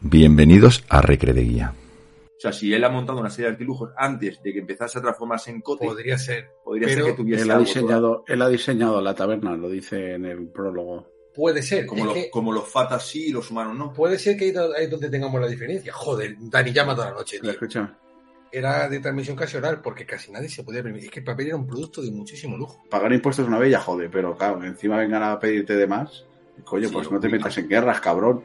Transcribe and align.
Bienvenidos 0.00 0.84
a 0.88 1.00
Recre 1.02 1.32
de 1.32 1.42
Guía. 1.42 1.74
O 2.24 2.40
sea, 2.40 2.52
si 2.52 2.72
él 2.72 2.84
ha 2.84 2.88
montado 2.88 3.18
una 3.18 3.30
serie 3.30 3.46
de 3.46 3.52
artilujos 3.52 3.90
antes 3.96 4.40
de 4.42 4.52
que 4.52 4.60
empezase 4.60 4.98
a 4.98 5.02
transformarse 5.02 5.50
en 5.50 5.60
cote, 5.60 5.84
Podría 5.86 6.16
ser. 6.16 6.50
podría 6.64 6.86
pero 6.86 7.04
ser 7.04 7.12
que 7.12 7.22
tuviese 7.22 7.42
Él 7.42 7.50
ha, 7.50 7.54
algo 7.54 7.64
diseñado, 7.66 8.24
él 8.28 8.42
ha 8.42 8.48
diseñado 8.48 9.00
la 9.00 9.14
taberna, 9.14 9.56
lo 9.56 9.68
dice 9.68 10.14
en 10.14 10.24
el 10.24 10.46
prólogo. 10.48 11.10
Puede 11.34 11.62
ser. 11.62 11.84
Como, 11.86 12.04
los, 12.04 12.14
que 12.14 12.30
como 12.30 12.52
los 12.52 12.68
fatas 12.68 13.06
sí 13.06 13.26
y 13.28 13.32
los 13.32 13.50
humanos 13.50 13.76
no. 13.76 13.92
Puede 13.92 14.18
ser 14.18 14.36
que 14.36 14.44
ahí 14.46 14.54
ahí 14.76 14.84
es 14.84 14.90
donde 14.90 15.10
tengamos 15.10 15.40
la 15.40 15.48
diferencia. 15.48 15.92
Joder, 15.92 16.36
Dani 16.38 16.72
llama 16.72 16.94
toda 16.94 17.10
la 17.10 17.16
noche, 17.16 17.40
tío. 17.40 17.50
Escucha, 17.50 17.98
Era 18.52 18.88
de 18.88 19.00
transmisión 19.00 19.36
casi 19.36 19.56
oral 19.56 19.80
porque 19.82 20.06
casi 20.06 20.30
nadie 20.30 20.48
se 20.48 20.62
podía 20.62 20.82
permitir. 20.82 21.08
Es 21.08 21.12
que 21.12 21.20
el 21.20 21.26
papel 21.26 21.48
era 21.48 21.56
un 21.56 21.66
producto 21.66 22.02
de 22.02 22.12
muchísimo 22.12 22.56
lujo. 22.56 22.84
pagar 22.88 23.12
impuestos 23.12 23.44
es 23.44 23.48
una 23.48 23.58
bella, 23.58 23.80
jode, 23.80 24.08
pero 24.08 24.36
claro, 24.36 24.62
encima 24.64 24.96
vengan 24.96 25.24
a 25.24 25.38
pedirte 25.40 25.74
de 25.74 25.88
más. 25.88 26.24
Coño, 26.64 26.88
Sí, 26.88 26.94
pues 26.94 27.10
no 27.10 27.20
te 27.20 27.28
metas 27.28 27.56
en 27.58 27.68
guerras, 27.68 28.00
cabrón. 28.00 28.42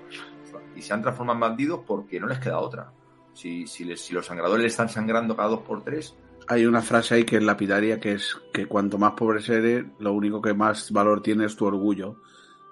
Y 0.75 0.81
se 0.81 0.93
han 0.93 1.01
transformado 1.01 1.35
en 1.37 1.41
bandidos 1.41 1.81
porque 1.85 2.19
no 2.19 2.27
les 2.27 2.39
queda 2.39 2.59
otra. 2.59 2.91
Si, 3.33 3.65
si, 3.68 3.83
les- 3.86 4.01
si 4.01 4.14
los 4.14 4.25
sangradores 4.25 4.61
le 4.61 4.68
están 4.68 4.89
sangrando 4.89 5.36
cada 5.36 5.50
dos 5.50 5.61
por 5.61 5.83
tres, 5.83 6.15
Hay 6.47 6.65
una 6.65 6.81
frase 6.81 7.15
ahí 7.15 7.23
que 7.23 7.37
es 7.37 7.43
lapidaria, 7.43 8.00
que 8.00 8.14
es 8.14 8.36
que 8.51 8.65
cuanto 8.68 8.97
más 8.97 9.14
pobre 9.14 9.39
eres, 9.47 9.86
lo 10.00 10.11
único 10.14 10.41
que 10.41 10.54
más 10.54 10.91
valor 10.91 11.21
tiene 11.23 11.45
es 11.45 11.55
tu 11.55 11.65
orgullo. 11.65 12.17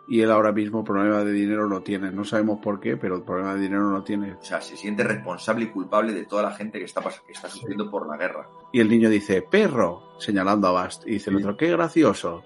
Y 0.09 0.19
él 0.19 0.29
ahora 0.29 0.51
mismo 0.51 0.83
problema 0.83 1.23
de 1.23 1.31
dinero 1.31 1.69
no 1.69 1.81
tiene. 1.81 2.11
No 2.11 2.25
sabemos 2.25 2.59
por 2.61 2.81
qué, 2.81 2.97
pero 2.97 3.15
el 3.15 3.21
problema 3.23 3.53
de 3.55 3.61
dinero 3.61 3.89
no 3.89 4.03
tiene. 4.03 4.33
o 4.33 4.43
sea, 4.43 4.59
se 4.59 4.75
siente 4.75 5.03
responsable 5.05 5.63
y 5.65 5.67
culpable 5.70 6.11
de 6.13 6.25
toda 6.25 6.43
la 6.43 6.51
gente 6.51 6.79
que 6.79 6.85
está, 6.85 7.01
pas- 7.01 7.21
que 7.25 7.31
está 7.31 7.47
sufriendo 7.49 7.89
por 7.89 8.07
la 8.09 8.17
guerra. 8.17 8.49
Y 8.73 8.81
el 8.81 8.89
niño 8.89 9.09
dice, 9.09 9.41
perro, 9.41 10.15
señalando 10.20 10.67
a 10.67 10.71
Bast. 10.73 11.07
Y 11.07 11.11
dice 11.11 11.29
el 11.29 11.37
otro, 11.37 11.55
qué 11.55 11.70
gracioso. 11.71 12.43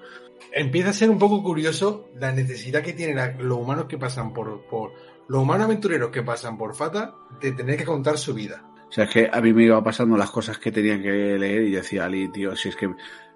Empieza 0.52 0.92
a 0.92 0.94
ser 0.94 1.10
un 1.10 1.18
poco 1.18 1.42
curioso 1.42 2.08
la 2.20 2.32
necesidad 2.32 2.84
que 2.84 2.94
tienen 2.94 3.38
los 3.40 3.58
humanos 3.58 3.86
que 3.86 3.98
pasan 3.98 4.32
por, 4.32 4.62
por. 4.68 4.92
Los 5.28 5.42
humanos 5.42 5.66
aventureros 5.66 6.10
que 6.12 6.22
pasan 6.24 6.58
por 6.58 6.76
Fata 6.76 7.16
de 7.42 7.52
tener 7.54 7.78
que 7.78 7.86
contar 7.86 8.18
su 8.18 8.34
vida. 8.34 8.64
O 8.88 8.92
sea, 8.92 9.06
es 9.06 9.10
que 9.10 9.30
a 9.32 9.42
mí 9.42 9.54
me 9.54 9.64
iba 9.64 9.84
pasando 9.84 10.16
las 10.16 10.30
cosas 10.32 10.58
que 10.60 10.72
tenía 10.72 11.02
que 11.02 11.38
leer 11.38 11.64
y 11.64 11.72
decía, 11.72 12.06
Ali, 12.06 12.30
tío, 12.32 12.56
si 12.56 12.70
es 12.70 12.76
que 12.76 12.94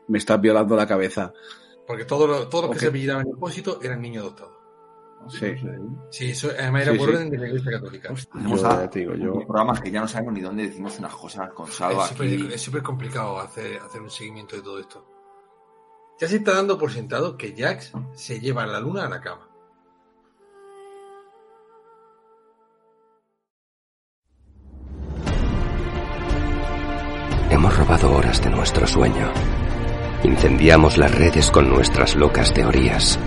me 0.08 0.17
estás 0.17 0.39
violando 0.39 0.75
la 0.75 0.88
cabeza. 0.88 1.33
Porque 1.88 2.05
todos 2.05 2.30
los 2.30 2.50
todo 2.50 2.63
los 2.67 2.72
que 2.72 2.80
se 2.80 2.88
apellidaban 2.88 3.23
en 3.23 3.30
el 3.30 3.33
depósito 3.33 3.80
eran 3.81 4.02
niños 4.02 4.23
adoptados. 4.23 4.53
Sí. 5.28 5.53
Sí, 6.11 6.31
eso 6.31 6.50
además 6.58 6.83
era 6.83 6.91
Sí, 6.94 6.97
por 7.00 7.09
sí. 7.09 7.16
orden 7.16 7.30
de 7.30 7.38
la 7.39 7.47
Iglesia 7.47 7.72
Católica. 7.72 8.13
Tenemos 8.31 8.61
Yo, 8.61 8.67
a- 8.69 8.81
ya 8.83 8.89
te 8.89 9.00
digo, 9.00 9.16
yo- 9.16 9.33
unos 9.33 9.45
programas 9.45 9.81
que 9.81 9.91
ya 9.91 10.00
no 10.02 10.08
sabemos 10.08 10.33
ni 10.33 10.41
dónde 10.41 10.63
decimos 10.67 10.97
unas 11.00 11.13
cosas 11.13 11.52
con 11.52 11.67
Salva 11.67 12.03
Es 12.06 12.09
súper- 12.11 12.28
aquí. 12.28 12.50
es 12.53 12.61
súper 12.61 12.83
complicado 12.83 13.39
hacer, 13.39 13.80
hacer 13.80 14.02
un 14.02 14.09
seguimiento 14.09 14.56
de 14.56 14.61
todo 14.61 14.80
esto. 14.80 15.06
Ya 16.22 16.28
se 16.28 16.38
está 16.38 16.53
dando 16.53 16.78
por 16.78 16.91
sentado 16.91 17.35
que 17.35 17.53
Jax 17.58 17.91
se 18.13 18.39
lleva 18.39 18.63
a 18.63 18.67
la 18.67 18.80
luna 18.80 19.06
a 19.06 19.09
la 19.09 19.19
cama. 19.19 19.48
Robado 27.80 28.11
horas 28.11 28.41
de 28.41 28.49
nuestro 28.49 28.85
sueño. 28.85 29.31
Incendiamos 30.25 30.97
las 30.97 31.16
redes 31.16 31.49
con 31.49 31.69
nuestras 31.69 32.13
locas 32.13 32.53
teorías. 32.53 33.17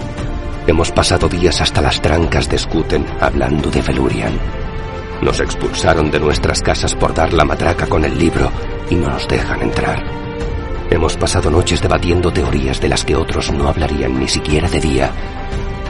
Hemos 0.66 0.92
pasado 0.92 1.26
días 1.26 1.62
hasta 1.62 1.80
las 1.80 2.02
trancas 2.02 2.50
de 2.50 2.58
Skuten 2.58 3.06
hablando 3.18 3.70
de 3.70 3.80
Felurian. 3.80 4.38
Nos 5.22 5.40
expulsaron 5.40 6.10
de 6.10 6.20
nuestras 6.20 6.60
casas 6.60 6.94
por 6.94 7.14
dar 7.14 7.32
la 7.32 7.46
matraca 7.46 7.86
con 7.86 8.04
el 8.04 8.18
libro 8.18 8.50
y 8.90 8.94
no 8.96 9.08
nos 9.08 9.26
dejan 9.26 9.62
entrar. 9.62 10.04
Hemos 10.90 11.16
pasado 11.16 11.50
noches 11.50 11.80
debatiendo 11.80 12.30
teorías 12.30 12.78
de 12.78 12.88
las 12.90 13.06
que 13.06 13.16
otros 13.16 13.50
no 13.52 13.68
hablarían 13.68 14.20
ni 14.20 14.28
siquiera 14.28 14.68
de 14.68 14.80
día. 14.80 15.10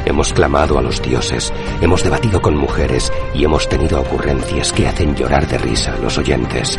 Hemos 0.04 0.32
clamado 0.32 0.78
a 0.78 0.82
los 0.82 1.02
dioses, 1.02 1.52
hemos 1.80 2.04
debatido 2.04 2.40
con 2.40 2.56
mujeres 2.56 3.12
y 3.34 3.44
hemos 3.44 3.68
tenido 3.68 4.00
ocurrencias 4.00 4.72
que 4.72 4.86
hacen 4.86 5.16
llorar 5.16 5.48
de 5.48 5.58
risa 5.58 5.94
a 5.94 5.98
los 5.98 6.16
oyentes. 6.16 6.78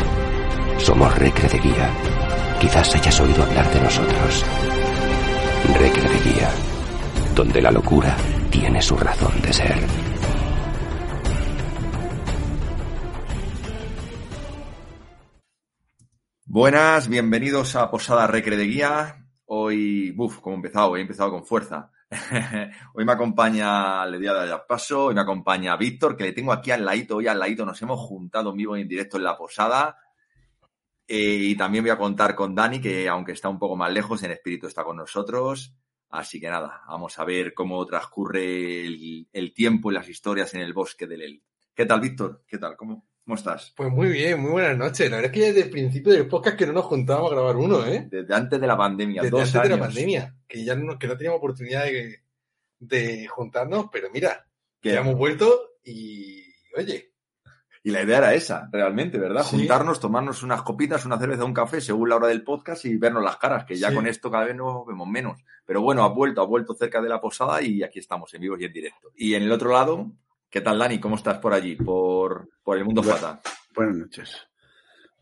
Somos 0.78 1.18
Recre 1.18 1.48
de 1.48 1.58
Guía. 1.58 1.90
Quizás 2.60 2.94
hayas 2.94 3.20
oído 3.20 3.42
hablar 3.42 3.72
de 3.72 3.80
nosotros. 3.80 4.44
Recre 5.78 6.08
de 6.08 6.20
Guía, 6.20 6.50
donde 7.34 7.62
la 7.62 7.70
locura 7.70 8.16
tiene 8.50 8.82
su 8.82 8.96
razón 8.96 9.40
de 9.40 9.52
ser. 9.52 9.76
Buenas, 16.44 17.08
bienvenidos 17.08 17.76
a 17.76 17.90
Posada 17.90 18.26
Recre 18.26 18.56
de 18.56 18.64
Guía. 18.64 19.26
Hoy, 19.46 20.10
buf, 20.12 20.40
como 20.40 20.54
he 20.54 20.58
empezado, 20.58 20.96
he 20.96 21.00
empezado 21.00 21.30
con 21.30 21.44
fuerza. 21.44 21.90
hoy 22.94 23.04
me 23.04 23.12
acompaña 23.12 24.06
le 24.06 24.18
voy 24.18 24.26
a 24.26 24.32
dar 24.34 24.66
paso, 24.66 25.06
hoy 25.06 25.14
me 25.14 25.22
acompaña 25.22 25.76
Víctor, 25.76 26.16
que 26.16 26.24
le 26.24 26.32
tengo 26.32 26.52
aquí 26.52 26.70
al 26.70 26.84
ladito, 26.84 27.16
hoy 27.16 27.26
al 27.26 27.38
ladito 27.38 27.64
nos 27.64 27.80
hemos 27.82 27.98
juntado 27.98 28.50
en 28.50 28.56
vivo 28.56 28.76
y 28.76 28.82
en 28.82 28.88
directo 28.88 29.16
en 29.16 29.24
la 29.24 29.36
posada. 29.36 29.96
Eh, 31.06 31.38
y 31.40 31.56
también 31.56 31.84
voy 31.84 31.90
a 31.90 31.98
contar 31.98 32.34
con 32.34 32.54
Dani, 32.54 32.80
que 32.80 33.08
aunque 33.08 33.32
está 33.32 33.48
un 33.48 33.58
poco 33.58 33.76
más 33.76 33.92
lejos, 33.92 34.22
en 34.22 34.30
espíritu 34.30 34.66
está 34.66 34.84
con 34.84 34.96
nosotros. 34.96 35.74
Así 36.10 36.40
que 36.40 36.48
nada, 36.48 36.82
vamos 36.88 37.18
a 37.18 37.24
ver 37.24 37.54
cómo 37.54 37.84
transcurre 37.86 38.86
el, 38.86 39.28
el 39.32 39.52
tiempo 39.52 39.90
y 39.90 39.94
las 39.94 40.08
historias 40.08 40.54
en 40.54 40.60
el 40.60 40.72
bosque 40.72 41.06
del 41.06 41.22
El. 41.22 41.42
¿Qué 41.74 41.86
tal, 41.86 42.00
Víctor? 42.00 42.44
¿Qué 42.46 42.56
tal? 42.58 42.76
¿Cómo, 42.76 43.04
cómo 43.24 43.34
estás? 43.34 43.72
Pues 43.76 43.90
muy 43.90 44.08
bien, 44.10 44.40
muy 44.40 44.52
buenas 44.52 44.78
noches. 44.78 45.10
La 45.10 45.16
verdad 45.16 45.32
es 45.32 45.34
que 45.34 45.40
ya 45.40 45.46
desde 45.48 45.62
el 45.62 45.70
principio 45.70 46.12
del 46.12 46.28
podcast 46.28 46.56
que 46.56 46.66
no 46.68 46.72
nos 46.72 46.84
juntábamos 46.84 47.32
a 47.32 47.34
grabar 47.34 47.56
uno, 47.56 47.84
¿eh? 47.84 48.06
Desde 48.08 48.32
antes 48.32 48.60
de 48.60 48.66
la 48.66 48.76
pandemia, 48.76 49.22
Desde 49.22 49.30
dos 49.32 49.40
antes 49.40 49.54
años. 49.56 49.68
de 49.70 49.76
la 49.76 49.82
pandemia. 49.82 50.36
Que 50.46 50.64
ya 50.64 50.76
no, 50.76 50.96
que 50.98 51.06
no 51.08 51.16
teníamos 51.16 51.38
oportunidad 51.38 51.84
de, 51.84 52.22
de 52.78 53.26
juntarnos, 53.26 53.86
pero 53.92 54.08
mira, 54.12 54.46
Que- 54.80 54.92
ya 54.92 55.00
hemos 55.00 55.16
vuelto 55.16 55.72
y 55.84 56.44
oye, 56.76 57.12
Y 57.86 57.90
la 57.90 58.02
idea 58.02 58.16
era 58.16 58.32
esa, 58.34 58.66
realmente, 58.72 59.18
¿verdad? 59.18 59.42
Sí. 59.44 59.58
Juntarnos, 59.58 60.00
tomarnos 60.00 60.42
unas 60.42 60.62
copitas, 60.62 61.04
una 61.04 61.18
cerveza, 61.18 61.44
un 61.44 61.52
café, 61.52 61.82
según 61.82 62.08
la 62.08 62.16
hora 62.16 62.28
del 62.28 62.42
podcast 62.42 62.82
y 62.86 62.96
vernos 62.96 63.22
las 63.22 63.36
caras, 63.36 63.66
que 63.66 63.76
ya 63.76 63.90
Sí. 63.90 63.94
con 63.94 64.06
esto 64.06 64.30
cada 64.30 64.44
vez 64.46 64.56
nos 64.56 64.86
vemos 64.86 65.06
menos. 65.06 65.44
Pero 65.66 65.82
bueno, 65.82 66.02
ha 66.02 66.08
vuelto, 66.08 66.40
ha 66.40 66.46
vuelto 66.46 66.72
cerca 66.74 67.02
de 67.02 67.10
la 67.10 67.20
posada 67.20 67.60
y 67.60 67.82
aquí 67.82 67.98
estamos 67.98 68.32
en 68.32 68.40
vivo 68.40 68.56
y 68.58 68.64
en 68.64 68.72
directo. 68.72 69.12
Y 69.14 69.34
en 69.34 69.42
el 69.42 69.52
otro 69.52 69.70
lado, 69.70 70.10
¿qué 70.48 70.62
tal, 70.62 70.78
Dani? 70.78 70.98
¿Cómo 70.98 71.16
estás 71.16 71.36
por 71.38 71.52
allí? 71.52 71.76
Por, 71.76 72.48
por 72.62 72.78
el 72.78 72.86
mundo 72.86 73.02
fata. 73.02 73.42
Buenas 73.74 73.96
noches. 73.96 74.34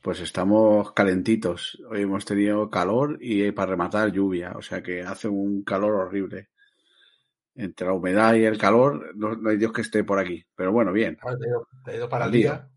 Pues 0.00 0.20
estamos 0.20 0.92
calentitos. 0.92 1.82
Hoy 1.90 2.02
hemos 2.02 2.24
tenido 2.24 2.70
calor 2.70 3.18
y 3.20 3.50
para 3.50 3.70
rematar 3.72 4.12
lluvia. 4.12 4.52
O 4.56 4.62
sea 4.62 4.82
que 4.84 5.02
hace 5.02 5.26
un 5.26 5.64
calor 5.64 5.94
horrible. 5.94 6.50
Entre 7.54 7.86
la 7.86 7.92
humedad 7.92 8.34
y 8.34 8.44
el 8.44 8.56
calor, 8.56 9.14
no, 9.14 9.36
no 9.36 9.50
hay 9.50 9.58
Dios 9.58 9.72
que 9.72 9.82
esté 9.82 10.04
por 10.04 10.18
aquí. 10.18 10.42
Pero 10.54 10.72
bueno, 10.72 10.92
bien. 10.92 11.16
te 11.16 11.28
he 11.28 11.48
ido, 11.48 11.68
te 11.84 11.92
he 11.92 11.96
ido 11.96 12.08
para 12.08 12.26
el 12.26 12.32
día. 12.32 12.68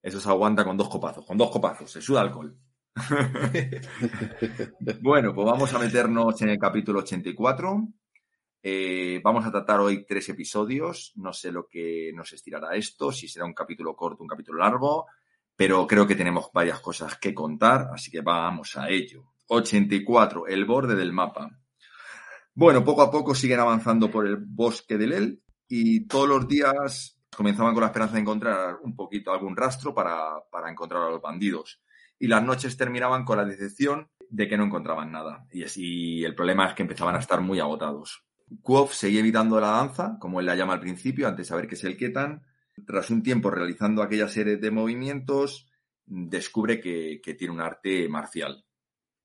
Eso 0.00 0.20
se 0.20 0.28
aguanta 0.28 0.64
con 0.64 0.76
dos 0.76 0.88
copazos, 0.88 1.24
con 1.24 1.38
dos 1.38 1.50
copazos, 1.50 1.90
se 1.90 2.00
suda 2.00 2.20
alcohol. 2.20 2.56
Bueno, 5.00 5.34
pues 5.34 5.46
vamos 5.46 5.72
a 5.74 5.78
meternos 5.78 6.40
en 6.42 6.50
el 6.50 6.58
capítulo 6.58 7.00
84. 7.00 7.88
Eh, 8.64 9.20
vamos 9.24 9.44
a 9.44 9.50
tratar 9.50 9.80
hoy 9.80 10.06
tres 10.06 10.28
episodios. 10.28 11.12
No 11.16 11.32
sé 11.32 11.50
lo 11.50 11.66
que 11.66 12.12
nos 12.14 12.32
estirará 12.32 12.76
esto, 12.76 13.10
si 13.10 13.28
será 13.28 13.44
un 13.44 13.54
capítulo 13.54 13.96
corto, 13.96 14.22
un 14.22 14.28
capítulo 14.28 14.58
largo, 14.58 15.06
pero 15.56 15.86
creo 15.86 16.06
que 16.06 16.14
tenemos 16.14 16.50
varias 16.52 16.80
cosas 16.80 17.18
que 17.18 17.34
contar, 17.34 17.88
así 17.92 18.10
que 18.10 18.20
vamos 18.20 18.76
a 18.76 18.88
ello. 18.88 19.32
84, 19.48 20.46
el 20.46 20.64
borde 20.64 20.94
del 20.94 21.12
mapa. 21.12 21.50
Bueno, 22.54 22.84
poco 22.84 23.00
a 23.00 23.10
poco 23.10 23.34
siguen 23.34 23.60
avanzando 23.60 24.10
por 24.10 24.26
el 24.26 24.36
bosque 24.36 24.98
del 24.98 25.12
El 25.14 25.42
y 25.68 26.06
todos 26.06 26.28
los 26.28 26.46
días 26.46 27.18
comenzaban 27.34 27.72
con 27.72 27.80
la 27.80 27.86
esperanza 27.86 28.14
de 28.16 28.20
encontrar 28.20 28.76
un 28.82 28.94
poquito 28.94 29.32
algún 29.32 29.56
rastro 29.56 29.94
para, 29.94 30.34
para 30.50 30.70
encontrar 30.70 31.02
a 31.02 31.10
los 31.10 31.22
bandidos 31.22 31.80
y 32.18 32.26
las 32.26 32.44
noches 32.44 32.76
terminaban 32.76 33.24
con 33.24 33.38
la 33.38 33.46
decepción 33.46 34.10
de 34.28 34.48
que 34.48 34.58
no 34.58 34.64
encontraban 34.64 35.10
nada. 35.10 35.46
Y 35.50 35.64
así 35.64 36.22
el 36.24 36.34
problema 36.34 36.68
es 36.68 36.74
que 36.74 36.82
empezaban 36.82 37.14
a 37.14 37.20
estar 37.20 37.40
muy 37.40 37.58
agotados. 37.58 38.22
Quoth 38.60 38.90
seguía 38.90 39.20
evitando 39.20 39.58
la 39.58 39.68
danza, 39.68 40.18
como 40.20 40.38
él 40.38 40.44
la 40.44 40.54
llama 40.54 40.74
al 40.74 40.80
principio, 40.80 41.26
antes 41.26 41.46
de 41.46 41.48
saber 41.48 41.66
que 41.66 41.74
es 41.74 41.84
el 41.84 41.96
Ketan. 41.96 42.42
Tras 42.86 43.08
un 43.08 43.22
tiempo 43.22 43.50
realizando 43.50 44.02
aquella 44.02 44.28
serie 44.28 44.58
de 44.58 44.70
movimientos, 44.70 45.70
descubre 46.04 46.80
que 46.80 47.34
tiene 47.38 47.54
un 47.54 47.62
arte 47.62 48.10
marcial 48.10 48.62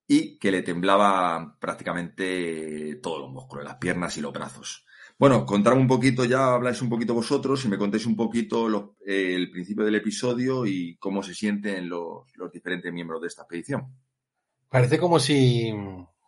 y 0.07 0.37
que 0.37 0.51
le 0.51 0.63
temblaba 0.63 1.57
prácticamente 1.59 2.95
todos 3.01 3.19
los 3.19 3.31
músculos, 3.31 3.65
las 3.65 3.75
piernas 3.75 4.17
y 4.17 4.21
los 4.21 4.33
brazos. 4.33 4.85
Bueno, 5.19 5.45
contadme 5.45 5.81
un 5.81 5.87
poquito 5.87 6.25
ya, 6.25 6.53
habláis 6.53 6.81
un 6.81 6.89
poquito 6.89 7.13
vosotros 7.13 7.65
y 7.65 7.67
me 7.67 7.77
contéis 7.77 8.05
un 8.05 8.15
poquito 8.15 8.95
eh, 9.05 9.33
el 9.35 9.49
principio 9.49 9.83
del 9.83 9.95
episodio 9.95 10.65
y 10.65 10.95
cómo 10.97 11.23
se 11.23 11.33
sienten 11.33 11.89
los, 11.89 12.25
los 12.35 12.51
diferentes 12.51 12.93
miembros 12.93 13.21
de 13.21 13.27
esta 13.27 13.41
expedición. 13.41 13.87
Parece 14.69 14.99
como 14.99 15.19
si, 15.19 15.73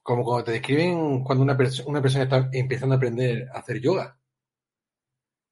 como 0.01 0.23
cuando 0.23 0.45
te 0.45 0.53
describen 0.53 1.23
cuando 1.23 1.43
una, 1.43 1.57
una 1.85 2.01
persona 2.01 2.23
está 2.23 2.49
empezando 2.51 2.95
a 2.95 2.97
aprender 2.97 3.47
a 3.53 3.59
hacer 3.59 3.79
yoga. 3.79 4.17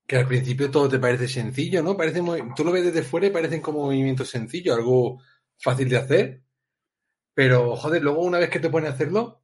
Que 0.08 0.18
al 0.18 0.28
principio 0.28 0.72
todo 0.72 0.90
te 0.90 1.00
parece 1.00 1.28
sencillo, 1.28 1.84
¿no? 1.84 1.96
Parece 1.96 2.22
muy, 2.22 2.42
tú 2.56 2.64
lo 2.64 2.72
ves 2.72 2.86
desde 2.86 3.04
fuera 3.04 3.28
y 3.28 3.32
parecen 3.32 3.62
como 3.62 3.84
movimientos 3.84 4.30
sencillos, 4.30 4.76
algo 4.76 5.22
fácil 5.60 5.90
de 5.90 5.98
hacer. 5.98 6.42
Pero, 7.38 7.76
joder, 7.76 8.02
luego 8.02 8.24
una 8.24 8.40
vez 8.40 8.50
que 8.50 8.60
te 8.60 8.68
pones 8.72 8.90
a 8.90 8.94
hacerlo, 8.94 9.44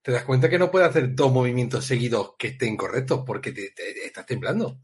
te 0.00 0.10
das 0.10 0.24
cuenta 0.24 0.48
que 0.48 0.58
no 0.58 0.70
puedes 0.70 0.88
hacer 0.88 1.14
dos 1.14 1.30
movimientos 1.30 1.84
seguidos 1.84 2.32
que 2.38 2.48
estén 2.48 2.78
correctos 2.78 3.24
porque 3.26 3.52
te, 3.52 3.72
te- 3.72 4.06
estás 4.06 4.24
temblando. 4.24 4.78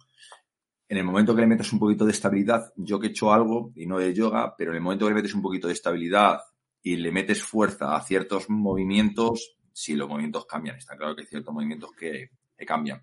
en 0.86 0.98
el 0.98 1.04
momento 1.04 1.34
que 1.34 1.40
le 1.40 1.46
metes 1.46 1.72
un 1.72 1.78
poquito 1.78 2.04
de 2.04 2.12
estabilidad, 2.12 2.70
yo 2.76 3.00
que 3.00 3.06
he 3.06 3.10
hecho 3.10 3.32
algo 3.32 3.72
y 3.74 3.86
no 3.86 3.98
de 3.98 4.12
yoga, 4.12 4.54
pero 4.54 4.72
en 4.72 4.76
el 4.76 4.82
momento 4.82 5.06
que 5.06 5.12
le 5.12 5.22
metes 5.22 5.32
un 5.32 5.40
poquito 5.40 5.66
de 5.66 5.72
estabilidad 5.72 6.40
y 6.82 6.96
le 6.96 7.10
metes 7.10 7.42
fuerza 7.42 7.96
a 7.96 8.02
ciertos 8.02 8.50
movimientos, 8.50 9.56
sí, 9.72 9.94
los 9.94 10.06
movimientos 10.10 10.44
cambian. 10.44 10.76
Está 10.76 10.94
claro 10.98 11.16
que 11.16 11.22
hay 11.22 11.28
ciertos 11.28 11.54
movimientos 11.54 11.92
que, 11.98 12.28
que 12.54 12.66
cambian. 12.66 13.02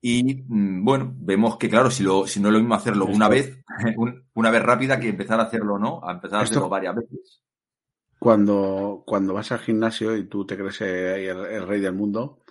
Y 0.00 0.44
mm, 0.48 0.82
bueno, 0.84 1.12
vemos 1.16 1.58
que 1.58 1.68
claro, 1.68 1.90
si, 1.90 2.02
lo, 2.02 2.26
si 2.26 2.40
no 2.40 2.48
es 2.48 2.54
lo 2.54 2.60
mismo 2.60 2.74
hacerlo 2.76 3.04
una 3.04 3.28
vez, 3.28 3.58
un- 3.98 4.26
una 4.32 4.50
vez 4.50 4.62
rápida 4.62 4.98
que 4.98 5.08
empezar 5.08 5.38
a 5.40 5.44
hacerlo, 5.44 5.78
¿no? 5.78 6.00
A 6.02 6.12
empezar 6.12 6.40
a 6.40 6.44
Esto- 6.44 6.54
hacerlo 6.54 6.68
varias 6.70 6.94
veces. 6.94 7.42
Cuando, 8.24 9.02
cuando 9.06 9.34
vas 9.34 9.52
al 9.52 9.58
gimnasio 9.60 10.16
y 10.16 10.24
tú 10.26 10.46
te 10.46 10.56
crees 10.56 10.80
eh, 10.80 11.28
el, 11.30 11.38
el 11.56 11.66
rey 11.68 11.80
del 11.80 11.92
mundo 11.94 12.42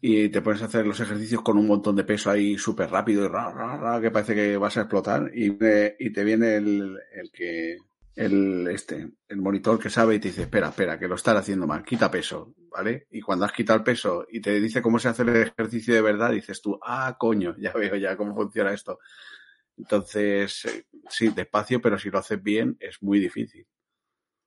y 0.00 0.28
te 0.28 0.42
pones 0.42 0.62
a 0.62 0.66
hacer 0.66 0.86
los 0.86 1.00
ejercicios 1.00 1.42
con 1.42 1.58
un 1.58 1.66
montón 1.66 1.96
de 1.96 2.04
peso 2.04 2.30
ahí 2.30 2.58
súper 2.58 2.90
rápido 2.90 3.24
y 3.24 3.28
ra, 3.28 3.52
ra, 3.52 4.00
que 4.00 4.10
parece 4.10 4.34
que 4.34 4.56
vas 4.56 4.76
a 4.76 4.82
explotar 4.82 5.30
y, 5.34 5.50
viene- 5.50 5.96
y 5.98 6.10
te 6.12 6.24
viene 6.24 6.56
el, 6.56 6.96
el 7.14 7.30
que 7.32 7.76
el 8.14 8.66
este 8.68 9.10
el 9.28 9.36
monitor 9.42 9.78
que 9.78 9.90
sabe 9.90 10.14
y 10.14 10.18
te 10.18 10.28
dice 10.28 10.42
espera 10.42 10.68
espera 10.68 10.98
que 10.98 11.06
lo 11.08 11.16
estás 11.16 11.36
haciendo 11.36 11.66
mal 11.66 11.84
quita 11.84 12.10
peso 12.10 12.54
vale 12.70 13.06
y 13.10 13.20
cuando 13.20 13.44
has 13.44 13.52
quitado 13.52 13.78
el 13.78 13.84
peso 13.84 14.26
y 14.30 14.40
te 14.40 14.58
dice 14.60 14.80
cómo 14.80 14.98
se 14.98 15.08
hace 15.08 15.22
el 15.22 15.36
ejercicio 15.36 15.92
de 15.94 16.00
verdad 16.00 16.30
dices 16.32 16.62
tú 16.62 16.78
ah 16.82 17.16
coño 17.18 17.54
ya 17.58 17.72
veo 17.74 17.94
ya 17.96 18.16
cómo 18.16 18.34
funciona 18.34 18.72
esto 18.72 18.98
entonces 19.78 20.64
eh, 20.66 20.86
sí 21.10 21.28
despacio 21.30 21.80
pero 21.82 21.98
si 21.98 22.10
lo 22.10 22.18
haces 22.18 22.42
bien 22.42 22.76
es 22.80 23.02
muy 23.02 23.20
difícil 23.20 23.66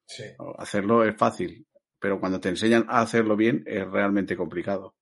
Sí. 0.10 0.24
Hacerlo 0.58 1.06
es 1.06 1.16
fácil, 1.16 1.68
pero 2.00 2.20
cuando 2.20 2.40
te 2.40 2.50
enseñan 2.50 2.86
a 2.90 3.02
hacerlo 3.02 3.38
bien 3.38 3.64
es 3.68 3.88
realmente 3.88 4.36
complicado. 4.36 4.96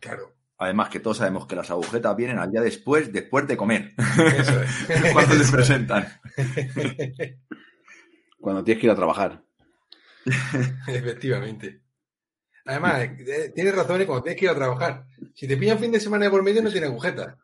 Claro. 0.00 0.34
Además 0.58 0.88
que 0.88 0.98
todos 0.98 1.18
sabemos 1.18 1.46
que 1.46 1.54
las 1.54 1.70
agujetas 1.70 2.16
vienen 2.16 2.38
al 2.38 2.50
día 2.50 2.60
después, 2.60 3.12
después 3.12 3.46
de 3.46 3.56
comer, 3.56 3.94
Eso 3.96 4.60
es. 4.60 5.12
cuando 5.12 5.34
se 5.36 5.52
presentan. 5.52 6.06
Cuando 8.40 8.62
tienes 8.62 8.80
que 8.80 8.86
ir 8.86 8.92
a 8.92 8.96
trabajar. 8.96 9.42
Efectivamente. 10.86 11.82
Además, 12.64 13.00
eh, 13.18 13.50
tienes 13.54 13.74
razón 13.74 14.04
cuando 14.04 14.22
tienes 14.22 14.38
que 14.38 14.44
ir 14.44 14.50
a 14.50 14.54
trabajar. 14.54 15.06
Si 15.34 15.48
te 15.48 15.56
pillan 15.56 15.78
fin 15.78 15.90
de 15.90 15.98
semana 15.98 16.26
de 16.26 16.30
por 16.30 16.42
medio, 16.44 16.62
no 16.62 16.70
tiene 16.70 16.86
agujeta. 16.86 17.36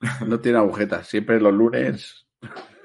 No 0.26 0.38
tiene 0.40 0.58
agujetas. 0.58 1.08
Siempre 1.08 1.40
los 1.40 1.52
lunes. 1.52 2.25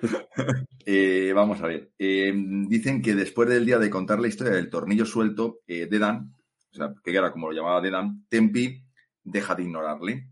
Eh, 0.84 1.32
vamos 1.36 1.62
a 1.62 1.68
ver. 1.68 1.94
Eh, 2.00 2.34
dicen 2.68 3.04
que 3.04 3.14
después 3.14 3.48
del 3.48 3.68
día 3.68 3.78
de 3.78 3.92
contar 3.92 4.20
la 4.20 4.28
historia 4.28 4.54
del 4.54 4.70
tornillo 4.70 5.06
suelto, 5.06 5.60
eh, 5.68 5.86
Dedan, 5.86 6.34
o 6.72 6.76
sea, 6.76 6.92
que 7.04 7.16
era 7.16 7.32
como 7.32 7.48
lo 7.48 7.56
llamaba 7.56 7.82
Dedan, 7.82 8.26
Tempi 8.28 8.84
deja 9.24 9.54
de 9.54 9.64
ignorarle. 9.64 10.28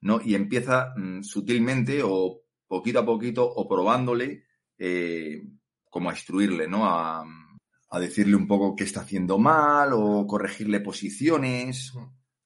¿No? 0.00 0.20
Y 0.20 0.34
empieza 0.34 0.92
mm, 0.96 1.22
sutilmente 1.22 2.00
o 2.04 2.42
poquito 2.66 2.98
a 2.98 3.06
poquito 3.06 3.44
o 3.44 3.68
probándole 3.68 4.44
eh, 4.76 5.40
como 5.88 6.10
a 6.10 6.14
instruirle, 6.14 6.66
¿no? 6.66 6.86
A, 6.86 7.24
a 7.90 8.00
decirle 8.00 8.34
un 8.36 8.48
poco 8.48 8.74
qué 8.74 8.84
está 8.84 9.00
haciendo 9.00 9.38
mal 9.38 9.90
o 9.92 10.26
corregirle 10.26 10.80
posiciones 10.80 11.92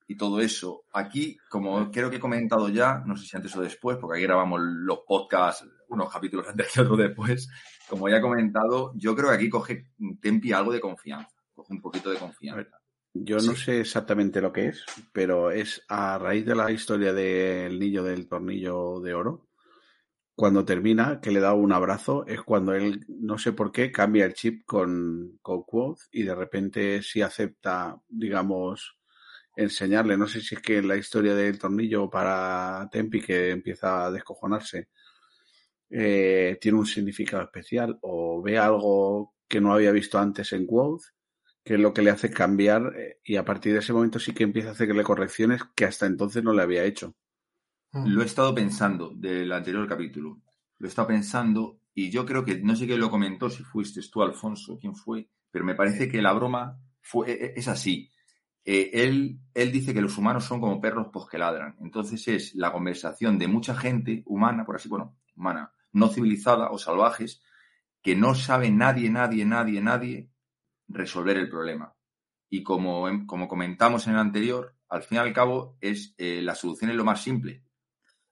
y 0.09 0.17
todo 0.17 0.41
eso. 0.41 0.85
Aquí, 0.93 1.39
como 1.49 1.91
creo 1.91 2.11
que 2.11 2.17
he 2.17 2.21
comentado 2.21 2.69
ya, 2.69 3.03
no 3.07 3.17
sé 3.17 3.27
si 3.27 3.37
antes 3.37 3.55
o 3.57 3.63
después, 3.63 3.99
porque 3.99 4.19
aquí 4.19 4.27
grabamos 4.27 4.61
los 4.61 5.01
podcasts 5.07 5.67
unos 5.89 6.13
capítulos 6.13 6.47
antes 6.51 6.73
que 6.73 6.81
otros 6.81 6.99
después, 6.99 7.49
como 7.89 8.09
ya 8.09 8.17
he 8.17 8.23
comentado, 8.23 8.93
yo 8.95 9.15
creo 9.15 9.31
que 9.31 9.37
aquí 9.37 9.49
coge 9.49 9.87
Tempi 10.21 10.53
algo 10.53 10.73
de 10.73 10.81
confianza, 10.81 11.37
coge 11.55 11.73
un 11.73 11.81
poquito 11.81 12.11
de 12.11 12.19
confianza. 12.19 12.79
Yo 13.15 13.37
no 13.37 13.55
sé 13.55 13.81
exactamente 13.81 14.41
lo 14.41 14.53
que 14.53 14.69
es, 14.69 14.87
pero 15.13 15.51
es 15.51 15.85
a 15.89 16.17
raíz 16.17 16.47
de 16.47 16.55
la 16.55 16.71
historia 16.71 17.13
del 17.13 17.79
niño 17.79 18.03
del 18.03 18.27
tornillo 18.27 19.01
de 19.01 19.13
oro. 19.13 19.49
Cuando 20.35 20.65
termina, 20.65 21.21
que 21.21 21.31
le 21.31 21.41
da 21.41 21.53
un 21.53 21.73
abrazo, 21.73 22.25
es 22.27 22.41
cuando 22.41 22.73
él, 22.73 23.05
no 23.09 23.37
sé 23.37 23.53
por 23.53 23.71
qué, 23.71 23.93
cambia 23.93 24.25
el 24.25 24.33
chip 24.33 24.65
con, 24.65 25.39
con 25.43 25.63
Quoth 25.63 25.99
y 26.11 26.23
de 26.23 26.35
repente 26.35 27.03
sí 27.03 27.21
acepta, 27.21 28.01
digamos, 28.09 28.97
enseñarle. 29.57 30.17
No 30.17 30.27
sé 30.27 30.41
si 30.41 30.55
es 30.55 30.63
que 30.63 30.83
la 30.83 30.97
historia 30.97 31.35
del 31.35 31.59
tornillo 31.59 32.09
para 32.11 32.89
Tempi 32.91 33.21
que 33.21 33.51
empieza 33.51 34.07
a 34.07 34.11
descojonarse 34.11 34.89
eh, 35.91 36.59
tiene 36.61 36.79
un 36.79 36.87
significado 36.87 37.43
especial 37.43 37.99
o 38.03 38.43
ve 38.43 38.59
algo 38.59 39.35
que 39.47 39.61
no 39.61 39.75
había 39.75 39.93
visto 39.93 40.19
antes 40.19 40.53
en 40.53 40.67
Quoth 40.67 41.03
que 41.65 41.75
es 41.75 41.81
lo 41.81 41.93
que 41.93 42.03
le 42.03 42.11
hace 42.11 42.31
cambiar 42.31 42.93
eh, 42.97 43.21
y 43.25 43.37
a 43.37 43.45
partir 43.45 43.73
de 43.73 43.79
ese 43.81 43.93
momento 43.93 44.19
sí 44.19 44.33
que 44.33 44.45
empieza 44.45 44.71
a 44.71 44.73
hacerle 44.73 45.05
correcciones 45.05 45.63
que 45.75 45.85
hasta 45.85 46.07
entonces 46.07 46.43
no 46.43 46.53
le 46.53 46.63
había 46.63 46.85
hecho. 46.85 47.15
Lo 47.93 48.23
he 48.23 48.25
estado 48.25 48.55
pensando 48.55 49.13
del 49.15 49.53
anterior 49.53 49.87
capítulo, 49.87 50.41
lo 50.79 50.87
he 50.87 50.89
estado 50.89 51.09
pensando 51.09 51.79
y 51.95 52.11
yo 52.11 52.25
creo 52.25 52.45
que, 52.45 52.59
no 52.59 52.75
sé 52.75 52.87
quién 52.87 53.01
lo 53.01 53.11
comentó, 53.11 53.51
si 53.51 53.63
fuiste 53.63 54.01
tú, 54.11 54.23
Alfonso, 54.23 54.79
quién 54.81 54.95
fue, 54.95 55.29
pero 55.51 55.65
me 55.65 55.75
parece 55.75 56.09
que 56.09 56.23
la 56.23 56.33
broma 56.33 56.81
fue, 57.01 57.31
e- 57.31 57.45
e- 57.47 57.53
es 57.57 57.69
así. 57.69 58.11
Eh, 58.65 58.91
él, 58.95 59.41
él 59.55 59.73
dice 59.73 59.93
que 59.93 60.01
los 60.01 60.17
humanos 60.19 60.45
son 60.45 60.61
como 60.61 60.81
perros 60.81 61.09
pues 61.13 61.27
que 61.29 61.39
ladran. 61.39 61.77
Entonces 61.81 62.27
es 62.29 62.55
la 62.55 62.73
conversación 62.73 63.39
de 63.39 63.49
mucha 63.49 63.75
gente 63.75 64.23
humana, 64.27 64.65
por 64.65 64.77
así, 64.77 64.89
bueno, 64.89 65.17
humana, 65.37 65.73
no 65.93 66.09
civilizada 66.09 66.71
o 66.71 66.79
salvajes, 66.79 67.43
que 68.03 68.17
no 68.17 68.35
sabe 68.35 68.71
nadie, 68.71 69.11
nadie, 69.11 69.45
nadie, 69.45 69.81
nadie 69.81 70.31
resolver 70.89 71.37
el 71.37 71.49
problema. 71.49 71.95
Y 72.51 72.63
como, 72.63 73.09
em- 73.09 73.27
como 73.27 73.49
comentamos 73.49 74.07
en 74.07 74.15
el 74.15 74.19
anterior, 74.21 74.77
al 74.89 75.03
fin 75.03 75.17
y 75.17 75.21
al 75.21 75.33
cabo 75.33 75.77
es 75.81 76.15
eh, 76.19 76.41
la 76.43 76.55
solución 76.55 76.91
es 76.91 76.97
lo 76.97 77.05
más 77.05 77.23
simple. 77.23 77.65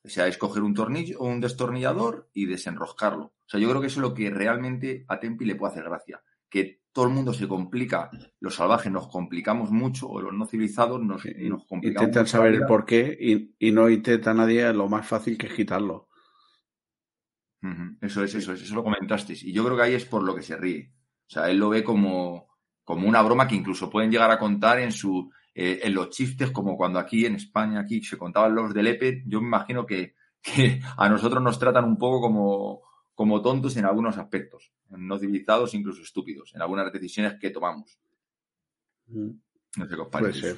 O 0.03 0.09
sea, 0.09 0.26
es 0.26 0.38
coger 0.38 0.62
un 0.62 0.75
tornillo 0.75 1.19
o 1.19 1.26
un 1.26 1.41
destornillador 1.41 2.31
y 2.33 2.47
desenroscarlo. 2.47 3.25
O 3.25 3.35
sea, 3.47 3.61
yo 3.61 3.69
creo 3.69 3.81
que 3.81 3.88
eso 3.88 4.00
es 4.00 4.03
lo 4.09 4.15
que 4.15 4.31
realmente 4.31 5.05
a 5.09 5.21
Tempi 5.21 5.44
le 5.44 5.56
puede 5.56 5.73
hacer 5.73 5.85
gracia. 5.85 6.23
Que 6.50 6.82
todo 6.93 7.06
el 7.06 7.14
mundo 7.14 7.32
se 7.32 7.47
complica, 7.47 8.11
los 8.41 8.56
salvajes 8.56 8.91
nos 8.91 9.08
complicamos 9.08 9.70
mucho, 9.70 10.08
o 10.08 10.20
los 10.20 10.35
no 10.35 10.44
civilizados 10.44 11.00
nos, 11.00 11.25
nos 11.25 11.64
complicamos 11.67 12.08
Intentan 12.08 12.23
mucho 12.23 12.26
saber 12.26 12.55
el 12.55 12.67
por 12.67 12.85
qué 12.85 13.17
y, 13.19 13.55
y 13.58 13.70
no 13.70 13.88
intenta 13.88 14.35
nadie 14.35 14.73
lo 14.73 14.88
más 14.88 15.06
fácil 15.06 15.38
que 15.38 15.47
es 15.47 15.55
quitarlo. 15.55 16.08
Eso 18.00 18.25
es, 18.25 18.35
eso 18.35 18.52
es, 18.55 18.62
eso 18.62 18.75
lo 18.75 18.82
comentasteis. 18.82 19.44
Y 19.44 19.52
yo 19.52 19.64
creo 19.64 19.76
que 19.76 19.82
ahí 19.82 19.94
es 19.94 20.06
por 20.06 20.23
lo 20.23 20.35
que 20.35 20.43
se 20.43 20.56
ríe. 20.56 20.93
O 21.26 21.31
sea, 21.31 21.50
él 21.50 21.58
lo 21.58 21.69
ve 21.69 21.85
como, 21.85 22.49
como 22.82 23.06
una 23.06 23.23
broma 23.23 23.47
que 23.47 23.55
incluso 23.55 23.91
pueden 23.91 24.11
llegar 24.11 24.31
a 24.31 24.38
contar 24.38 24.81
en 24.81 24.93
su 24.93 25.31
eh, 25.55 25.81
en 25.82 25.94
los 25.94 26.11
chistes, 26.11 26.50
como 26.52 26.76
cuando 26.76 26.99
aquí 26.99 27.26
en 27.26 27.35
España 27.35 27.81
aquí 27.81 28.02
se 28.02 28.17
contaban 28.17 28.55
los 28.55 28.73
del 28.73 28.87
EPE. 28.87 29.25
Yo 29.26 29.41
me 29.41 29.49
imagino 29.49 29.85
que, 29.85 30.14
que 30.43 30.81
a 30.97 31.08
nosotros 31.08 31.43
nos 31.43 31.58
tratan 31.58 31.85
un 31.85 31.99
poco 31.99 32.20
como, 32.20 32.82
como 33.21 33.43
tontos 33.43 33.77
en 33.77 33.85
algunos 33.85 34.17
aspectos, 34.17 34.73
no 34.89 35.19
civilizados, 35.19 35.75
incluso 35.75 36.00
estúpidos, 36.00 36.55
en 36.55 36.62
algunas 36.62 36.91
decisiones 36.91 37.35
que 37.39 37.50
tomamos. 37.50 37.99
Mm, 39.09 39.33
No 39.77 39.87
sé 39.87 39.95
qué 39.95 40.00
os 40.00 40.09
Puede 40.09 40.25
parece. 40.25 40.41
ser. 40.41 40.57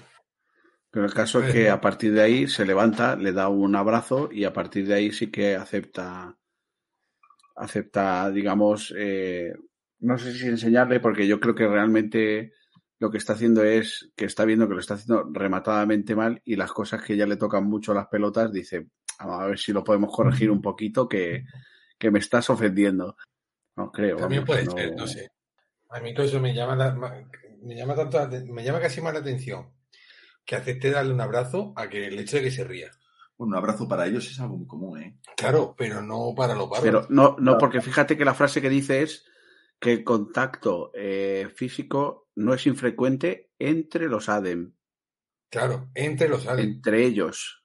Pero 0.88 1.06
el 1.06 1.12
caso 1.12 1.42
es 1.42 1.52
que 1.52 1.68
a 1.68 1.80
partir 1.80 2.12
de 2.12 2.22
ahí 2.22 2.46
se 2.46 2.64
levanta, 2.64 3.16
le 3.16 3.32
da 3.32 3.48
un 3.48 3.74
abrazo 3.74 4.28
y 4.30 4.44
a 4.44 4.52
partir 4.52 4.86
de 4.86 4.94
ahí 4.94 5.10
sí 5.10 5.28
que 5.28 5.56
acepta, 5.56 6.38
acepta, 7.56 8.30
digamos, 8.30 8.94
eh, 8.96 9.52
no 9.98 10.16
sé 10.16 10.32
si 10.32 10.46
enseñarle, 10.46 11.00
porque 11.00 11.26
yo 11.26 11.40
creo 11.40 11.56
que 11.56 11.66
realmente 11.66 12.52
lo 13.00 13.10
que 13.10 13.18
está 13.18 13.32
haciendo 13.32 13.64
es 13.64 14.12
que 14.14 14.26
está 14.26 14.44
viendo 14.44 14.68
que 14.68 14.74
lo 14.74 14.80
está 14.80 14.94
haciendo 14.94 15.28
rematadamente 15.32 16.14
mal 16.14 16.40
y 16.44 16.54
las 16.54 16.72
cosas 16.72 17.02
que 17.02 17.16
ya 17.16 17.26
le 17.26 17.36
tocan 17.38 17.64
mucho 17.64 17.92
las 17.92 18.06
pelotas, 18.06 18.52
dice, 18.52 18.86
vamos 19.18 19.40
a 19.40 19.46
ver 19.46 19.58
si 19.58 19.72
lo 19.72 19.82
podemos 19.82 20.14
corregir 20.14 20.48
un 20.48 20.62
poquito, 20.62 21.08
que, 21.08 21.42
que 22.02 22.10
me 22.10 22.18
estás 22.18 22.50
ofendiendo. 22.50 23.16
No 23.76 23.92
creo. 23.92 24.16
También 24.16 24.44
vamos, 24.44 24.46
puede 24.56 24.64
no- 24.64 24.72
ser, 24.72 24.96
no 24.96 25.06
sé. 25.06 25.30
A 25.90 26.00
mí 26.00 26.12
todo 26.12 26.26
eso 26.26 26.40
me 26.40 26.52
llama, 26.52 26.74
la- 26.74 26.92
me 27.62 27.76
llama 27.76 27.94
tanto, 27.94 28.28
me 28.52 28.64
llama 28.64 28.80
casi 28.80 29.00
más 29.00 29.12
la 29.14 29.20
atención 29.20 29.72
que 30.44 30.56
acepte 30.56 30.90
darle 30.90 31.14
un 31.14 31.20
abrazo 31.20 31.72
a 31.76 31.88
que 31.88 32.08
el 32.08 32.18
hecho 32.18 32.38
de 32.38 32.42
que 32.42 32.50
se 32.50 32.64
ría. 32.64 32.90
Bueno, 33.38 33.52
un 33.52 33.54
abrazo 33.56 33.86
para 33.86 34.04
ellos 34.08 34.28
es 34.28 34.40
algo 34.40 34.56
muy 34.56 34.66
común, 34.66 35.00
¿eh? 35.00 35.16
Claro, 35.36 35.76
pero 35.78 36.02
no 36.02 36.34
para 36.36 36.54
los 36.56 36.68
Pero 36.82 37.02
bárbaros. 37.02 37.10
no, 37.10 37.36
no, 37.38 37.56
porque 37.56 37.80
fíjate 37.80 38.16
que 38.18 38.24
la 38.24 38.34
frase 38.34 38.60
que 38.60 38.68
dice 38.68 39.02
es 39.02 39.24
que 39.78 39.92
el 39.92 40.02
contacto 40.02 40.90
eh, 40.94 41.48
físico 41.54 42.30
no 42.34 42.52
es 42.52 42.66
infrecuente 42.66 43.52
entre 43.60 44.08
los 44.08 44.28
ADEM, 44.28 44.74
Claro, 45.50 45.88
entre 45.94 46.28
los 46.28 46.48
aliens. 46.48 46.76
entre 46.76 47.04
ellos. 47.06 47.61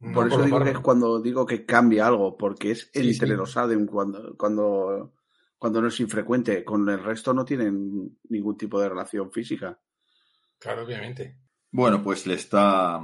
No 0.00 0.12
Por 0.12 0.28
eso 0.28 0.42
digo 0.42 0.60
que 0.62 0.70
es 0.70 0.78
cuando 0.78 1.20
digo 1.20 1.44
que 1.44 1.66
cambia 1.66 2.06
algo, 2.06 2.36
porque 2.36 2.70
es 2.72 2.90
Sí, 2.92 3.10
entre 3.10 3.28
sí. 3.28 3.34
los 3.34 3.56
ADEM 3.56 3.86
cuando, 3.86 4.36
cuando, 4.36 5.14
cuando 5.58 5.82
no 5.82 5.88
es 5.88 5.98
infrecuente. 6.00 6.64
Con 6.64 6.88
el 6.88 7.02
resto 7.02 7.34
no 7.34 7.44
tienen 7.44 8.18
ningún 8.28 8.56
tipo 8.56 8.80
de 8.80 8.88
relación 8.88 9.32
física. 9.32 9.78
Claro, 10.58 10.84
obviamente. 10.84 11.38
Bueno, 11.72 12.02
pues 12.02 12.26
le 12.26 12.34
está. 12.34 13.00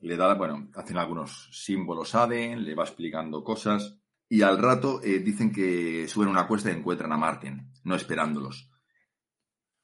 Le 0.00 0.16
da, 0.16 0.34
bueno, 0.34 0.68
hacen 0.74 0.96
algunos 0.96 1.48
símbolos 1.52 2.14
ADEN, 2.14 2.64
le 2.64 2.74
va 2.74 2.84
explicando 2.84 3.42
cosas. 3.42 3.98
Y 4.28 4.42
al 4.42 4.58
rato 4.58 5.00
eh, 5.02 5.20
dicen 5.20 5.52
que 5.52 6.06
suben 6.08 6.28
una 6.28 6.46
cuesta 6.46 6.70
y 6.70 6.74
encuentran 6.74 7.12
a 7.12 7.16
Martin, 7.16 7.72
no 7.84 7.94
esperándolos. 7.94 8.70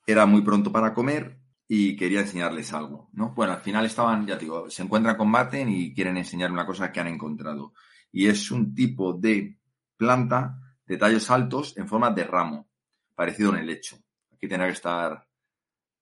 Era 0.06 0.26
muy 0.26 0.42
pronto 0.42 0.70
para 0.70 0.92
comer 0.92 1.38
y 1.76 1.96
quería 1.96 2.20
enseñarles 2.20 2.72
algo, 2.72 3.08
¿no? 3.14 3.34
Bueno, 3.34 3.54
al 3.54 3.60
final 3.60 3.84
estaban, 3.84 4.24
ya 4.28 4.38
te 4.38 4.44
digo, 4.44 4.70
se 4.70 4.84
encuentran 4.84 5.16
con 5.16 5.28
Marten 5.28 5.68
y 5.68 5.92
quieren 5.92 6.16
enseñar 6.16 6.52
una 6.52 6.64
cosa 6.64 6.92
que 6.92 7.00
han 7.00 7.08
encontrado. 7.08 7.72
Y 8.12 8.28
es 8.28 8.52
un 8.52 8.76
tipo 8.76 9.12
de 9.12 9.58
planta 9.96 10.56
de 10.86 10.96
tallos 10.96 11.28
altos 11.32 11.76
en 11.76 11.88
forma 11.88 12.12
de 12.12 12.22
ramo, 12.22 12.68
parecido 13.16 13.50
en 13.50 13.58
el 13.58 13.66
lecho. 13.66 13.96
Aquí 14.32 14.46
tendrá 14.46 14.68
que 14.68 14.74
estar 14.74 15.26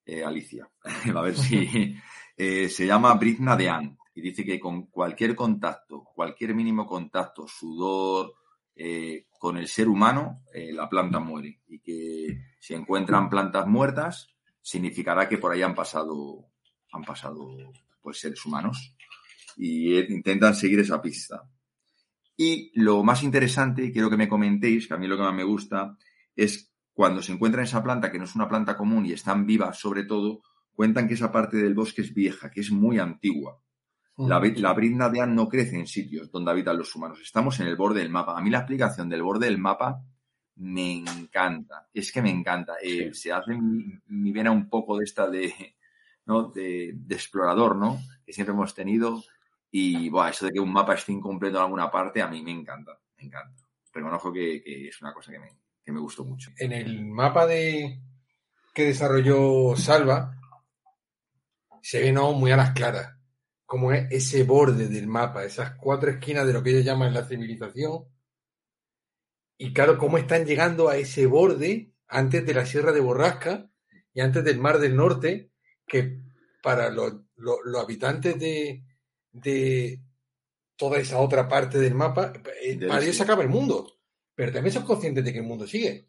eh, 0.04 0.22
Alicia. 0.22 0.68
A 1.16 1.22
ver 1.22 1.36
si 1.36 1.96
eh, 2.36 2.68
se 2.68 2.86
llama 2.86 3.14
Britna 3.14 3.56
de 3.56 3.70
Ant 3.70 3.98
y 4.14 4.20
dice 4.20 4.44
que 4.44 4.60
con 4.60 4.88
cualquier 4.88 5.34
contacto, 5.34 6.04
cualquier 6.14 6.54
mínimo 6.54 6.86
contacto, 6.86 7.48
sudor, 7.48 8.34
eh, 8.76 9.24
con 9.38 9.56
el 9.56 9.68
ser 9.68 9.88
humano, 9.88 10.42
la 10.52 10.86
planta 10.86 11.18
muere. 11.18 11.62
Y 11.66 11.78
que 11.78 12.42
si 12.60 12.74
encuentran 12.74 13.30
plantas 13.30 13.66
muertas, 13.66 14.28
significará 14.62 15.28
que 15.28 15.38
por 15.38 15.52
ahí 15.52 15.62
han 15.62 15.74
pasado, 15.74 16.46
han 16.92 17.02
pasado 17.02 17.54
pues 18.00 18.20
seres 18.20 18.44
humanos. 18.46 18.96
Y 19.56 19.98
intentan 19.98 20.54
seguir 20.54 20.80
esa 20.80 21.02
pista. 21.02 21.42
Y 22.36 22.72
lo 22.74 23.02
más 23.04 23.22
interesante, 23.22 23.92
quiero 23.92 24.08
que 24.08 24.16
me 24.16 24.28
comentéis, 24.28 24.88
que 24.88 24.94
a 24.94 24.96
mí 24.96 25.06
lo 25.06 25.16
que 25.16 25.22
más 25.22 25.34
me 25.34 25.44
gusta, 25.44 25.96
es 26.34 26.72
cuando 26.94 27.22
se 27.22 27.32
encuentra 27.32 27.62
esa 27.62 27.82
planta, 27.82 28.10
que 28.10 28.18
no 28.18 28.24
es 28.24 28.34
una 28.34 28.48
planta 28.48 28.76
común 28.76 29.04
y 29.04 29.12
están 29.12 29.46
vivas 29.46 29.78
sobre 29.78 30.04
todo, 30.04 30.42
cuentan 30.72 31.06
que 31.06 31.14
esa 31.14 31.30
parte 31.30 31.58
del 31.58 31.74
bosque 31.74 32.02
es 32.02 32.14
vieja, 32.14 32.50
que 32.50 32.60
es 32.60 32.70
muy 32.70 32.98
antigua. 32.98 33.60
La, 34.16 34.40
la 34.40 34.72
brinda 34.72 35.08
de 35.10 35.20
An 35.20 35.34
no 35.34 35.48
crece 35.48 35.78
en 35.78 35.86
sitios 35.86 36.30
donde 36.30 36.50
habitan 36.50 36.78
los 36.78 36.94
humanos. 36.94 37.20
Estamos 37.22 37.58
en 37.60 37.66
el 37.66 37.76
borde 37.76 38.00
del 38.00 38.10
mapa. 38.10 38.38
A 38.38 38.42
mí 38.42 38.50
la 38.50 38.58
explicación 38.58 39.08
del 39.08 39.22
borde 39.22 39.46
del 39.46 39.58
mapa 39.58 40.02
me 40.56 40.98
encanta. 40.98 41.88
Es 41.92 42.12
que 42.12 42.22
me 42.22 42.30
encanta. 42.30 42.76
Eh, 42.82 43.12
se 43.14 43.32
hace 43.32 43.54
mi, 43.54 44.32
vena 44.32 44.50
un 44.50 44.68
poco 44.68 44.98
de 44.98 45.04
esta 45.04 45.28
de, 45.28 45.52
¿no? 46.26 46.48
de, 46.48 46.92
de, 46.94 47.14
explorador, 47.14 47.76
¿no? 47.76 48.00
Que 48.24 48.32
siempre 48.32 48.54
hemos 48.54 48.74
tenido. 48.74 49.22
Y 49.70 50.10
bueno, 50.10 50.28
eso 50.28 50.44
de 50.44 50.52
que 50.52 50.60
un 50.60 50.72
mapa 50.72 50.94
esté 50.94 51.12
incompleto 51.12 51.56
en 51.56 51.62
alguna 51.64 51.90
parte, 51.90 52.20
a 52.20 52.28
mí 52.28 52.42
me 52.42 52.50
encanta, 52.50 52.92
me 53.16 53.24
encanta. 53.24 53.62
Reconozco 53.92 54.32
que, 54.32 54.62
es 54.88 55.00
una 55.00 55.14
cosa 55.14 55.32
que 55.32 55.38
me, 55.38 55.48
que 55.82 55.92
me, 55.92 56.00
gustó 56.00 56.24
mucho. 56.24 56.50
En 56.58 56.72
el 56.72 57.06
mapa 57.06 57.46
de 57.46 58.00
que 58.74 58.86
desarrolló 58.86 59.74
Salva, 59.76 60.34
se 61.82 62.00
ve 62.00 62.12
no 62.12 62.32
muy 62.32 62.52
a 62.52 62.56
las 62.56 62.72
claras, 62.72 63.16
como 63.64 63.92
es 63.92 64.06
ese 64.10 64.44
borde 64.44 64.88
del 64.88 65.06
mapa, 65.06 65.44
esas 65.44 65.72
cuatro 65.76 66.10
esquinas 66.10 66.46
de 66.46 66.52
lo 66.52 66.62
que 66.62 66.70
ellos 66.70 66.84
llaman 66.84 67.14
la 67.14 67.24
civilización. 67.24 68.04
Y 69.62 69.72
claro, 69.72 69.96
cómo 69.96 70.18
están 70.18 70.44
llegando 70.44 70.88
a 70.88 70.96
ese 70.96 71.24
borde 71.26 71.92
antes 72.08 72.44
de 72.44 72.52
la 72.52 72.66
Sierra 72.66 72.90
de 72.90 72.98
Borrasca 72.98 73.70
y 74.12 74.20
antes 74.20 74.42
del 74.42 74.58
Mar 74.58 74.80
del 74.80 74.96
Norte, 74.96 75.52
que 75.86 76.18
para 76.64 76.90
los 76.90 77.22
habitantes 77.80 78.40
de, 78.40 78.82
de 79.30 80.02
toda 80.74 80.98
esa 80.98 81.20
otra 81.20 81.46
parte 81.48 81.78
del 81.78 81.94
mapa, 81.94 82.32
eh, 82.60 82.76
para 82.88 83.04
ellos 83.04 83.14
se 83.14 83.22
acaba 83.22 83.44
el 83.44 83.50
mundo. 83.50 84.00
Pero 84.34 84.50
también 84.50 84.72
son 84.72 84.82
conscientes 84.82 85.24
de 85.24 85.32
que 85.32 85.38
el 85.38 85.46
mundo 85.46 85.64
sigue. 85.64 86.08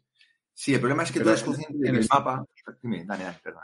Sí, 0.52 0.74
el 0.74 0.80
problema 0.80 1.04
es 1.04 1.12
que 1.12 1.20
tú 1.20 1.28
eres 1.28 1.44
consciente 1.44 1.78
de 1.78 1.92
que 1.92 1.98
el 2.00 2.08
mapa. 2.10 2.44
Dime, 2.82 3.04
Dani, 3.04 3.22
perdón, 3.40 3.62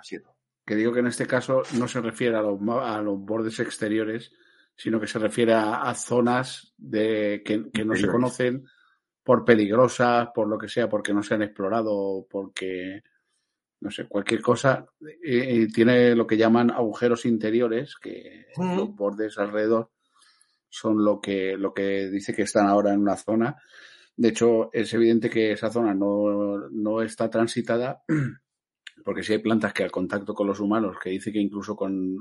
Que 0.65 0.77
digo 0.77 0.93
que 0.93 1.01
en 1.01 1.09
este 1.09 1.27
caso 1.27 1.65
no 1.77 1.89
se 1.89 2.01
refiere 2.01 2.37
a 2.37 2.43
los, 2.43 2.61
a 2.81 3.03
los 3.03 3.19
bordes 3.19 3.59
exteriores, 3.59 4.31
sino 4.77 5.01
que 5.01 5.09
se 5.09 5.19
refiere 5.19 5.53
a, 5.53 5.93
zonas 5.97 6.75
de, 6.77 7.43
que, 7.45 7.73
que 7.73 7.85
no 7.85 7.97
se 7.97 8.07
conocen 8.07 8.65
por 9.23 9.45
peligrosas, 9.45 10.29
por 10.35 10.49
lo 10.49 10.59
que 10.59 10.69
sea, 10.69 10.89
porque 10.89 11.13
no 11.13 11.23
se 11.23 11.35
han 11.35 11.43
explorado, 11.43 12.27
porque 12.31 13.03
no 13.81 13.91
sé, 13.91 14.07
cualquier 14.07 14.43
cosa, 14.43 14.87
y, 15.23 15.67
tiene 15.73 16.15
lo 16.15 16.27
que 16.27 16.37
llaman 16.37 16.71
agujeros 16.71 17.25
interiores, 17.25 17.97
que 17.97 18.47
los 18.59 18.95
bordes 18.95 19.39
alrededor 19.39 19.91
son 20.69 21.03
lo 21.05 21.21
que, 21.21 21.57
lo 21.57 21.73
que 21.73 22.09
dice 22.11 22.35
que 22.35 22.43
están 22.43 22.67
ahora 22.67 22.93
en 22.93 23.01
una 23.01 23.17
zona. 23.17 23.57
De 24.17 24.29
hecho, 24.29 24.71
es 24.73 24.93
evidente 24.93 25.31
que 25.31 25.53
esa 25.53 25.71
zona 25.71 25.95
no, 25.95 26.69
no 26.71 27.03
está 27.03 27.31
transitada, 27.31 28.03
porque 29.05 29.23
si 29.23 29.33
hay 29.33 29.39
plantas 29.39 29.73
que 29.73 29.83
al 29.83 29.91
contacto 29.91 30.35
con 30.35 30.47
los 30.47 30.61
humanos, 30.61 30.99
que 31.03 31.11
dice 31.11 31.33
que 31.33 31.41
incluso 31.41 31.75
con, 31.75 32.19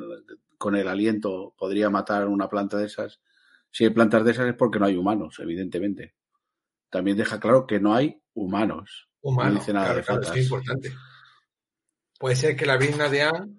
con 0.57 0.75
el 0.77 0.87
aliento 0.87 1.53
podría 1.57 1.89
matar 1.89 2.27
una 2.29 2.47
planta 2.47 2.77
de 2.77 2.85
esas, 2.85 3.19
si 3.69 3.83
hay 3.83 3.89
plantas 3.91 4.23
de 4.23 4.31
esas 4.31 4.47
es 4.47 4.55
porque 4.55 4.79
no 4.79 4.85
hay 4.85 4.95
humanos, 4.95 5.39
evidentemente. 5.39 6.15
También 6.89 7.17
deja 7.17 7.39
claro 7.39 7.67
que 7.67 7.79
no 7.79 7.93
hay 7.93 8.21
humanos. 8.33 9.09
Humanos, 9.21 9.53
no 9.53 9.59
dice 9.59 9.73
nada 9.73 9.93
de 9.93 10.03
claro, 10.03 10.21
es 10.21 10.43
importante. 10.43 10.91
Puede 12.17 12.35
ser 12.35 12.55
que 12.55 12.65
la 12.65 12.77
Virna 12.77 13.09
de 13.09 13.23
Anne, 13.23 13.55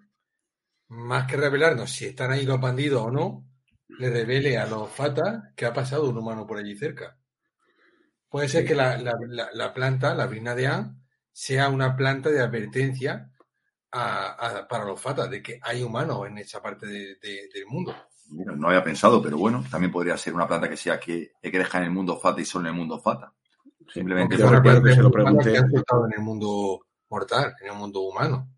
más 0.89 1.27
que 1.27 1.37
revelarnos 1.37 1.91
si 1.91 2.07
están 2.07 2.33
ahí 2.33 2.45
los 2.45 2.61
bandidos 2.61 3.03
o 3.03 3.11
no, 3.11 3.47
le 3.89 4.11
revele 4.11 4.59
a 4.59 4.67
los 4.67 4.91
fatas 4.91 5.53
que 5.55 5.67
ha 5.67 5.73
pasado 5.73 6.09
un 6.09 6.19
humano 6.19 6.47
por 6.47 6.59
allí 6.59 6.77
cerca. 6.77 7.19
Puede 8.29 8.49
ser 8.49 8.65
que 8.65 8.75
la, 8.75 9.73
planta, 9.75 10.15
la 10.15 10.27
Virna 10.27 10.55
de 10.55 10.67
Anne, 10.67 10.97
sea 11.33 11.69
una 11.69 11.97
planta 11.97 12.31
de 12.31 12.41
advertencia 12.41 13.31
para 13.91 14.85
los 14.85 15.01
fatas 15.01 15.31
de 15.31 15.43
que 15.43 15.59
hay 15.63 15.83
humanos 15.83 16.27
en 16.27 16.39
esa 16.39 16.63
parte 16.63 16.87
del 16.87 17.67
mundo. 17.67 17.95
No 18.31 18.69
había 18.69 18.85
pensado, 18.85 19.23
pero 19.23 19.37
bueno, 19.37 19.65
también 19.71 19.93
podría 19.93 20.17
ser 20.17 20.35
una 20.35 20.47
planta 20.47 20.69
que 20.69 20.77
sea 20.77 20.99
que, 20.99 21.33
que 21.43 21.59
deja 21.59 21.79
en 21.79 21.85
el 21.85 21.91
mundo 21.91 22.19
fata 22.19 22.41
y 22.41 22.45
solo 22.45 22.69
en 22.69 22.75
el 22.75 22.79
mundo 22.79 22.99
fata. 22.99 23.33
Simplemente 23.93 24.43
una 24.45 24.63
planta 24.63 24.89
que 24.89 24.95
se 24.95 25.03
lo 25.03 25.11
pregunté. 25.11 25.57
en 25.57 26.13
el 26.17 26.23
mundo 26.23 26.87
mortal, 27.09 27.55
en 27.61 27.73
el 27.73 27.77
mundo 27.77 28.01
humano. 28.01 28.49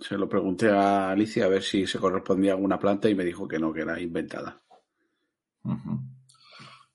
Se 0.00 0.16
lo 0.16 0.28
pregunté 0.28 0.70
a 0.70 1.10
Alicia 1.10 1.44
a 1.44 1.48
ver 1.48 1.62
si 1.62 1.86
se 1.86 1.98
correspondía 1.98 2.52
a 2.52 2.54
alguna 2.54 2.78
planta 2.78 3.08
y 3.08 3.14
me 3.14 3.24
dijo 3.24 3.46
que 3.46 3.58
no, 3.58 3.72
que 3.72 3.82
era 3.82 4.00
inventada. 4.00 4.62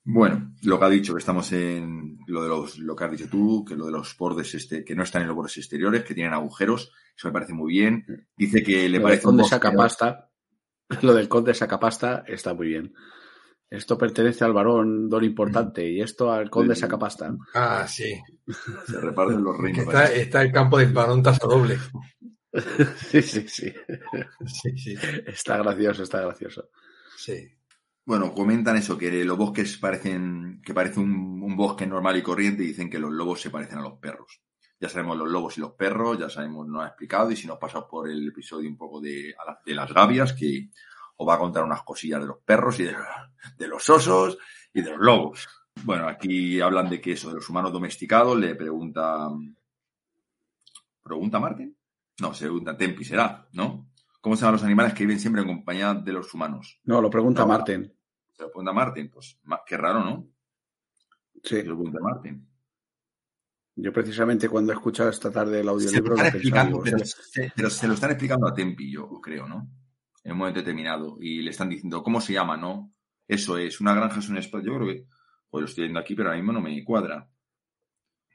Bueno, 0.10 0.54
lo 0.64 0.80
que 0.80 0.86
ha 0.86 0.90
dicho, 0.90 1.14
que 1.14 1.20
estamos 1.20 1.52
en 1.52 2.20
lo 2.28 2.42
de 2.42 2.50
los, 2.50 2.80
lo 2.80 2.96
que 2.96 3.04
has 3.04 3.12
dicho 3.12 3.30
tú, 3.30 3.66
que 3.66 3.76
lo 3.76 3.86
de 3.86 3.92
los 3.92 4.18
bordes 4.18 4.56
este, 4.56 4.84
que 4.84 4.96
no 4.96 5.04
están 5.04 5.22
en 5.22 5.28
los 5.28 5.36
bordes 5.36 5.58
exteriores, 5.58 6.06
que 6.06 6.14
tienen 6.14 6.34
agujeros, 6.34 6.94
eso 7.16 7.28
me 7.28 7.34
parece 7.34 7.54
muy 7.54 7.74
bien. 7.74 8.26
Dice 8.38 8.64
que 8.64 8.88
le 8.88 9.02
parece 9.02 9.28
un 9.28 9.44
sacapasta, 9.44 10.27
lo 11.02 11.14
del 11.14 11.28
conde 11.28 11.54
sacapasta 11.54 12.24
está 12.28 12.54
muy 12.54 12.68
bien. 12.68 12.94
Esto 13.70 13.98
pertenece 13.98 14.46
al 14.46 14.54
varón 14.54 15.10
don 15.10 15.24
importante 15.26 15.90
y 15.90 16.00
esto 16.02 16.32
al 16.32 16.50
conde 16.50 16.76
sacapasta. 16.76 17.36
Ah, 17.54 17.86
sí. 17.88 18.18
Se 18.88 19.02
reparten 19.02 19.44
los 19.44 19.58
reinos. 19.58 19.94
Está, 19.94 20.42
el 20.42 20.52
campo 20.54 20.78
del 20.78 20.94
varón 20.94 21.22
taza 21.22 21.46
doble. 21.46 21.78
sí, 23.10 23.22
sí, 23.22 23.46
sí. 23.48 23.74
Está 25.26 25.58
gracioso, 25.58 26.04
está 26.04 26.22
gracioso. 26.22 26.70
Sí. 27.18 27.58
Bueno, 28.06 28.34
comentan 28.34 28.78
eso, 28.78 28.98
que 28.98 29.26
los 29.26 29.38
bosques 29.38 29.78
parecen, 29.78 30.62
que 30.64 30.74
parece 30.74 31.02
un, 31.02 31.58
bosque 31.58 31.86
normal 31.86 32.16
y 32.16 32.22
corriente 32.22 32.64
y 32.64 32.68
dicen 32.68 32.90
que 32.90 33.00
los 33.00 33.12
lobos 33.12 33.42
se 33.42 33.50
parecen 33.50 33.80
a 33.80 33.82
los 33.82 34.00
perros. 34.00 34.42
Ya 34.80 34.90
sabemos 34.90 35.18
los 35.18 35.30
lobos 35.30 35.58
y 35.58 35.62
los 35.62 35.72
perros, 35.72 36.20
ya 36.20 36.30
sabemos, 36.30 36.68
no 36.68 36.82
ha 36.82 36.88
explicado, 36.88 37.32
y 37.32 37.36
si 37.36 37.48
nos 37.48 37.58
pasamos 37.58 37.90
por 37.90 38.10
el 38.10 38.28
episodio 38.28 38.70
un 38.70 38.78
poco 38.78 39.02
de, 39.02 39.34
de 39.66 39.74
las 39.74 39.92
gavias, 39.92 40.34
que 40.34 40.70
os 41.16 41.28
va 41.28 41.34
a 41.34 41.40
contar 41.40 41.64
unas 41.64 41.82
cosillas 41.82 42.22
de 42.22 42.28
los 42.28 42.38
perros 42.38 42.80
y 42.80 42.84
de, 42.84 42.96
de 43.58 43.68
los 43.68 43.90
osos 43.90 44.38
y 44.74 44.82
de 44.82 44.92
los 44.92 45.00
lobos. 45.00 45.48
Bueno, 45.84 46.08
aquí 46.08 46.62
hablan 46.62 46.90
de 46.90 47.02
que 47.02 47.14
eso, 47.14 47.30
de 47.30 47.36
los 47.36 47.50
humanos 47.50 47.72
domesticados, 47.72 48.38
le 48.38 48.56
pregunta. 48.56 49.30
¿Pregunta 51.02 51.40
Martín? 51.40 51.76
No, 52.20 52.34
se 52.34 52.46
pregunta 52.46 52.76
Tempi, 52.76 53.04
será, 53.04 53.48
¿no? 53.54 53.90
¿Cómo 54.22 54.36
se 54.36 54.42
llaman 54.42 54.54
los 54.54 54.64
animales 54.64 54.94
que 54.94 55.06
viven 55.06 55.20
siempre 55.20 55.42
en 55.42 55.48
compañía 55.48 55.94
de 55.94 56.12
los 56.12 56.34
humanos? 56.34 56.80
No, 56.84 57.02
lo 57.02 57.10
pregunta 57.10 57.46
Martín. 57.46 57.94
Se 58.34 58.44
lo 58.44 58.50
pregunta 58.50 58.74
Martín, 58.74 59.10
pues 59.10 59.40
qué 59.66 59.78
raro, 59.78 60.04
¿no? 60.04 60.28
Sí. 61.44 61.62
Se 61.62 61.64
lo 61.64 61.76
pregunta 61.76 62.00
Martín. 62.02 62.47
Yo 63.80 63.94
precisamente 63.94 64.50
cuando 64.50 64.72
he 64.72 64.76
escuchado 64.76 65.12
esta 65.12 65.32
tarde 65.32 65.60
el 65.60 65.70
audiolibro... 65.70 66.16
Se 66.18 66.24
lo 66.24 66.26
están 66.26 66.36
explicando, 66.36 66.82
pero, 66.84 67.70
se, 67.70 67.88
lo 67.88 67.94
están 67.94 68.10
explicando 68.10 68.48
a 68.48 68.54
Tempi, 68.54 68.92
yo 68.92 69.08
creo, 69.22 69.48
¿no? 69.48 69.70
En 70.24 70.32
un 70.32 70.40
momento 70.40 70.62
determinado. 70.62 71.18
Y 71.22 71.44
le 71.44 71.52
están 71.52 71.70
diciendo, 71.70 72.02
¿cómo 72.02 72.20
se 72.20 72.34
llama, 72.34 72.58
no? 72.58 72.92
Eso 73.28 73.56
es, 73.58 73.80
una 73.80 73.94
granja 73.94 74.20
es 74.20 74.30
un 74.30 74.38
espacio. 74.38 74.72
Yo 74.72 74.80
creo 74.80 74.88
que, 74.88 75.06
pues 75.48 75.62
lo 75.62 75.68
estoy 75.68 75.84
viendo 75.84 76.00
aquí, 76.00 76.16
pero 76.16 76.30
ahora 76.30 76.40
mismo 76.42 76.54
no 76.54 76.62
me 76.62 76.84
cuadra. 76.84 77.30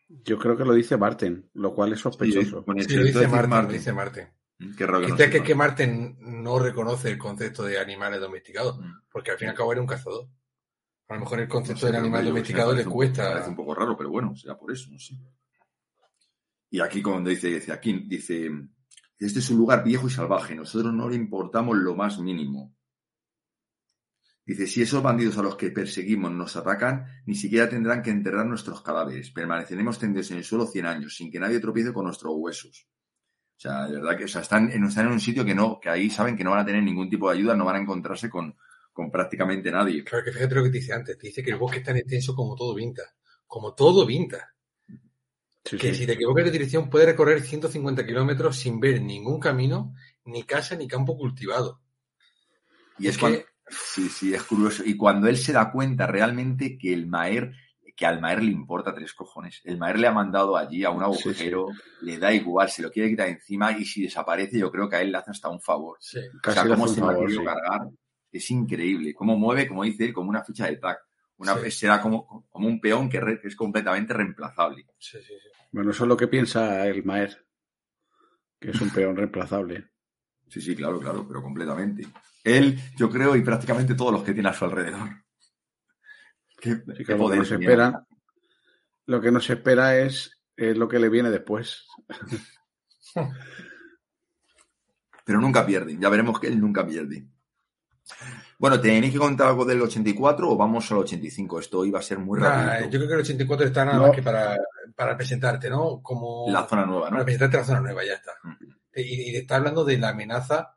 Yo 0.08 0.38
creo 0.38 0.56
que 0.56 0.64
lo 0.64 0.74
dice 0.74 0.96
Marten, 0.96 1.50
lo 1.54 1.74
cual 1.74 1.92
es 1.92 2.00
sospechoso. 2.00 2.64
Sí, 2.86 2.96
lo 2.96 3.04
dice 3.04 3.26
Marten, 3.26 3.68
dice 3.68 3.92
Marten. 3.92 4.28
Mm, 4.60 4.74
qué 4.76 4.86
raro 4.86 5.00
que, 5.00 5.08
no 5.08 5.44
que, 5.44 5.54
Marten 5.56 6.18
no 6.20 6.60
reconoce 6.60 7.10
el 7.10 7.18
concepto 7.18 7.64
de 7.64 7.80
animales 7.80 8.20
domesticados, 8.20 8.78
mm. 8.78 9.08
porque 9.10 9.32
al 9.32 9.38
fin 9.38 9.46
y 9.46 9.50
al 9.50 9.56
cabo 9.56 9.72
era 9.72 9.80
un 9.80 9.88
cazador. 9.88 10.28
A 11.12 11.16
lo 11.16 11.20
mejor 11.20 11.40
el 11.40 11.48
concepto 11.48 11.84
del 11.84 11.96
animal 11.96 12.24
domesticado 12.24 12.72
le 12.72 12.86
cuesta. 12.86 13.32
Parece 13.32 13.50
un 13.50 13.56
poco 13.56 13.74
raro, 13.74 13.94
pero 13.94 14.08
bueno, 14.08 14.34
será 14.34 14.56
por 14.56 14.72
eso, 14.72 14.90
no 14.90 14.98
sé. 14.98 15.14
Y 16.70 16.80
aquí 16.80 17.02
cuando 17.02 17.28
dice, 17.28 17.48
dice 17.48 17.70
aquí, 17.70 18.06
dice, 18.08 18.50
este 19.18 19.40
es 19.40 19.50
un 19.50 19.58
lugar 19.58 19.84
viejo 19.84 20.06
y 20.06 20.10
salvaje, 20.10 20.54
nosotros 20.54 20.94
no 20.94 21.10
le 21.10 21.16
importamos 21.16 21.76
lo 21.76 21.94
más 21.94 22.18
mínimo. 22.18 22.74
Dice, 24.46 24.66
si 24.66 24.80
esos 24.80 25.02
bandidos 25.02 25.36
a 25.36 25.42
los 25.42 25.56
que 25.56 25.70
perseguimos 25.70 26.32
nos 26.32 26.56
atacan, 26.56 27.04
ni 27.26 27.34
siquiera 27.34 27.68
tendrán 27.68 28.02
que 28.02 28.10
enterrar 28.10 28.46
nuestros 28.46 28.80
cadáveres. 28.80 29.30
Permaneceremos 29.32 29.98
tendidos 29.98 30.30
en 30.30 30.38
el 30.38 30.44
suelo 30.44 30.66
cien 30.66 30.86
años, 30.86 31.14
sin 31.14 31.30
que 31.30 31.38
nadie 31.38 31.60
tropiece 31.60 31.92
con 31.92 32.06
nuestros 32.06 32.32
huesos. 32.36 32.88
O 33.58 33.60
sea, 33.60 33.86
de 33.86 34.00
verdad 34.00 34.16
que 34.16 34.24
o 34.24 34.28
sea, 34.28 34.40
están, 34.40 34.72
en, 34.72 34.82
están 34.84 35.08
en 35.08 35.12
un 35.12 35.20
sitio 35.20 35.44
que 35.44 35.54
no, 35.54 35.78
que 35.78 35.90
ahí 35.90 36.08
saben 36.08 36.38
que 36.38 36.42
no 36.42 36.52
van 36.52 36.60
a 36.60 36.64
tener 36.64 36.82
ningún 36.82 37.10
tipo 37.10 37.30
de 37.30 37.36
ayuda, 37.36 37.54
no 37.54 37.66
van 37.66 37.76
a 37.76 37.80
encontrarse 37.80 38.30
con, 38.30 38.56
con 38.92 39.10
prácticamente 39.10 39.70
nadie. 39.70 40.04
Claro 40.04 40.24
que 40.24 40.32
fíjate 40.32 40.54
lo 40.54 40.62
que 40.64 40.70
te 40.70 40.78
dice 40.78 40.92
antes, 40.92 41.18
te 41.18 41.26
dice 41.28 41.42
que 41.42 41.50
el 41.50 41.56
bosque 41.56 41.78
es 41.78 41.84
tan 41.84 41.96
extenso 41.96 42.34
como 42.34 42.54
todo 42.54 42.74
Vinta, 42.74 43.02
como 43.46 43.74
todo 43.74 44.04
Vinta. 44.06 44.48
Sí, 45.64 45.76
que 45.78 45.92
sí. 45.94 46.00
si 46.00 46.06
te 46.06 46.12
equivocas 46.14 46.44
de 46.44 46.50
dirección 46.50 46.90
puedes 46.90 47.06
recorrer 47.08 47.40
150 47.40 48.04
kilómetros 48.04 48.56
sin 48.56 48.80
ver 48.80 49.00
ningún 49.00 49.38
camino, 49.38 49.94
ni 50.24 50.42
casa, 50.42 50.74
ni 50.76 50.88
campo 50.88 51.16
cultivado. 51.16 51.80
Y 52.98 53.06
es, 53.06 53.14
Es 53.14 53.18
cuando, 53.18 53.38
que- 53.38 53.46
sí, 53.68 54.08
sí, 54.08 54.34
es 54.34 54.42
curioso. 54.42 54.82
Y 54.84 54.96
cuando 54.96 55.28
él 55.28 55.36
se 55.38 55.52
da 55.52 55.70
cuenta 55.70 56.06
realmente 56.06 56.76
que 56.76 56.92
el 56.92 57.06
Maer, 57.06 57.52
que 57.96 58.06
al 58.06 58.20
Maer 58.20 58.42
le 58.42 58.50
importa 58.50 58.92
tres 58.94 59.14
cojones. 59.14 59.60
El 59.64 59.78
Maer 59.78 59.98
le 60.00 60.08
ha 60.08 60.12
mandado 60.12 60.56
allí 60.56 60.82
a 60.84 60.90
un 60.90 61.02
Sí, 61.14 61.22
sí. 61.22 61.28
agujero, 61.28 61.66
le 62.02 62.18
da 62.18 62.32
igual, 62.32 62.68
se 62.68 62.82
lo 62.82 62.90
quiere 62.90 63.10
quitar 63.10 63.28
encima 63.28 63.70
y 63.78 63.84
si 63.84 64.02
desaparece 64.02 64.58
yo 64.58 64.70
creo 64.70 64.88
que 64.88 64.96
a 64.96 65.00
él 65.02 65.12
le 65.12 65.18
hace 65.18 65.30
hasta 65.30 65.48
un 65.48 65.60
favor. 65.60 65.96
Sí. 66.00 66.18
O 66.18 66.40
Casi 66.42 66.58
sea, 66.60 66.68
cómo 66.68 66.88
se 66.88 67.00
lo 67.00 67.08
ha 67.08 67.16
querido 67.18 67.40
sí. 67.40 67.46
cargar. 67.46 67.88
Es 68.32 68.50
increíble. 68.50 69.14
Cómo 69.14 69.36
mueve, 69.38 69.68
como 69.68 69.84
dice 69.84 70.06
él, 70.06 70.12
como 70.14 70.30
una 70.30 70.42
ficha 70.42 70.66
de 70.66 70.76
tag. 70.78 70.98
Una, 71.36 71.56
Sí. 71.58 71.70
Será 71.70 72.00
como, 72.00 72.46
como 72.50 72.66
un 72.68 72.80
peón 72.80 73.08
que, 73.10 73.20
re- 73.20 73.40
que 73.40 73.48
es 73.48 73.56
completamente 73.56 74.12
reemplazable. 74.14 74.86
Sí, 74.98 75.18
sí, 75.18 75.34
sí. 75.42 75.48
Bueno, 75.72 75.90
eso 75.90 76.04
es 76.04 76.08
lo 76.08 76.16
que 76.16 76.28
piensa 76.28 76.86
el 76.86 77.04
Maer, 77.04 77.46
que 78.60 78.70
es 78.70 78.80
un 78.80 78.90
peón 78.90 79.16
reemplazable. 79.16 79.90
Sí, 80.48 80.60
sí, 80.60 80.76
claro, 80.76 81.00
claro, 81.00 81.26
pero 81.26 81.42
completamente. 81.42 82.06
Él, 82.44 82.78
yo 82.96 83.08
creo, 83.10 83.34
y 83.36 83.42
prácticamente 83.42 83.94
todos 83.94 84.12
los 84.12 84.22
que 84.22 84.34
tiene 84.34 84.48
a 84.50 84.54
su 84.54 84.64
alrededor. 84.64 85.08
Qué, 86.60 86.80
qué 86.96 87.04
que 87.04 87.16
lo 87.16 87.28
que 87.28 87.36
nos 87.38 87.50
espera, 87.50 88.06
lo 89.06 89.20
que 89.20 89.32
nos 89.32 89.50
espera 89.50 89.98
es, 89.98 90.40
es 90.56 90.76
lo 90.76 90.86
que 90.88 91.00
le 91.00 91.08
viene 91.08 91.28
después. 91.30 91.86
Pero 95.24 95.40
nunca 95.40 95.64
pierde. 95.66 95.96
Ya 95.98 96.08
veremos 96.08 96.38
que 96.38 96.48
él 96.48 96.60
nunca 96.60 96.86
pierde. 96.86 97.26
Bueno, 98.58 98.80
¿tenéis 98.80 99.12
que 99.12 99.18
contar 99.18 99.48
algo 99.48 99.64
del 99.64 99.82
84 99.82 100.50
o 100.50 100.56
vamos 100.56 100.90
al 100.92 100.98
85? 100.98 101.60
Esto 101.60 101.84
iba 101.84 101.98
a 101.98 102.02
ser 102.02 102.18
muy 102.18 102.38
Nah, 102.40 102.48
rápido. 102.78 102.90
yo 102.90 102.98
creo 102.98 103.08
que 103.08 103.14
el 103.14 103.20
84 103.20 103.66
está 103.66 103.84
nada 103.84 103.98
No. 103.98 104.06
más 104.06 104.12
que 104.16 104.22
para, 104.22 104.58
para 104.94 105.16
presentarte, 105.16 105.68
¿no? 105.70 106.00
Como 106.02 106.46
La 106.50 106.66
zona 106.66 106.84
nueva, 106.86 107.06
para 107.08 107.18
¿no? 107.18 107.24
presentarte 107.24 107.56
la 107.58 107.64
zona 107.64 107.80
nueva, 107.80 108.04
ya 108.04 108.14
está. 108.14 108.32
Y, 108.94 109.30
y 109.32 109.36
está 109.36 109.56
hablando 109.56 109.84
de 109.84 109.98
la 109.98 110.10
amenaza 110.10 110.76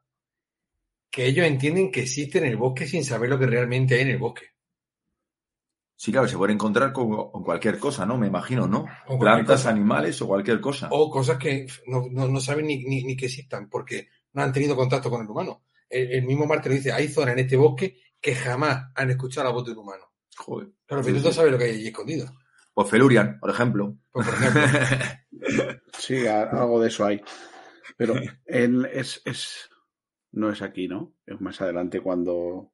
que 1.11 1.25
ellos 1.27 1.45
entienden 1.45 1.91
que 1.91 2.01
existe 2.01 2.37
en 2.39 2.45
el 2.45 2.57
bosque 2.57 2.87
sin 2.87 3.03
saber 3.03 3.29
lo 3.29 3.39
que 3.39 3.45
realmente 3.47 3.95
hay 3.95 4.01
en 4.01 4.09
el 4.09 4.17
bosque. 4.17 4.47
Sí, 5.97 6.11
claro, 6.11 6.27
se 6.27 6.37
puede 6.37 6.51
encontrar 6.53 6.91
con, 6.91 7.31
con 7.31 7.43
cualquier 7.43 7.79
cosa, 7.79 8.05
¿no? 8.05 8.17
Me 8.17 8.27
imagino, 8.27 8.67
¿no? 8.67 8.85
Plantas, 9.19 9.61
cosa. 9.61 9.69
animales 9.69 10.21
o 10.21 10.27
cualquier 10.27 10.59
cosa. 10.59 10.89
O 10.91 11.09
cosas 11.09 11.37
que 11.37 11.67
no, 11.87 12.03
no- 12.11 12.27
no 12.27 12.39
saben 12.41 12.67
ni, 12.67 12.83
ni- 12.83 13.03
ni 13.03 13.15
que 13.15 13.27
existan 13.27 13.69
porque 13.69 14.09
no 14.33 14.43
han 14.43 14.51
tenido 14.51 14.75
contacto 14.75 15.09
con 15.09 15.21
el 15.21 15.27
humano. 15.29 15.63
El, 15.89 16.11
el 16.11 16.23
mismo 16.23 16.45
Marte 16.45 16.69
lo 16.69 16.75
dice, 16.75 16.91
hay 16.91 17.07
zonas 17.07 17.33
en 17.33 17.39
este 17.39 17.57
bosque 17.57 17.99
que 18.19 18.35
jamás 18.35 18.91
han 18.95 19.09
escuchado 19.11 19.45
la 19.47 19.53
voz 19.53 19.65
de 19.65 19.71
un 19.73 19.79
humano. 19.79 20.03
Joder. 20.37 20.69
Claro, 20.85 21.03
Sí, 21.03 21.11
pero 21.11 21.23
tú 21.23 21.29
sí. 21.29 21.35
sabes 21.35 21.51
lo 21.51 21.57
que 21.57 21.63
hay 21.65 21.71
allí 21.71 21.87
escondido. 21.87 22.27
Pues 22.73 22.89
Felurian, 22.89 23.39
por 23.39 23.49
ejemplo. 23.51 23.95
Pues, 24.11 24.27
por 24.27 24.35
ejemplo, 24.35 24.61
Sí, 25.97 26.27
algo 26.27 26.81
de 26.81 26.87
eso 26.89 27.05
hay. 27.05 27.21
Pero 27.97 28.15
él 28.45 28.85
es, 28.91 29.21
es, 29.25 29.69
no 30.33 30.49
es 30.51 30.61
aquí, 30.61 30.87
¿no? 30.87 31.13
Es 31.25 31.39
más 31.39 31.61
adelante 31.61 32.01
cuando, 32.01 32.73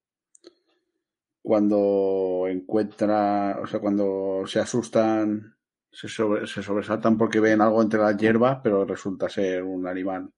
cuando 1.42 2.46
encuentra, 2.48 3.60
o 3.62 3.68
sea, 3.68 3.80
cuando 3.80 4.44
se 4.48 4.60
asustan, 4.60 5.56
se, 5.92 6.08
sobre- 6.08 6.48
se 6.48 6.64
sobresaltan 6.64 7.18
porque 7.18 7.40
ven 7.40 7.62
algo 7.62 7.82
entre 7.82 8.00
las 8.00 8.18
hierbas, 8.18 8.60
pero 8.64 8.86
resulta 8.86 9.30
ser 9.30 9.64
un 9.64 9.88
animal. 9.88 10.32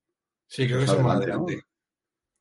sí, 0.48 0.66
creo 0.68 0.80
que 0.80 0.86
es 0.86 1.00
más 1.00 1.18
adelante, 1.18 1.56
¿no? 1.58 1.62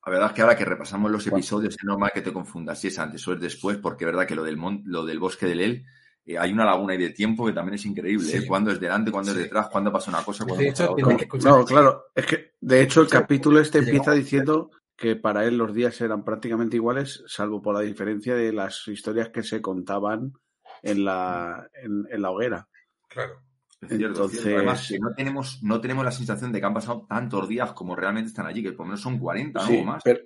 La 0.05 0.11
verdad 0.11 0.27
es 0.29 0.33
que 0.35 0.41
ahora 0.41 0.57
que 0.57 0.65
repasamos 0.65 1.09
los 1.11 1.25
episodios 1.27 1.75
es 1.75 1.83
normal 1.83 2.11
que 2.13 2.21
te 2.21 2.33
confundas 2.33 2.79
si 2.79 2.87
es 2.89 2.99
antes 2.99 3.25
o 3.27 3.33
es 3.33 3.39
después, 3.39 3.77
porque 3.77 4.03
es 4.03 4.11
verdad 4.11 4.27
que 4.27 4.35
lo 4.35 4.43
del, 4.43 4.57
mon- 4.57 4.81
lo 4.85 5.05
del 5.05 5.19
bosque 5.19 5.45
del 5.45 5.61
El, 5.61 5.85
eh, 6.25 6.37
hay 6.37 6.51
una 6.51 6.65
laguna 6.65 6.93
ahí 6.93 6.99
de 6.99 7.09
tiempo 7.11 7.45
que 7.45 7.53
también 7.53 7.75
es 7.75 7.85
increíble. 7.85 8.25
Sí. 8.25 8.37
¿eh? 8.37 8.45
Cuándo 8.47 8.71
es 8.71 8.79
delante, 8.79 9.11
cuándo 9.11 9.31
Sí. 9.31 9.37
es 9.37 9.43
detrás, 9.45 9.67
cuándo 9.69 9.91
pasa 9.91 10.11
una 10.11 10.23
cosa, 10.23 10.43
cuándo 10.45 10.61
De 10.63 10.71
pasa 10.71 10.83
hecho, 10.85 10.93
otra. 10.93 11.17
que. 11.17 11.27
No, 11.39 11.65
claro, 11.65 12.03
es 12.15 12.25
que 12.25 12.51
de 12.59 12.81
hecho 12.81 13.01
el 13.01 13.07
capítulo 13.07 13.59
este 13.59 13.79
empieza 13.79 14.11
diciendo 14.13 14.71
que 14.95 15.15
para 15.15 15.45
él 15.45 15.57
los 15.57 15.73
días 15.73 15.99
eran 16.01 16.23
prácticamente 16.23 16.75
iguales, 16.75 17.23
salvo 17.27 17.61
por 17.61 17.73
la 17.73 17.81
diferencia 17.81 18.35
de 18.35 18.53
las 18.53 18.87
historias 18.87 19.29
que 19.29 19.43
se 19.43 19.61
contaban 19.61 20.33
en 20.81 21.03
la, 21.05 21.67
en, 21.81 22.05
en 22.11 22.21
la 22.21 22.29
hoguera. 22.31 22.67
Claro. 23.07 23.41
Cierto, 23.87 24.07
Entonces- 24.07 24.41
cierto. 24.41 24.57
Además, 24.57 24.87
que 24.87 24.99
no 24.99 25.13
tenemos, 25.15 25.63
no 25.63 25.81
tenemos 25.81 26.05
la 26.05 26.11
sensación 26.11 26.51
de 26.51 26.59
que 26.59 26.65
han 26.65 26.73
pasado 26.73 27.05
tantos 27.07 27.47
días 27.47 27.73
como 27.73 27.95
realmente 27.95 28.29
están 28.29 28.45
allí, 28.47 28.61
que 28.63 28.71
por 28.71 28.85
lo 28.85 28.89
menos 28.91 29.01
son 29.01 29.19
40 29.19 29.61
¿no? 29.61 29.67
Sí, 29.67 29.77
o 29.77 29.83
más. 29.85 30.03
pero- 30.03 30.19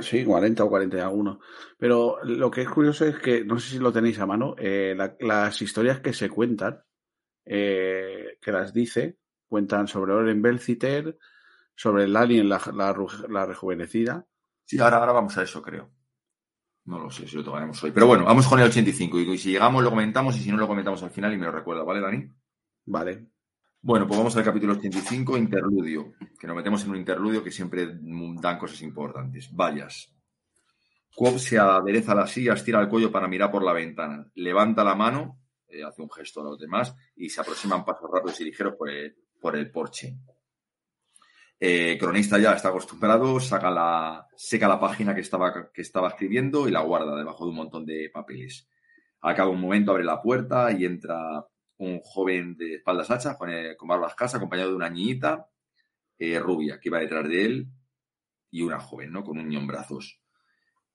sí, 0.00 0.24
40 0.24 0.64
o 0.64 0.68
40 0.68 0.96
y 0.96 1.00
alguno. 1.00 1.40
Pero 1.78 2.18
lo 2.24 2.50
que 2.50 2.62
es 2.62 2.68
curioso 2.68 3.04
es 3.04 3.18
que, 3.18 3.44
no 3.44 3.58
sé 3.60 3.70
si 3.70 3.78
lo 3.78 3.92
tenéis 3.92 4.18
a 4.18 4.26
mano, 4.26 4.54
eh, 4.58 4.94
la- 4.96 5.16
las 5.20 5.60
historias 5.62 6.00
que 6.00 6.12
se 6.12 6.28
cuentan, 6.28 6.80
eh, 7.44 8.38
que 8.40 8.52
las 8.52 8.72
dice, 8.72 9.18
cuentan 9.46 9.86
sobre 9.88 10.12
Oren 10.12 10.42
Belciter, 10.42 11.16
sobre 11.74 12.04
el 12.04 12.16
alien, 12.16 12.48
la, 12.48 12.60
la 13.28 13.46
rejuvenecida. 13.46 14.26
Sí, 14.64 14.78
ahora, 14.80 14.98
ahora 14.98 15.12
vamos 15.12 15.36
a 15.38 15.42
eso, 15.44 15.62
creo. 15.62 15.90
No 16.84 16.98
lo 16.98 17.10
sé 17.10 17.28
si 17.28 17.36
lo 17.36 17.44
tomaremos 17.44 17.82
hoy. 17.84 17.90
Pero 17.92 18.06
bueno, 18.06 18.24
vamos 18.24 18.48
con 18.48 18.58
el 18.58 18.66
85. 18.66 19.18
Y 19.18 19.38
si 19.38 19.52
llegamos 19.52 19.84
lo 19.84 19.90
comentamos 19.90 20.34
y 20.36 20.40
si 20.40 20.50
no 20.50 20.56
lo 20.56 20.66
comentamos 20.66 21.02
al 21.02 21.10
final 21.10 21.32
y 21.34 21.36
me 21.36 21.44
lo 21.46 21.52
recuerda, 21.52 21.84
¿vale, 21.84 22.00
Dani? 22.00 22.26
Vale. 22.90 23.26
Bueno, 23.82 24.06
pues 24.08 24.16
vamos 24.16 24.34
al 24.36 24.44
capítulo 24.44 24.72
85, 24.72 25.36
interludio. 25.36 26.14
Que 26.40 26.46
nos 26.46 26.56
metemos 26.56 26.82
en 26.84 26.90
un 26.90 26.96
interludio 26.96 27.44
que 27.44 27.50
siempre 27.50 27.98
dan 28.40 28.58
cosas 28.58 28.80
importantes. 28.80 29.54
Vallas. 29.54 30.10
Quob 31.14 31.38
se 31.38 31.58
adereza 31.58 32.12
a 32.12 32.14
la 32.14 32.26
silla, 32.26 32.54
estira 32.54 32.80
el 32.80 32.88
cuello 32.88 33.12
para 33.12 33.28
mirar 33.28 33.50
por 33.50 33.62
la 33.62 33.74
ventana. 33.74 34.26
Levanta 34.36 34.84
la 34.84 34.94
mano, 34.94 35.38
eh, 35.68 35.84
hace 35.84 36.00
un 36.00 36.10
gesto 36.10 36.40
a 36.40 36.44
los 36.44 36.58
demás 36.58 36.94
y 37.14 37.28
se 37.28 37.42
aproximan 37.42 37.84
pasos 37.84 38.08
rápidos 38.10 38.40
y 38.40 38.44
ligeros 38.44 38.74
por 38.74 38.88
el, 38.88 39.14
por 39.38 39.54
el 39.54 39.70
porche. 39.70 40.16
Eh, 41.60 41.98
cronista 42.00 42.38
ya 42.38 42.54
está 42.54 42.70
acostumbrado, 42.70 43.38
saca 43.38 43.70
la, 43.70 44.26
seca 44.34 44.66
la 44.66 44.80
página 44.80 45.14
que 45.14 45.20
estaba, 45.20 45.70
que 45.70 45.82
estaba 45.82 46.08
escribiendo 46.08 46.66
y 46.66 46.70
la 46.70 46.80
guarda 46.80 47.14
debajo 47.16 47.44
de 47.44 47.50
un 47.50 47.56
montón 47.56 47.84
de 47.84 48.08
papeles. 48.10 48.66
De 49.22 49.42
un 49.42 49.60
momento 49.60 49.90
abre 49.90 50.04
la 50.04 50.22
puerta 50.22 50.72
y 50.72 50.86
entra 50.86 51.44
un 51.78 52.00
joven 52.00 52.56
de 52.56 52.74
espaldas 52.76 53.10
hachas 53.10 53.36
con, 53.36 53.50
eh, 53.50 53.76
con 53.76 53.88
barba 53.88 54.08
escasa, 54.08 54.36
acompañado 54.36 54.70
de 54.70 54.76
una 54.76 54.90
niñita 54.90 55.48
eh, 56.18 56.38
rubia 56.40 56.78
que 56.80 56.88
iba 56.88 56.98
detrás 56.98 57.28
de 57.28 57.44
él 57.44 57.66
y 58.50 58.62
una 58.62 58.80
joven, 58.80 59.12
¿no? 59.12 59.22
Con 59.22 59.38
un 59.38 59.48
niño 59.48 59.60
en 59.60 59.66
brazos. 59.66 60.20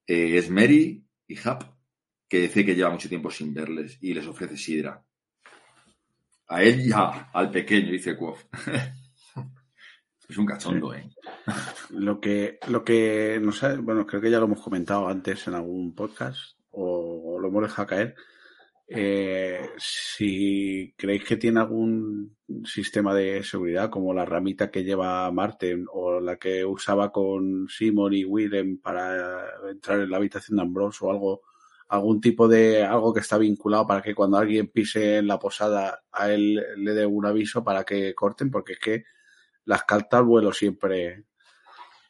Eh, 0.05 0.37
es 0.37 0.49
Mary 0.49 1.05
y 1.27 1.37
Hap, 1.47 1.63
que 2.27 2.39
dice 2.41 2.65
que 2.65 2.75
lleva 2.75 2.89
mucho 2.89 3.07
tiempo 3.09 3.31
sin 3.31 3.53
verles 3.53 3.97
y 4.01 4.13
les 4.13 4.27
ofrece 4.27 4.57
sidra. 4.57 5.01
A 6.47 6.61
él 6.63 6.81
y 6.87 6.91
a- 6.91 7.29
al 7.31 7.49
pequeño, 7.51 7.91
dice 7.91 8.17
Quof. 8.17 8.43
es 10.29 10.37
un 10.37 10.45
cachondo, 10.45 10.93
¿eh? 10.93 11.09
Lo 11.91 12.19
que, 12.19 12.59
lo 12.67 12.83
que 12.83 13.39
no 13.41 13.51
sé, 13.51 13.77
bueno, 13.77 14.05
creo 14.05 14.19
que 14.21 14.31
ya 14.31 14.39
lo 14.39 14.45
hemos 14.45 14.61
comentado 14.61 15.07
antes 15.07 15.47
en 15.47 15.53
algún 15.53 15.93
podcast 15.95 16.57
o, 16.71 17.35
o 17.35 17.39
lo 17.39 17.47
hemos 17.47 17.63
dejado 17.63 17.87
caer. 17.87 18.15
Eh, 18.95 19.71
si 19.77 20.93
creéis 20.95 21.23
que 21.25 21.38
tiene 21.38 21.60
algún 21.60 22.38
sistema 22.63 23.15
de 23.15 23.43
seguridad 23.43 23.89
como 23.89 24.13
la 24.13 24.23
ramita 24.23 24.69
que 24.69 24.84
lleva 24.84 25.32
Martin 25.32 25.88
o 25.91 26.19
la 26.19 26.36
que 26.38 26.63
usaba 26.63 27.12
con 27.12 27.67
Simon 27.67 28.13
y 28.13 28.23
Willem 28.23 28.77
para 28.77 29.47
entrar 29.71 29.99
en 30.01 30.12
la 30.12 30.17
habitación 30.17 30.58
de 30.58 30.62
Ambrose 30.62 31.03
o 31.03 31.10
algo, 31.10 31.41
algún 31.88 32.21
tipo 32.21 32.47
de 32.47 32.84
algo 32.84 33.12
que 33.12 33.21
está 33.21 33.39
vinculado 33.39 33.88
para 33.88 34.03
que 34.03 34.13
cuando 34.13 34.38
alguien 34.38 34.67
pise 34.67 35.17
en 35.17 35.25
la 35.25 35.39
posada 35.39 36.03
a 36.12 36.32
él 36.32 36.63
le 36.77 36.93
dé 36.93 37.08
un 37.08 37.25
aviso 37.25 37.63
para 37.63 37.84
que 37.86 38.13
corten, 38.13 38.51
porque 38.51 38.73
es 38.73 38.79
que 38.79 39.06
las 39.65 39.86
cartas 39.86 40.23
vuelo 40.23 40.53
siempre 40.53 41.23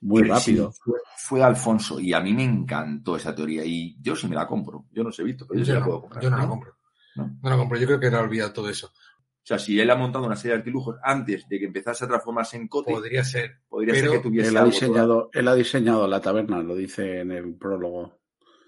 muy 0.04 0.24
Sí, 0.24 0.30
rápido. 0.30 0.72
fue, 0.72 1.00
fue 1.18 1.44
Alfonso 1.44 2.00
y 2.00 2.14
a 2.14 2.20
mí 2.20 2.34
me 2.34 2.44
encantó 2.44 3.16
esa 3.16 3.34
teoría 3.34 3.64
y 3.66 3.96
yo 4.02 4.16
sí 4.16 4.28
me 4.28 4.36
la 4.36 4.46
compro. 4.48 4.86
Yo 4.92 5.04
no 5.04 5.12
sé 5.12 5.24
visto, 5.24 5.46
pero 5.48 5.60
yo, 5.60 5.66
sí 5.66 5.70
Yo 5.72 5.76
la 5.76 5.80
no, 5.82 5.86
puedo 5.86 6.02
comprar. 6.02 6.24
yo 6.24 6.30
no 6.30 6.38
la 6.38 6.48
compro. 6.48 6.76
¿No? 7.16 7.40
No 7.42 7.50
la 7.50 7.58
compro. 7.58 7.80
Yo 7.80 7.88
creo 7.88 8.00
que 8.00 8.08
era 8.08 8.22
olvidado 8.22 8.54
todo 8.54 8.70
eso. 8.70 8.88
O 8.88 9.46
sea, 9.46 9.60
si 9.60 9.78
él 9.80 9.90
ha 9.92 9.96
montado 9.96 10.26
una 10.26 10.38
serie 10.38 10.54
de 10.54 10.60
artilujos 10.60 10.96
antes 11.04 11.48
de 11.50 11.60
que 11.60 11.66
empezase 11.66 12.06
a 12.06 12.08
transformarse 12.08 12.56
en 12.58 12.68
cote, 12.70 12.92
Podría 12.94 13.24
ser. 13.26 13.60
podría 13.68 13.94
pero 13.94 14.12
ser 14.12 14.22
que 14.22 14.28
tuviese 14.30 14.50
Él 14.50 14.58
ha 14.58 14.60
algo 14.62 14.72
diseñado, 14.72 15.30
él 15.34 15.48
ha 15.50 15.56
diseñado 15.56 16.08
la 16.08 16.22
taberna, 16.22 16.62
lo 16.64 16.76
dice 16.76 17.20
en 17.20 17.32
el 17.32 17.56
prólogo. 17.56 18.20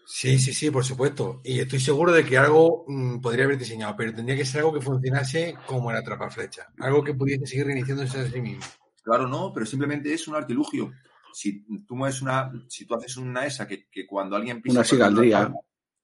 Sí, 0.05 0.37
sí, 0.37 0.53
sí, 0.53 0.69
por 0.69 0.83
supuesto. 0.85 1.41
Y 1.43 1.59
estoy 1.59 1.79
seguro 1.79 2.11
de 2.11 2.25
que 2.25 2.37
algo 2.37 2.83
mm, 2.87 3.21
podría 3.21 3.45
haber 3.45 3.57
diseñado, 3.57 3.95
pero 3.97 4.13
tendría 4.13 4.37
que 4.37 4.45
ser 4.45 4.59
algo 4.59 4.73
que 4.73 4.81
funcionase 4.81 5.55
como 5.65 5.89
el 5.91 5.97
atrapaflecha. 5.97 6.67
Algo 6.79 7.03
que 7.03 7.13
pudiese 7.15 7.47
seguir 7.47 7.65
reiniciándose 7.67 8.19
a 8.19 8.29
sí 8.29 8.41
mismo. 8.41 8.63
Claro, 9.03 9.27
no, 9.27 9.51
pero 9.53 9.65
simplemente 9.65 10.13
es 10.13 10.27
un 10.27 10.35
artilugio. 10.35 10.91
Si 11.37 11.65
tú 11.85 11.97
mueves 11.97 12.21
una, 12.21 12.49
si 12.69 12.85
tú 12.85 12.95
haces 12.95 13.17
una 13.17 13.45
esa 13.45 13.67
que, 13.67 13.87
que 13.89 14.07
cuando 14.07 14.37
alguien 14.37 14.61
pisa 14.61 14.79
Una 14.79 14.83
sigaldría. 14.85 15.53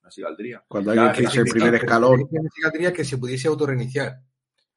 Una 0.01 0.11
sigaldría. 0.11 0.61
Cuando 0.67 0.91
alguien 0.91 1.11
pisa 1.13 1.39
el 1.39 1.45
primer 1.45 1.75
escalón, 1.75 2.27
Significaría 2.29 2.91
que 2.91 3.05
se 3.05 3.17
pudiese 3.17 3.47
autorreiniciar. 3.47 4.19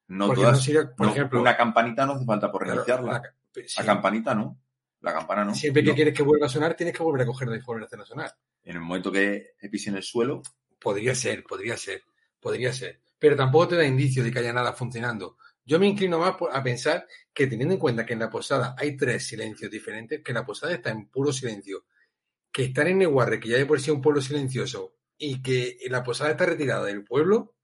No 0.07 0.27
porque 0.27 0.43
todas. 0.43 0.57
no 0.57 0.63
sería, 0.63 0.95
por 0.95 1.07
no, 1.07 1.11
ejemplo, 1.11 1.41
una 1.41 1.57
campanita 1.57 2.05
no 2.05 2.13
hace 2.13 2.23
falta 2.25 2.49
por 2.51 2.61
claro, 2.63 2.75
reiniciarla. 2.85 3.11
la- 3.11 3.33
Sí. 3.53 3.61
La 3.77 3.85
campanita 3.85 4.33
no. 4.35 4.57
La 5.01 5.13
campana 5.13 5.43
no. 5.43 5.53
Siempre 5.55 5.83
que 5.83 5.89
No. 5.89 5.95
quieres 5.95 6.13
que 6.13 6.23
vuelva 6.23 6.45
a 6.45 6.49
sonar, 6.49 6.73
tienes 6.75 6.95
que 6.95 7.03
volver 7.03 7.21
a 7.23 7.25
cogerla 7.25 7.57
y 7.57 7.61
volver 7.61 7.87
a 8.01 8.05
sonar. 8.05 8.31
En 8.63 8.75
el 8.77 8.81
momento 8.81 9.11
que 9.11 9.55
pise 9.71 9.89
en 9.89 9.97
el 9.97 10.03
suelo, 10.03 10.41
Podría 10.79 11.15
ser, 11.15 11.43
podría 11.43 11.75
ser, 11.77 12.01
podría 12.39 12.71
ser. 12.71 13.01
Pero 13.19 13.35
tampoco 13.35 13.69
te 13.69 13.75
da 13.77 13.85
indicio 13.85 14.23
de 14.23 14.31
que 14.31 14.39
haya 14.39 14.53
nada 14.53 14.71
funcionando. 14.73 15.37
Yo 15.65 15.79
me 15.79 15.87
inclino 15.87 16.19
más 16.19 16.35
a 16.51 16.63
pensar 16.63 17.07
que 17.33 17.47
teniendo 17.47 17.73
en 17.73 17.79
cuenta 17.79 18.05
que 18.05 18.13
en 18.13 18.19
la 18.19 18.29
posada 18.29 18.75
hay 18.77 18.95
tres 18.95 19.27
silencios 19.27 19.71
diferentes, 19.71 20.21
que 20.23 20.33
la 20.33 20.45
posada 20.45 20.73
está 20.73 20.91
en 20.91 21.07
puro 21.09 21.33
silencio, 21.33 21.85
que 22.51 22.65
estar 22.65 22.87
en 22.87 22.99
Neguarre, 22.99 23.39
que 23.39 23.49
ya 23.49 23.57
de 23.57 23.65
por 23.65 23.79
sí 23.79 23.89
es 23.89 23.95
un 23.95 24.01
pueblo 24.01 24.21
silencioso, 24.21 24.95
y 25.17 25.41
que 25.41 25.77
la 25.89 26.03
posada 26.03 26.31
está 26.31 26.45
retirada 26.45 26.85
del 26.85 27.03
pueblo, 27.03 27.55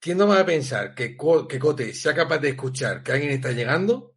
tiendo 0.00 0.26
más 0.26 0.40
a 0.40 0.46
pensar 0.46 0.94
que, 0.94 1.16
que 1.48 1.58
Cote 1.58 1.92
sea 1.92 2.14
capaz 2.14 2.38
de 2.38 2.50
escuchar 2.50 3.02
que 3.02 3.12
alguien 3.12 3.32
está 3.32 3.52
llegando 3.52 4.16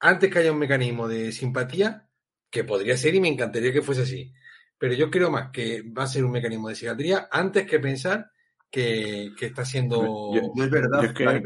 antes 0.00 0.30
que 0.32 0.38
haya 0.40 0.52
un 0.52 0.58
mecanismo 0.58 1.06
de 1.06 1.32
simpatía, 1.32 2.08
que 2.50 2.64
podría 2.64 2.96
ser 2.96 3.14
y 3.14 3.20
me 3.20 3.28
encantaría 3.28 3.72
que 3.72 3.82
fuese 3.82 4.02
así. 4.02 4.32
Pero 4.78 4.94
yo 4.94 5.10
creo 5.10 5.30
más 5.30 5.50
que 5.52 5.82
va 5.82 6.04
a 6.04 6.06
ser 6.06 6.24
un 6.24 6.32
mecanismo 6.32 6.68
de 6.68 6.74
psiquiatría 6.74 7.28
antes 7.30 7.66
que 7.66 7.78
pensar 7.78 8.30
que, 8.70 9.32
que 9.38 9.46
está 9.46 9.64
siendo... 9.64 10.34
Yo, 10.34 10.52
yo 10.54 10.64
es 10.64 10.70
verdad 10.70 11.00
Yo 11.02 11.08
es 11.08 11.14
que- 11.14 11.42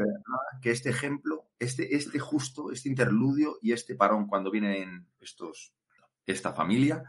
que 0.61 0.71
este 0.71 0.89
ejemplo, 0.89 1.49
este, 1.59 1.95
este 1.95 2.19
justo, 2.19 2.71
este 2.71 2.89
interludio 2.89 3.57
y 3.61 3.71
este 3.71 3.95
parón 3.95 4.27
cuando 4.27 4.51
vienen 4.51 5.07
estos, 5.19 5.73
esta 6.25 6.53
familia, 6.53 7.03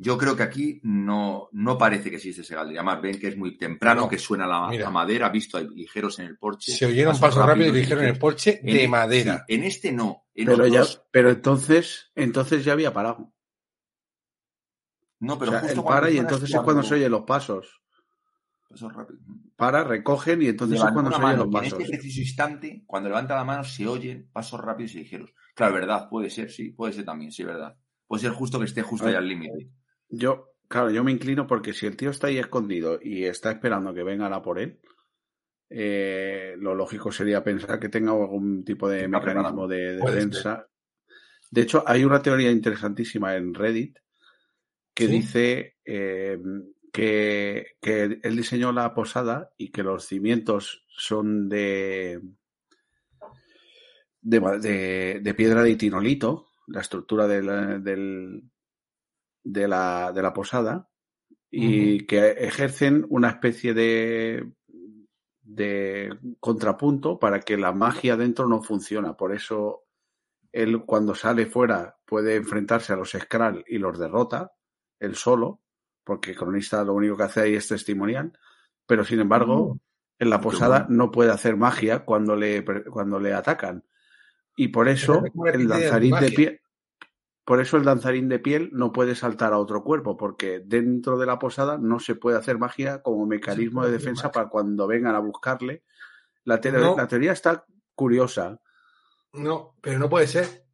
yo 0.00 0.16
creo 0.16 0.36
que 0.36 0.42
aquí 0.44 0.80
no, 0.84 1.48
no 1.52 1.76
parece 1.76 2.08
que 2.10 2.16
existe 2.16 2.42
ese 2.42 2.54
galdría. 2.54 2.82
Más 2.82 3.02
ven 3.02 3.18
que 3.18 3.28
es 3.28 3.36
muy 3.36 3.56
temprano, 3.58 4.02
No. 4.02 4.08
que 4.08 4.18
suena 4.18 4.46
la, 4.46 4.90
madera, 4.90 5.28
visto 5.28 5.58
hay 5.58 5.66
ligeros 5.68 6.18
en 6.20 6.26
el 6.26 6.38
porche. 6.38 6.70
Se 6.72 6.86
oyeron 6.86 7.18
pasos 7.18 7.44
rápidos 7.44 7.74
y 7.76 7.80
dijeron 7.80 8.04
en 8.04 8.10
el 8.10 8.18
porche 8.18 8.60
En- 8.62 8.76
de 8.76 8.88
madera. 8.88 9.44
sí, 9.48 9.54
en 9.54 9.64
este 9.64 9.90
no. 9.92 10.26
En 10.34 10.46
Pero, 10.46 10.66
ya, 10.68 10.84
pero 11.10 11.30
entonces, 11.30 12.12
entonces 12.14 12.64
ya 12.64 12.72
había 12.74 12.92
parado. 12.92 13.32
no, 15.20 15.34
O 15.34 15.38
pero 15.38 15.50
sea, 15.50 15.60
justo 15.62 15.74
él 15.80 15.82
cuando 15.82 16.00
para 16.02 16.10
y 16.12 16.18
entonces 16.18 16.54
es 16.54 16.60
cuando 16.60 16.82
se 16.84 16.94
oyen 16.94 17.10
los 17.10 17.22
pasos. 17.22 17.82
Pasos 18.68 18.92
rápidos. 18.92 19.22
Para, 19.56 19.82
recogen 19.82 20.42
y 20.42 20.46
entonces 20.46 20.80
es 20.80 20.92
cuando 20.92 21.10
se 21.10 21.22
oyen 21.22 21.38
los 21.38 21.46
y 21.46 21.48
en 21.48 21.52
pasos. 21.52 21.80
este 21.80 21.96
preciso 21.96 22.20
instante, 22.20 22.84
cuando 22.86 23.08
levanta 23.08 23.34
la 23.34 23.44
mano, 23.44 23.64
se 23.64 23.86
oyen 23.86 24.28
pasos 24.32 24.60
rápidos 24.60 24.94
y 24.94 24.98
ligeros. 24.98 25.34
Claro, 25.54 25.74
verdad, 25.74 26.08
puede 26.08 26.30
ser, 26.30 26.50
sí, 26.50 26.70
puede 26.70 26.92
ser 26.92 27.04
también, 27.04 27.32
sí, 27.32 27.42
verdad. 27.42 27.76
Puede 28.06 28.22
ser 28.22 28.32
justo 28.32 28.58
que 28.58 28.66
esté 28.66 28.82
justo 28.82 29.08
ahí 29.08 29.14
al 29.14 29.26
límite. 29.26 29.70
Yo, 30.08 30.52
claro, 30.68 30.90
yo 30.90 31.02
me 31.02 31.12
inclino 31.12 31.46
porque 31.46 31.72
si 31.72 31.86
el 31.86 31.96
tío 31.96 32.10
está 32.10 32.28
ahí 32.28 32.38
escondido 32.38 32.98
y 33.02 33.24
está 33.24 33.50
esperando 33.50 33.92
que 33.92 34.04
vengan 34.04 34.32
a 34.32 34.42
por 34.42 34.58
él, 34.58 34.80
eh, 35.70 36.54
lo 36.58 36.74
lógico 36.74 37.12
sería 37.12 37.42
pensar 37.42 37.78
que 37.78 37.88
tenga 37.88 38.12
algún 38.12 38.64
tipo 38.64 38.88
de 38.88 39.08
mecanismo 39.08 39.66
de 39.66 39.96
defensa. 39.96 40.66
De 41.50 41.62
hecho, 41.62 41.82
hay 41.86 42.04
una 42.04 42.22
teoría 42.22 42.50
interesantísima 42.50 43.34
en 43.34 43.54
Reddit 43.54 43.98
que 44.94 45.06
¿Sí? 45.06 45.12
dice 45.12 45.76
eh, 45.84 46.38
que, 46.92 47.76
que 47.80 48.20
él 48.22 48.36
diseñó 48.36 48.72
la 48.72 48.94
posada 48.94 49.52
y 49.56 49.70
que 49.70 49.82
los 49.82 50.04
cimientos 50.06 50.84
son 50.88 51.48
de, 51.48 52.20
de, 54.20 54.40
de- 54.60 55.20
de 55.22 55.34
piedra 55.34 55.62
de 55.62 55.70
itinolito, 55.70 56.48
la 56.66 56.80
estructura 56.80 57.26
del, 57.26 57.82
del- 57.82 58.42
de, 59.44 59.68
la, 59.68 60.12
de 60.12 60.22
la 60.22 60.32
posada, 60.32 60.88
y 61.50 62.06
que 62.06 62.32
ejercen 62.32 63.06
una 63.08 63.28
especie 63.30 63.72
de, 63.72 64.52
de 65.40 66.14
contrapunto 66.40 67.18
para 67.18 67.40
que 67.40 67.56
la 67.56 67.72
magia 67.72 68.16
dentro 68.18 68.46
no 68.46 68.62
funciona. 68.62 69.16
Por 69.16 69.34
eso 69.34 69.84
él 70.52 70.84
cuando 70.84 71.14
sale 71.14 71.46
fuera 71.46 71.96
puede 72.04 72.36
enfrentarse 72.36 72.92
a 72.92 72.96
los 72.96 73.12
Skrull 73.12 73.64
y 73.66 73.78
los 73.78 73.98
derrota, 73.98 74.52
él 75.00 75.14
solo, 75.14 75.62
porque 76.08 76.30
el 76.30 76.36
cronista 76.38 76.82
lo 76.82 76.94
único 76.94 77.16
que 77.18 77.22
hace 77.24 77.40
ahí 77.42 77.54
es 77.54 77.68
testimonial, 77.68 78.32
pero 78.86 79.04
sin 79.04 79.20
embargo, 79.20 79.78
en 80.18 80.30
la 80.30 80.40
posada 80.40 80.80
bueno. 80.86 80.96
no 81.04 81.10
puede 81.10 81.30
hacer 81.30 81.56
magia 81.58 82.06
cuando 82.06 82.34
le, 82.34 82.64
cuando 82.90 83.20
le 83.20 83.34
atacan. 83.34 83.84
Y 84.56 84.68
por 84.68 84.88
eso 84.88 85.22
el 85.52 85.68
de 85.68 85.82
danzarín 85.82 86.18
de 86.18 86.30
piel, 86.32 86.60
por 87.44 87.60
eso 87.60 87.76
el 87.76 87.84
danzarín 87.84 88.28
de 88.28 88.38
piel 88.38 88.70
no 88.72 88.90
puede 88.92 89.14
saltar 89.14 89.52
a 89.52 89.58
otro 89.58 89.84
cuerpo, 89.84 90.16
porque 90.16 90.60
dentro 90.64 91.18
de 91.18 91.26
la 91.26 91.38
posada 91.38 91.76
no 91.78 92.00
se 92.00 92.14
puede 92.14 92.38
hacer 92.38 92.58
magia 92.58 93.02
como 93.02 93.26
mecanismo 93.26 93.84
de 93.84 93.92
defensa 93.92 94.24
magia. 94.28 94.32
para 94.32 94.48
cuando 94.48 94.86
vengan 94.86 95.14
a 95.14 95.20
buscarle. 95.20 95.84
La, 96.44 96.58
te- 96.60 96.72
No. 96.72 96.96
la 96.96 97.06
teoría 97.06 97.32
está 97.32 97.64
curiosa. 97.94 98.58
No, 99.34 99.76
pero 99.82 99.98
no 99.98 100.08
puede 100.08 100.26
ser. 100.26 100.64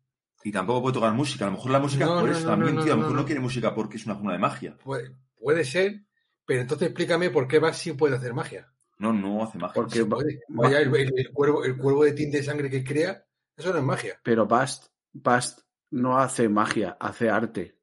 Y 0.44 0.52
tampoco 0.52 0.83
puede 0.83 0.94
tocar 0.94 1.12
música. 1.14 1.46
A 1.46 1.48
lo 1.48 1.54
mejor 1.57 1.70
la 1.72 1.80
música 1.80 2.04
No, 2.04 2.20
por 2.20 2.28
no, 2.28 2.33
eso 2.33 2.42
no, 2.42 2.50
también, 2.50 2.74
no, 2.76 2.85
tío. 2.85 2.92
A 2.92 2.96
lo 2.96 3.00
mejor 3.00 3.14
no. 3.16 3.20
no 3.22 3.26
quiere 3.26 3.40
música 3.40 3.74
porque 3.74 3.96
es 3.96 4.04
una 4.07 4.14
zona 4.16 4.33
de 4.35 4.38
magia. 4.38 4.76
Puede, 4.76 5.16
puede 5.40 5.64
ser, 5.64 6.02
pero 6.44 6.61
entonces 6.61 6.88
explícame 6.88 7.30
por 7.30 7.48
qué 7.48 7.59
Bast 7.59 7.80
sí 7.80 7.92
puede 7.94 8.16
hacer 8.16 8.35
magia. 8.35 8.70
No, 8.98 9.12
no 9.12 9.42
hace 9.42 9.59
magia. 9.59 9.74
Porque 9.74 9.98
Sí 10.00 10.04
puede. 10.04 10.40
Vaya, 10.48 10.80
el, 10.80 10.94
el- 10.94 11.12
el 11.18 11.30
cuervo, 11.33 11.64
el 11.64 11.76
cuervo 11.78 12.04
de 12.04 12.12
tinte 12.12 12.37
de 12.37 12.42
sangre 12.44 12.70
que 12.70 12.85
crea, 12.85 13.24
eso 13.57 13.72
no 13.72 13.78
es 13.78 13.85
magia. 13.85 14.20
Pero 14.22 14.46
Bast, 14.46 14.88
Bast 15.12 15.61
no 15.90 16.18
hace 16.18 16.48
magia, 16.48 16.96
hace 17.00 17.30
arte. 17.30 17.78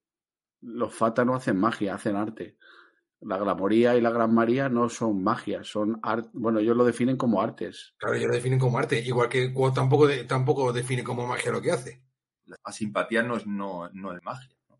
Los 0.62 0.94
Fata 0.94 1.26
no 1.26 1.34
hacen 1.36 1.58
magia, 1.58 1.96
hacen 1.96 2.16
arte. 2.16 2.58
La 3.22 3.38
Glamoría 3.38 3.96
y 3.96 4.02
la 4.02 4.12
Gran 4.12 4.34
María 4.34 4.70
no 4.70 4.88
son 4.90 5.24
magia, 5.24 5.64
son 5.64 6.00
arte. 6.04 6.30
Bueno, 6.34 6.60
ellos 6.60 6.78
lo 6.78 6.86
definen 6.86 7.18
como 7.18 7.42
artes. 7.42 7.94
Claro, 7.98 8.16
ellos 8.16 8.28
lo 8.30 8.36
definen 8.36 8.60
como 8.60 8.78
arte, 8.78 9.00
igual 9.00 9.30
que 9.30 9.52
tampoco, 9.74 10.08
de- 10.08 10.26
tampoco 10.26 10.72
define 10.72 11.04
como 11.04 11.26
magia 11.28 11.52
lo 11.52 11.62
que 11.62 11.72
hace. 11.72 12.04
La 12.66 12.72
simpatía 12.72 13.24
no 13.24 13.38
es, 13.38 13.46
no, 13.48 13.90
no 13.94 14.16
es 14.16 14.24
magia. 14.24 14.50
¿no? 14.70 14.80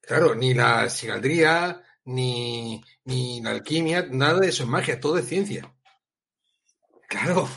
Claro, 0.00 0.34
ni 0.34 0.54
la 0.54 0.88
sigaldría, 0.88 1.82
ni, 2.04 2.82
ni 3.04 3.40
la 3.40 3.50
alquimia, 3.50 4.06
nada 4.10 4.40
de 4.40 4.48
eso 4.48 4.62
es 4.64 4.68
magia, 4.68 5.00
todo 5.00 5.18
es 5.18 5.26
ciencia. 5.26 5.72
Claro, 7.08 7.48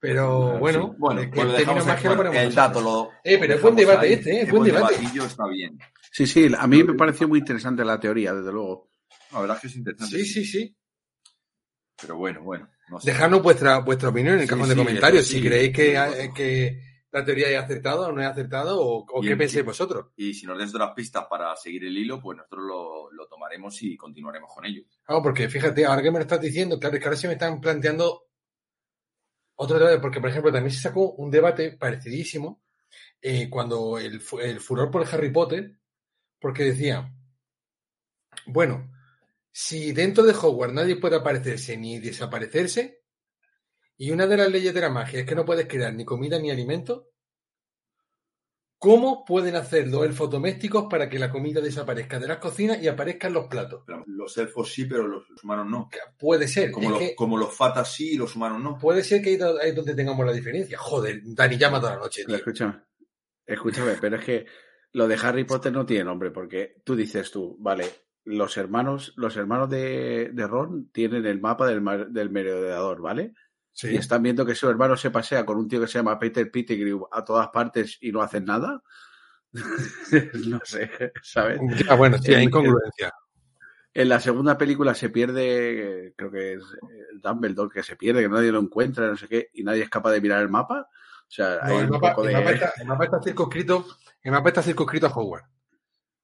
pero 0.00 0.58
bueno, 0.58 0.88
Sí, 0.90 0.96
bueno, 0.98 1.20
el, 1.20 1.30
pues 1.30 1.44
lo 1.44 1.50
el 1.50 1.56
término 1.56 1.84
dejamos 1.84 1.86
magia 1.86 2.10
lo 2.10 2.16
bueno, 2.16 2.30
ponemos 2.30 2.48
El 2.48 2.54
dato 2.54 2.80
lo. 2.80 3.10
Eh, 3.22 3.38
pero 3.38 3.54
es 3.54 3.62
buen 3.62 3.76
debate 3.76 4.06
ahí. 4.06 4.12
este, 4.14 4.32
¿eh? 4.32 4.42
Es 4.42 4.50
Buen 4.50 4.64
debate. 4.64 4.94
está 5.24 5.46
bien. 5.46 5.78
Sí, 6.10 6.26
sí, 6.26 6.50
a 6.58 6.66
mí 6.66 6.82
me 6.82 6.94
pareció 6.94 7.28
muy 7.28 7.38
interesante 7.38 7.84
la 7.84 8.00
teoría, 8.00 8.34
desde 8.34 8.52
luego. 8.52 8.90
La 9.32 9.40
verdad 9.40 9.56
es 9.56 9.60
que 9.62 9.66
es 9.68 9.76
interesante. 9.76 10.16
Sí, 10.18 10.24
sí, 10.26 10.44
sí. 10.44 10.76
Pero 12.00 12.16
bueno, 12.16 12.42
bueno. 12.42 12.68
No 12.90 12.98
sé. 13.00 13.12
Dejadnos 13.12 13.42
vuestra, 13.42 13.78
vuestra 13.78 14.08
opinión 14.08 14.34
en 14.34 14.40
el 14.40 14.46
Sí, 14.46 14.50
cajón 14.50 14.64
sí, 14.66 14.70
de 14.70 14.76
comentarios, 14.76 15.26
si 15.26 15.40
creéis 15.40 15.72
bueno. 15.72 16.34
que 16.34 16.91
la 17.12 17.24
teoría 17.24 17.48
es 17.50 17.58
acertada 17.62 18.08
o 18.08 18.12
no 18.12 18.20
es 18.22 18.26
acertada, 18.26 18.74
o, 18.74 19.04
qué 19.22 19.32
en- 19.32 19.38
pensáis 19.38 19.64
vosotros. 19.64 20.06
Y 20.16 20.32
si 20.34 20.46
nos 20.46 20.58
des 20.58 20.74
otras 20.74 20.92
pistas 20.96 21.26
para 21.28 21.54
seguir 21.56 21.84
el 21.84 21.96
hilo, 21.96 22.20
pues 22.20 22.36
nosotros 22.38 22.64
lo, 22.66 23.12
lo 23.12 23.26
tomaremos 23.28 23.80
y 23.82 23.96
continuaremos 23.96 24.50
con 24.52 24.64
ello. 24.64 24.82
Ah, 25.06 25.20
porque 25.22 25.48
fíjate, 25.48 25.84
ahora 25.84 26.02
que 26.02 26.10
me 26.10 26.18
lo 26.18 26.22
estás 26.22 26.40
diciendo, 26.40 26.80
claro, 26.80 26.96
es 26.96 27.00
que 27.00 27.06
ahora 27.08 27.16
se 27.18 27.26
me 27.28 27.34
están 27.34 27.60
planteando 27.60 28.24
otro 29.56 29.78
debate, 29.78 29.98
porque 30.00 30.20
por 30.20 30.30
ejemplo 30.30 30.50
también 30.50 30.72
se 30.74 30.80
sacó 30.80 31.12
un 31.12 31.30
debate 31.30 31.72
parecidísimo 31.76 32.62
eh, 33.20 33.48
cuando 33.50 33.98
el, 33.98 34.20
fu- 34.20 34.40
el 34.40 34.58
furor 34.60 34.90
por 34.90 35.02
el 35.02 35.08
Harry 35.12 35.30
Potter, 35.30 35.76
porque 36.40 36.64
decía, 36.64 37.14
bueno, 38.46 38.90
si 39.52 39.92
dentro 39.92 40.24
de 40.24 40.32
Hogwarts 40.34 40.74
nadie 40.74 40.96
puede 40.96 41.16
aparecerse 41.16 41.76
ni 41.76 41.98
desaparecerse, 42.00 43.01
y 44.02 44.10
una 44.10 44.26
de 44.26 44.36
las 44.36 44.50
leyes 44.50 44.74
de 44.74 44.80
la 44.80 44.90
magia 44.90 45.20
es 45.20 45.26
que 45.26 45.34
no 45.34 45.44
puedes 45.44 45.66
crear 45.68 45.92
ni 45.94 46.04
comida 46.04 46.38
ni 46.38 46.50
alimento, 46.50 47.08
¿cómo 48.78 49.24
pueden 49.24 49.54
hacer 49.54 49.86
los 49.88 50.04
elfos 50.04 50.28
domésticos 50.30 50.86
para 50.90 51.08
que 51.08 51.18
la 51.18 51.30
comida 51.30 51.60
desaparezca 51.60 52.18
de 52.18 52.26
las 52.26 52.38
cocinas 52.38 52.82
y 52.82 52.88
aparezcan 52.88 53.32
los 53.32 53.46
platos? 53.46 53.84
Pero 53.86 54.02
los 54.06 54.36
elfos 54.38 54.72
sí, 54.72 54.86
pero 54.86 55.06
los 55.06 55.24
humanos 55.42 55.66
no. 55.68 55.88
Puede 56.18 56.48
ser. 56.48 56.72
Como, 56.72 56.90
los, 56.90 56.98
que- 56.98 57.14
como 57.14 57.36
los 57.38 57.54
fatas 57.54 57.92
sí 57.92 58.14
y 58.14 58.16
los 58.16 58.34
humanos 58.34 58.60
no. 58.60 58.76
Puede 58.78 59.04
ser 59.04 59.22
que 59.22 59.30
ahí 59.30 59.38
es 59.68 59.74
donde 59.74 59.94
tengamos 59.94 60.26
la 60.26 60.32
diferencia. 60.32 60.76
Joder, 60.78 61.20
Dani 61.24 61.56
llama 61.56 61.80
toda 61.80 61.94
la 61.94 62.00
noche, 62.00 62.24
tío. 62.24 62.34
escúchame, 62.34 62.80
escúchame, 63.46 63.94
pero 64.00 64.16
es 64.16 64.24
que 64.24 64.46
lo 64.94 65.06
de 65.06 65.14
Harry 65.22 65.44
Potter 65.44 65.72
no 65.72 65.86
tiene 65.86 66.04
nombre, 66.04 66.30
porque 66.32 66.74
tú 66.84 66.96
dices 66.96 67.30
tú, 67.30 67.56
vale, 67.60 67.86
los 68.24 68.56
hermanos, 68.56 69.12
los 69.16 69.36
hermanos 69.36 69.70
de, 69.70 70.30
de 70.32 70.46
Ron 70.46 70.90
tienen 70.90 71.24
el 71.24 71.40
mapa 71.40 71.66
del, 71.68 71.80
mar- 71.80 72.08
del 72.08 72.30
merodeador, 72.30 73.00
¿vale? 73.00 73.32
Sí. 73.72 73.88
Y 73.88 73.96
están 73.96 74.22
viendo 74.22 74.44
que 74.44 74.54
su 74.54 74.68
hermano 74.68 74.96
se 74.96 75.10
pasea 75.10 75.46
con 75.46 75.56
un 75.56 75.66
tío 75.68 75.80
que 75.80 75.86
se 75.86 75.98
llama 75.98 76.18
Peter 76.18 76.50
Pettigrew 76.50 77.06
a 77.10 77.24
todas 77.24 77.48
partes 77.48 77.96
y 78.00 78.12
no 78.12 78.20
hacen 78.22 78.44
nada. 78.44 78.82
no 80.46 80.60
sé, 80.64 80.90
¿sabes? 81.22 81.60
Ya, 81.86 81.94
bueno, 81.94 82.18
sí, 82.18 82.30
hay 82.32 82.42
El- 82.42 82.48
incongruencia. 82.48 83.12
En 83.94 84.08
la 84.08 84.20
segunda 84.20 84.56
película 84.56 84.94
se 84.94 85.10
pierde, 85.10 86.06
eh, 86.06 86.14
creo 86.16 86.30
que 86.30 86.54
es 86.54 86.62
el 87.12 87.20
Dumbledore 87.20 87.70
que 87.74 87.82
se 87.82 87.96
pierde, 87.96 88.22
que 88.22 88.28
nadie 88.30 88.50
lo 88.50 88.58
encuentra, 88.60 89.06
no 89.06 89.16
sé 89.18 89.28
qué, 89.28 89.50
y 89.52 89.62
nadie 89.64 89.82
es 89.82 89.90
capaz 89.90 90.12
de 90.12 90.20
mirar 90.22 90.40
el 90.40 90.48
mapa. 90.48 90.88
O 90.90 91.24
sea, 91.30 91.56
No, 91.56 91.62
hay 91.64 91.76
el, 91.78 91.84
un 91.84 91.90
mapa, 91.90 92.10
poco 92.14 92.22
el 92.26 92.28
de... 92.28 92.38
mapa 92.40 92.50
está, 92.52 92.72
el 92.80 92.86
mapa 92.86 93.04
está 93.04 93.22
circunscrito, 93.22 93.86
el 94.22 94.32
mapa 94.32 94.48
está 94.48 94.62
circunscrito 94.62 95.06
a 95.06 95.10
Hogwarts. 95.10 95.48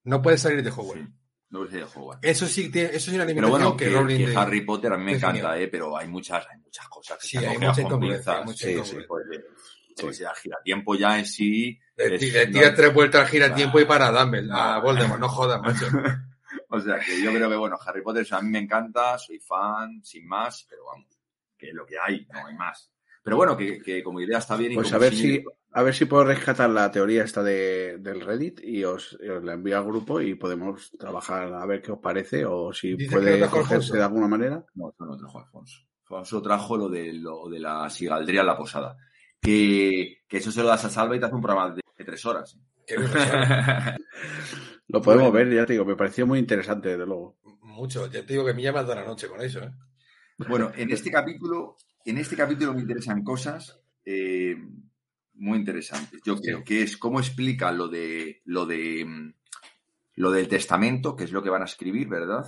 No 0.05 0.23
puede 0.23 0.39
salir 0.39 0.63
de 0.63 0.71
Hogwarts. 0.71 1.03
Sí, 1.05 1.13
no 1.51 1.67
sé 1.67 1.79
de 1.79 1.85
jugar. 1.85 2.19
Eso 2.23 2.47
sí, 2.47 2.71
tiene, 2.71 2.89
eso 2.91 3.11
es 3.11 3.17
una 3.17 3.25
Pero 3.27 3.35
limitación 3.39 3.51
bueno, 3.51 3.77
que, 3.77 3.85
que, 3.87 3.91
Rowling 3.91 4.17
que 4.19 4.27
de- 4.29 4.37
Harry 4.37 4.61
Potter 4.63 4.93
a 4.93 4.97
mí 4.99 5.05
me 5.05 5.13
encanta, 5.15 5.59
¿eh? 5.59 5.69
pero 5.69 5.97
hay 5.97 6.09
muchas, 6.09 6.47
hay 6.51 6.59
muchas 6.59 6.89
cosas 6.89 7.19
que 7.19 7.27
Sí, 7.27 7.37
hay 7.39 7.57
mucha 7.59 7.73
con 7.73 7.81
incongruencia, 7.83 8.47
Sí, 8.55 8.77
sí, 8.85 8.97
pues, 9.07 9.25
O 10.05 10.13
sea, 10.13 10.35
giratiempo 10.35 10.95
ya 10.95 11.19
en 11.19 11.27
sí. 11.27 11.79
Le, 11.97 12.15
es 12.15 12.33
le 12.33 12.47
tira 12.49 12.67
una- 12.69 12.75
tres 12.75 12.95
vueltas 12.95 13.23
al 13.23 13.29
giratiempo 13.29 13.81
y 13.81 13.85
para 13.85 14.11
Dumbledore, 14.13 14.61
a 14.61 14.79
Voldemort. 14.79 15.21
No 15.21 15.29
jodas, 15.29 15.61
macho. 15.61 15.87
O 16.71 16.81
sea, 16.81 16.99
que 16.99 17.23
yo 17.23 17.31
creo 17.33 17.49
que, 17.49 17.57
bueno, 17.57 17.77
Harry 17.85 18.03
Potter 18.03 18.23
o 18.23 18.27
sea, 18.27 18.39
a 18.39 18.43
mí 18.43 18.51
me 18.51 18.59
encanta, 18.59 19.17
soy 19.19 19.39
fan, 19.39 20.03
sin 20.05 20.27
más, 20.27 20.67
pero 20.69 20.85
vamos, 20.85 21.07
que 21.57 21.69
es 21.69 21.75
lo 21.75 21.87
que 21.87 21.97
hay, 21.99 22.27
no 22.33 22.47
hay 22.47 22.55
más. 22.55 22.91
Pero 23.23 23.37
bueno, 23.37 23.57
que, 23.57 23.81
que 23.83 24.03
como 24.03 24.21
idea 24.21 24.39
está 24.39 24.55
bien 24.57 24.73
y 24.73 24.75
Pues 24.75 24.89
como 24.89 24.97
a 24.97 24.99
ver 25.01 25.15
si, 25.15 25.43
a 25.73 25.83
ver 25.83 25.95
si 25.95 26.07
puedo 26.07 26.25
rescatar 26.25 26.71
la 26.71 26.91
teoría 26.91 27.25
esta 27.25 27.43
de, 27.43 27.99
del 27.99 28.21
Reddit 28.21 28.61
y 28.65 28.85
os, 28.85 29.19
y 29.23 29.29
os 29.29 29.45
la 29.45 29.53
envío 29.53 29.77
al 29.79 29.85
grupo 29.85 30.21
y 30.21 30.35
podemos 30.35 30.91
trabajar 30.99 31.53
a 31.53 31.67
ver 31.67 31.83
qué 31.83 31.93
os 31.93 31.99
parece 32.01 32.45
o 32.47 32.73
si 32.73 32.97
Dice 32.97 33.15
lo 33.17 33.21
puede 33.21 33.47
cogerse 33.49 33.97
de 33.97 34.03
alguna 34.03 34.29
manera. 34.29 34.65
No, 34.75 34.91
eso 34.91 35.05
no 35.05 35.17
trajo 35.17 35.39
Alfonso. 35.41 35.81
Alfonso 36.03 36.43
trajo 36.43 36.77
lo 36.77 36.89
de, 36.89 37.13
lo 37.13 37.49
de 37.49 37.61
la 37.61 37.89
sigaldría 37.91 38.41
en 38.41 38.47
la 38.47 38.57
posada. 38.57 38.97
Que, 39.41 40.23
que 40.27 40.39
eso 40.39 40.51
se 40.51 40.63
lo 40.63 40.69
das 40.69 40.85
a 40.87 40.91
Salva 40.91 41.15
y 41.17 41.21
te 41.21 41.27
hace 41.27 41.35
un 41.35 41.43
programa 41.43 41.71
de, 41.75 41.83
de 41.97 42.05
tres 42.05 42.25
horas. 42.27 42.59
Qué 42.87 42.97
responsable. 42.97 43.97
Lo 44.89 45.03
podemos 45.03 45.31
Bueno. 45.31 45.51
ver, 45.51 45.55
ya 45.55 45.67
te 45.67 45.75
digo, 45.75 45.85
me 45.85 45.97
pareció 45.97 46.27
muy 46.27 46.39
interesante, 46.39 46.89
desde 46.89 47.05
luego. 47.05 47.37
Mucho. 47.61 48.07
Ya 48.07 48.25
te 48.25 48.33
digo 48.33 48.47
que 48.47 48.55
me 48.55 48.63
llamas 48.63 48.85
toda 48.85 48.97
la 48.97 49.05
noche 49.05 49.29
con 49.29 49.41
eso, 49.43 49.61
¿eh? 49.61 49.71
Bueno, 50.49 50.73
en 50.75 50.91
este 50.91 51.11
capítulo, 51.11 51.77
en 52.07 52.17
este 52.17 52.37
capítulo 52.37 52.73
me 52.73 52.81
interesan 52.81 53.23
cosas 53.23 53.79
eh, 54.05 54.57
muy 55.39 55.59
interesantes. 55.59 56.21
Yo 56.25 56.37
creo 56.41 56.65
que 56.65 56.83
es 56.83 56.97
cómo 56.97 57.21
explica 57.21 57.73
lo 57.73 57.89
de 57.89 58.43
lo 58.45 58.67
de 58.67 59.05
mm, 59.05 59.35
lo 60.17 60.31
del 60.33 60.49
testamento, 60.49 61.15
que 61.17 61.25
es 61.25 61.33
lo 61.33 61.43
que 61.43 61.51
van 61.51 61.63
a 61.63 61.67
escribir, 61.67 62.09
¿verdad? 62.09 62.47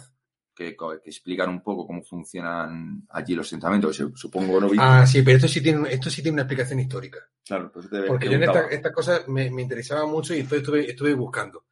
Que, 0.55 0.77
que 0.77 0.85
explican 1.11 1.49
un 1.49 1.63
poco 1.63 1.87
cómo 1.87 2.03
funcionan 2.03 3.07
allí 3.11 3.35
los 3.35 3.49
testamentos. 3.49 3.97
Supongo 4.15 4.61
no 4.61 4.69
vi. 4.69 4.77
Ah, 4.81 5.07
sí, 5.07 5.23
pero 5.23 5.37
esto 5.37 5.49
sí 5.49 5.63
tiene, 5.63 5.91
esto 5.93 6.11
sí 6.11 6.21
tiene 6.23 6.35
una 6.35 6.43
explicación 6.43 6.81
histórica. 6.81 7.19
claro, 7.47 7.71
pues 7.73 7.89
te 7.89 8.03
Porque 8.03 8.27
yo 8.27 8.33
en 8.33 8.39
preguntaba. 8.41 8.67
esta- 8.67 8.75
estas 8.77 8.93
cosas 8.93 9.29
me, 9.29 9.51
me 9.51 9.63
interesaba 9.63 10.05
mucho 10.07 10.35
y 10.35 10.39
entonces 10.41 10.61
estuve, 10.61 10.91
estuve 10.91 11.15
buscando. 11.15 11.65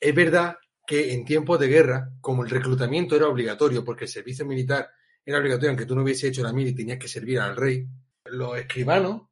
Es 0.00 0.14
verdad 0.14 0.56
que 0.86 1.12
en 1.14 1.24
tiempos 1.24 1.58
de 1.58 1.68
guerra, 1.68 2.10
como 2.20 2.44
el 2.44 2.50
reclutamiento 2.50 3.16
era 3.16 3.28
obligatorio, 3.28 3.84
porque 3.84 4.04
el 4.04 4.10
servicio 4.10 4.44
militar 4.44 4.90
era 5.24 5.38
obligatorio, 5.38 5.70
aunque 5.70 5.86
tú 5.86 5.96
no 5.96 6.02
hubiese 6.02 6.28
hecho 6.28 6.42
la 6.42 6.52
mil 6.52 6.68
y 6.68 6.74
tenías 6.74 6.98
que 6.98 7.08
servir 7.08 7.40
al 7.40 7.56
rey, 7.56 7.86
los 8.26 8.56
escribanos 8.58 9.22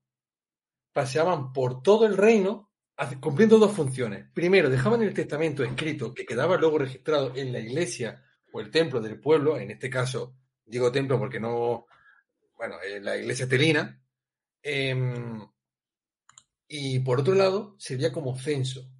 paseaban 0.95 1.53
por 1.53 1.83
todo 1.83 2.07
el 2.07 2.17
reino 2.17 2.71
cumpliendo 3.21 3.59
dos 3.59 3.73
funciones. 3.73 4.31
Primero, 4.33 4.71
dejaban 4.71 5.03
el 5.03 5.13
testamento 5.13 5.63
escrito 5.63 6.15
que 6.15 6.25
quedaba 6.25 6.57
luego 6.57 6.79
registrado 6.79 7.35
en 7.37 7.53
la 7.53 7.59
iglesia 7.59 8.25
o 8.53 8.61
el 8.61 8.71
templo 8.71 9.03
del 9.03 9.21
pueblo, 9.21 9.59
en 9.59 9.71
este 9.71 9.91
caso 9.91 10.37
digo 10.65 10.91
templo 10.91 11.19
porque 11.19 11.39
no, 11.39 11.87
bueno, 12.57 12.77
en 12.83 13.05
la 13.05 13.19
iglesia 13.19 13.47
telina, 13.47 14.01
Em, 14.67 15.47
y 16.67 16.99
por 17.01 17.21
otro 17.21 17.35
lado, 17.35 17.77
servía 17.79 18.11
como 18.11 18.39
censo 18.39 18.91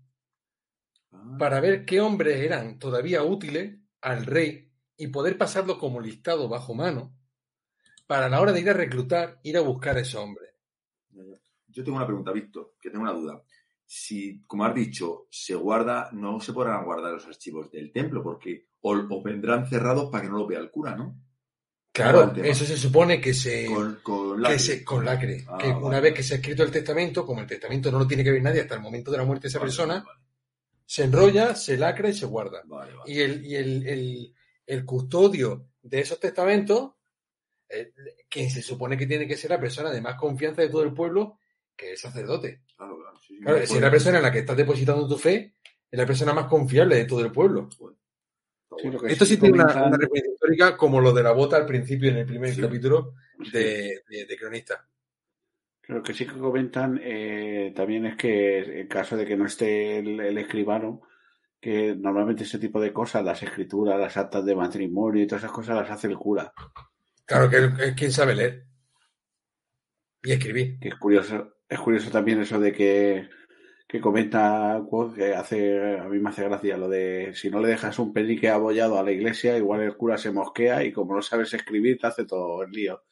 Ah, 1.11 1.37
para 1.39 1.61
ver 1.61 1.87
qué 1.87 2.01
hombres 2.01 2.41
eran 2.41 2.79
todavía 2.79 3.23
útiles 3.23 3.79
al 4.03 4.27
rey 4.27 4.71
y 4.97 5.09
poder 5.09 5.39
pasarlo 5.39 5.79
como 5.79 6.01
listado 6.01 6.49
bajo 6.49 6.75
mano 6.75 7.17
para 8.07 8.27
a 8.27 8.29
la 8.29 8.41
hora 8.41 8.53
de 8.53 8.61
ir 8.61 8.69
a 8.69 8.75
reclutar, 8.75 9.41
ir 9.43 9.57
a 9.57 9.63
buscar 9.63 9.97
a 9.97 10.01
ese 10.01 10.19
hombre. 10.19 10.55
Yo 11.75 11.85
tengo 11.85 11.97
una 11.99 12.07
pregunta, 12.07 12.33
Víctor, 12.33 12.75
que 12.81 12.89
tengo 12.91 13.03
una 13.03 13.13
duda. 13.13 13.43
Si, 13.87 14.43
como 14.47 14.65
has 14.65 14.75
dicho, 14.75 15.27
se 15.31 15.55
guarda, 15.55 16.09
no 16.13 16.41
se 16.41 16.53
podrán 16.55 16.85
guardar 16.85 17.13
los 17.13 17.27
archivos 17.27 17.71
del 17.71 17.93
templo, 17.93 18.23
porque 18.23 18.69
o, 18.81 18.93
o 18.95 19.23
vendrán 19.23 19.67
cerrados 19.67 20.11
para 20.11 20.25
que 20.25 20.31
no 20.31 20.39
lo 20.39 20.47
vea 20.47 20.61
el 20.61 20.71
cura, 20.71 20.97
¿no? 20.97 21.21
Claro, 21.93 22.33
eso 22.37 22.65
se 22.65 22.77
supone 22.77 23.21
que 23.21 23.33
se... 23.35 23.67
Con, 23.67 24.01
con 24.03 24.37
que 24.37 24.43
lacre. 24.43 24.59
se- 24.59 24.85
con 24.85 25.05
lacre. 25.05 25.45
Ah, 25.49 25.59
que 25.61 25.69
una 25.69 26.01
vez 26.01 26.13
que 26.15 26.23
se 26.25 26.35
ha 26.35 26.37
escrito 26.39 26.63
el 26.65 26.71
testamento, 26.73 27.25
como 27.25 27.41
el 27.43 27.47
testamento 27.47 27.91
no 27.93 28.01
lo 28.01 28.07
tiene 28.07 28.25
que 28.25 28.33
ver 28.33 28.43
nadie 28.43 28.63
hasta 28.63 28.75
el 28.75 28.81
momento 28.81 29.11
de 29.13 29.19
la 29.19 29.25
muerte 29.25 29.43
de 29.45 29.49
esa 29.51 29.59
Vale, 29.61 29.69
persona, 29.69 29.95
vale, 30.05 30.21
se 30.87 31.05
enrolla, 31.05 31.55
se 31.55 31.77
lacra 31.77 32.09
y 32.09 32.15
se 32.15 32.27
guarda. 32.27 32.63
vale, 32.67 32.95
vale. 32.95 33.13
Y 33.13 33.21
el, 33.21 33.47
y 33.47 33.55
el, 33.55 33.87
el- 33.87 34.35
el 34.67 34.85
custodio 34.85 35.69
de 35.83 36.01
esos 36.01 36.19
testamentos, 36.19 36.93
eh, 37.69 37.93
quien 38.29 38.51
se 38.51 38.63
supone 38.63 38.97
que 38.97 39.07
tiene 39.07 39.29
que 39.29 39.37
ser 39.37 39.51
la 39.51 39.61
persona 39.61 39.91
de 39.93 40.01
más 40.01 40.17
confianza 40.17 40.63
de 40.63 40.71
todo 40.71 40.83
el 40.83 40.95
pueblo, 40.95 41.39
que 41.77 41.93
es 41.93 42.01
sacerdote. 42.01 42.63
Claro, 42.77 42.97
claro, 42.99 43.19
sí, 43.19 43.37
sí, 43.37 43.41
Claro, 43.43 43.59
me 43.59 43.67
si 43.67 43.75
es 43.75 43.81
la 43.81 43.91
persona 43.91 44.17
en 44.19 44.23
la 44.23 44.33
que 44.33 44.39
estás 44.41 44.57
depositando 44.57 45.09
tu 45.09 45.19
fe, 45.19 45.55
es 45.91 45.99
la 45.99 46.07
persona 46.07 46.33
más 46.33 46.47
confiable 46.47 46.97
de 46.97 47.05
todo 47.05 47.21
el 47.25 47.33
pueblo. 47.33 47.69
Está 47.71 47.77
Sí, 47.77 48.89
bueno. 48.89 48.93
lo 48.93 49.01
que 49.01 49.13
Esto 49.13 49.25
sí 49.25 49.37
tiene 49.37 49.55
una, 49.63 49.67
una 49.87 49.97
referencia 49.97 50.33
histórica 50.33 50.77
como 50.77 51.01
lo 51.01 51.13
de 51.13 51.23
la 51.23 51.33
bota 51.33 51.57
al 51.57 51.67
principio 51.67 52.11
en 52.11 52.17
el 52.19 52.27
primer 52.27 52.55
Sí. 52.55 52.61
capítulo 52.61 53.15
de, 53.53 54.03
de- 54.09 54.27
de 54.27 54.37
Cronista. 54.37 54.89
Lo 55.87 56.03
que 56.03 56.15
sí 56.15 56.27
que 56.27 56.39
comentan 56.39 56.99
eh, 57.03 57.73
también 57.77 58.07
es 58.07 58.17
que 58.17 58.81
en 58.81 58.89
caso 58.89 59.17
de 59.17 59.27
que 59.27 59.37
no 59.37 59.47
esté 59.47 59.99
el, 59.99 60.19
el 60.19 60.39
escribano, 60.39 61.03
que 61.61 61.95
normalmente 61.95 62.45
ese 62.45 62.59
tipo 62.59 62.81
de 62.81 62.93
cosas, 62.93 63.23
las 63.25 63.43
escrituras, 63.43 63.99
las 64.01 64.17
actas 64.17 64.45
de 64.45 64.57
matrimonio 64.57 65.23
y 65.23 65.27
todas 65.27 65.45
esas 65.45 65.53
cosas 65.55 65.77
las 65.77 65.91
hace 65.91 66.07
el 66.09 66.17
cura. 66.19 66.53
Claro 67.27 67.49
que 67.51 67.85
es 67.85 67.95
quien 67.95 68.13
sabe 68.13 68.35
leer 68.35 68.65
y 70.23 70.33
escribir. 70.33 70.79
Que 70.81 70.89
es 70.89 70.95
curioso, 70.97 71.57
es 71.69 71.79
curioso 71.79 72.11
también 72.11 72.41
eso 72.41 72.59
de 72.59 72.73
que, 72.73 73.29
que 73.87 74.01
comenta 74.01 74.83
que 75.15 75.35
hace, 75.35 75.99
a 75.99 76.05
mí 76.05 76.19
me 76.19 76.31
hace 76.31 76.45
gracia 76.45 76.77
lo 76.77 76.89
de 76.89 77.33
si 77.35 77.51
no 77.51 77.61
le 77.61 77.69
dejas 77.69 77.99
un 77.99 78.13
penique 78.13 78.49
abollado 78.49 78.99
a 78.99 79.03
la 79.03 79.13
iglesia, 79.13 79.57
igual 79.57 79.83
el 79.83 79.97
cura 79.97 80.19
se 80.19 80.33
mosquea 80.33 80.85
y 80.85 80.93
como 80.93 81.15
no 81.15 81.23
sabes 81.23 81.55
escribir 81.55 81.99
te 81.99 82.07
hace 82.07 82.25
todo 82.25 82.63
el 82.63 82.71
lío. 82.71 83.03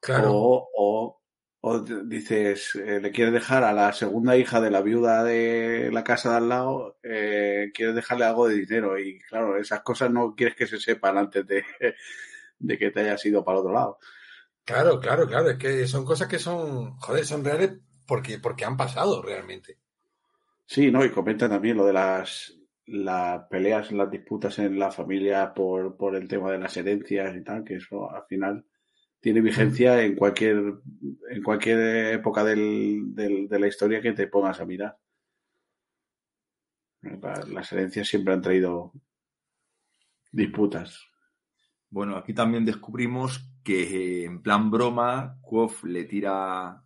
Claro. 0.00 0.32
O, 0.32 0.68
o, 0.74 1.20
o 1.62 1.80
dices, 1.80 2.74
eh, 2.76 3.00
le 3.00 3.10
quieres 3.10 3.34
dejar 3.34 3.64
a 3.64 3.72
la 3.72 3.92
segunda 3.92 4.36
hija 4.36 4.60
de 4.60 4.70
la 4.70 4.80
viuda 4.80 5.22
de 5.24 5.90
la 5.92 6.02
casa 6.02 6.30
de 6.30 6.36
al 6.38 6.48
lado, 6.48 6.98
eh, 7.02 7.70
quieres 7.74 7.94
dejarle 7.94 8.24
algo 8.24 8.48
de 8.48 8.54
dinero 8.56 8.98
y 8.98 9.20
claro, 9.20 9.58
esas 9.58 9.82
cosas 9.82 10.10
no 10.10 10.34
quieres 10.34 10.56
que 10.56 10.66
se 10.66 10.80
sepan 10.80 11.18
antes 11.18 11.46
de, 11.46 11.64
de 12.58 12.78
que 12.78 12.90
te 12.90 13.00
hayas 13.00 13.24
ido 13.26 13.44
para 13.44 13.58
el 13.58 13.60
otro 13.60 13.74
lado. 13.74 13.98
Claro, 14.70 15.00
claro, 15.00 15.26
claro. 15.26 15.50
Es 15.50 15.58
que 15.58 15.86
son 15.86 16.04
cosas 16.04 16.28
que 16.28 16.38
son, 16.38 16.96
joder, 16.98 17.24
son 17.26 17.44
reales 17.44 17.72
porque, 18.06 18.38
porque 18.38 18.64
han 18.64 18.76
pasado 18.76 19.22
realmente. 19.22 19.78
Sí, 20.66 20.90
¿no? 20.90 21.04
Y 21.04 21.10
comenta 21.10 21.48
también 21.48 21.76
lo 21.76 21.86
de 21.86 21.92
las, 21.92 22.54
las 22.86 23.44
peleas, 23.48 23.92
las 23.92 24.10
disputas 24.10 24.58
en 24.58 24.78
la 24.78 24.90
familia 24.90 25.52
por, 25.54 25.96
por 25.96 26.14
el 26.16 26.28
tema 26.28 26.50
de 26.52 26.58
las 26.58 26.76
herencias 26.76 27.36
y 27.36 27.42
tal, 27.44 27.64
que 27.64 27.76
eso 27.76 28.10
al 28.10 28.24
final 28.26 28.64
tiene 29.20 29.40
vigencia 29.42 30.02
en 30.02 30.16
cualquier, 30.16 30.58
en 31.30 31.42
cualquier 31.42 32.14
época 32.14 32.44
del, 32.44 33.14
del- 33.14 33.48
de 33.48 33.60
la 33.60 33.68
historia 33.68 34.00
que 34.02 34.12
te 34.12 34.28
pongas 34.28 34.60
a 34.60 34.66
mirar. 34.66 34.98
La- 37.02 37.44
Las 37.46 37.72
herencias 37.72 38.08
siempre 38.08 38.32
han 38.32 38.40
traído 38.40 38.94
disputas. 40.32 41.09
Bueno, 41.90 42.16
aquí 42.16 42.32
también 42.32 42.64
descubrimos 42.64 43.44
que 43.64 43.82
eh, 43.82 44.24
en 44.24 44.42
plan 44.42 44.70
broma, 44.70 45.36
Quoth 45.42 45.82
le 45.84 46.04
tira 46.04 46.82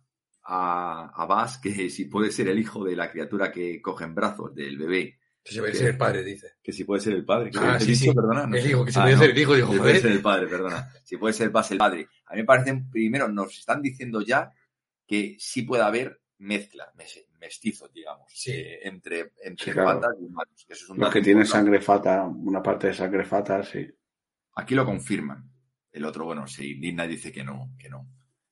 a, 0.47 1.11
a 1.15 1.25
Bas 1.25 1.57
que 1.59 1.69
si 1.89 2.05
puede 2.05 2.31
ser 2.31 2.47
el 2.49 2.59
hijo 2.59 2.83
de 2.83 2.95
la 2.95 3.11
criatura 3.11 3.51
que 3.51 3.81
coge 3.81 4.03
en 4.05 4.15
brazos, 4.15 4.53
del 4.55 4.77
bebé, 4.77 5.19
Si 5.43 5.53
se 5.55 5.59
puede 5.61 5.75
ser 5.75 5.89
el 5.89 5.97
padre, 5.97 6.23
dice. 6.23 6.53
que 6.63 6.71
si 6.73 6.83
puede 6.83 7.01
ser 7.01 7.13
el 7.13 7.23
padre. 7.25 7.51
¿Qué 7.51 7.59
Ah, 7.61 7.79
sí, 7.79 7.91
dicho? 7.91 8.05
sí. 8.05 8.13
Perdona, 8.13 8.47
no 8.47 8.55
El 8.55 8.63
sé. 8.63 8.69
hijo, 8.69 8.83
que 8.85 8.91
se 8.91 8.99
Ah, 8.99 9.03
puede 9.03 9.15
no. 9.15 9.21
ser 9.21 9.29
el 9.31 9.37
hijo, 9.37 9.55
digo, 9.55 9.71
Si 9.73 9.77
puede 9.79 9.99
ser 9.99 10.11
el 10.11 10.21
padre, 10.21 10.47
perdona. 10.47 10.91
Si 11.03 11.17
puede 11.17 11.33
ser 11.33 11.49
Bas 11.51 11.71
el 11.71 11.77
padre. 11.77 12.07
A 12.25 12.33
mí 12.33 12.39
me 12.41 12.45
parece, 12.45 12.83
primero, 12.91 13.27
nos 13.27 13.57
están 13.57 13.81
diciendo 13.81 14.21
ya 14.21 14.51
que 15.07 15.35
sí 15.39 15.61
puede 15.61 15.83
haber 15.83 16.19
mezcla, 16.39 16.91
mes- 16.97 17.25
mestizos, 17.39 17.93
digamos, 17.93 18.25
Sí. 18.33 18.51
eh, 18.51 18.79
entre, 18.87 19.33
entre 19.43 19.65
Sí, 19.65 19.71
claro. 19.71 20.01
fatas 20.01 20.15
y 20.19 20.25
humanos. 20.25 20.65
que 20.67 20.73
eso 20.73 20.83
es 20.85 20.89
un 20.89 20.97
Los 20.97 21.13
que 21.13 21.21
tienen 21.21 21.43
importante. 21.43 21.65
sangre 21.71 21.81
fata, 21.81 22.23
una 22.23 22.61
parte 22.63 22.87
de 22.87 22.93
sangre 22.95 23.23
fata, 23.23 23.63
sí. 23.63 23.87
Aquí 24.55 24.73
lo 24.73 24.85
confirman. 24.85 25.51
El 25.91 26.05
otro, 26.05 26.25
bueno, 26.25 26.47
se 26.47 26.65
indigna 26.65 27.05
y 27.05 27.09
dice 27.09 27.31
que 27.31 27.43
no, 27.43 27.71
que 27.77 27.89
no. 27.89 28.07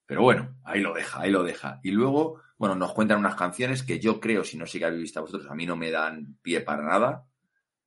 Pero 0.06 0.22
bueno, 0.22 0.58
ahí 0.64 0.82
lo 0.82 0.94
deja, 0.94 1.22
ahí 1.22 1.32
lo 1.32 1.44
deja. 1.44 1.80
Y 1.84 1.92
luego, 1.92 2.42
bueno, 2.58 2.76
nos 2.76 2.94
cuentan 2.94 3.20
unas 3.20 3.36
canciones 3.36 3.84
que 3.84 4.00
yo 4.00 4.20
creo, 4.20 4.44
si 4.44 4.58
no 4.58 4.66
sé 4.66 4.80
qué 4.80 4.86
habéis 4.86 5.02
visto 5.02 5.22
vosotros, 5.22 5.50
a 5.50 5.56
mí 5.56 5.66
no 5.66 5.76
me 5.76 5.92
dan 5.92 6.38
pie 6.42 6.62
para 6.62 6.84
nada. 6.84 7.26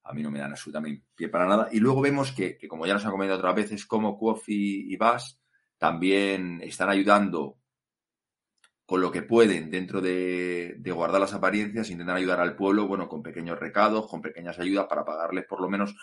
A 0.02 0.12
mí 0.12 0.22
no 0.22 0.31
me 0.31 0.38
dan 0.38 0.52
absolutamente 0.52 1.05
pie 1.14 1.29
para 1.29 1.46
nada. 1.46 1.68
Y 1.72 1.81
luego 1.81 2.00
vemos 2.00 2.33
que, 2.33 2.57
que 2.57 2.68
como 2.68 2.87
ya 2.87 2.94
nos 2.94 3.05
han 3.05 3.11
comentado 3.11 3.38
otras 3.38 3.55
veces, 3.55 3.87
como 3.87 4.18
Kofi 4.18 4.92
y 4.92 4.96
Bass 4.96 5.40
también 5.79 6.61
están 6.62 6.88
ayudando 6.88 7.59
con 8.87 9.00
lo 9.00 9.11
que 9.11 9.22
pueden 9.22 9.68
dentro 9.68 10.00
de, 10.00 10.76
de 10.79 10.92
guardar 10.92 11.20
las 11.20 11.35
apariencias, 11.35 11.90
intentan 11.90 12.16
ayudar 12.16 12.40
al 12.40 12.55
pueblo, 12.55 12.87
bueno, 12.87 13.09
con 13.09 13.22
pequeños 13.22 13.59
recados, 13.59 14.09
con 14.09 14.22
pequeñas 14.22 14.59
ayudas 14.61 14.87
para 14.87 15.05
pagarles 15.05 15.44
por 15.44 15.61
lo 15.61 15.68
menos 15.68 15.96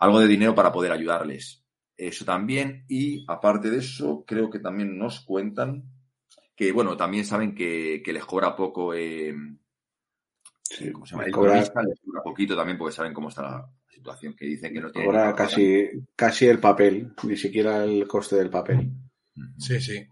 algo 0.00 0.18
de 0.20 0.26
dinero 0.26 0.54
para 0.54 0.72
poder 0.72 0.92
ayudarles. 0.92 1.64
Eso 1.96 2.24
también. 2.24 2.84
Y 2.88 3.24
aparte 3.28 3.70
de 3.70 3.78
eso, 3.78 4.24
creo 4.26 4.50
que 4.50 4.58
también 4.58 4.98
nos 4.98 5.20
cuentan 5.20 5.84
que, 6.56 6.72
bueno, 6.72 6.96
también 6.96 7.24
saben 7.24 7.54
que, 7.54 8.02
que 8.04 8.12
les 8.12 8.24
cobra 8.24 8.54
poco, 8.56 8.92
eh, 8.94 9.34
sí. 10.62 10.90
¿cómo 10.92 11.06
se 11.06 11.12
llama? 11.12 11.22
Les 11.24 11.28
El 11.28 11.34
cobra- 11.34 11.54
les 11.60 11.70
cobra 11.70 12.22
poquito 12.22 12.56
también 12.56 12.76
porque 12.78 12.94
saben 12.94 13.12
cómo 13.14 13.28
está 13.28 13.42
la 13.42 13.70
situación, 13.88 14.34
que 14.34 14.46
dicen 14.46 14.72
que 14.72 14.80
no 14.80 14.90
tienen... 14.90 15.10
Para 15.12 15.34
casi, 15.34 15.88
casi 16.16 16.46
el 16.46 16.58
papel, 16.58 17.12
ni 17.24 17.36
siquiera 17.36 17.84
el 17.84 18.06
coste 18.06 18.36
del 18.36 18.50
papel. 18.50 18.90
Sí, 19.58 19.80
sí. 19.80 20.06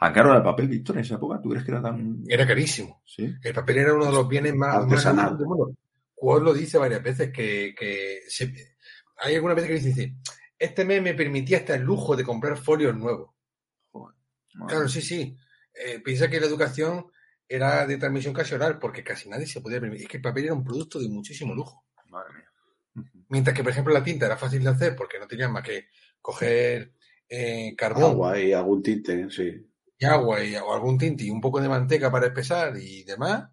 ¿A 0.00 0.12
caro 0.12 0.28
era 0.30 0.38
el 0.38 0.44
papel, 0.44 0.68
Víctor, 0.68 0.96
en 0.96 1.02
esa 1.02 1.16
época? 1.16 1.40
¿Tú 1.42 1.48
crees 1.50 1.64
que 1.64 1.72
era 1.72 1.82
tan...? 1.82 2.22
Era 2.28 2.46
carísimo. 2.46 3.02
Sí. 3.04 3.32
El 3.42 3.52
papel 3.54 3.78
era 3.78 3.94
uno 3.94 4.06
de 4.06 4.12
los 4.12 4.28
bienes 4.28 4.54
más, 4.54 4.74
más 4.76 4.84
Artesanal. 4.84 5.24
lujosos 5.32 5.38
del 5.38 5.46
mundo. 5.48 5.74
Quod 6.14 6.42
lo 6.42 6.54
dice 6.54 6.78
varias 6.78 7.02
veces 7.02 7.32
que, 7.32 7.74
que 7.78 8.20
se- 8.28 8.76
hay 9.18 9.34
algunas 9.34 9.56
veces 9.56 9.68
que 9.68 9.74
dice, 9.74 9.88
dice, 9.88 10.16
este 10.58 10.84
mes 10.84 11.02
me 11.02 11.14
permitía 11.14 11.58
hasta 11.58 11.74
el 11.74 11.82
lujo 11.82 12.16
de 12.16 12.24
comprar 12.24 12.56
folios 12.56 12.96
nuevos. 12.96 13.34
Claro, 14.66 14.88
sí, 14.88 15.02
sí. 15.02 15.36
Eh, 15.74 16.00
piensa 16.00 16.28
que 16.28 16.40
la 16.40 16.46
educación 16.46 17.06
era 17.48 17.86
de 17.86 17.96
transmisión 17.96 18.34
casi 18.34 18.54
oral 18.54 18.78
porque 18.78 19.04
casi 19.04 19.28
nadie 19.28 19.46
se 19.46 19.60
podía 19.60 19.80
permitir. 19.80 20.06
Es 20.06 20.10
que 20.10 20.16
el 20.16 20.22
papel 20.22 20.44
era 20.44 20.54
un 20.54 20.64
producto 20.64 20.98
de 20.98 21.08
muchísimo 21.08 21.54
lujo. 21.54 21.84
Madre 22.08 22.34
mía. 22.34 23.04
Mientras 23.28 23.54
que, 23.54 23.62
por 23.62 23.72
ejemplo, 23.72 23.92
la 23.92 24.02
tinta 24.02 24.26
era 24.26 24.36
fácil 24.36 24.62
de 24.64 24.70
hacer 24.70 24.96
porque 24.96 25.18
no 25.18 25.28
tenían 25.28 25.52
más 25.52 25.62
que 25.62 25.88
coger 26.20 26.94
eh, 27.28 27.74
carbón 27.76 28.04
Agua 28.04 28.38
y 28.40 28.52
algún 28.52 28.82
tinte, 28.82 29.30
sí. 29.30 29.70
y 29.98 30.04
agua 30.06 30.42
y, 30.42 30.56
o 30.56 30.72
algún 30.72 30.96
tinte 30.96 31.24
y 31.24 31.30
un 31.30 31.40
poco 31.40 31.60
de 31.60 31.68
manteca 31.68 32.10
para 32.10 32.26
espesar 32.26 32.76
y 32.76 33.04
demás. 33.04 33.50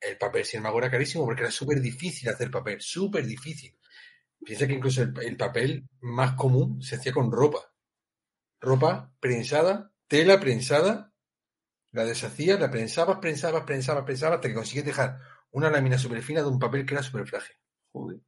El 0.00 0.18
papel, 0.18 0.44
sin 0.44 0.58
embargo, 0.58 0.78
era 0.78 0.90
carísimo 0.90 1.24
porque 1.24 1.42
era 1.42 1.50
súper 1.50 1.80
difícil 1.80 2.28
hacer 2.28 2.50
papel, 2.50 2.80
súper 2.80 3.26
difícil. 3.26 3.74
Piensa 4.44 4.66
que 4.66 4.74
incluso 4.74 5.02
el, 5.02 5.14
el 5.22 5.36
papel 5.36 5.88
más 6.00 6.34
común 6.34 6.82
se 6.82 6.96
hacía 6.96 7.12
con 7.12 7.32
ropa. 7.32 7.58
Ropa 8.60 9.12
prensada, 9.20 9.92
tela 10.06 10.38
prensada, 10.40 11.12
la 11.92 12.04
deshacías, 12.04 12.60
la 12.60 12.70
prensabas, 12.70 13.18
prensabas, 13.18 13.64
prensabas, 13.64 14.04
prensabas, 14.04 14.36
hasta 14.36 14.48
que 14.48 14.54
consigues 14.54 14.84
dejar 14.84 15.18
una 15.52 15.70
lámina 15.70 15.96
súper 15.96 16.22
fina 16.22 16.42
de 16.42 16.48
un 16.48 16.58
papel 16.58 16.84
que 16.84 16.94
era 16.94 17.02
súper 17.02 17.26
frágil. 17.26 17.56
Joder. 17.92 18.20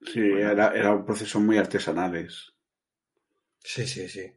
Sí, 0.00 0.20
era, 0.20 0.74
era 0.74 0.92
un 0.92 1.04
proceso 1.04 1.40
muy 1.40 1.58
artesanales. 1.58 2.52
Sí, 3.58 3.86
sí, 3.86 4.08
sí. 4.08 4.32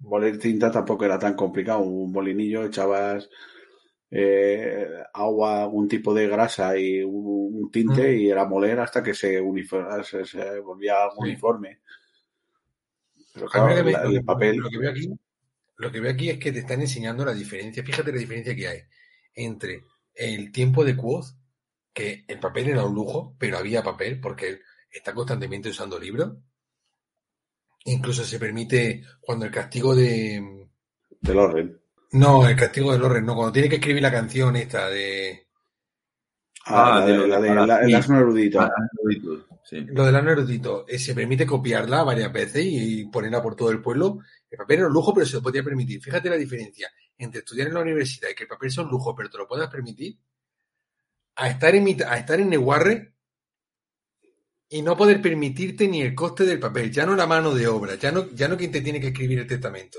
Moler 0.00 0.38
tinta 0.38 0.70
tampoco 0.70 1.04
era 1.04 1.18
tan 1.18 1.34
complicado. 1.34 1.80
Un 1.80 2.12
molinillo, 2.12 2.64
echabas 2.64 3.28
eh, 4.16 4.86
agua, 5.12 5.62
algún 5.62 5.88
tipo 5.88 6.14
de 6.14 6.28
grasa 6.28 6.78
y 6.78 7.02
un, 7.02 7.64
un 7.64 7.70
tinte 7.70 8.16
y 8.16 8.30
era 8.30 8.44
moler 8.44 8.78
hasta 8.80 9.02
que 9.02 9.12
se, 9.14 9.40
se, 10.04 10.24
se 10.24 10.60
volvía 10.60 10.94
Sí. 11.10 11.18
uniforme. 11.20 11.80
Pero 13.32 13.48
claro, 13.48 13.88
el 14.10 14.24
papel, 14.24 14.56
Lo 14.58 14.70
que 14.70 14.78
veo 14.78 14.90
aquí, 14.90 15.08
lo 15.76 15.90
que 15.92 16.00
veo 16.00 16.12
aquí 16.12 16.30
es 16.30 16.38
que 16.38 16.52
te 16.52 16.60
están 16.60 16.80
enseñando 16.80 17.24
la 17.24 17.34
diferencia. 17.34 17.82
Fíjate 17.82 18.12
la 18.12 18.18
diferencia 18.18 18.54
que 18.54 18.68
hay 18.68 18.78
entre 19.34 19.82
el 20.14 20.52
tiempo 20.52 20.84
de 20.84 20.96
Quoth, 20.96 21.26
que 21.92 22.24
el 22.28 22.38
papel 22.38 22.68
era 22.68 22.84
un 22.84 22.94
lujo, 22.94 23.34
pero 23.38 23.58
había 23.58 23.82
papel 23.82 24.20
porque 24.20 24.48
él 24.48 24.60
está 24.90 25.12
constantemente 25.12 25.68
usando 25.70 25.98
libros. 25.98 26.36
Incluso 27.86 28.24
se 28.24 28.38
permite 28.38 29.02
cuando 29.20 29.44
el 29.46 29.50
castigo 29.50 29.94
de 29.94 30.68
del 31.20 31.38
orden. 31.38 31.80
No, 32.14 32.46
el 32.48 32.56
castigo 32.56 32.92
de 32.92 32.98
Loren, 32.98 33.24
no, 33.26 33.34
cuando 33.34 33.52
tiene 33.52 33.68
que 33.68 33.76
escribir 33.76 34.02
la 34.02 34.10
canción 34.12 34.56
esta 34.56 34.88
de 34.88 35.42
Ah, 36.66 36.96
Ah, 36.96 37.00
la 37.00 37.06
de 37.06 37.12
de, 37.12 37.18
lo 37.18 37.26
la 37.26 37.40
de- 37.40 37.54
la- 37.66 37.80
el 37.80 37.94
asno 37.94 38.18
erudito. 38.18 38.60
Ah, 38.60 38.70
Sí. 39.64 39.80
lo 39.88 40.04
del 40.06 40.14
erudito, 40.16 40.86
eh, 40.88 40.98
se 40.98 41.14
permite 41.14 41.44
copiarla 41.46 42.02
varias 42.04 42.32
veces 42.32 42.64
y 42.66 43.04
ponerla 43.06 43.42
por 43.42 43.54
todo 43.56 43.70
el 43.70 43.80
pueblo. 43.82 44.20
El 44.50 44.56
papel 44.58 44.78
era 44.78 44.86
un 44.88 44.92
lujo, 44.94 45.12
pero 45.12 45.26
se 45.26 45.34
lo 45.36 45.42
podía 45.42 45.62
permitir. 45.62 46.00
Fíjate 46.02 46.30
la 46.30 46.36
diferencia 46.36 46.88
entre 47.18 47.40
estudiar 47.40 47.68
en 47.68 47.74
la 47.74 47.80
universidad 47.80 48.30
y 48.30 48.34
que 48.34 48.44
el 48.44 48.48
papel 48.48 48.70
sea 48.70 48.84
un 48.84 48.90
lujo, 48.90 49.14
pero 49.14 49.28
te 49.30 49.38
lo 49.38 49.46
puedas 49.48 49.68
permitir, 49.70 50.16
a 51.36 51.48
estar 51.50 51.74
en, 51.74 52.02
a 52.06 52.16
estar 52.16 52.40
en 52.40 52.48
Neguarre 52.48 53.14
y 54.68 54.82
no 54.82 54.96
poder 54.96 55.20
permitirte 55.20 55.86
ni 55.88 56.00
el 56.02 56.14
coste 56.14 56.44
del 56.44 56.58
papel, 56.60 56.90
ya 56.90 57.04
no 57.06 57.14
la 57.14 57.26
mano 57.26 57.54
de 57.54 57.66
obra, 57.66 57.94
ya 57.96 58.10
no, 58.12 58.30
ya 58.30 58.48
no 58.48 58.56
quien 58.56 58.72
te 58.72 58.80
tiene 58.80 59.00
que 59.00 59.08
escribir 59.08 59.40
el 59.40 59.46
testamento. 59.46 59.98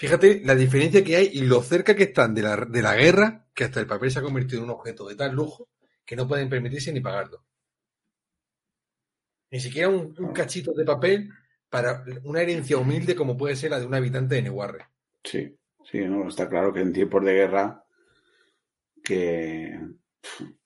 Fíjate 0.00 0.40
la 0.46 0.54
diferencia 0.54 1.04
que 1.04 1.14
hay 1.16 1.30
y 1.34 1.42
lo 1.42 1.60
cerca 1.62 1.94
que 1.94 2.04
están 2.04 2.34
de 2.34 2.40
la, 2.40 2.56
de 2.56 2.80
la 2.80 2.96
guerra, 2.96 3.46
que 3.54 3.64
hasta 3.64 3.80
el 3.80 3.86
papel 3.86 4.10
se 4.10 4.18
ha 4.18 4.22
convertido 4.22 4.60
en 4.60 4.64
un 4.64 4.70
objeto 4.70 5.06
de 5.06 5.14
tal 5.14 5.34
lujo 5.34 5.68
que 6.06 6.16
no 6.16 6.26
pueden 6.26 6.48
permitirse 6.48 6.90
ni 6.90 7.00
pagarlo. 7.00 7.44
Ni 9.50 9.60
siquiera 9.60 9.90
un, 9.90 10.14
un 10.18 10.32
cachito 10.32 10.72
de 10.72 10.86
papel 10.86 11.28
para 11.68 12.02
una 12.24 12.40
herencia 12.40 12.78
humilde 12.78 13.14
como 13.14 13.36
puede 13.36 13.56
ser 13.56 13.72
la 13.72 13.78
de 13.78 13.84
un 13.84 13.94
habitante 13.94 14.36
de 14.36 14.42
Neguarre. 14.42 14.86
Sí, 15.22 15.54
sí, 15.84 15.98
no, 16.06 16.28
está 16.28 16.48
claro 16.48 16.72
que 16.72 16.80
en 16.80 16.94
tiempos 16.94 17.22
de 17.22 17.34
guerra 17.34 17.84
que 19.04 19.78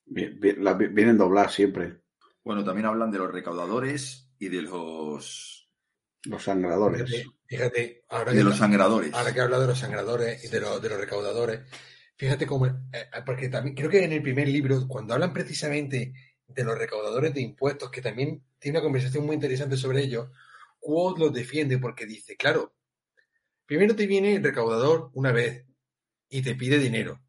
la- 0.07 0.75
vienen 0.75 1.19
dobladas 1.19 1.55
siempre 1.55 2.03
Bueno, 2.45 2.65
también 2.65 2.87
hablan 2.87 3.11
de 3.11 3.19
los 3.19 3.33
recaudadores 3.33 4.31
y 4.39 4.49
de 4.49 4.63
los, 4.63 5.69
los 6.25 6.43
sangradores. 6.43 7.27
Fíjate, 7.47 8.05
ahora 8.09 8.33
y 8.33 8.37
que, 8.37 8.45
los 8.45 8.57
sangradores. 8.57 9.13
ahora 9.15 9.33
que 9.33 9.39
he 9.39 9.43
hablado 9.43 9.63
de 9.63 9.69
los 9.69 9.79
sangradores 9.79 10.45
y 10.45 10.49
de, 10.49 10.61
los 10.61 10.81
de 10.81 10.89
los 10.89 10.99
recaudadores, 10.99 11.61
fíjate 12.17 12.47
cómo, 12.47 12.67
eh, 12.67 12.73
porque 13.27 13.49
también 13.49 13.77
creo 13.77 13.91
que 13.91 14.05
en 14.05 14.13
el 14.13 14.23
primer 14.23 14.49
libro, 14.49 14.87
cuando 14.89 15.15
hablan 15.15 15.33
precisamente 15.33 16.13
de 16.47 16.65
los 16.65 16.79
recaudadores 16.79 17.35
de 17.35 17.43
impuestos, 17.43 17.91
que 17.91 18.01
también 18.03 18.43
tiene 18.59 18.79
una 18.79 18.85
conversación 18.85 19.27
muy 19.27 19.35
interesante 19.35 19.77
sobre 19.77 20.03
ello, 20.03 20.31
Quoth 20.81 21.19
los 21.19 21.33
defiende 21.33 21.79
porque 21.79 22.07
dice, 22.07 22.37
claro, 22.37 22.75
primero 23.67 23.95
te 23.97 24.07
viene 24.07 24.37
el 24.37 24.43
recaudador 24.43 25.11
una 25.15 25.33
vez 25.33 25.65
y 26.29 26.43
te 26.43 26.55
pide 26.55 26.79
dinero. 26.79 27.21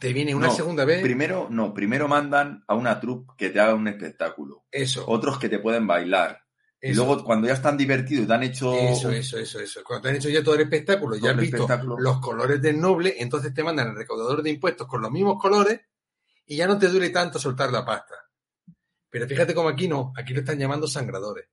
Te 0.00 0.12
viene 0.12 0.34
una 0.34 0.48
No, 0.48 0.54
segunda 0.54 0.84
vez, 0.84 1.02
Primero, 1.02 1.48
no, 1.50 1.72
primero 1.74 2.06
mandan 2.08 2.62
a 2.68 2.74
una 2.74 3.00
troupe 3.00 3.32
que 3.36 3.50
te 3.50 3.58
haga 3.58 3.74
un 3.74 3.88
espectáculo. 3.88 4.64
eso. 4.70 5.04
Otros 5.08 5.38
que 5.38 5.48
te 5.48 5.58
pueden 5.58 5.86
bailar. 5.86 6.42
Y 6.80 6.94
luego, 6.94 7.24
cuando 7.24 7.48
ya 7.48 7.54
están 7.54 7.76
divertidos 7.76 8.24
y 8.24 8.26
te 8.28 8.32
han 8.32 8.42
hecho. 8.44 8.72
Eso, 8.72 9.10
eso, 9.10 9.38
eso, 9.38 9.58
eso. 9.60 9.80
Cuando 9.84 10.02
te 10.02 10.08
han 10.10 10.16
hecho 10.16 10.28
ya 10.28 10.44
todo 10.44 10.54
el 10.54 10.60
espectáculo, 10.60 11.16
ya 11.16 11.20
Todo 11.20 11.30
has 11.30 11.34
el 11.36 11.40
visto 11.40 11.96
los 11.98 12.20
colores 12.20 12.62
del 12.62 12.80
noble, 12.80 13.16
entonces 13.18 13.52
te 13.52 13.64
mandan 13.64 13.88
al 13.88 13.96
recaudador 13.96 14.42
de 14.42 14.50
impuestos 14.50 14.86
con 14.86 15.02
los 15.02 15.10
mismos 15.10 15.40
colores 15.40 15.80
y 16.46 16.56
ya 16.56 16.66
no 16.68 16.78
te 16.78 16.88
duele 16.88 17.10
tanto 17.10 17.38
soltar 17.38 17.72
la 17.72 17.84
pasta. 17.84 18.14
Pero 19.10 19.26
fíjate 19.26 19.54
como 19.54 19.68
aquí 19.68 19.88
no, 19.88 20.12
aquí 20.16 20.32
lo 20.34 20.40
están 20.40 20.58
llamando 20.58 20.86
sangradores. 20.86 21.48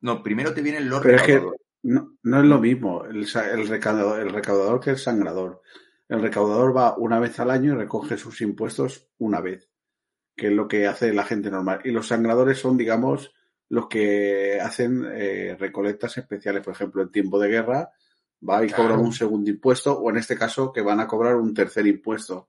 No, 0.00 0.22
primero 0.22 0.54
te 0.54 0.62
vienen 0.62 0.88
los 0.88 1.02
Pero 1.02 1.16
es 1.16 1.22
que 1.22 1.32
recaudadores. 1.34 1.60
no, 1.82 2.16
no 2.22 2.38
es 2.40 2.44
lo 2.46 2.58
mismo 2.60 3.04
el, 3.04 3.26
el 3.52 3.68
recaudador, 3.68 4.20
el 4.20 4.30
recaudador 4.30 4.80
que 4.80 4.90
el 4.90 4.98
sangrador. 4.98 5.60
El 6.08 6.22
recaudador 6.22 6.76
va 6.76 6.96
una 6.96 7.18
vez 7.18 7.38
al 7.40 7.50
año 7.50 7.72
y 7.72 7.76
recoge 7.76 8.16
sus 8.16 8.40
impuestos 8.40 9.08
una 9.18 9.40
vez, 9.40 9.68
que 10.36 10.48
es 10.48 10.52
lo 10.52 10.68
que 10.68 10.86
hace 10.86 11.12
la 11.12 11.24
gente 11.24 11.50
normal. 11.50 11.80
Y 11.84 11.90
los 11.90 12.06
sangradores 12.08 12.58
son, 12.58 12.76
digamos, 12.76 13.32
los 13.74 13.88
que 13.88 14.60
hacen 14.60 15.04
eh, 15.14 15.56
recolectas 15.58 16.16
especiales. 16.16 16.62
Por 16.62 16.72
ejemplo, 16.74 17.02
en 17.02 17.10
tiempo 17.10 17.38
de 17.38 17.48
guerra 17.48 17.90
va 18.48 18.64
y 18.64 18.68
Claro. 18.68 18.82
cobran 18.84 19.00
un 19.00 19.12
segundo 19.12 19.50
impuesto, 19.50 19.98
o 19.98 20.10
en 20.10 20.18
este 20.18 20.36
caso 20.36 20.72
que 20.72 20.80
van 20.82 21.00
a 21.00 21.06
cobrar 21.06 21.34
un 21.36 21.52
tercer 21.52 21.86
impuesto. 21.86 22.48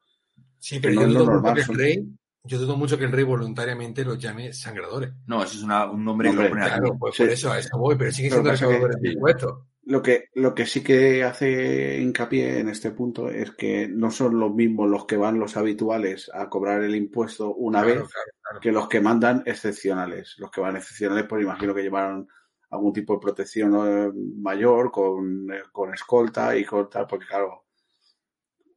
Sí, 0.59 0.79
pero 0.79 0.95
no 0.95 1.01
yo 1.01 1.07
dudo, 1.07 1.25
normal, 1.25 1.53
que 1.55 1.59
el 1.61 1.65
son- 1.65 1.77
rey, 1.77 2.05
yo 2.43 2.59
dudo 2.59 2.75
mucho 2.77 2.97
que 2.97 3.05
el 3.05 3.11
rey 3.11 3.23
voluntariamente 3.23 4.03
los 4.05 4.17
llame 4.19 4.51
sangradores. 4.53 5.11
No, 5.25 5.43
eso 5.43 5.57
es 5.57 5.63
una- 5.63 5.89
un 5.89 6.03
nombre 6.03 6.29
que 6.29 6.35
lo 6.35 6.41
aquí. 6.43 6.51
Claro, 6.53 6.97
pues 6.99 7.15
Sí. 7.15 7.23
por 7.23 7.31
eso 7.31 7.51
a 7.51 7.59
eso 7.59 7.77
voy, 7.77 7.95
pero 7.97 8.11
siguen 8.11 8.31
Lo 8.31 8.37
que 8.37 8.57
siendo 8.57 8.71
recaudadores 8.73 9.01
de 9.01 9.09
sí. 9.09 9.13
impuestos. 9.15 9.53
Lo 9.85 10.01
que, 10.01 10.29
lo 10.33 10.55
que 10.55 10.65
sí 10.65 10.83
que 10.83 11.23
hace 11.23 11.99
hincapié 11.99 12.59
en 12.59 12.69
este 12.69 12.89
punto 12.91 13.29
es 13.29 13.51
que 13.51 13.87
no 13.87 14.09
son 14.09 14.39
los 14.39 14.53
mismos 14.53 14.89
los 14.89 15.05
que 15.05 15.15
van 15.17 15.39
los 15.39 15.57
habituales 15.57 16.29
a 16.33 16.49
cobrar 16.49 16.81
el 16.83 16.95
impuesto 16.95 17.53
una 17.53 17.83
Claro, 17.83 18.01
vez 18.01 18.11
claro, 18.11 18.31
claro. 18.41 18.59
que 18.61 18.71
los 18.71 18.87
que 18.89 18.99
mandan 19.01 19.43
excepcionales. 19.45 20.35
Los 20.39 20.49
que 20.49 20.61
van 20.61 20.75
excepcionales, 20.75 21.25
pues 21.29 21.43
imagino 21.43 21.73
que 21.75 21.83
llevaron 21.83 22.27
algún 22.71 22.93
tipo 22.93 23.13
de 23.13 23.19
protección 23.19 24.41
mayor 24.41 24.91
con, 24.91 25.51
eh, 25.53 25.61
con 25.71 25.93
escolta 25.93 26.57
y 26.57 26.65
con 26.65 26.89
tal, 26.89 27.05
porque 27.07 27.27
claro, 27.27 27.65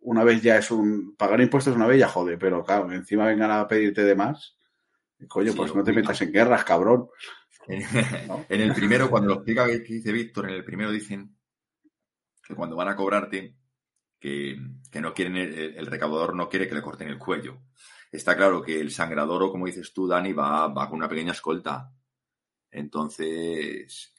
una 0.00 0.24
vez 0.24 0.42
ya 0.42 0.56
es 0.58 0.70
un... 0.70 1.14
Pagar 1.16 1.40
impuestos 1.40 1.74
una 1.76 1.86
vez 1.86 1.98
ya 2.00 2.08
jode, 2.08 2.38
pero 2.38 2.64
claro, 2.64 2.90
encima 2.92 3.26
vengan 3.26 3.50
a 3.50 3.66
pedirte 3.68 4.02
de 4.04 4.14
más. 4.14 4.56
Coño, 5.28 5.52
Sí, 5.52 5.58
pues 5.58 5.74
no 5.74 5.84
te 5.84 5.92
metas 5.92 6.20
en 6.22 6.32
guerras, 6.32 6.64
cabrón. 6.64 7.08
En, 7.68 7.80
¿no? 8.28 8.44
en 8.48 8.60
el 8.60 8.74
primero, 8.74 9.10
cuando 9.10 9.28
lo 9.28 9.34
explica 9.36 9.66
que 9.66 9.78
dice 9.78 10.12
Víctor, 10.12 10.48
en 10.48 10.54
el 10.56 10.64
primero 10.64 10.90
dicen 10.90 11.36
que 12.42 12.54
cuando 12.54 12.76
van 12.76 12.88
a 12.88 12.96
cobrarte, 12.96 13.54
que, 14.18 14.58
que 14.90 15.00
no 15.00 15.14
quieren, 15.14 15.36
el, 15.36 15.54
el 15.76 15.86
recaudador 15.86 16.34
no 16.34 16.48
quiere 16.48 16.68
que 16.68 16.74
le 16.74 16.82
corten 16.82 17.08
el 17.08 17.18
cuello. 17.18 17.58
Está 18.10 18.36
claro 18.36 18.62
que 18.62 18.80
el 18.80 18.90
sangrador, 18.90 19.42
o 19.42 19.50
como 19.52 19.66
dices 19.66 19.92
tú, 19.92 20.06
Dani, 20.08 20.32
va, 20.32 20.68
va 20.68 20.88
con 20.88 20.98
una 20.98 21.08
pequeña 21.08 21.32
escolta. 21.32 21.92
Entonces, 22.70 24.14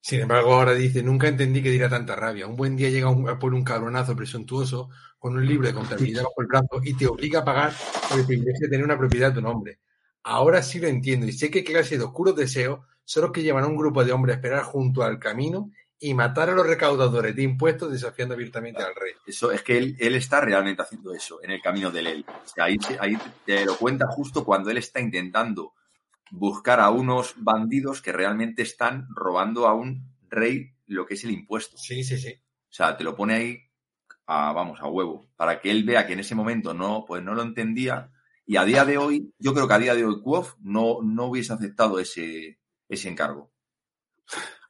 Sin 0.00 0.20
embargo, 0.20 0.54
ahora 0.54 0.72
dice, 0.74 1.02
nunca 1.02 1.28
entendí 1.28 1.62
que 1.62 1.70
diera 1.70 1.88
tanta 1.88 2.16
rabia. 2.16 2.46
Un 2.46 2.56
buen 2.56 2.76
día 2.76 2.90
llega 2.90 3.10
un, 3.10 3.28
a 3.28 3.38
poner 3.38 3.58
un 3.58 3.64
cabronazo 3.64 4.16
presuntuoso 4.16 4.88
con 5.18 5.36
un 5.36 5.46
libro 5.46 5.66
de 5.66 5.74
contabilidad 5.74 6.22
bajo 6.24 6.40
el 6.42 6.46
brazo 6.46 6.80
y 6.84 6.94
te 6.94 7.06
obliga 7.06 7.40
a 7.40 7.44
pagar 7.44 7.72
por 8.08 8.20
el 8.20 8.26
privilegio 8.26 8.66
de 8.66 8.68
tener 8.70 8.84
una 8.84 8.98
propiedad 8.98 9.32
a 9.32 9.34
tu 9.34 9.42
nombre. 9.42 9.80
Ahora 10.28 10.62
sí 10.62 10.80
lo 10.80 10.88
entiendo 10.88 11.26
y 11.26 11.32
sé 11.32 11.50
qué 11.50 11.62
clase 11.64 11.98
de 11.98 12.04
oscuros 12.04 12.34
deseos 12.36 12.80
son 13.04 13.22
los 13.24 13.32
que 13.32 13.42
llevan 13.42 13.64
a 13.64 13.68
un 13.68 13.76
grupo 13.76 14.04
de 14.04 14.12
hombres 14.12 14.34
a 14.34 14.38
esperar 14.38 14.64
junto 14.64 15.02
al 15.04 15.18
camino 15.18 15.70
y 15.98 16.14
matar 16.14 16.50
a 16.50 16.54
los 16.54 16.66
recaudadores 16.66 17.34
de 17.36 17.42
impuestos 17.42 17.90
desafiando 17.92 18.34
abiertamente 18.34 18.82
al 18.82 18.94
rey. 18.94 19.12
eso 19.26 19.52
es 19.52 19.62
que 19.62 19.78
él, 19.78 19.96
él 19.98 20.14
está 20.16 20.40
realmente 20.40 20.82
haciendo 20.82 21.14
eso 21.14 21.42
en 21.42 21.52
el 21.52 21.62
camino 21.62 21.90
del 21.90 22.06
él. 22.08 22.26
O 22.28 22.48
sea, 22.48 22.64
ahí, 22.64 22.76
te- 22.76 22.98
ahí 23.00 23.16
te 23.44 23.64
lo 23.64 23.76
cuenta 23.78 24.06
justo 24.08 24.44
cuando 24.44 24.70
él 24.70 24.78
está 24.78 25.00
intentando 25.00 25.72
buscar 26.32 26.80
a 26.80 26.90
unos 26.90 27.34
bandidos 27.36 28.02
que 28.02 28.12
realmente 28.12 28.62
están 28.62 29.06
robando 29.14 29.66
a 29.68 29.74
un 29.74 30.02
rey 30.28 30.72
lo 30.86 31.06
que 31.06 31.14
es 31.14 31.24
el 31.24 31.30
impuesto. 31.30 31.78
Sí, 31.78 32.02
sí, 32.04 32.18
sí. 32.18 32.32
O 32.32 32.72
sea, 32.76 32.96
te 32.96 33.04
lo 33.04 33.14
pone 33.16 33.34
ahí 33.34 33.58
a, 34.26 34.52
vamos, 34.52 34.80
a 34.80 34.86
huevo, 34.88 35.28
para 35.36 35.60
que 35.60 35.70
él 35.70 35.84
vea 35.84 36.06
que 36.06 36.14
en 36.14 36.20
ese 36.20 36.34
momento 36.34 36.74
no, 36.74 37.04
pues 37.06 37.22
no 37.22 37.34
lo 37.34 37.42
entendía. 37.42 38.10
Y 38.46 38.56
a 38.56 38.64
día 38.64 38.84
de 38.84 38.96
hoy, 38.98 39.32
yo 39.38 39.52
creo 39.54 39.68
que 39.68 39.74
a 39.74 39.78
día 39.78 39.94
de 39.94 40.04
hoy 40.04 40.20
Kuof 40.22 40.54
no, 40.60 40.98
no 41.02 41.26
hubiese 41.26 41.52
aceptado 41.52 41.98
ese, 41.98 42.58
ese 42.88 43.08
encargo. 43.08 43.52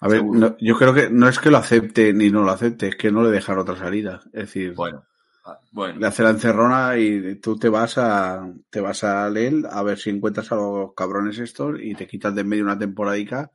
A 0.00 0.08
ver, 0.08 0.24
no- 0.24 0.56
yo 0.58 0.76
creo 0.76 0.92
que 0.94 1.08
no 1.10 1.28
es 1.28 1.38
que 1.38 1.50
lo 1.50 1.56
acepte 1.58 2.12
ni 2.12 2.30
no 2.30 2.42
lo 2.42 2.50
acepte, 2.50 2.88
es 2.88 2.96
que 2.96 3.10
no 3.10 3.22
le 3.22 3.30
dejan 3.30 3.58
otra 3.58 3.76
salida. 3.76 4.20
Es 4.26 4.32
decir, 4.46 4.74
Bueno, 4.74 5.04
ah, 5.44 5.58
bueno, 5.72 5.98
le 5.98 6.06
hace 6.06 6.22
la 6.22 6.30
encerrona 6.30 6.98
y 6.98 7.36
tú 7.36 7.58
te 7.58 7.68
vas 7.68 7.96
a 7.98 8.46
te 8.70 8.80
vas 8.80 9.04
a 9.04 9.28
leer 9.30 9.54
a 9.70 9.82
ver 9.82 9.98
si 9.98 10.10
encuentras 10.10 10.52
a 10.52 10.56
los 10.56 10.94
cabrones 10.94 11.38
estos 11.38 11.78
y 11.80 11.94
te 11.94 12.06
quitas 12.06 12.34
de 12.34 12.42
en 12.42 12.48
medio 12.48 12.64
una 12.64 12.78
temporadica 12.78 13.50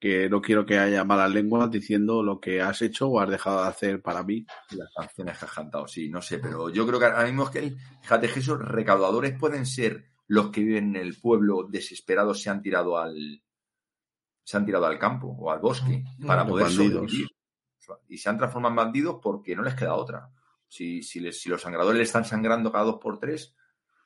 que 0.00 0.30
no 0.30 0.40
quiero 0.40 0.64
que 0.64 0.78
haya 0.78 1.04
malas 1.04 1.30
lenguas 1.30 1.70
diciendo 1.70 2.22
lo 2.22 2.40
que 2.40 2.60
has 2.62 2.80
hecho 2.80 3.06
o 3.08 3.20
has 3.20 3.28
dejado 3.28 3.62
de 3.62 3.68
hacer 3.68 4.00
para 4.02 4.22
mí. 4.24 4.46
las 4.70 4.88
canciones 4.96 5.38
que 5.38 5.44
has 5.44 5.52
cantado, 5.52 5.86
sí, 5.86 6.08
no 6.08 6.22
sé, 6.22 6.38
pero 6.38 6.70
yo 6.70 6.86
creo 6.86 6.98
que 6.98 7.04
ahora 7.04 7.24
mismo 7.26 7.44
es 7.44 7.50
que, 7.50 7.58
el- 7.58 7.78
fíjate, 8.00 8.28
que 8.30 8.40
esos 8.40 8.58
recaudadores 8.58 9.38
pueden 9.38 9.66
ser 9.66 10.06
los 10.26 10.50
que 10.50 10.62
viven 10.62 10.96
en 10.96 11.02
el 11.02 11.16
pueblo 11.20 11.64
desesperados, 11.68 12.40
se 12.42 12.48
han 12.50 12.62
tirado 12.62 12.96
al, 12.96 13.42
se 14.42 14.56
han 14.56 14.64
tirado 14.64 14.86
al 14.86 14.98
campo 14.98 15.28
o 15.38 15.50
al 15.50 15.58
bosque 15.60 16.02
para 16.26 16.42
los 16.44 16.50
poder 16.52 16.66
bandidos. 16.66 16.94
sobrevivir. 17.10 17.28
Y 18.08 18.18
se 18.18 18.28
han 18.30 18.38
transformado 18.38 18.72
en 18.72 18.76
bandidos 18.76 19.18
porque 19.22 19.54
no 19.56 19.62
les 19.62 19.74
queda 19.74 19.94
otra. 19.94 20.30
Si, 20.68 21.02
si, 21.02 21.18
les- 21.20 21.40
si 21.42 21.48
los 21.48 21.60
sangradores 21.60 21.98
le 21.98 22.04
están 22.04 22.24
sangrando 22.24 22.70
cada 22.72 22.84
dos 22.84 22.98
por 23.00 23.18
tres, 23.18 23.54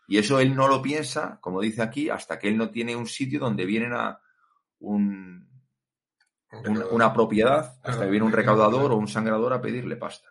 y 0.09 0.17
eso 0.19 0.41
él 0.41 0.57
no 0.57 0.67
lo 0.67 0.81
piensa, 0.83 1.39
como 1.41 1.61
dice 1.61 1.83
aquí, 1.83 2.09
hasta 2.09 2.39
que 2.39 2.49
él 2.49 2.57
no 2.57 2.71
tiene 2.71 2.97
un 2.97 3.07
sitio 3.07 3.39
donde 3.39 3.65
vienen 3.67 3.93
a 3.93 4.19
un, 4.81 5.49
una, 6.69 6.87
una 6.87 7.13
propiedad, 7.13 7.79
hasta 7.83 8.05
que 8.05 8.11
viene 8.11 8.27
un 8.27 8.33
recaudador 8.33 8.93
o 8.93 8.97
un 8.97 9.09
sangrador 9.09 9.53
a 9.53 9.61
pedirle 9.61 9.97
pasta. 9.97 10.29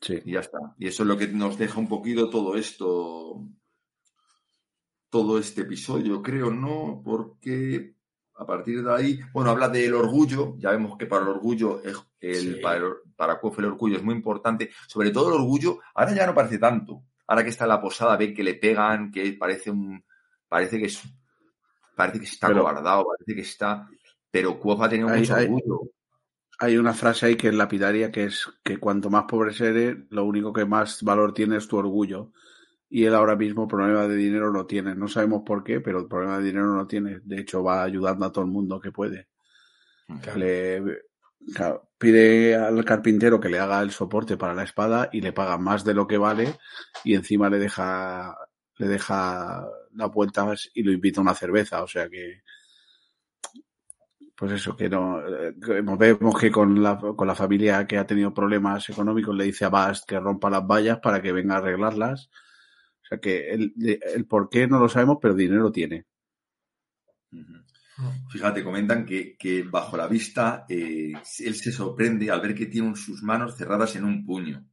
Sí. 0.00 0.20
Y 0.24 0.32
ya 0.32 0.40
está. 0.40 0.58
Y 0.78 0.86
eso 0.86 1.02
es 1.02 1.08
lo 1.08 1.16
que 1.16 1.28
nos 1.28 1.58
deja 1.58 1.78
un 1.80 1.88
poquito 1.88 2.30
todo 2.30 2.56
esto, 2.56 3.42
todo 5.10 5.38
este 5.38 5.62
episodio, 5.62 6.22
creo, 6.22 6.50
¿no? 6.50 7.00
Porque 7.04 7.94
a 8.36 8.46
partir 8.46 8.84
de 8.84 8.94
ahí, 8.94 9.20
bueno, 9.32 9.50
habla 9.50 9.68
del 9.68 9.94
orgullo, 9.94 10.54
ya 10.58 10.70
vemos 10.70 10.96
que 10.96 11.06
para 11.06 11.22
el 11.22 11.28
orgullo, 11.28 11.80
es- 11.82 11.96
el, 12.20 12.54
Sí. 12.56 12.60
para, 12.62 12.76
el- 12.78 12.92
para 13.16 13.40
el 13.42 13.64
orgullo 13.64 13.96
es 13.96 14.02
muy 14.04 14.14
importante, 14.14 14.70
sobre 14.86 15.10
todo 15.10 15.28
el 15.28 15.40
orgullo, 15.40 15.80
ahora 15.94 16.14
ya 16.14 16.26
no 16.26 16.34
parece 16.34 16.58
tanto, 16.58 17.02
ahora 17.26 17.42
que 17.42 17.50
está 17.50 17.64
en 17.64 17.70
la 17.70 17.80
posada, 17.80 18.16
ve 18.16 18.32
que 18.32 18.44
le 18.44 18.54
pegan, 18.54 19.10
que 19.10 19.32
parece 19.32 19.70
un, 19.72 20.04
parece 20.46 20.78
que 20.78 20.86
es, 20.86 21.02
parece 21.96 22.20
que 22.20 22.26
está 22.26 22.46
Pero- 22.46 22.60
cobardado, 22.60 23.06
parece 23.06 23.34
que 23.34 23.40
está, 23.48 23.88
pero 24.30 24.58
Cuof 24.58 24.80
ha 24.82 24.88
tenido 24.88 25.08
Hay- 25.08 25.20
mucho 25.20 25.34
hay- 25.34 25.44
orgullo. 25.46 25.80
Hay 26.60 26.76
una 26.76 26.92
frase 26.92 27.26
ahí 27.26 27.36
que 27.36 27.48
es 27.48 27.54
lapidaria 27.54 28.10
que 28.10 28.24
es 28.24 28.44
que 28.64 28.78
cuanto 28.78 29.10
más 29.10 29.24
pobre 29.28 29.52
eres, 29.60 29.96
lo 30.10 30.24
único 30.24 30.52
que 30.52 30.64
más 30.64 31.04
valor 31.04 31.32
tiene 31.32 31.56
es 31.56 31.68
tu 31.68 31.76
orgullo. 31.76 32.32
Y 32.90 33.04
él 33.04 33.14
ahora 33.14 33.36
mismo 33.36 33.68
problema 33.68 34.08
de 34.08 34.16
dinero 34.16 34.50
no 34.52 34.66
tiene. 34.66 34.94
No 34.96 35.06
sabemos 35.06 35.42
por 35.46 35.62
qué, 35.62 35.80
pero 35.80 36.00
el 36.00 36.08
problema 36.08 36.38
de 36.38 36.44
dinero 36.46 36.74
no 36.74 36.86
tiene. 36.86 37.20
De 37.22 37.38
hecho, 37.40 37.62
va 37.62 37.84
ayudando 37.84 38.26
a 38.26 38.32
todo 38.32 38.44
el 38.44 38.50
mundo 38.50 38.80
que 38.80 38.90
puede. 38.90 39.28
Claro. 40.22 40.38
Le 40.38 40.82
claro, 41.54 41.90
pide 41.96 42.56
al 42.56 42.84
carpintero 42.84 43.38
que 43.38 43.50
le 43.50 43.60
haga 43.60 43.80
el 43.80 43.92
soporte 43.92 44.36
para 44.36 44.54
la 44.54 44.64
espada 44.64 45.10
y 45.12 45.20
le 45.20 45.32
paga 45.32 45.58
más 45.58 45.84
de 45.84 45.94
lo 45.94 46.06
que 46.08 46.18
vale 46.18 46.56
y 47.04 47.14
encima 47.14 47.48
le 47.48 47.58
deja 47.58 48.36
le 48.78 48.88
deja 48.88 49.64
la 49.94 50.10
puerta 50.10 50.46
y 50.74 50.82
lo 50.82 50.90
invita 50.92 51.20
a 51.20 51.22
una 51.22 51.34
cerveza. 51.34 51.82
O 51.82 51.86
sea 51.86 52.08
que 52.08 52.42
pues 54.38 54.52
eso, 54.52 54.76
que 54.76 54.88
no 54.88 55.20
eh, 55.20 55.54
que 55.60 55.80
vemos 55.82 56.38
que 56.38 56.50
con 56.50 56.80
la, 56.80 56.96
con 56.96 57.26
la 57.26 57.34
familia 57.34 57.86
que 57.88 57.98
ha 57.98 58.06
tenido 58.06 58.32
problemas 58.32 58.88
económicos 58.88 59.36
le 59.36 59.44
dice 59.44 59.64
a 59.64 59.68
Bast 59.68 60.08
que 60.08 60.20
rompa 60.20 60.48
las 60.48 60.64
vallas 60.64 61.00
para 61.00 61.20
que 61.20 61.32
venga 61.32 61.56
a 61.56 61.58
arreglarlas. 61.58 62.30
O 63.02 63.06
sea 63.08 63.18
que 63.18 63.50
el, 63.50 63.74
el 64.14 64.26
por 64.26 64.48
qué 64.48 64.68
no 64.68 64.78
lo 64.78 64.88
sabemos, 64.88 65.18
pero 65.20 65.34
dinero 65.34 65.72
tiene. 65.72 66.06
Ujú. 67.32 67.54
Fíjate, 68.30 68.62
comentan 68.62 69.04
que, 69.06 69.36
que 69.36 69.62
bajo 69.64 69.96
la 69.96 70.06
vista 70.06 70.66
eh, 70.68 71.12
él 71.38 71.54
se 71.56 71.72
sorprende 71.72 72.30
al 72.30 72.40
ver 72.40 72.54
que 72.54 72.66
tiene 72.66 72.94
sus 72.94 73.22
manos 73.22 73.56
cerradas 73.56 73.96
en 73.96 74.04
un 74.04 74.24
puño. 74.24 74.67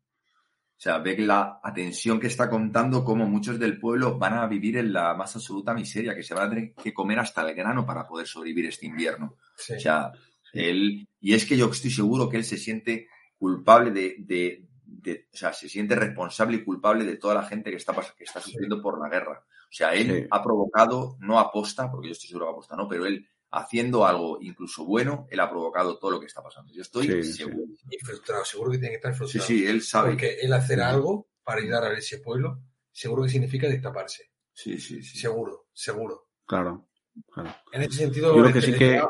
O 0.86 0.88
sea, 0.88 1.00
ve 1.00 1.18
la 1.18 1.60
atención 1.64 2.20
que 2.20 2.28
está 2.28 2.48
contando 2.48 3.04
cómo 3.04 3.26
muchos 3.26 3.58
del 3.58 3.80
pueblo 3.80 4.20
van 4.20 4.36
a 4.36 4.46
vivir 4.46 4.78
en 4.78 4.94
la 4.94 5.16
más 5.16 5.36
absoluta 5.36 5.74
miseria, 5.74 6.14
que 6.14 6.22
se 6.22 6.36
van 6.36 6.46
a 6.46 6.50
tener 6.54 6.74
que 6.76 6.94
comer 6.94 7.18
hasta 7.18 7.42
el 7.42 7.56
grano 7.56 7.88
para 7.88 8.06
poder 8.08 8.28
sobrevivir 8.28 8.68
este 8.68 8.86
invierno. 8.86 9.36
Sí. 9.58 9.74
O 9.74 9.80
sea, 9.80 10.12
él, 10.54 11.08
y 11.20 11.34
es 11.34 11.44
que 11.48 11.58
yo 11.58 11.72
estoy 11.72 11.90
seguro 11.90 12.30
que 12.30 12.38
él 12.38 12.44
se 12.44 12.58
siente 12.58 13.08
culpable 13.36 13.90
de, 13.90 14.16
de- 14.20 14.68
de- 14.86 15.28
o 15.34 15.36
sea, 15.36 15.54
se 15.54 15.68
siente 15.70 15.96
responsable 15.96 16.58
y 16.58 16.64
culpable 16.64 17.04
de 17.04 17.18
toda 17.18 17.34
la 17.34 17.44
gente 17.46 17.72
que 17.72 17.78
está, 17.78 17.96
que 18.16 18.24
está 18.24 18.40
sufriendo 18.40 18.80
por 18.80 19.02
la 19.02 19.10
guerra. 19.10 19.44
O 19.44 19.72
sea, 19.72 19.92
él 19.96 20.06
Sí. 20.22 20.28
ha 20.30 20.44
provocado, 20.44 21.18
no 21.20 21.40
aposta, 21.40 21.90
porque 21.90 22.10
yo 22.10 22.12
estoy 22.12 22.28
seguro 22.28 22.46
que 22.46 22.52
aposta, 22.52 22.76
no, 22.76 22.88
pero 22.88 23.08
él 23.08 23.28
haciendo 23.52 24.06
algo 24.06 24.38
incluso 24.42 24.84
bueno, 24.86 25.28
él 25.30 25.40
ha 25.40 25.50
provocado 25.50 25.98
todo 25.98 26.12
lo 26.12 26.20
que 26.20 26.26
está 26.26 26.42
pasando. 26.44 26.74
Yo 26.74 26.82
estoy 26.82 27.08
Sí, 27.08 27.24
sí. 27.24 27.34
seguro. 27.34 27.66
Y 27.90 27.98
frustrado, 28.04 28.44
seguro 28.46 28.72
que 28.72 28.78
tiene 28.80 28.92
que 28.92 28.96
estar 28.98 29.14
Sí, 29.14 29.18
frustrado. 29.18 29.48
sí, 29.48 29.66
él 29.66 29.82
sabe. 29.82 30.10
Porque 30.12 30.38
él 30.42 30.52
hacer 30.54 30.82
algo 30.82 31.30
para 31.44 31.62
ayudar 31.62 31.84
a 31.86 31.94
ese 31.98 32.20
pueblo, 32.20 32.60
seguro 32.92 33.24
que 33.24 33.30
significa 33.30 33.68
destaparse. 33.68 34.32
Sí, 34.54 34.78
sí, 34.80 35.02
sí. 35.04 35.18
Seguro, 35.20 35.68
seguro. 35.74 36.30
Claro, 36.46 36.88
claro. 37.32 37.54
En 37.72 37.82
ese 37.84 37.98
sentido, 37.98 38.36
Yo 38.36 38.42
creo 38.42 38.54
que 38.54 38.60
este- 38.60 38.72
sí 38.74 38.78
que- 38.78 39.02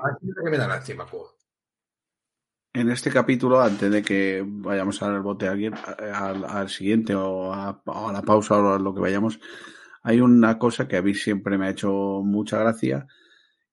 que 0.44 0.50
me 0.52 0.58
da 0.58 0.68
lástima, 0.68 1.06
pues. 1.06 1.24
En 2.74 2.90
este 2.92 3.10
capítulo, 3.10 3.62
antes 3.62 3.90
de 3.90 4.02
que 4.04 4.44
vayamos 4.46 5.02
al 5.02 5.22
bote 5.22 5.48
a 5.48 5.52
alguien, 5.52 5.74
al 5.76 6.70
siguiente 6.70 7.16
o 7.16 7.54
a, 7.54 7.82
o 7.86 8.10
a 8.10 8.12
la 8.12 8.22
pausa 8.22 8.58
o 8.58 8.74
a 8.74 8.80
lo 8.80 8.94
que 8.94 9.00
vayamos, 9.00 9.40
hay 10.04 10.20
una 10.20 10.60
cosa 10.60 10.86
que 10.88 10.98
a 10.98 11.02
mí 11.02 11.14
siempre 11.14 11.58
me 11.58 11.68
ha 11.68 11.70
hecho 11.70 11.90
mucha 12.24 12.58
gracia 12.60 13.08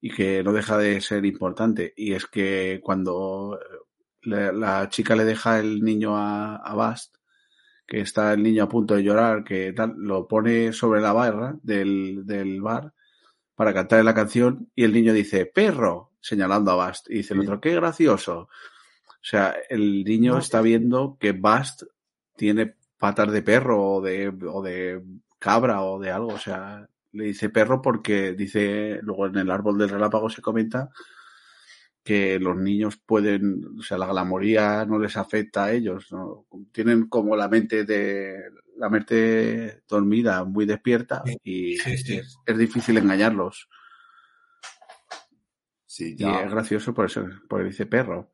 y 0.03 0.11
que 0.11 0.43
no 0.45 0.53
deja 0.53 0.77
de 0.77 1.01
ser 1.01 1.25
importante. 1.25 1.95
Y 1.97 2.13
es 2.13 2.27
que 2.27 2.81
cuando 2.85 3.59
le- 4.23 4.53
la 4.53 4.89
chica 4.91 5.17
le 5.17 5.25
deja 5.25 5.59
el 5.61 5.81
niño 5.83 6.17
a, 6.19 6.57
a 6.57 6.75
Bast, 6.75 7.15
que 7.87 8.01
está 8.01 8.33
el 8.35 8.43
niño 8.43 8.65
a 8.65 8.69
punto 8.69 8.95
de 8.95 9.03
llorar, 9.05 9.45
que 9.45 9.73
tal, 9.73 9.95
lo 9.97 10.27
pone 10.29 10.73
sobre 10.75 11.01
la 11.01 11.13
barra 11.15 11.57
del, 11.63 12.23
del 12.27 12.61
bar 12.61 12.93
para 13.55 13.73
cantar 13.75 14.05
la 14.05 14.15
canción 14.15 14.71
y 14.75 14.85
el 14.85 14.93
niño 14.93 15.13
dice, 15.13 15.47
perro, 15.47 16.11
señalando 16.21 16.71
a 16.73 16.77
Bast. 16.77 17.09
Y 17.11 17.17
dice 17.19 17.35
el 17.35 17.41
otro, 17.41 17.61
qué 17.61 17.75
gracioso. 17.75 18.41
O 18.41 19.25
sea, 19.25 19.55
el 19.69 20.03
niño 20.05 20.33
No. 20.33 20.39
está 20.39 20.61
viendo 20.63 21.17
que 21.21 21.33
Bast 21.33 21.85
tiene 22.37 22.75
patas 22.99 23.31
de 23.31 23.43
perro 23.43 23.81
o 23.97 24.01
de, 24.01 24.29
o 24.49 24.63
de 24.63 25.01
cabra 25.39 25.83
o 25.83 26.01
de 26.01 26.11
algo. 26.11 26.35
O 26.35 26.39
sea, 26.39 26.89
le 27.13 27.25
dice 27.25 27.51
perro 27.51 27.81
porque 27.83 28.33
dice, 28.33 29.01
luego 29.03 29.27
en 29.27 29.39
el 29.39 29.51
árbol 29.51 29.79
del 29.79 29.91
relámpago 29.91 30.31
se 30.31 30.43
comenta 30.43 30.91
que 32.03 32.41
los 32.41 32.57
niños 32.57 32.97
pueden, 32.97 33.79
o 33.79 33.83
sea, 33.83 33.97
la 33.97 34.07
glamoría 34.07 34.85
no 34.85 34.99
les 34.99 35.17
afecta 35.17 35.65
a 35.65 35.73
ellos, 35.73 36.11
¿no? 36.11 36.47
Tienen 36.73 37.09
como 37.09 37.37
la 37.37 37.49
mente 37.49 37.85
de, 37.85 38.43
la 38.77 38.89
mente 38.89 39.83
dormida, 39.87 40.45
muy 40.45 40.67
despierta 40.67 41.23
y 41.45 41.77
sí, 41.77 41.97
sí. 41.99 42.17
Es, 42.17 42.39
es 42.45 42.59
difícil 42.59 42.99
engañarlos. 42.99 43.69
Sí, 45.87 46.15
Y 46.15 46.23
ya 46.23 46.43
es 46.43 46.51
gracioso 46.51 46.95
por 46.95 47.05
eso, 47.05 47.29
porque 47.49 47.67
dice 47.67 47.85
perro. 47.85 48.33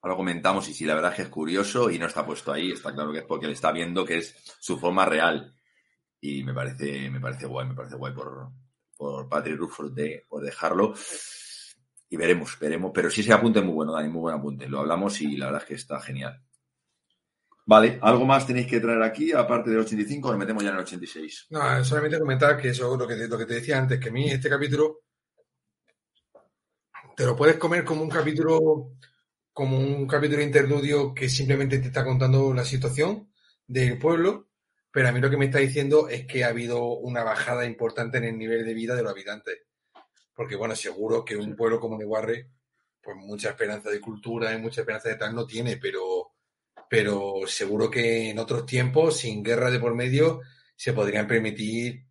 ahora 0.00 0.16
comentamos 0.16 0.68
y 0.68 0.72
sí, 0.72 0.84
la 0.84 0.94
verdad 0.94 1.10
es 1.10 1.16
que 1.16 1.22
es 1.22 1.28
curioso 1.28 1.90
y 1.90 1.98
no 1.98 2.06
está 2.06 2.24
puesto 2.24 2.52
ahí, 2.52 2.70
está 2.70 2.94
claro 2.94 3.12
que 3.12 3.18
es 3.18 3.24
porque 3.24 3.46
él 3.46 3.52
está 3.52 3.72
viendo 3.72 4.04
que 4.04 4.18
es 4.18 4.36
su 4.60 4.78
forma 4.78 5.04
real. 5.04 5.55
Y 6.26 6.42
me 6.42 6.52
parece, 6.52 7.08
me 7.10 7.20
parece 7.20 7.46
guay, 7.46 7.68
me 7.68 7.74
parece 7.74 7.94
guay 7.94 8.12
por, 8.12 8.48
por 8.96 9.28
Patrick 9.28 9.58
Rufford 9.58 9.92
de, 9.92 10.24
por 10.28 10.42
dejarlo. 10.42 10.94
Y 12.08 12.16
veremos, 12.16 12.58
veremos. 12.58 12.90
Pero 12.92 13.10
sí 13.10 13.20
ese 13.20 13.32
apunte 13.32 13.60
muy 13.60 13.74
bueno, 13.74 13.92
Dani, 13.92 14.08
muy 14.08 14.22
buen 14.22 14.34
apunte. 14.34 14.68
Lo 14.68 14.80
hablamos 14.80 15.20
y 15.20 15.36
la 15.36 15.46
verdad 15.46 15.62
es 15.62 15.68
que 15.68 15.74
está 15.74 16.00
genial. 16.00 16.42
Vale, 17.68 17.98
¿algo 18.00 18.24
más 18.24 18.46
tenéis 18.46 18.68
que 18.68 18.78
traer 18.78 19.02
aquí, 19.02 19.32
aparte 19.32 19.70
del 19.70 19.80
85, 19.80 20.30
nos 20.30 20.38
metemos 20.38 20.62
ya 20.62 20.70
en 20.70 20.76
el 20.76 20.82
86? 20.82 21.46
No, 21.50 21.84
solamente 21.84 22.18
comentar 22.18 22.56
que 22.56 22.68
eso 22.68 22.96
lo 22.96 23.06
que, 23.08 23.16
lo 23.26 23.36
que 23.36 23.46
te 23.46 23.54
decía 23.54 23.78
antes, 23.78 23.98
que 23.98 24.08
a 24.08 24.12
mí 24.12 24.30
este 24.30 24.48
capítulo 24.48 25.00
te 27.16 27.24
lo 27.24 27.34
puedes 27.34 27.56
comer 27.56 27.84
como 27.84 28.02
un 28.02 28.08
capítulo, 28.08 28.92
como 29.52 29.78
un 29.78 30.06
capítulo 30.06 30.42
interludio 30.42 31.12
que 31.12 31.28
simplemente 31.28 31.78
te 31.78 31.88
está 31.88 32.04
contando 32.04 32.52
la 32.52 32.64
situación 32.64 33.32
del 33.66 33.98
pueblo, 33.98 34.48
pero 34.96 35.10
a 35.10 35.12
mí 35.12 35.20
lo 35.20 35.28
que 35.28 35.36
me 35.36 35.44
está 35.44 35.58
diciendo 35.58 36.08
es 36.08 36.26
que 36.26 36.42
ha 36.42 36.48
habido 36.48 36.82
una 36.94 37.22
bajada 37.22 37.66
importante 37.66 38.16
en 38.16 38.24
el 38.24 38.38
nivel 38.38 38.64
de 38.64 38.72
vida 38.72 38.94
de 38.94 39.02
los 39.02 39.12
habitantes. 39.12 39.58
Porque 40.34 40.56
bueno, 40.56 40.74
seguro 40.74 41.22
que 41.22 41.36
un 41.36 41.54
pueblo 41.54 41.78
como 41.78 41.98
Neguarre, 41.98 42.48
pues 43.02 43.14
mucha 43.14 43.50
esperanza 43.50 43.90
de 43.90 44.00
cultura 44.00 44.54
y 44.54 44.58
mucha 44.58 44.80
esperanza 44.80 45.10
de 45.10 45.16
tal 45.16 45.34
no 45.34 45.46
tiene, 45.46 45.76
pero, 45.76 46.30
pero 46.88 47.42
seguro 47.46 47.90
que 47.90 48.30
en 48.30 48.38
otros 48.38 48.64
tiempos, 48.64 49.18
sin 49.18 49.42
guerra 49.42 49.70
de 49.70 49.80
por 49.80 49.94
medio, 49.94 50.40
se 50.74 50.94
podrían 50.94 51.26
permitir, 51.26 52.06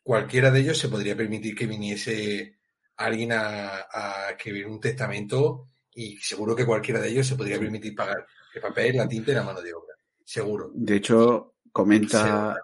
cualquiera 0.00 0.52
de 0.52 0.60
ellos 0.60 0.78
se 0.78 0.88
podría 0.88 1.16
permitir 1.16 1.56
que 1.56 1.66
viniese 1.66 2.60
alguien 2.98 3.32
a, 3.32 3.88
a 3.90 4.30
escribir 4.30 4.68
un 4.68 4.78
testamento 4.78 5.70
y 5.92 6.16
seguro 6.18 6.54
que 6.54 6.64
cualquiera 6.64 7.00
de 7.00 7.08
ellos 7.08 7.26
se 7.26 7.34
podría 7.34 7.58
permitir 7.58 7.96
pagar 7.96 8.24
el 8.54 8.60
papel, 8.60 8.96
la 8.96 9.08
tinta 9.08 9.32
y 9.32 9.34
la 9.34 9.42
mano 9.42 9.60
de 9.60 9.74
obra. 9.74 9.96
Seguro. 10.24 10.70
De 10.72 10.94
hecho, 10.94 11.56
comenta, 11.84 12.56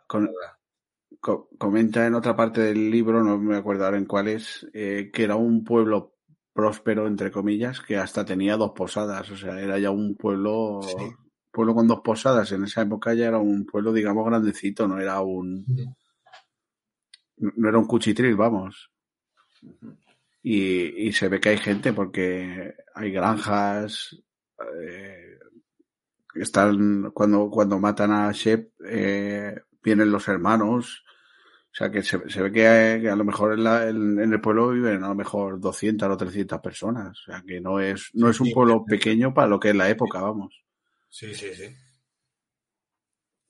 comenta 1.58 2.06
en 2.06 2.14
otra 2.14 2.36
parte 2.36 2.60
del 2.60 2.90
libro, 2.90 3.22
no 3.22 3.38
me 3.38 3.56
acuerdo 3.56 3.84
ahora 3.84 3.98
en 3.98 4.04
cuál 4.06 4.28
es, 4.28 4.66
eh, 4.74 5.10
que 5.12 5.24
era 5.24 5.36
un 5.36 5.64
pueblo 5.64 6.14
próspero, 6.52 7.06
entre 7.06 7.30
comillas, 7.30 7.80
que 7.80 7.96
hasta 7.96 8.24
tenía 8.24 8.56
dos 8.56 8.72
posadas. 8.72 9.30
O 9.30 9.36
sea, 9.36 9.60
era 9.60 9.78
ya 9.78 9.90
un 9.90 10.14
pueblo, 10.16 10.80
Sí. 10.82 11.12
pueblo 11.50 11.74
con 11.74 11.88
dos 11.88 12.00
posadas. 12.00 12.52
En 12.52 12.64
esa 12.64 12.82
época 12.82 13.14
ya 13.14 13.26
era 13.26 13.38
un 13.38 13.64
pueblo, 13.66 13.92
digamos, 13.92 14.26
grandecito, 14.26 14.86
no 14.86 15.00
era 15.00 15.20
un, 15.20 15.64
no 17.38 17.68
era 17.68 17.78
un 17.78 17.86
cuchitril, 17.86 18.36
vamos. 18.36 18.90
Y, 20.42 21.08
y 21.08 21.12
se 21.12 21.28
ve 21.28 21.40
que 21.40 21.48
hay 21.50 21.58
gente 21.58 21.92
porque 21.92 22.74
hay 22.94 23.10
granjas. 23.10 24.16
eh, 24.80 25.38
están 26.37 27.11
cuando, 27.12 27.51
cuando 27.51 27.78
matan 27.78 28.12
a 28.12 28.32
Shep, 28.32 28.70
eh, 28.87 29.55
vienen 29.82 30.11
los 30.11 30.26
hermanos. 30.28 31.05
O 31.72 31.76
sea 31.76 31.91
que 31.91 32.03
se, 32.03 32.28
se 32.30 32.43
ve 32.43 32.53
que, 32.53 32.66
hay- 32.68 33.03
que 33.03 33.11
a 33.11 33.16
lo 33.16 33.24
mejor 33.24 33.53
en, 33.55 33.64
la- 33.64 33.89
en- 33.89 34.18
en 34.20 34.32
el 34.32 34.41
pueblo 34.41 34.70
viven 34.70 35.03
a 35.05 35.09
lo 35.09 35.14
mejor 35.14 35.61
200 35.61 36.09
o 36.09 36.16
300 36.16 36.61
personas. 36.61 37.18
O 37.20 37.32
sea 37.32 37.43
que 37.47 37.61
no 37.61 37.80
es, 37.80 38.11
no 38.14 38.28
es 38.30 38.41
un 38.41 38.51
pueblo 38.53 38.85
pequeño 38.85 39.35
para 39.35 39.49
lo 39.49 39.59
que 39.61 39.70
es 39.70 39.76
la 39.76 39.89
época, 39.91 40.20
vamos. 40.20 40.62
Sí, 41.09 41.35
sí, 41.35 41.53
sí. 41.55 41.64
Y 41.64 41.68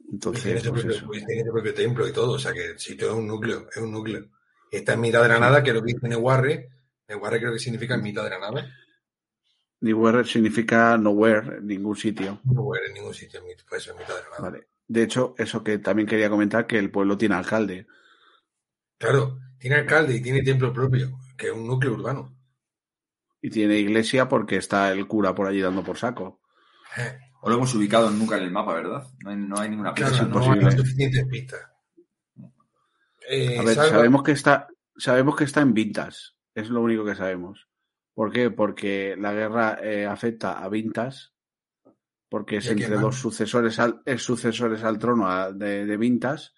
tiene 0.07 0.13
Entonces, 0.13 0.63
su 0.63 0.71
pues 0.71 0.85
propio, 0.85 1.27
tiene 1.27 1.45
su 1.45 1.53
propio 1.53 1.75
templo 1.75 2.09
y 2.09 2.13
todo, 2.13 2.33
o 2.33 2.39
sea 2.39 2.53
que 2.53 2.67
el 2.73 2.79
sitio 2.79 3.09
es 3.09 3.15
un 3.15 3.27
núcleo, 3.27 3.67
es 3.71 3.77
un 3.79 3.93
núcleo. 3.93 4.27
Está 4.71 4.95
en 4.95 5.01
mitad 5.01 5.23
de 5.23 5.29
la 5.29 5.39
nada, 5.39 5.63
que 5.63 5.71
es 5.71 5.77
lo 5.77 5.83
que 5.83 5.95
dice 5.95 6.09
Newarre. 6.09 6.69
Newarre 7.09 7.39
creo 7.41 7.53
que 7.53 7.59
significa 7.59 7.95
en 7.95 8.03
mitad 8.03 8.25
de 8.25 8.31
la 8.31 8.39
nada. 8.39 8.71
Nowhere 9.85 10.25
significa 10.25 10.97
nowhere, 10.97 11.59
en 11.59 11.67
ningún 11.67 11.95
sitio. 11.97 12.41
Nowhere 12.45 12.87
en 12.87 12.95
ningún 12.95 13.13
sitio, 13.13 13.41
pues 13.69 13.87
en 13.89 13.97
mitad 13.99 14.15
de 14.17 14.23
nada. 14.31 14.41
Vale. 14.41 14.69
De 14.87 15.03
hecho, 15.03 15.35
eso 15.37 15.63
que 15.63 15.79
también 15.79 16.09
quería 16.09 16.31
comentar, 16.31 16.67
que 16.67 16.79
el 16.79 16.91
pueblo 16.91 17.19
tiene 17.19 17.35
alcalde. 17.35 17.87
Claro, 18.99 19.39
tiene 19.59 19.77
alcalde 19.77 20.15
y 20.17 20.23
tiene 20.23 20.43
templo 20.43 20.73
propio, 20.73 21.19
que 21.37 21.49
es 21.49 21.53
un 21.53 21.67
núcleo 21.67 21.93
urbano. 21.95 22.35
Y 23.43 23.51
tiene 23.51 23.79
iglesia 23.79 24.27
porque 24.29 24.57
está 24.57 24.91
el 24.91 25.07
cura 25.07 25.35
por 25.35 25.47
allí 25.49 25.61
dando 25.61 25.83
por 25.85 25.99
saco. 25.99 26.41
Eh, 26.97 27.19
No 27.43 27.51
lo 27.51 27.57
hemos 27.57 27.75
ubicado 27.75 28.11
nunca 28.11 28.39
en 28.39 28.45
el 28.45 28.51
mapa, 28.51 28.75
¿verdad? 28.75 29.07
No 29.23 29.31
hay, 29.31 29.37
no 29.37 29.59
hay 29.59 29.69
ninguna 29.69 29.93
Claro, 29.93 30.13
pista. 30.13 30.25
es 30.25 30.31
no 30.31 30.67
hay 30.69 30.77
suficientes 30.79 31.27
pistas. 31.27 31.61
Eh, 33.29 33.59
A 33.59 33.63
ver, 33.63 33.75
Salva- 33.75 33.91
sabemos 33.91 34.23
que 34.23 34.33
está, 34.33 34.67
sabemos 34.97 35.37
que 35.37 35.45
está 35.45 35.61
en 35.61 35.75
Vintas. 35.75 36.37
Es 36.55 36.71
lo 36.71 36.81
único 36.81 37.05
que 37.05 37.15
sabemos. 37.15 37.69
¿Por 38.15 38.33
qué? 38.33 38.51
Porque 38.51 39.17
la 39.19 39.33
guerra 39.33 39.79
eh, 39.83 40.07
afecta 40.07 40.63
a 40.63 40.69
Vintas. 40.69 41.33
Porque 42.29 42.57
es 42.59 42.67
¿Y 42.67 42.71
a 42.71 42.75
quién 42.75 42.85
entre 42.87 43.01
dos 43.03 43.17
sucesores 43.17 43.79
al, 43.79 44.03
es 44.07 44.23
sucesores 44.23 44.83
al 44.85 44.99
trono 44.99 45.29
a- 45.29 45.53
de, 45.53 45.85
de 45.85 45.97
Vintas. 45.97 46.55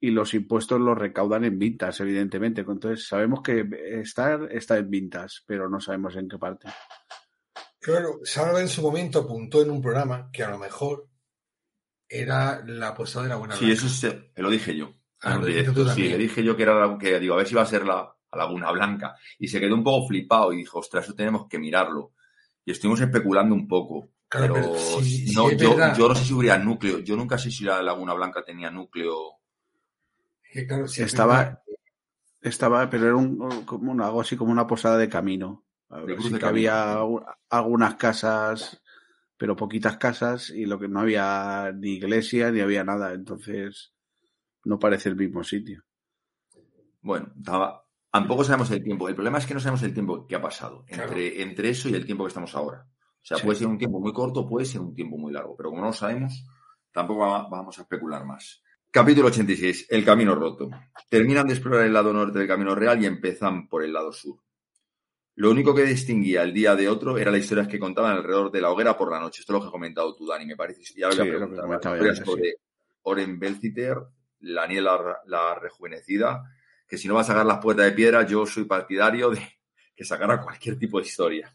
Y 0.00 0.10
los 0.10 0.34
impuestos 0.34 0.80
los 0.80 0.98
recaudan 0.98 1.44
en 1.44 1.58
Vintas, 1.58 2.00
evidentemente. 2.00 2.62
Entonces 2.62 3.06
sabemos 3.06 3.40
que 3.42 3.64
está, 4.02 4.40
está 4.50 4.76
en 4.78 4.90
Vintas, 4.90 5.44
pero 5.46 5.68
no 5.68 5.80
sabemos 5.80 6.16
en 6.16 6.28
qué 6.28 6.38
parte. 6.38 6.68
Claro, 7.80 8.20
Salva 8.24 8.60
en 8.60 8.68
su 8.68 8.82
momento 8.82 9.20
apuntó 9.20 9.62
en 9.62 9.70
un 9.70 9.80
programa 9.80 10.28
que 10.32 10.42
a 10.42 10.50
lo 10.50 10.58
mejor 10.58 11.08
era 12.08 12.62
la 12.66 12.94
posada 12.94 13.24
de 13.24 13.28
la 13.30 13.36
buena 13.36 13.54
Sí, 13.56 13.66
Blanca. 13.66 13.80
eso 13.80 13.88
se- 13.88 14.32
lo 14.36 14.50
dije 14.50 14.76
yo. 14.76 14.92
Ah, 15.22 15.36
lo 15.36 15.72
tú. 15.72 15.88
Sí, 15.90 16.08
le 16.08 16.18
dije 16.18 16.42
yo 16.42 16.56
que 16.56 16.64
era 16.64 16.74
la, 16.86 16.98
que 16.98 17.20
digo, 17.20 17.34
a 17.34 17.38
ver 17.38 17.46
si 17.46 17.54
va 17.54 17.62
a 17.62 17.66
ser 17.66 17.84
la, 17.86 18.12
la 18.32 18.44
Laguna 18.44 18.70
Blanca. 18.72 19.16
Y 19.38 19.48
se 19.48 19.60
quedó 19.60 19.74
un 19.74 19.84
poco 19.84 20.08
flipado 20.08 20.52
y 20.52 20.56
dijo, 20.58 20.78
ostras, 20.78 21.04
eso 21.04 21.14
tenemos 21.14 21.46
que 21.48 21.58
mirarlo. 21.58 22.12
Y 22.64 22.72
estuvimos 22.72 23.00
especulando 23.00 23.54
un 23.54 23.66
poco. 23.68 24.08
Claro, 24.28 24.54
pero 24.54 24.72
pero 24.72 24.78
si- 25.02 25.28
si 25.28 25.34
no, 25.36 25.50
yo, 25.50 25.76
yo 25.96 26.08
no 26.08 26.14
sé 26.14 26.24
si 26.24 26.32
hubiera 26.32 26.58
núcleo. 26.58 27.00
Yo 27.00 27.16
nunca 27.16 27.36
sé 27.38 27.50
si 27.50 27.64
la 27.64 27.82
Laguna 27.82 28.14
Blanca 28.14 28.42
tenía 28.44 28.70
núcleo. 28.70 29.38
Que 30.50 30.66
claro, 30.66 30.88
si 30.88 31.02
es 31.02 31.08
Estaba, 31.08 31.62
estaba, 32.40 32.88
pero 32.90 33.06
era 33.06 33.16
un, 33.16 33.64
como 33.64 33.92
una, 33.92 34.06
algo 34.06 34.20
así 34.20 34.36
como 34.36 34.52
una 34.52 34.66
posada 34.66 34.96
de 34.96 35.08
camino. 35.08 35.64
Sí 35.90 35.96
de 35.96 36.16
que 36.16 36.38
camino, 36.38 36.48
había 36.48 36.98
algunas 37.50 37.96
casas, 37.96 38.82
pero 39.36 39.54
poquitas 39.56 39.98
casas, 39.98 40.48
y 40.50 40.64
lo 40.64 40.78
que 40.78 40.88
no 40.88 41.00
había 41.00 41.70
ni 41.74 41.92
iglesia 41.96 42.50
ni 42.50 42.60
había 42.60 42.84
nada. 42.84 43.12
Entonces, 43.12 43.92
no 44.64 44.78
parece 44.78 45.10
el 45.10 45.16
mismo 45.16 45.44
sitio. 45.44 45.84
Bueno, 47.02 47.32
estaba- 47.36 47.84
tampoco 48.12 48.44
sabemos 48.44 48.70
el 48.70 48.84
tiempo. 48.84 49.08
El 49.08 49.14
problema 49.14 49.38
es 49.38 49.46
que 49.46 49.54
no 49.54 49.60
sabemos 49.60 49.82
el 49.82 49.94
tiempo 49.94 50.26
que 50.26 50.36
ha 50.36 50.42
pasado 50.42 50.84
Claro. 50.86 51.04
entre, 51.04 51.42
entre 51.42 51.70
eso 51.70 51.88
y 51.88 51.94
el 51.94 52.04
tiempo 52.04 52.24
que 52.24 52.28
estamos 52.28 52.54
ahora. 52.54 52.86
O 52.86 53.24
sea, 53.24 53.38
Sí. 53.38 53.44
puede 53.44 53.58
ser 53.58 53.68
un 53.68 53.78
tiempo 53.78 53.98
muy 54.00 54.12
corto, 54.12 54.46
puede 54.48 54.66
ser 54.66 54.80
un 54.80 54.94
tiempo 54.94 55.16
muy 55.16 55.32
largo, 55.32 55.56
pero 55.56 55.70
como 55.70 55.80
no 55.82 55.88
lo 55.88 55.92
sabemos, 55.92 56.44
tampoco 56.92 57.20
va- 57.20 57.48
vamos 57.48 57.78
a 57.78 57.82
especular 57.82 58.24
más. 58.24 58.62
Capítulo 58.90 59.28
86, 59.28 59.86
El 59.88 60.04
Camino 60.04 60.34
Roto. 60.34 60.68
Terminan 61.08 61.46
de 61.46 61.54
explorar 61.54 61.86
el 61.86 61.92
lado 61.94 62.12
norte 62.12 62.38
del 62.38 62.46
Camino 62.48 62.74
Real 62.74 63.02
y 63.02 63.06
empezan 63.06 63.66
por 63.68 63.82
el 63.82 63.92
lado 63.92 64.12
sur. 64.12 64.36
Lo 65.36 65.50
único 65.50 65.74
que 65.74 65.84
distinguía 65.84 66.42
el 66.42 66.52
día 66.52 66.76
de 66.76 66.90
otro 66.90 67.16
era 67.16 67.30
las 67.30 67.40
historias 67.40 67.68
que 67.68 67.78
contaban 67.78 68.12
alrededor 68.12 68.50
de 68.52 68.60
la 68.60 68.70
hoguera 68.70 68.98
por 68.98 69.10
la 69.10 69.18
noche. 69.18 69.40
Esto 69.40 69.52
es 69.52 69.54
lo 69.54 69.60
que 69.60 69.66
has 69.68 69.72
comentado 69.72 70.14
tú, 70.14 70.26
Dani, 70.26 70.44
me 70.44 70.56
parece. 70.56 70.82
Ya 70.94 71.06
lo 71.06 71.12
Sí, 71.12 71.18
sobre 72.26 72.54
Oren 73.02 73.38
Belciter, 73.38 73.96
la 74.40 74.66
la 75.26 75.54
rejuvenecida, 75.54 76.42
que 76.92 76.98
si 76.98 77.08
no 77.08 77.14
va 77.14 77.22
a 77.22 77.24
sacar 77.24 77.46
las 77.46 77.56
puertas 77.56 77.86
de 77.86 77.92
piedra, 77.92 78.26
yo 78.26 78.44
soy 78.44 78.64
partidario 78.64 79.30
de 79.30 79.40
que 79.96 80.04
sacara 80.04 80.42
cualquier 80.42 80.78
tipo 80.78 81.00
de 81.00 81.06
historia. 81.06 81.50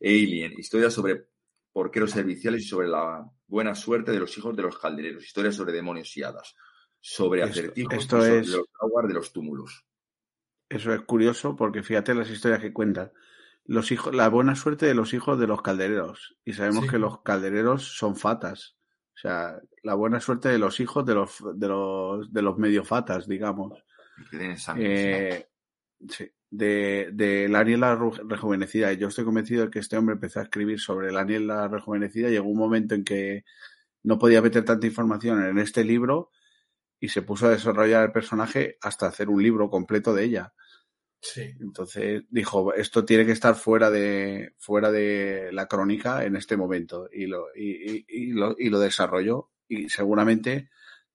Alien, 0.00 0.52
historias 0.58 0.92
sobre 0.92 1.28
porqueros 1.72 2.10
serviciales 2.10 2.62
y 2.62 2.64
sobre 2.66 2.88
la 2.88 3.24
buena 3.46 3.76
suerte 3.76 4.10
de 4.10 4.18
los 4.18 4.36
hijos 4.36 4.56
de 4.56 4.62
los 4.64 4.76
caldereros, 4.76 5.22
historias 5.24 5.54
sobre 5.54 5.72
demonios 5.72 6.16
y 6.16 6.24
hadas, 6.24 6.56
sobre 6.98 7.42
Esto- 7.42 7.52
acertijos 7.52 7.94
esto 7.94 8.20
sobre 8.20 8.38
es- 8.40 8.48
los 8.48 8.66
aguas 8.80 9.06
de 9.06 9.14
los 9.14 9.32
túmulos. 9.32 9.84
Eso 10.68 10.92
es 10.92 11.02
curioso 11.02 11.54
porque 11.54 11.84
fíjate 11.84 12.12
las 12.12 12.28
historias 12.28 12.60
que 12.60 12.72
cuentan. 12.72 13.12
Los 13.64 13.92
hijos, 13.92 14.12
la 14.12 14.28
buena 14.28 14.56
suerte 14.56 14.86
de 14.86 14.94
los 14.94 15.14
hijos 15.14 15.38
de 15.38 15.46
los 15.46 15.62
caldereros. 15.62 16.36
Y 16.44 16.54
sabemos 16.54 16.86
Sí. 16.86 16.90
que 16.90 16.98
los 16.98 17.22
caldereros 17.22 17.84
son 17.96 18.16
fatas. 18.16 18.76
O 19.14 19.18
sea, 19.20 19.60
la 19.84 19.94
buena 19.94 20.18
suerte 20.18 20.48
de 20.48 20.58
los 20.58 20.80
hijos 20.80 21.06
de 21.06 21.14
los, 21.14 21.38
de 21.54 21.68
los, 21.68 22.32
de 22.32 22.42
los 22.42 22.58
medio 22.58 22.84
fatas, 22.84 23.28
digamos. 23.28 23.84
Eh, 24.78 25.46
sí, 26.08 26.30
de, 26.50 27.10
de 27.12 27.48
la 27.48 27.60
Aniel 27.60 27.80
la 27.80 27.96
Ru- 27.96 28.26
rejuvenecida. 28.28 28.92
Y 28.92 28.96
yo 28.98 29.08
estoy 29.08 29.24
convencido 29.24 29.64
de 29.64 29.70
que 29.70 29.78
este 29.80 29.96
hombre 29.96 30.14
empezó 30.14 30.40
a 30.40 30.44
escribir 30.44 30.80
sobre 30.80 31.12
la 31.12 31.20
Aniel 31.20 31.46
la 31.46 31.68
rejuvenecida. 31.68 32.28
Llegó 32.30 32.48
un 32.48 32.58
momento 32.58 32.94
en 32.94 33.04
que 33.04 33.44
no 34.04 34.18
podía 34.18 34.42
meter 34.42 34.64
tanta 34.64 34.86
información 34.86 35.44
en 35.44 35.58
este 35.58 35.84
libro 35.84 36.30
y 37.00 37.08
se 37.08 37.22
puso 37.22 37.46
a 37.46 37.50
desarrollar 37.50 38.04
el 38.04 38.12
personaje 38.12 38.76
hasta 38.80 39.06
hacer 39.06 39.28
un 39.28 39.42
libro 39.42 39.70
completo 39.70 40.14
de 40.14 40.24
ella. 40.24 40.52
sí. 41.20 41.42
Entonces 41.60 42.24
dijo, 42.30 42.72
esto 42.74 43.04
tiene 43.04 43.26
que 43.26 43.32
estar 43.32 43.54
fuera 43.54 43.90
de, 43.90 44.54
fuera 44.58 44.90
de 44.90 45.50
la 45.52 45.66
crónica 45.66 46.24
en 46.24 46.36
este 46.36 46.56
momento. 46.56 47.08
Y 47.12 47.26
lo, 47.26 47.46
y, 47.54 47.92
y- 47.98 48.04
y 48.08 48.26
lo, 48.32 48.54
y 48.58 48.68
lo 48.70 48.78
desarrolló. 48.80 49.50
Y 49.68 49.88
seguramente 49.90 50.70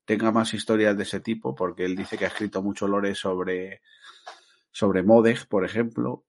tenga 0.06 0.32
más 0.32 0.54
historias 0.54 0.98
de 0.98 1.04
ese 1.04 1.20
tipo, 1.20 1.56
porque 1.56 1.86
él 1.86 1.96
dice 1.96 2.18
que 2.18 2.26
ha 2.26 2.30
escrito 2.30 2.62
mucho 2.62 2.88
lore 2.88 3.16
sobre, 3.16 3.82
sobre 4.72 5.04
Modeg, 5.04 5.48
por 5.48 5.66
ejemplo. 5.66 6.26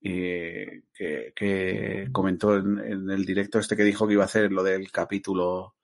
Y 0.00 0.82
que, 0.92 1.32
que 1.34 2.08
comentó 2.12 2.56
en, 2.56 2.78
en 2.78 3.10
el 3.10 3.24
directo 3.24 3.58
este 3.58 3.74
que 3.74 3.84
dijo 3.84 4.06
que 4.06 4.12
iba 4.12 4.22
a 4.22 4.26
hacer 4.26 4.52
lo 4.52 4.62
del 4.62 4.92
capítulo 4.92 5.76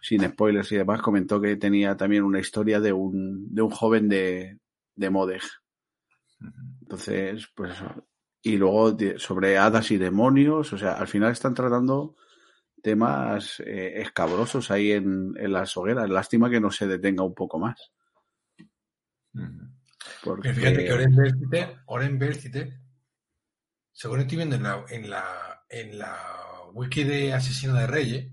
sin 0.00 0.26
spoilers 0.26 0.72
y 0.72 0.76
demás, 0.76 1.02
comentó 1.02 1.40
que 1.40 1.56
tenía 1.56 1.96
también 1.96 2.22
una 2.22 2.38
historia 2.38 2.80
de 2.80 2.92
un, 2.92 3.52
de 3.54 3.62
un 3.62 3.70
joven 3.70 4.08
de, 4.08 4.60
de 4.94 5.10
Modeg. 5.10 5.42
Entonces, 6.82 7.48
pues. 7.54 7.74
Y 8.42 8.56
luego 8.56 8.96
sobre 9.18 9.58
hadas 9.58 9.90
y 9.90 9.96
demonios, 9.96 10.72
o 10.72 10.78
sea, 10.78 10.92
al 10.92 11.08
final 11.08 11.32
están 11.32 11.54
tratando 11.54 12.14
temas 12.82 13.60
eh, 13.60 14.00
escabrosos 14.00 14.70
ahí 14.70 14.92
en, 14.92 15.34
en 15.36 15.52
las 15.52 15.76
hogueras. 15.76 16.08
Lástima 16.08 16.50
que 16.50 16.60
no 16.60 16.70
se 16.70 16.86
detenga 16.86 17.24
un 17.24 17.34
poco 17.34 17.58
más. 17.58 17.92
Porque, 20.22 20.42
Pero 20.42 20.54
fíjate 20.54 20.84
que 20.84 20.92
Oren 20.92 21.14
Belciter, 21.16 21.76
Oren 21.86 22.18
Belciter, 22.18 22.80
según 23.92 24.20
estoy 24.20 24.36
viendo 24.38 24.56
en 24.56 24.62
la, 24.62 24.84
en 24.88 25.10
la, 25.10 25.64
en 25.68 25.98
la 25.98 26.16
wiki 26.72 27.04
de 27.04 27.32
Asesino 27.32 27.74
de 27.74 27.86
Reyes, 27.86 28.32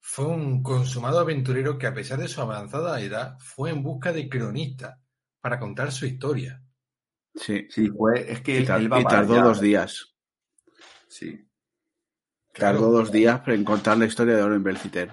fue 0.00 0.26
un 0.26 0.62
consumado 0.62 1.18
aventurero 1.18 1.78
que 1.78 1.86
a 1.86 1.94
pesar 1.94 2.18
de 2.20 2.28
su 2.28 2.40
avanzada 2.40 3.00
edad 3.00 3.36
fue 3.38 3.70
en 3.70 3.82
busca 3.82 4.12
de 4.12 4.28
cronistas 4.28 4.98
para 5.40 5.58
contar 5.58 5.90
su 5.92 6.06
historia. 6.06 6.62
sí, 7.34 7.66
Sí, 7.70 7.88
fue, 7.88 8.30
es 8.32 8.40
que 8.40 8.54
y, 8.54 8.56
él, 8.58 8.66
tar- 8.66 8.80
él 8.80 8.92
va 8.92 9.00
y 9.00 9.04
para 9.04 9.18
tardó 9.18 9.34
allá. 9.34 9.42
dos 9.44 9.60
días. 9.60 10.14
Sí. 11.08 11.45
Claro, 12.56 12.78
tardó 12.78 12.90
dos 12.92 13.12
días 13.12 13.40
en 13.46 13.64
contar 13.64 13.98
la 13.98 14.06
historia 14.06 14.34
de 14.36 14.42
Oren 14.42 14.62
Belciter. 14.62 15.12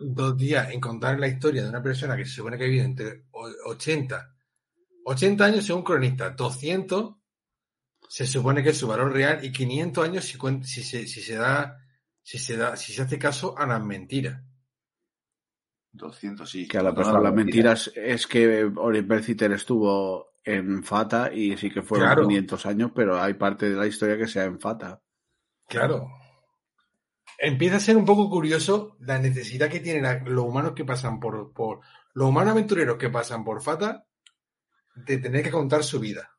dos 0.00 0.36
días 0.36 0.70
en 0.70 0.80
contar 0.80 1.18
la 1.18 1.26
historia 1.28 1.62
de 1.62 1.68
una 1.70 1.82
persona 1.82 2.16
que 2.16 2.24
se 2.24 2.32
supone 2.36 2.56
que 2.58 2.68
vive 2.68 2.84
entre 2.84 3.24
o- 3.32 3.50
80, 3.66 4.34
80 5.04 5.44
años 5.44 5.64
según 5.64 5.82
cronista, 5.82 6.30
200 6.30 7.14
Se 8.10 8.26
supone 8.26 8.62
que 8.62 8.70
es 8.70 8.76
su 8.78 8.86
valor 8.88 9.12
real 9.12 9.44
y 9.44 9.52
500 9.52 10.04
años 10.08 10.24
si, 10.24 10.38
si, 10.64 10.82
se, 10.82 11.06
si 11.06 11.20
se 11.20 11.34
da, 11.36 11.76
si 12.22 12.38
se 12.38 12.56
da, 12.56 12.74
si 12.76 12.92
se 12.92 13.02
hace 13.02 13.18
caso 13.18 13.56
a 13.58 13.66
las 13.66 13.84
mentiras. 13.84 14.42
200, 15.92 16.48
sí. 16.48 16.66
Que 16.68 16.78
a 16.78 16.82
mejor 16.82 17.14
no, 17.14 17.20
las 17.22 17.34
mentira. 17.34 17.70
mentiras 17.72 17.90
es 17.94 18.26
que 18.26 18.64
Orient 18.76 19.08
Belciter 19.08 19.52
estuvo 19.52 20.34
en 20.44 20.82
Fata 20.84 21.30
y 21.32 21.56
sí 21.56 21.70
que 21.70 21.82
fueron 21.82 22.06
Claro. 22.08 22.22
500 22.28 22.66
años, 22.66 22.92
pero 22.94 23.20
hay 23.20 23.34
parte 23.34 23.68
de 23.68 23.76
la 23.76 23.86
historia 23.86 24.16
que 24.16 24.26
sea 24.28 24.44
en 24.44 24.58
Fata. 24.60 25.02
Claro. 25.68 26.08
Empieza 27.38 27.76
a 27.76 27.80
ser 27.80 27.96
un 27.96 28.04
poco 28.04 28.28
curioso 28.28 28.96
la 29.00 29.18
necesidad 29.18 29.70
que 29.70 29.80
tienen 29.80 30.02
la- 30.02 30.18
los 30.18 30.44
humanos 30.44 30.72
que 30.74 30.84
pasan 30.84 31.20
por, 31.20 31.52
por 31.52 31.80
los 32.14 32.28
humanos 32.28 32.52
aventureros 32.52 32.96
que 32.98 33.10
pasan 33.10 33.44
por 33.44 33.62
Fata 33.62 34.04
de 34.96 35.18
tener 35.18 35.44
que 35.44 35.50
contar 35.52 35.84
su 35.84 36.00
vida. 36.00 36.32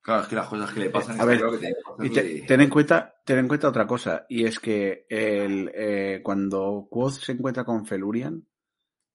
Claro, 0.00 0.22
es 0.22 0.28
que 0.28 0.36
las 0.36 0.46
cosas 0.48 0.70
que 0.72 0.80
le 0.80 0.90
pasan 0.90 1.20
A 1.20 1.24
ver, 1.24 1.42
que 1.60 2.06
Y 2.06 2.10
te- 2.10 2.40
ten, 2.42 2.60
en 2.60 2.70
cuenta, 2.70 3.14
ten 3.24 3.38
en 3.40 3.48
cuenta 3.48 3.68
otra 3.68 3.86
cosa, 3.86 4.24
y 4.28 4.44
es 4.44 4.60
que 4.60 5.04
el, 5.08 5.70
eh, 5.74 6.20
cuando 6.22 6.86
Quoth 6.88 7.14
se 7.14 7.32
encuentra 7.32 7.64
con 7.64 7.84
Felurian 7.86 8.46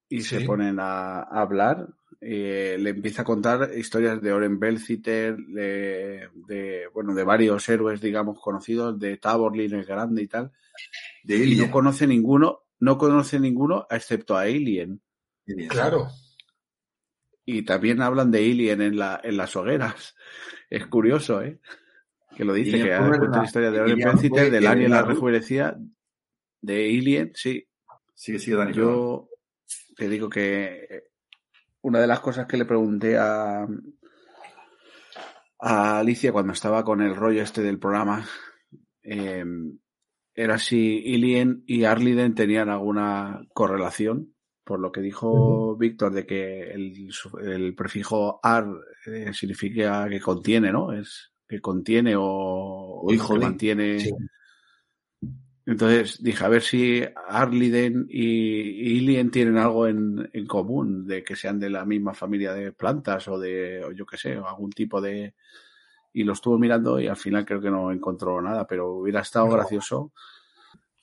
y 0.10 0.22
se 0.22 0.42
ponen 0.42 0.80
a, 0.82 1.22
a 1.22 1.42
hablar, 1.42 1.88
eh, 2.22 2.78
le 2.80 2.92
empieza 2.92 3.24
a 3.24 3.26
contar 3.26 3.72
historias 3.76 4.22
de 4.22 4.32
Oren 4.32 4.60
Belciter, 4.60 5.36
de, 5.38 6.30
de, 6.48 6.84
bueno, 6.94 7.14
de 7.16 7.24
varios 7.24 7.68
héroes, 7.68 8.00
digamos, 8.00 8.40
conocidos, 8.40 9.00
de 9.00 9.18
Taborlin 9.18 9.74
el 9.74 9.86
Grande 9.86 10.22
y 10.22 10.28
tal, 10.28 10.52
de 11.24 11.38
y 11.38 11.42
Alien. 11.44 11.60
no 11.68 11.72
conoce 11.72 12.06
ninguno, 12.08 12.64
no 12.80 12.98
conoce 12.98 13.40
ninguno 13.40 13.88
excepto 13.90 14.38
a 14.38 14.42
Alien. 14.44 15.02
Claro. 15.68 16.08
Y 17.44 17.64
también 17.64 18.02
hablan 18.02 18.30
de 18.32 18.38
Alien 18.40 18.82
en, 18.82 18.98
la, 18.98 19.20
en 19.24 19.38
las 19.38 19.56
hogueras. 19.56 20.16
Es 20.70 20.86
curioso, 20.88 21.42
¿eh? 21.42 21.60
Que 22.38 22.46
lo 22.46 22.54
dice, 22.54 22.78
que 22.78 22.98
una- 22.98 23.40
la 23.40 23.44
historia 23.44 23.72
de 23.72 23.82
Oren 23.82 23.98
Belciter, 24.00 24.46
del 24.52 24.64
el 24.64 24.68
Alien 24.68 24.92
la 24.92 25.02
rejuvenecida, 25.02 25.78
de 26.62 26.86
Alien, 26.98 27.32
sí. 27.36 27.68
Sigue, 28.14 28.40
sigue, 28.40 28.56
Dani. 28.56 28.72
Yo 28.74 29.28
te 29.98 30.08
digo 30.08 30.30
que 30.30 30.88
eh, 30.90 31.04
una 31.82 32.00
de 32.00 32.08
las 32.08 32.20
cosas 32.20 32.48
que 32.48 32.58
le 32.58 32.66
pregunté 32.66 33.18
a, 33.18 33.68
a 35.60 36.00
Alicia 36.00 36.32
cuando 36.32 36.54
estaba 36.54 36.84
con 36.84 37.02
el 37.02 37.16
rollo 37.16 37.42
este 37.42 37.62
del 37.62 37.80
programa 37.80 38.26
eh, 39.04 39.44
era 40.34 40.58
si 40.58 41.04
Alien 41.14 41.64
y 41.68 41.84
Arliden 41.84 42.36
tenían 42.36 42.70
alguna 42.70 43.42
correlación, 43.54 44.34
por 44.64 44.80
lo 44.80 44.92
que 44.92 45.02
dijo 45.02 45.76
Víctor 45.76 46.14
de 46.14 46.26
que 46.26 46.72
el, 46.72 47.10
el 47.44 47.76
prefijo 47.76 48.40
ar 48.42 48.66
eh, 49.08 49.34
significa 49.34 50.08
que 50.08 50.22
contiene, 50.22 50.72
¿no? 50.72 50.94
Es 50.94 51.34
que 51.48 51.60
contiene 51.60 52.16
o, 52.16 53.02
o 53.04 53.14
hijo 53.14 53.34
de. 53.34 53.40
mantiene. 53.40 54.00
Sí. 54.00 54.12
Entonces 55.66 56.22
dije, 56.24 56.43
a 56.43 56.47
ver 56.49 56.62
si 56.64 57.03
Arliden 57.28 58.07
y 58.09 58.97
Alien 58.99 59.30
tienen 59.30 59.57
algo 59.57 59.88
en, 59.88 60.30
en 60.34 60.47
común, 60.47 61.05
de 61.05 61.24
que 61.24 61.36
sean 61.36 61.59
de 61.59 61.70
la 61.70 61.86
misma 61.86 62.14
familia 62.14 62.53
de 62.53 62.72
plantas 62.72 63.28
o 63.28 63.38
de, 63.39 63.84
o 63.86 63.91
yo 63.91 64.05
qué 64.05 64.18
sé, 64.18 64.38
o 64.38 64.47
algún 64.47 64.72
tipo 64.72 64.99
de... 64.99 65.36
Y 66.14 66.24
lo 66.24 66.34
estuvo 66.34 66.57
mirando 66.59 66.99
y 66.99 67.07
al 67.07 67.16
final 67.16 67.45
creo 67.45 67.62
que 67.62 67.70
no 67.70 67.91
encontró 67.91 68.41
nada, 68.41 68.66
pero 68.68 68.95
hubiera 68.95 69.22
estado 69.22 69.45
No. 69.47 69.53
gracioso. 69.53 70.12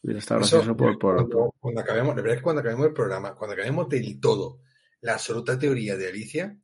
Hubiera 0.02 0.18
estado 0.18 0.40
Eso, 0.40 0.56
gracioso 0.56 0.76
por... 0.76 0.98
por- 0.98 1.14
cuando, 1.16 1.54
cuando 1.59 1.80
acabemos, 1.80 2.16
la 2.16 2.22
verdad 2.22 2.34
es 2.34 2.38
que 2.40 2.44
cuando 2.44 2.61
acabemos 2.61 2.86
el 2.88 2.92
programa, 2.92 3.34
cuando 3.34 3.54
acabemos 3.54 3.88
del 3.88 4.20
todo, 4.20 4.61
la 5.00 5.14
absoluta 5.14 5.59
teoría 5.59 5.96
de 5.96 6.09
Alicia, 6.09 6.59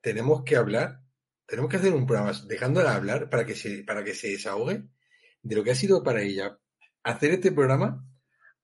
tenemos 0.00 0.42
que 0.44 0.56
hablar, 0.56 1.00
tenemos 1.46 1.70
que 1.70 1.76
hacer 1.76 1.92
un 1.92 2.06
programa 2.06 2.32
dejándola 2.48 2.94
hablar 2.96 3.28
para 3.30 3.44
que 3.46 3.54
se, 3.54 3.84
para 3.84 4.02
que 4.02 4.14
se 4.14 4.28
desahogue 4.28 4.84
de 5.42 5.54
lo 5.56 5.62
que 5.62 5.70
ha 5.70 5.74
sido 5.74 6.02
para 6.02 6.22
ella 6.22 6.58
hacer 7.04 7.30
este 7.32 7.52
programa 7.52 8.04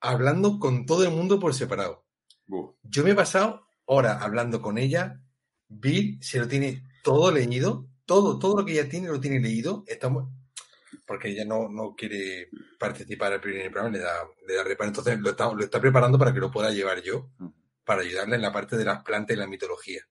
hablando 0.00 0.58
con 0.58 0.86
todo 0.86 1.04
el 1.04 1.10
mundo 1.10 1.38
por 1.38 1.54
separado. 1.54 2.06
Yo 2.82 3.04
me 3.04 3.10
he 3.10 3.14
pasado 3.14 3.68
horas 3.84 4.22
hablando 4.22 4.60
con 4.60 4.78
ella, 4.78 5.20
Bill 5.68 6.18
se 6.20 6.40
lo 6.40 6.48
tiene 6.48 6.82
todo 7.02 7.30
leído, 7.30 7.88
todo, 8.04 8.38
todo 8.38 8.58
lo 8.58 8.64
que 8.64 8.72
ella 8.72 8.88
tiene 8.88 9.08
lo 9.08 9.20
tiene 9.20 9.38
leído, 9.38 9.84
estamos, 9.86 10.32
porque 11.06 11.28
ella 11.28 11.44
no, 11.44 11.68
no 11.68 11.94
quiere 11.94 12.48
participar 12.78 13.32
al 13.32 13.40
primer 13.40 13.70
programa, 13.70 13.96
le 13.96 14.02
da, 14.02 14.14
le 14.46 14.54
da 14.54 14.64
reparo, 14.64 14.88
entonces 14.88 15.18
lo 15.20 15.30
está, 15.30 15.52
lo 15.52 15.62
está 15.62 15.80
preparando 15.80 16.18
para 16.18 16.32
que 16.32 16.40
lo 16.40 16.50
pueda 16.50 16.70
llevar 16.70 17.02
yo, 17.02 17.30
para 17.84 18.02
ayudarle 18.02 18.36
en 18.36 18.42
la 18.42 18.52
parte 18.52 18.76
de 18.76 18.84
las 18.84 19.02
plantas 19.04 19.36
y 19.36 19.38
la 19.38 19.46
mitología. 19.46 20.02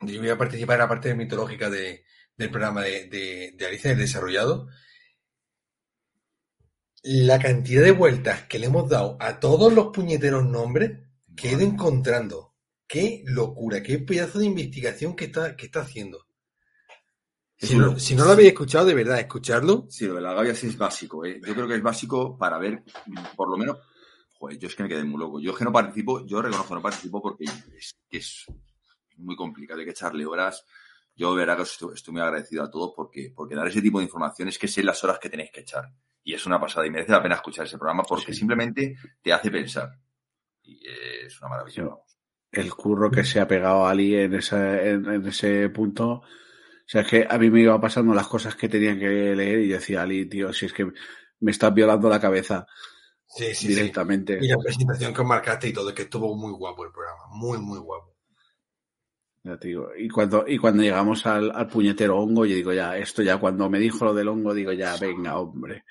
Yo 0.00 0.20
voy 0.20 0.28
a 0.28 0.38
participar 0.38 0.74
en 0.74 0.80
la 0.80 0.88
parte 0.88 1.14
mitológica 1.14 1.70
de, 1.70 2.04
del 2.36 2.50
programa 2.50 2.82
de, 2.82 3.06
de, 3.06 3.54
de 3.56 3.66
Alicia 3.66 3.90
del 3.90 4.00
Desarrollado. 4.00 4.68
La 7.02 7.38
cantidad 7.38 7.82
de 7.82 7.92
vueltas 7.92 8.42
que 8.44 8.58
le 8.58 8.66
hemos 8.66 8.88
dado 8.88 9.16
a 9.20 9.38
todos 9.38 9.72
los 9.72 9.88
puñeteros 9.88 10.44
nombres 10.44 11.00
que 11.36 11.48
he 11.48 11.52
ido 11.52 11.60
encontrando. 11.60 12.54
Qué 12.86 13.22
locura, 13.26 13.82
qué 13.82 13.98
pedazo 13.98 14.38
de 14.38 14.46
investigación 14.46 15.14
que 15.14 15.26
está, 15.26 15.56
que 15.56 15.66
está 15.66 15.80
haciendo. 15.80 16.26
Es 17.58 17.70
Si 17.70 17.76
no, 17.76 17.86
loco. 17.86 17.98
si 17.98 18.14
no 18.14 18.24
lo 18.24 18.32
habéis 18.32 18.48
escuchado, 18.48 18.86
de 18.86 18.94
verdad, 18.94 19.18
escucharlo. 19.18 19.86
Sí, 19.88 20.06
lo 20.06 20.14
de 20.14 20.20
la 20.20 20.34
gavia 20.34 20.54
sí 20.54 20.66
es 20.68 20.76
básico, 20.76 21.24
¿eh? 21.24 21.40
Yo 21.44 21.54
creo 21.54 21.68
que 21.68 21.74
es 21.76 21.82
básico 21.82 22.36
para 22.36 22.58
ver, 22.58 22.82
por 23.36 23.48
lo 23.48 23.56
menos, 23.56 23.78
joder, 24.38 24.58
yo 24.58 24.68
es 24.68 24.74
que 24.74 24.82
me 24.82 24.88
quedé 24.88 25.04
muy 25.04 25.18
loco. 25.18 25.40
Yo 25.40 25.52
es 25.52 25.58
que 25.58 25.64
no 25.64 25.72
participo, 25.72 26.24
yo 26.26 26.42
reconozco 26.42 26.74
no 26.74 26.82
participo 26.82 27.22
porque 27.22 27.44
es 27.44 27.96
que 28.08 28.18
es 28.18 28.46
muy 29.16 29.36
complicado, 29.36 29.80
hay 29.80 29.86
que 29.86 29.92
echarle 29.92 30.26
horas. 30.26 30.64
Yo, 31.16 31.32
de 31.32 31.38
verdad, 31.38 31.56
que 31.56 31.62
os 31.62 31.72
estoy, 31.72 31.94
estoy 31.94 32.12
muy 32.12 32.22
agradecido 32.22 32.62
a 32.62 32.70
todos 32.70 32.92
porque, 32.94 33.32
porque 33.34 33.54
dar 33.54 33.66
ese 33.66 33.80
tipo 33.82 33.98
de 33.98 34.04
información 34.04 34.48
es 34.48 34.58
que 34.58 34.68
sé 34.68 34.82
las 34.82 35.02
horas 35.02 35.18
que 35.18 35.30
tenéis 35.30 35.50
que 35.50 35.60
echar. 35.60 35.90
Y 36.22 36.34
es 36.34 36.44
una 36.44 36.60
pasada 36.60 36.86
y 36.86 36.90
merece 36.90 37.12
la 37.12 37.22
pena 37.22 37.36
escuchar 37.36 37.64
ese 37.66 37.78
programa 37.78 38.02
porque 38.02 38.32
Sí. 38.32 38.38
simplemente 38.40 38.96
te 39.22 39.32
hace 39.32 39.50
pensar. 39.50 39.90
Y 40.62 40.86
es 40.88 41.40
una 41.40 41.50
maravilla. 41.50 41.88
El 42.52 42.74
curro 42.74 43.10
que 43.10 43.24
se 43.24 43.40
ha 43.40 43.48
pegado 43.48 43.86
a 43.86 43.90
Ali 43.90 44.14
en, 44.14 44.34
esa, 44.34 44.82
en, 44.82 45.06
en 45.06 45.26
ese 45.26 45.68
punto. 45.70 46.06
O 46.10 46.22
sea, 46.88 47.02
es 47.02 47.08
que 47.08 47.26
a 47.28 47.38
mí 47.38 47.50
me 47.50 47.60
iba 47.62 47.80
pasando 47.80 48.14
las 48.14 48.26
cosas 48.28 48.54
que 48.56 48.68
tenía 48.68 48.98
que 48.98 49.34
leer 49.34 49.60
y 49.60 49.68
yo 49.68 49.76
decía, 49.76 50.02
Ali, 50.02 50.26
tío, 50.28 50.52
si 50.52 50.66
es 50.66 50.72
que 50.72 50.90
me 51.40 51.50
estás 51.50 51.72
violando 51.74 52.08
la 52.08 52.20
cabeza 52.20 52.66
Sí, 53.28 53.46
sí, 53.46 53.54
sí. 53.54 53.68
directamente. 53.68 54.38
Y 54.40 54.48
la 54.48 54.56
presentación 54.58 55.12
que 55.12 55.20
os 55.20 55.26
marcaste 55.26 55.68
y 55.68 55.72
todo, 55.72 55.92
que 55.94 56.02
estuvo 56.02 56.34
muy 56.36 56.52
guapo 56.52 56.84
el 56.84 56.92
programa. 56.92 57.22
Muy, 57.30 57.58
muy 57.58 57.78
guapo. 57.78 58.15
Ya 59.46 59.56
te 59.58 59.68
digo, 59.68 59.90
y 59.96 60.08
cuando, 60.08 60.44
y 60.44 60.58
cuando 60.58 60.82
llegamos 60.82 61.24
al, 61.24 61.52
al 61.52 61.68
puñetero 61.68 62.18
hongo, 62.18 62.44
yo 62.46 62.56
digo, 62.56 62.72
ya, 62.72 62.96
esto 62.98 63.22
ya, 63.22 63.38
cuando 63.38 63.70
me 63.70 63.78
dijo 63.78 64.04
lo 64.04 64.12
del 64.12 64.26
hongo, 64.26 64.52
digo, 64.52 64.72
ya, 64.72 64.96
venga, 64.96 65.38
hombre. 65.38 65.84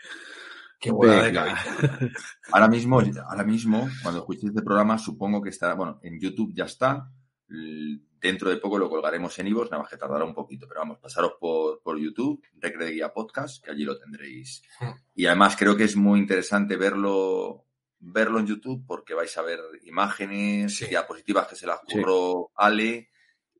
Qué 0.78 0.92
buena 0.92 1.22
Venga. 1.22 1.58
Ahora 2.52 2.68
mismo, 2.68 3.00
ahora 3.00 3.44
mismo, 3.46 3.90
cuando 4.04 4.20
escuchéis 4.20 4.50
este 4.50 4.62
programa, 4.62 4.98
supongo 4.98 5.42
que 5.42 5.52
estará, 5.52 5.74
bueno, 5.74 6.02
en 6.04 6.20
YouTube 6.20 6.54
ya 6.54 6.66
está. 6.66 7.10
Dentro 7.48 8.50
de 8.50 8.58
poco 8.58 8.78
lo 8.78 8.90
colgaremos 8.90 9.40
en 9.40 9.48
Ivos, 9.48 9.72
nada 9.72 9.84
más 9.84 9.90
que 9.90 9.98
tardará 9.98 10.26
un 10.26 10.34
poquito, 10.34 10.68
pero 10.68 10.82
vamos, 10.82 10.98
pasaros 11.00 11.36
por, 11.40 11.82
por 11.82 11.98
YouTube, 11.98 12.44
Recre 12.60 12.86
de 12.86 12.92
Guía 12.92 13.14
Podcast, 13.14 13.64
que 13.64 13.72
allí 13.72 13.86
lo 13.86 13.98
tendréis. 13.98 14.64
Hmm. 14.82 15.00
Y 15.14 15.28
además 15.28 15.56
creo 15.58 15.78
que 15.78 15.86
es 15.86 15.96
muy 15.96 16.20
interesante 16.20 16.76
verlo, 16.76 17.68
verlo 18.00 18.40
en 18.40 18.48
YouTube 18.48 18.84
porque 18.86 19.14
vais 19.14 19.36
a 19.38 19.44
ver 19.44 19.60
imágenes, 19.86 20.76
Sí. 20.76 20.88
diapositivas 20.88 21.48
que 21.48 21.56
se 21.56 21.68
las 21.68 21.80
curró 21.90 22.52
Ale 22.56 23.12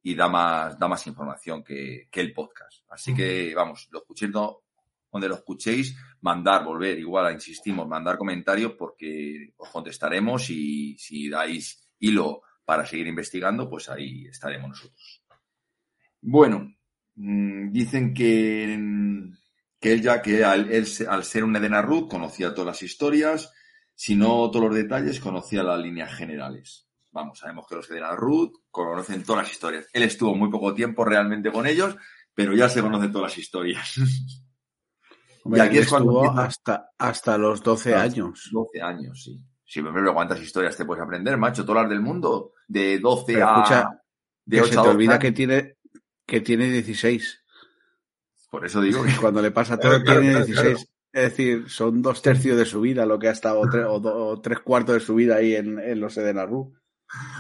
y 0.08 0.14
da 0.14 0.30
más, 0.30 0.78
da 0.78 0.88
más 0.88 1.08
información 1.08 1.64
que, 1.64 2.08
que 2.12 2.22
el 2.22 2.32
podcast. 2.32 2.84
Así 2.90 3.12
que, 3.16 3.54
vamos, 3.56 3.88
lo 3.92 4.00
escuchéis 4.00 4.32
no- 4.32 4.62
donde 5.12 5.28
lo 5.28 5.34
escuchéis, 5.34 5.98
mandar, 6.22 6.64
volver, 6.64 7.00
igual, 7.00 7.34
insistimos, 7.34 7.88
mandar 7.88 8.16
comentarios 8.16 8.74
porque 8.78 9.54
os 9.58 9.70
contestaremos 9.70 10.50
y 10.52 10.96
si 11.00 11.28
dais 11.28 11.90
hilo 11.98 12.44
para 12.64 12.86
seguir 12.86 13.08
investigando, 13.08 13.68
pues 13.68 13.90
ahí 13.90 14.28
estaremos 14.28 14.70
nosotros. 14.70 15.24
Bueno, 16.22 16.72
mm, 17.16 17.72
dicen 17.72 18.14
que, 18.14 18.78
que 19.80 19.92
él 19.92 20.02
ya, 20.04 20.22
que 20.22 20.44
al, 20.44 20.72
él 20.72 20.86
al 21.10 21.24
ser 21.24 21.44
un 21.44 21.56
Edena 21.56 21.82
Ruth 21.82 22.08
conocía 22.10 22.54
todas 22.54 22.68
las 22.68 22.84
historias, 22.84 23.52
si 23.96 24.16
no 24.16 24.52
todos 24.52 24.66
los 24.68 24.76
detalles, 24.76 25.20
conocía 25.20 25.64
las 25.64 25.80
líneas 25.80 26.14
generales. 26.14 26.88
Vamos, 27.16 27.40
sabemos 27.40 27.66
que 27.68 27.76
los 27.76 27.90
Edena 27.90 28.14
Ruth 28.14 28.52
conocen 28.70 29.24
todas 29.24 29.44
las 29.44 29.52
historias. 29.54 29.88
Él 29.94 30.04
estuvo 30.04 30.36
muy 30.36 30.50
poco 30.52 30.74
tiempo 30.74 31.06
realmente 31.06 31.50
con 31.50 31.66
ellos, 31.66 31.96
pero 32.34 32.54
ya 32.54 32.68
se 32.68 32.82
conocen 32.82 33.10
todas 33.12 33.32
las 33.32 33.38
historias. 33.38 33.96
Hombre, 35.46 35.62
Y 35.62 35.64
aquí 35.68 35.78
es 35.78 35.88
cuando 35.88 36.26
empieza- 36.26 36.44
hasta, 36.46 36.90
hasta 36.98 37.38
los 37.38 37.64
12 37.64 37.92
Claro. 37.92 38.04
años. 38.04 38.50
12 38.52 38.82
años, 38.82 39.24
sí. 39.24 39.40
Sí, 39.64 39.82
pero 39.82 40.14
¿cuántas 40.14 40.42
historias 40.42 40.76
te 40.76 40.84
puedes 40.86 41.04
aprender, 41.04 41.38
macho? 41.38 41.66
Todas 41.66 41.84
las 41.84 41.90
del 41.90 42.02
mundo. 42.02 42.52
De 42.68 43.00
12 43.00 43.34
Pero 43.34 43.48
a. 43.48 43.54
escucha, 43.62 44.02
de 44.46 44.58
que 44.58 44.62
8 44.64 44.74
se 44.74 44.80
a 44.80 44.82
te 44.82 44.88
12 44.88 44.96
olvida 44.96 45.12
años. 45.14 45.22
que 45.22 45.32
tiene, 45.32 45.78
que 46.26 46.42
tiene 46.42 46.70
16. 46.70 47.44
Por 48.52 48.66
eso 48.66 48.82
digo 48.82 49.04
que. 49.04 49.16
Cuando 49.22 49.42
le 49.42 49.52
pasa 49.52 49.78
todo, 49.80 49.92
Claro, 49.92 50.04
claro, 50.04 50.20
tiene 50.22 50.34
claro, 50.46 50.46
16. 50.70 50.92
Es 51.14 51.22
decir, 51.24 51.70
son 51.70 52.02
dos 52.02 52.22
tercios 52.22 52.58
de 52.58 52.66
su 52.66 52.82
vida 52.82 53.06
lo 53.06 53.18
que 53.18 53.30
ha 53.30 53.32
estado, 53.32 53.62
o, 53.62 53.66
tre- 53.68 53.86
o 53.90 54.00
do- 54.02 54.16
o 54.28 54.42
tres 54.42 54.60
cuartos 54.60 54.96
de 54.96 55.00
su 55.00 55.16
vida 55.16 55.38
ahí 55.38 55.56
en, 55.56 55.80
en 55.80 56.00
los 56.02 56.18
Edenarru. 56.18 56.74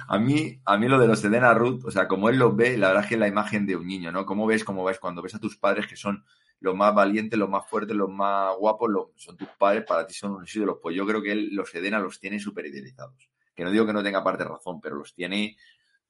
A 0.07 0.19
mí, 0.19 0.61
a 0.65 0.77
mí 0.77 0.87
lo 0.87 0.99
de 0.99 1.07
los 1.07 1.23
Edena 1.23 1.53
Ruth, 1.53 1.85
o 1.85 1.91
sea, 1.91 2.07
como 2.07 2.29
él 2.29 2.37
lo 2.37 2.55
ve, 2.55 2.77
la 2.77 2.87
verdad 2.87 3.03
es 3.03 3.09
que 3.09 3.15
es 3.15 3.19
la 3.19 3.27
imagen 3.27 3.65
de 3.65 3.75
un 3.75 3.87
niño, 3.87 4.11
¿no? 4.11 4.25
¿Cómo 4.25 4.45
ves, 4.45 4.63
cómo 4.63 4.83
ves 4.83 4.99
cuando 4.99 5.21
ves 5.21 5.35
a 5.35 5.39
tus 5.39 5.57
padres 5.57 5.87
que 5.87 5.95
son 5.95 6.23
los 6.59 6.75
más 6.75 6.93
valientes, 6.93 7.37
los 7.37 7.49
más 7.49 7.67
fuertes, 7.67 7.95
los 7.95 8.09
más 8.09 8.55
guapos, 8.57 8.89
los, 8.89 9.07
son 9.15 9.35
tus 9.37 9.49
padres, 9.57 9.83
para 9.85 10.05
ti 10.05 10.13
son 10.13 10.33
unos 10.33 10.55
ídolos? 10.55 10.77
Pues 10.81 10.95
yo 10.95 11.05
creo 11.05 11.21
que 11.21 11.31
él 11.31 11.49
los 11.53 11.73
Edena 11.73 11.99
los 11.99 12.19
tiene 12.19 12.39
súper 12.39 12.67
idealizados. 12.67 13.29
Que 13.55 13.63
no 13.63 13.71
digo 13.71 13.85
que 13.85 13.93
no 13.93 14.03
tenga 14.03 14.23
parte 14.23 14.43
de 14.43 14.49
razón, 14.49 14.79
pero 14.81 14.95
los 14.95 15.13
tiene 15.13 15.57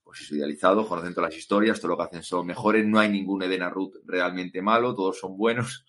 pues 0.03 0.31
idealizados, 0.31 0.87
conocen 0.87 1.13
todas 1.15 1.31
las 1.31 1.39
historias, 1.39 1.79
todo 1.79 1.89
lo 1.89 1.97
que 1.97 2.03
hacen 2.03 2.23
son 2.23 2.45
mejores, 2.45 2.85
no 2.85 2.99
hay 2.99 3.09
ningún 3.09 3.41
Edena 3.41 3.69
Ruth 3.69 3.95
realmente 4.05 4.61
malo, 4.61 4.93
todos 4.93 5.19
son 5.19 5.35
buenos. 5.37 5.85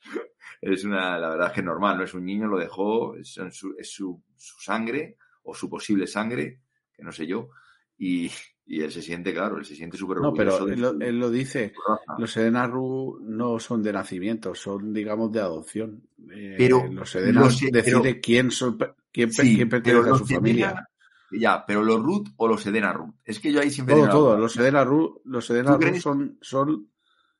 es 0.60 0.84
una, 0.84 1.18
la 1.18 1.28
verdad 1.28 1.48
es 1.48 1.52
que 1.52 1.60
es 1.60 1.66
normal, 1.66 1.98
no 1.98 2.04
es 2.04 2.14
un 2.14 2.24
niño, 2.24 2.48
lo 2.48 2.58
dejó, 2.58 3.14
es, 3.14 3.38
su 3.82 4.22
sangre 4.58 5.16
o 5.44 5.54
su 5.54 5.70
posible 5.70 6.06
sangre 6.06 6.63
que 6.96 7.02
no 7.02 7.12
sé 7.12 7.26
yo, 7.26 7.50
y, 7.98 8.30
y 8.66 8.80
él 8.82 8.90
se 8.90 9.02
siente, 9.02 9.32
claro, 9.32 9.58
él 9.58 9.64
se 9.64 9.74
siente 9.76 9.96
súper 9.96 10.18
No, 10.18 10.32
pero 10.34 10.66
él, 10.68 10.80
lo- 10.80 10.92
su- 10.92 11.00
él 11.00 11.18
lo 11.18 11.30
dice, 11.30 11.72
los 12.18 12.36
Edenaru 12.36 13.18
no 13.22 13.58
son 13.60 13.82
de 13.82 13.92
nacimiento, 13.92 14.54
son, 14.54 14.92
digamos, 14.92 15.30
de 15.32 15.40
adopción. 15.40 16.02
Eh, 16.32 16.54
Pero 16.58 16.86
los 16.90 17.14
Edenaru 17.14 17.46
los- 17.46 17.60
decide 17.60 17.82
pero- 17.82 18.20
quién, 18.22 18.50
son, 18.50 18.78
quién, 19.12 19.32
Sí, 19.32 19.56
quién 19.56 19.68
pertenece 19.68 20.10
a 20.10 20.14
su 20.16 20.26
familia. 20.26 20.88
Ya, 21.30 21.64
pero 21.66 21.82
los 21.82 22.00
Ruth 22.00 22.28
o 22.36 22.46
los 22.46 22.64
Edena 22.66 22.92
Ruth. 22.92 23.14
Es 23.24 23.40
que 23.40 23.50
yo 23.50 23.60
ahí 23.60 23.70
siempre 23.70 23.96
Todo, 23.96 24.08
todo. 24.08 24.38
Los 24.38 24.56
Edenaru, 24.56 25.20
los 25.24 25.48
Edenaru 25.50 26.00
son, 26.00 26.38
son, 26.40 26.90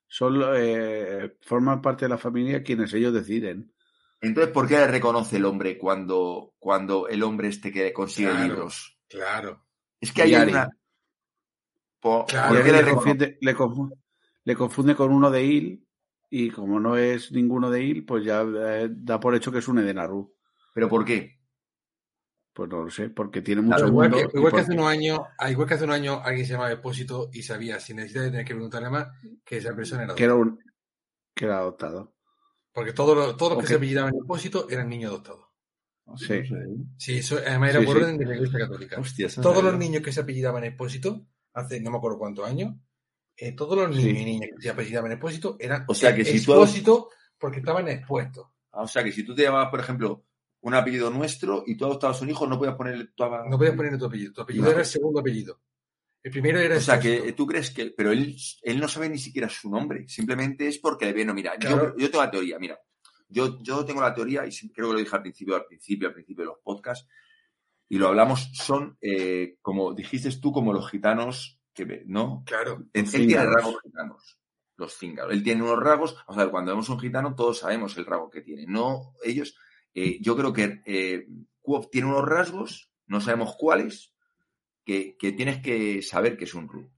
son 0.09 0.43
eh, 0.57 1.37
forman 1.43 1.81
parte 1.81 2.07
de 2.07 2.09
la 2.09 2.19
familia 2.19 2.63
quienes 2.65 2.93
ellos 2.95 3.13
deciden. 3.15 3.73
Entonces, 4.21 4.53
¿por 4.53 4.67
qué 4.67 4.85
reconoce 4.89 5.37
el 5.37 5.45
hombre 5.45 5.77
cuando, 5.79 6.55
cuando 6.59 7.07
el 7.09 7.23
hombre 7.23 7.49
este 7.49 7.71
que 7.71 7.93
consigue 7.93 8.31
Claro. 8.31 8.47
libros? 8.47 8.99
Claro. 9.15 9.65
Es 10.01 10.12
que 10.12 10.23
hay 10.23 10.35
una... 10.35 10.69
¿Por, 12.01 12.27
Claro, 12.27 12.49
por 12.49 12.59
Y 12.59 12.62
qué 12.62 12.71
él 12.79 12.85
le 12.85 12.93
confunde, 12.93 13.39
le, 13.41 13.57
confu- 13.57 13.99
le 14.45 14.57
confunde 14.57 14.95
con 14.95 15.11
uno 15.12 15.31
de 15.31 15.45
Il 15.45 15.87
y 16.31 16.51
como 16.51 16.79
no 16.81 16.97
es 16.97 17.33
ninguno 17.33 17.71
de 17.71 17.83
Il, 17.83 18.05
pues 18.05 18.25
ya 18.25 18.43
eh, 18.43 18.89
da 18.91 19.19
por 19.21 19.35
hecho 19.35 19.51
que 19.53 19.59
es 19.59 19.69
un 19.69 19.79
Edenaru. 19.79 20.35
¿Pero 20.75 20.89
por 20.89 21.05
qué? 21.05 21.39
Pues 22.53 22.69
no 22.69 22.83
lo 22.85 22.91
sé, 22.91 23.09
porque 23.11 23.41
tiene 23.41 23.62
Claro, 23.62 23.85
mucho 23.85 23.93
igual 23.93 24.11
mundo. 24.11 24.29
que, 24.31 24.37
igual 24.39 24.51
que 24.53 24.57
porque- 24.57 24.61
hace 24.62 24.73
unos 24.73 24.87
años, 24.87 25.19
ah, 25.39 25.51
igual 25.51 25.67
que 25.69 25.75
hace 25.75 25.85
unos 25.85 25.97
años 25.97 26.21
alguien 26.25 26.47
se 26.47 26.53
llamaba 26.53 26.73
Expósito 26.73 27.31
y 27.33 27.43
sabía, 27.43 27.81
sin 27.81 27.97
necesidad 27.97 28.23
de 28.25 28.31
tener 28.31 28.45
que 28.45 28.55
preguntarle 28.55 28.91
más, 28.91 29.09
que 29.45 29.57
esa 29.59 29.75
persona 29.75 30.05
era 30.05 30.15
que 30.15 30.25
era 30.25 30.35
adoptada. 30.35 30.57
un 30.57 30.73
que 31.35 31.45
era 31.47 31.59
adoptado. 31.59 32.15
Porque 32.73 32.93
todos 32.93 33.17
los, 33.17 33.37
todos 33.37 33.53
los 33.55 33.61
que 33.62 33.67
se 33.69 33.75
apellidaban 33.77 34.15
Expósito 34.15 34.69
eran 34.69 34.89
niños 34.89 35.11
adoptados. 35.11 35.47
Sí. 36.17 36.35
Sí, 36.99 37.19
eso 37.19 37.39
además 37.45 37.71
era 37.71 37.81
Sí, 37.81 37.87
por 37.87 37.97
sí. 37.97 38.03
orden 38.03 38.19
de 38.19 38.27
la 38.27 38.35
Iglesia 38.37 38.59
Católica. 38.61 39.01
Hostia, 39.01 39.29
todos 39.41 39.65
los 39.65 39.77
niños 39.79 40.03
que 40.03 40.13
se 40.13 40.21
apellidaban 40.21 40.65
Expósito, 40.65 41.27
hace 41.55 41.81
no 41.81 41.91
me 41.91 41.97
acuerdo 41.97 42.19
cuántos 42.19 42.47
años, 42.47 42.75
eh, 43.37 43.53
todos 43.53 43.77
los 43.77 43.97
Sí. 43.97 44.05
niños 44.05 44.21
y 44.21 44.25
niñas 44.25 44.51
que 44.57 44.63
se 44.63 44.71
apellidaban 44.71 45.13
Expósito 45.13 45.57
eran 45.59 45.85
O 45.89 45.95
sea 45.95 46.15
que 46.15 46.25
si 46.25 46.33
tú- 46.45 46.53
Expósito 46.53 47.11
porque 47.39 47.59
estaban 47.61 47.89
expuestos. 47.89 48.47
Ah, 48.73 48.83
O 48.83 48.89
sea, 48.89 49.03
que 49.03 49.13
si 49.13 49.25
tú 49.25 49.35
te 49.35 49.43
llamabas, 49.43 49.71
por 49.71 49.81
ejemplo, 49.81 50.25
un 50.61 50.75
apellido 50.75 51.11
nuestro 51.11 51.63
y 51.67 51.77
tú 51.77 51.85
adoptabas 51.87 52.21
un 52.23 52.31
hijo, 52.31 52.47
no 52.47 52.59
podías 52.59 52.75
ponerle 52.77 53.09
tu 53.15 53.25
apa- 53.25 53.45
No 53.49 53.57
podías 53.59 53.75
poner 53.77 53.99
tu 53.99 54.07
apellido. 54.07 54.33
Tu 54.33 54.41
apellido 54.43 54.65
No. 54.65 54.71
era 54.71 54.81
el 54.81 54.87
segundo 54.87 55.21
apellido. 55.21 55.61
El 56.23 56.31
primero 56.31 56.59
era 56.59 56.77
O 56.77 56.81
sea, 56.81 56.99
que 56.99 57.33
tú 57.35 57.47
crees 57.47 57.71
que... 57.71 57.93
Pero 57.95 58.11
él, 58.11 58.35
él 58.63 58.81
no 58.81 58.89
sabe 58.89 59.11
ni 59.11 59.19
siquiera 59.19 59.47
su 59.51 59.69
nombre. 59.71 60.09
Simplemente 60.09 60.67
es 60.69 60.79
porque 60.79 61.05
le 61.05 61.13
ve, 61.13 61.25
no, 61.25 61.35
mira, 61.35 61.59
yo- 61.59 61.95
yo, 61.99 62.11
tengo 62.11 62.25
la 62.25 62.31
teoría, 62.31 62.59
mira. 62.59 62.79
Yo, 63.35 63.59
yo 63.62 63.85
tengo 63.85 64.01
la 64.01 64.14
teoría, 64.14 64.47
y 64.47 64.51
creo 64.70 64.89
que 64.89 64.95
lo 64.95 64.99
dije 65.01 65.16
al 65.16 65.22
principio, 65.22 65.57
al 65.57 65.66
principio, 65.66 66.09
al 66.09 66.14
principio 66.14 66.45
de 66.45 66.51
los 66.51 66.59
podcasts, 66.62 67.09
y 67.89 67.99
lo 67.99 68.09
hablamos, 68.09 68.51
son, 68.55 68.97
eh, 69.01 69.57
como 69.61 69.93
dijiste 69.93 70.30
tú, 70.41 70.53
como 70.53 70.72
los 70.72 70.89
gitanos 70.89 71.61
que 71.74 71.85
ve, 71.85 72.05
¿no? 72.07 72.43
Claro. 72.47 72.85
Él, 72.93 73.05
él 73.05 73.26
tiene 73.26 73.45
rasgos 73.45 73.80
gitanos. 73.82 74.39
Los 74.76 74.97
cíngaros. 74.97 75.32
Él 75.32 75.43
tiene 75.43 75.62
unos 75.62 75.78
rasgos. 75.78 76.16
O 76.26 76.35
sea, 76.35 76.49
cuando 76.49 76.72
vemos 76.72 76.89
un 76.89 76.99
gitano, 76.99 77.35
todos 77.35 77.59
sabemos 77.59 77.97
el 77.97 78.07
rasgo 78.07 78.30
que 78.30 78.41
tiene. 78.43 78.64
No, 78.66 79.12
ellos. 79.22 79.57
eh, 79.95 80.18
yo 80.20 80.37
creo 80.37 80.53
que 80.53 80.82
eh, 80.87 81.26
tiene 81.91 82.09
unos 82.09 82.24
rasgos, 82.24 82.91
no 83.07 83.20
sabemos 83.20 83.57
cuáles, 83.59 84.12
que, 84.85 85.16
que 85.16 85.32
tienes 85.32 85.61
que 85.62 86.03
saber 86.03 86.37
que 86.37 86.45
es 86.45 86.55
un 86.55 86.68
Ru. 86.68 86.91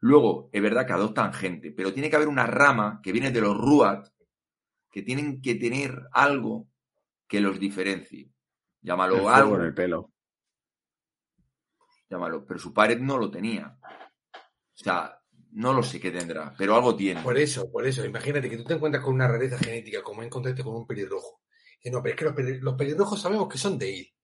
Luego, 0.00 0.50
es 0.52 0.60
verdad 0.60 0.86
que 0.86 0.92
adoptan 0.92 1.32
gente, 1.32 1.72
pero 1.72 1.92
tiene 1.92 2.10
que 2.10 2.16
haber 2.16 2.28
una 2.28 2.46
rama 2.46 3.00
que 3.02 3.12
viene 3.12 3.30
de 3.30 3.40
los 3.40 3.56
Ruat, 3.56 4.08
que 4.94 5.02
tienen 5.02 5.42
que 5.42 5.56
tener 5.56 6.06
algo 6.12 6.68
que 7.26 7.40
los 7.40 7.58
diferencie. 7.58 8.30
Llámalo 8.80 9.28
algo, 9.28 9.56
en 9.56 9.62
el 9.62 9.74
pelo. 9.74 10.12
llámalo, 12.08 12.46
pero 12.46 12.60
su 12.60 12.72
padre 12.72 12.94
no 13.00 13.18
lo 13.18 13.28
tenía. 13.28 13.76
O 13.82 14.76
sea, 14.76 15.18
no 15.50 15.72
lo 15.72 15.82
sé 15.82 15.98
qué 15.98 16.12
tendrá, 16.12 16.54
pero 16.56 16.76
algo 16.76 16.94
tiene. 16.94 17.22
Por 17.22 17.36
eso, 17.36 17.72
por 17.72 17.84
eso. 17.84 18.04
Imagínate 18.04 18.48
que 18.48 18.56
tú 18.56 18.62
te 18.62 18.74
encuentras 18.74 19.02
con 19.02 19.14
una 19.14 19.26
rareza 19.26 19.58
genética, 19.58 20.00
como 20.00 20.22
encontraste 20.22 20.62
con 20.62 20.76
un 20.76 20.86
pelirrojo. 20.86 21.40
Y 21.82 21.90
no, 21.90 22.00
pero 22.00 22.14
es 22.14 22.18
que 22.36 22.42
los, 22.52 22.62
los 22.62 22.74
pelirrojos 22.74 23.20
sabemos 23.20 23.48
que 23.48 23.58
son 23.58 23.76
de 23.76 23.90
Il. 23.90 24.14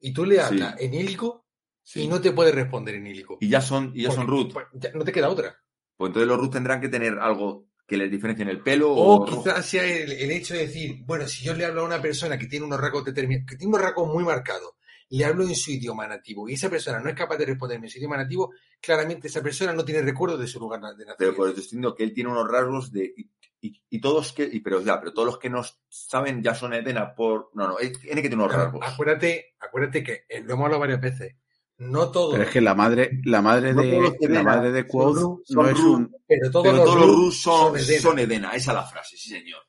Y 0.00 0.12
tú 0.12 0.24
le 0.24 0.36
Sí. 0.36 0.40
hablas 0.42 0.80
en 0.80 0.92
ílico 0.92 1.46
Sí. 1.84 2.02
y 2.02 2.08
no 2.08 2.20
te 2.20 2.32
puede 2.32 2.50
responder 2.50 2.96
en 2.96 3.06
ílico. 3.06 3.38
Y 3.40 3.48
ya 3.48 3.60
son, 3.60 3.92
y 3.94 4.02
ya 4.02 4.10
son 4.10 4.26
root. 4.26 4.52
pues, 4.54 4.66
ya 4.72 4.90
no 4.92 5.04
te 5.04 5.12
queda 5.12 5.28
otra. 5.28 5.56
Pues 5.96 6.08
entonces 6.08 6.26
los 6.26 6.38
root 6.40 6.52
tendrán 6.52 6.80
que 6.80 6.88
tener 6.88 7.16
algo 7.20 7.68
que 7.86 7.96
les 7.96 8.10
diferencie 8.10 8.42
en 8.42 8.48
el 8.48 8.62
pelo 8.62 8.92
O 8.92 9.24
quizás 9.24 9.64
sea 9.66 9.84
el, 9.84 10.10
el 10.12 10.30
hecho 10.30 10.54
de 10.54 10.60
decir, 10.66 11.02
bueno, 11.04 11.26
si 11.28 11.44
yo 11.44 11.54
le 11.54 11.64
hablo 11.64 11.82
a 11.82 11.84
una 11.84 12.00
persona 12.00 12.38
que 12.38 12.46
tiene 12.46 12.64
unos 12.66 12.80
rasgos 12.80 13.04
determinados, 13.04 13.46
que 13.50 13.56
tiene 13.56 13.68
unos 13.74 13.82
rasgos 13.82 14.08
muy 14.12 14.24
marcados, 14.24 14.72
le 15.10 15.24
hablo 15.24 15.44
en 15.44 15.54
su 15.54 15.70
idioma 15.70 16.08
nativo 16.08 16.48
y 16.48 16.54
esa 16.54 16.70
persona 16.70 16.98
no 16.98 17.08
es 17.10 17.14
capaz 17.14 17.36
de 17.36 17.44
responderme 17.46 17.86
en 17.86 17.90
su 17.90 17.98
idioma 17.98 18.16
nativo, 18.16 18.52
claramente 18.80 19.28
esa 19.28 19.42
persona 19.42 19.72
no 19.74 19.84
tiene 19.84 20.00
recuerdo 20.02 20.38
de 20.38 20.46
su 20.46 20.58
lugar 20.58 20.80
de 20.80 20.86
Pero 20.96 21.06
nacimiento. 21.10 21.36
por 21.36 21.46
eso 21.46 21.50
estoy 21.50 21.62
diciendo 21.62 21.94
que 21.94 22.04
él 22.04 22.14
tiene 22.14 22.30
unos 22.30 22.48
rasgos 22.50 22.90
de. 22.90 23.12
Y, 23.16 23.30
y- 23.60 23.82
y 23.90 24.00
todos 24.00 24.32
que. 24.32 24.48
Y, 24.50 24.60
pero 24.60 24.80
ya, 24.80 24.98
pero 24.98 25.12
todos 25.12 25.26
los 25.26 25.38
que 25.38 25.50
no 25.50 25.62
saben 25.88 26.42
ya 26.42 26.54
son 26.54 26.72
Edena 26.74 27.14
por. 27.14 27.50
No, 27.54 27.68
no, 27.68 27.78
él 27.78 27.92
tiene 28.00 28.22
que 28.22 28.28
tener 28.30 28.44
unos 28.44 28.56
rasgos. 28.56 28.80
acuérdate, 28.82 29.54
acuérdate 29.60 30.02
que 30.02 30.24
eh, 30.28 30.40
lo 30.42 30.54
hemos 30.54 30.64
hablado 30.64 30.80
varias 30.80 31.00
veces. 31.00 31.34
No 31.78 32.10
todos, 32.12 32.32
Pero 32.32 32.44
es 32.44 32.50
que 32.50 32.60
la 32.60 32.74
madre, 32.74 33.20
la 33.24 33.42
madre 33.42 33.74
No 33.74 33.82
de, 33.82 34.28
la 34.28 34.42
madre 34.44 34.70
de 34.70 34.82
son 34.82 34.88
Quoth 34.90 35.16
no 35.16 35.40
son 35.44 35.68
es 35.68 35.78
un, 35.80 36.16
pero 36.26 36.50
todos 36.50 36.64
pero 36.66 36.76
los, 36.76 36.84
todos 36.84 37.00
los 37.00 37.06
Ru 37.08 37.16
Rus 37.16 37.42
son, 37.42 37.76
Edena. 37.76 38.00
son 38.02 38.18
Edena. 38.20 38.50
Esa 38.52 38.70
es 38.70 38.76
la 38.76 38.84
frase, 38.84 39.16
sí, 39.16 39.30
señor. 39.30 39.60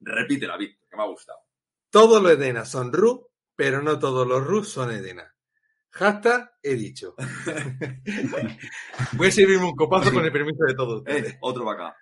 Repítela, 0.00 0.56
Víctor, 0.56 0.88
que 0.88 0.96
me 0.96 1.02
ha 1.04 1.06
gustado. 1.06 1.38
Todos 1.90 2.20
los 2.22 2.32
Edena 2.32 2.64
son 2.64 2.92
Ru, 2.92 3.28
pero 3.54 3.80
no 3.80 3.98
todos 3.98 4.26
los 4.26 4.44
Ru 4.44 4.64
son 4.64 4.90
Edena. 4.90 5.32
Hashtag 5.92 6.50
he 6.62 6.74
dicho. 6.74 7.14
Voy 9.12 9.28
a 9.28 9.30
servirme 9.30 9.64
un 9.66 9.76
copazo 9.76 10.08
Sí. 10.10 10.14
con 10.14 10.24
el 10.24 10.32
permiso 10.32 10.64
de 10.64 10.74
todos. 10.74 11.02
Eh, 11.06 11.38
otro 11.40 11.64
para 11.64 11.88
acá. 11.88 11.96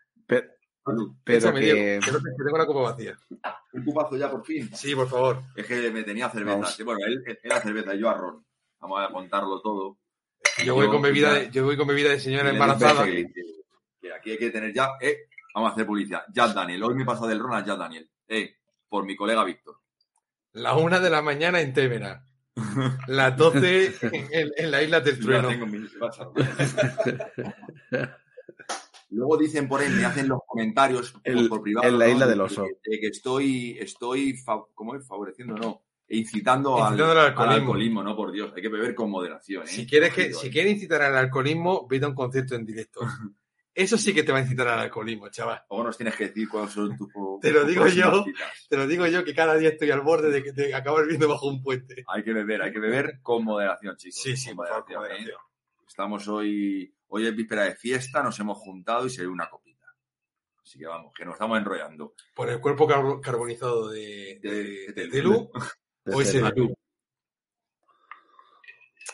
pero 1.24 1.53
que 1.55 1.61
Diego, 1.61 2.18
tengo 2.45 2.59
la 2.59 2.66
copa 2.66 2.81
vacía. 2.93 3.18
Un 3.72 3.85
cupazo 3.85 4.16
ya 4.16 4.31
por 4.31 4.45
fin. 4.45 4.70
Sí, 4.74 4.95
por 4.95 5.09
favor. 5.09 5.43
Es 5.57 5.66
que 5.66 5.91
me 5.91 6.03
tenía 6.03 6.31
cerveza. 6.31 6.57
Vamos. 6.59 6.85
Bueno, 6.85 7.01
él 7.07 7.22
él 7.26 7.39
era 7.43 7.61
cerveza 7.61 7.95
y 7.95 8.01
yo 8.01 8.09
a 8.09 8.14
ron. 8.14 8.45
Vamos 8.81 9.01
a 9.09 9.12
contarlo 9.12 9.61
todo. 9.61 9.99
Yo 10.64 10.74
voy 10.74 10.89
con 10.89 11.03
bebida 11.03 11.33
ya- 11.35 11.39
de, 11.41 11.51
yo 11.51 11.64
voy 11.64 11.76
con 11.76 11.87
bebida 11.89 12.11
de 12.11 12.20
señora 12.20 12.51
embarazada. 12.51 13.05
Que, 13.05 13.26
que 14.01 14.12
aquí 14.12 14.31
hay 14.33 14.39
que 14.39 14.51
tener 14.51 14.72
ya. 14.72 14.91
Eh, 15.01 15.29
vamos 15.55 15.70
a 15.70 15.72
hacer 15.74 15.87
publicidad. 15.87 16.22
Jack 16.33 16.55
Daniel. 16.55 16.83
Hoy 16.85 16.95
me 16.95 17.05
pasa 17.05 17.26
del 17.26 17.39
ron 17.41 17.55
a 17.55 17.64
Jack 17.64 17.79
Daniel. 17.79 18.09
Eh, 18.29 18.57
por 18.89 19.05
mi 19.05 19.16
colega 19.16 19.45
Víctor. 19.45 19.76
La 20.53 20.74
una 20.76 21.01
de 21.01 21.11
la 21.11 21.22
mañana 21.22 21.61
en 21.61 21.72
Témera. 21.72 22.24
Las 23.07 23.37
12 23.37 23.95
en, 24.33 24.51
en 24.57 24.70
la 24.70 24.83
isla 24.83 25.01
del 25.01 25.20
trueno. 25.20 25.49
Luego 29.11 29.37
dicen 29.39 29.68
por 29.68 29.81
ahí, 29.81 29.89
me 29.91 30.05
hacen 30.05 30.29
los 30.29 30.41
comentarios 30.47 31.12
por, 31.12 31.22
El- 31.24 31.49
por 31.49 31.62
privado. 31.62 31.89
en 31.89 31.99
la 31.99 32.07
¿no? 32.07 32.12
isla 32.12 32.26
de 32.26 32.31
del 32.33 32.41
oso. 32.43 32.64
Que, 32.83 32.91
de 32.91 33.01
que 33.01 33.07
estoy, 33.09 33.79
estoy 33.81 34.35
fa- 34.37 34.64
¿cómo 34.74 34.95
es? 34.97 35.07
Favoreciendo, 35.07 35.55
no. 35.57 35.83
Incitando, 36.11 36.77
al, 36.83 36.93
Incitando 36.95 37.13
al 37.13 37.19
al 37.19 37.27
alcoholismo. 37.27 37.55
alcoholismo, 37.61 38.03
no, 38.03 38.17
por 38.17 38.33
Dios. 38.33 38.53
Hay 38.57 38.63
que 38.63 38.69
beber 38.69 38.95
con 38.95 39.11
moderación. 39.11 39.65
¿eh? 39.65 39.67
Si 39.67 39.87
quieres 39.87 40.13
que, 40.15 40.33
si 40.33 40.47
ahí. 40.47 40.53
quieres 40.53 40.73
incitar 40.73 41.03
al 41.03 41.17
alcoholismo, 41.17 41.87
vete 41.89 42.05
a 42.07 42.09
un 42.09 42.15
concierto 42.15 42.55
en 42.55 42.65
directo. 42.65 43.01
Eso 43.75 43.97
sí 43.97 44.13
que 44.13 44.25
te 44.25 44.33
va 44.33 44.39
a 44.39 44.41
incitar 44.41 44.67
al 44.67 44.81
alcoholismo, 44.81 45.29
chaval. 45.29 45.63
Luego 45.71 45.85
nos 45.85 45.97
tienes 45.97 46.17
que 46.17 46.27
decir 46.29 46.49
cuáles 46.49 46.73
son 46.73 46.97
tus. 46.97 47.09
Te 47.41 47.53
lo 47.53 47.65
digo 47.65 47.87
yo. 47.87 48.25
citas. 48.25 48.67
Te 48.69 48.77
lo 48.77 48.87
digo 48.89 49.07
yo 49.07 49.23
que 49.23 49.35
cada 49.35 49.55
día 49.57 49.69
estoy 49.69 49.91
al 49.93 50.01
borde 50.01 50.31
de, 50.31 50.43
que- 50.43 50.53
de 50.53 50.75
acabar 50.75 51.03
viviendo 51.03 51.29
bajo 51.29 51.47
un 51.47 51.63
puente. 51.63 52.03
Hay 52.09 52.25
que 52.25 52.33
beber, 52.33 52.63
hay 52.63 52.73
que 52.73 52.81
beber 52.81 53.21
con 53.23 53.45
moderación, 53.45 53.97
chicos. 53.97 54.21
Sí, 54.21 54.37
sí, 54.37 54.53
con 54.55 54.67
¿eh? 54.67 54.71
moderación. 54.97 55.37
Estamos 55.87 56.27
hoy, 56.27 56.93
hoy 57.09 57.27
es 57.27 57.37
víspera 57.37 57.65
de 57.65 57.77
fiesta, 57.77 58.23
nos 58.23 58.39
hemos 58.41 58.59
juntado 58.59 59.07
y 59.07 59.11
se 59.11 59.23
ve 59.23 59.29
una 59.29 59.49
copita. 59.49 59.87
Así 60.63 60.79
que 60.81 60.87
vamos, 60.87 61.15
que 61.15 61.25
nos 61.25 61.35
estamos 61.35 61.57
enrollando. 61.59 62.15
Por 62.35 62.51
el 62.51 62.61
cuerpo 62.61 62.87
car- 62.89 63.21
carbonizado 63.23 63.89
de, 63.91 64.39
de, 64.43 64.51
De- 64.51 64.65
de 64.65 64.93
de- 65.05 65.09
Telu, 65.09 65.51
de 66.11 66.17
o 66.17 66.21
ese 66.21 66.33
ser- 66.33 66.45
de 66.55 66.61
Lu. 66.61 66.75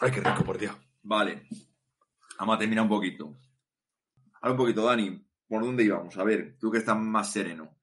Ay, 0.01 0.11
qué 0.11 0.21
rico, 0.21 0.45
por 0.45 0.59
Dios. 0.59 0.77
Vale. 1.03 1.47
Vamos 2.39 2.57
a 2.57 2.59
terminar 2.59 2.83
un 2.85 2.89
poquito. 2.91 3.37
Ahora 4.41 4.51
un 4.53 4.57
poquito, 4.57 4.85
Dani. 4.85 5.25
¿Por 5.47 5.63
dónde 5.63 5.85
íbamos? 5.85 6.17
A 6.19 6.25
ver, 6.25 6.57
tú 6.59 6.71
que 6.71 6.79
estás 6.79 6.97
más 6.99 7.31
sereno. 7.33 7.77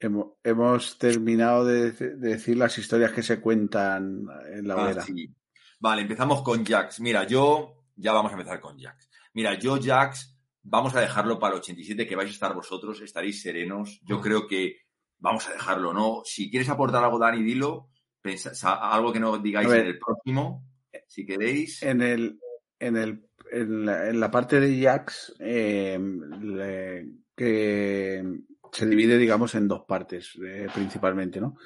hemos, 0.00 0.34
hemos 0.44 0.96
terminado 0.98 1.64
de, 1.64 1.90
de 1.90 2.16
decir 2.16 2.56
las 2.56 2.78
historias 2.78 3.12
que 3.12 3.22
se 3.22 3.40
cuentan 3.40 4.26
en 4.52 4.66
la 4.66 4.74
Ah, 4.74 4.84
hoguera. 4.84 5.02
sí. 5.02 5.34
Vale, 5.80 6.02
empezamos 6.02 6.42
con 6.42 6.64
Jax. 6.64 7.00
Mira, 7.00 7.24
yo 7.24 7.84
ya 7.96 8.12
vamos 8.12 8.30
a 8.32 8.36
empezar 8.36 8.60
con 8.60 8.78
Jax. 8.78 9.08
Mira, 9.34 9.54
yo 9.58 9.78
Jax 9.82 10.36
vamos 10.62 10.94
a 10.94 11.00
dejarlo 11.00 11.38
para 11.38 11.54
el 11.54 11.60
87, 11.60 12.06
que 12.06 12.16
vais 12.16 12.30
a 12.30 12.32
estar 12.32 12.54
vosotros, 12.54 13.00
estaréis 13.00 13.42
serenos. 13.42 14.00
Yo 14.04 14.20
creo 14.20 14.46
que 14.46 14.76
vamos 15.18 15.46
a 15.48 15.52
dejarlo, 15.52 15.92
¿no? 15.92 16.22
Si 16.24 16.48
quieres 16.50 16.68
aportar 16.68 17.02
algo, 17.04 17.18
Dani, 17.18 17.42
dilo. 17.42 17.90
Sa- 18.36 18.92
algo 18.92 19.12
que 19.12 19.20
no 19.20 19.38
digáis 19.38 19.68
ver. 19.68 19.80
en 19.80 19.86
el 19.86 19.98
próximo, 19.98 20.64
si 21.06 21.24
queréis. 21.24 21.82
En 21.82 22.02
el, 22.02 22.38
en 22.78 22.96
el, 22.96 23.24
en 23.50 23.86
la, 23.86 24.08
en 24.08 24.20
la 24.20 24.30
parte 24.30 24.60
de 24.60 24.82
Jax, 24.82 25.34
eh, 25.38 25.98
le- 26.40 27.08
que 27.34 28.24
se 28.72 28.86
divide, 28.86 29.16
digamos, 29.16 29.54
en 29.54 29.68
dos 29.68 29.84
partes, 29.86 30.38
eh, 30.44 30.66
principalmente, 30.74 31.40
¿no? 31.40 31.56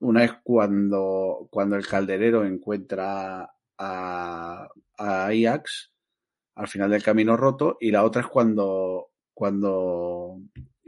Una 0.00 0.24
es 0.24 0.32
cuando, 0.42 1.48
cuando 1.50 1.76
el 1.76 1.86
calderero 1.86 2.44
encuentra 2.44 3.48
a, 3.78 4.68
a 4.98 5.26
al 5.26 6.68
final 6.68 6.90
del 6.90 7.02
camino 7.02 7.36
roto, 7.36 7.76
y 7.80 7.90
la 7.92 8.02
otra 8.04 8.22
es 8.22 8.26
cuando, 8.28 9.10
cuando 9.32 10.40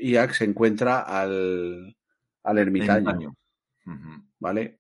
Ajax 0.02 0.40
encuentra 0.42 1.00
al, 1.00 1.96
al 2.42 2.58
ermitaño. 2.58 3.34
¿vale? 4.40 4.79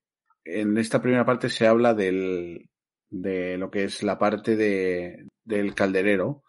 En 0.60 0.76
esta 0.78 1.00
primera 1.00 1.24
parte 1.24 1.48
se 1.48 1.66
habla 1.66 1.94
del, 1.94 2.68
de 3.08 3.56
lo 3.58 3.70
que 3.70 3.84
es 3.84 4.02
la 4.02 4.18
parte 4.18 4.56
de, 4.56 5.26
del 5.44 5.74
calderero, 5.74 6.42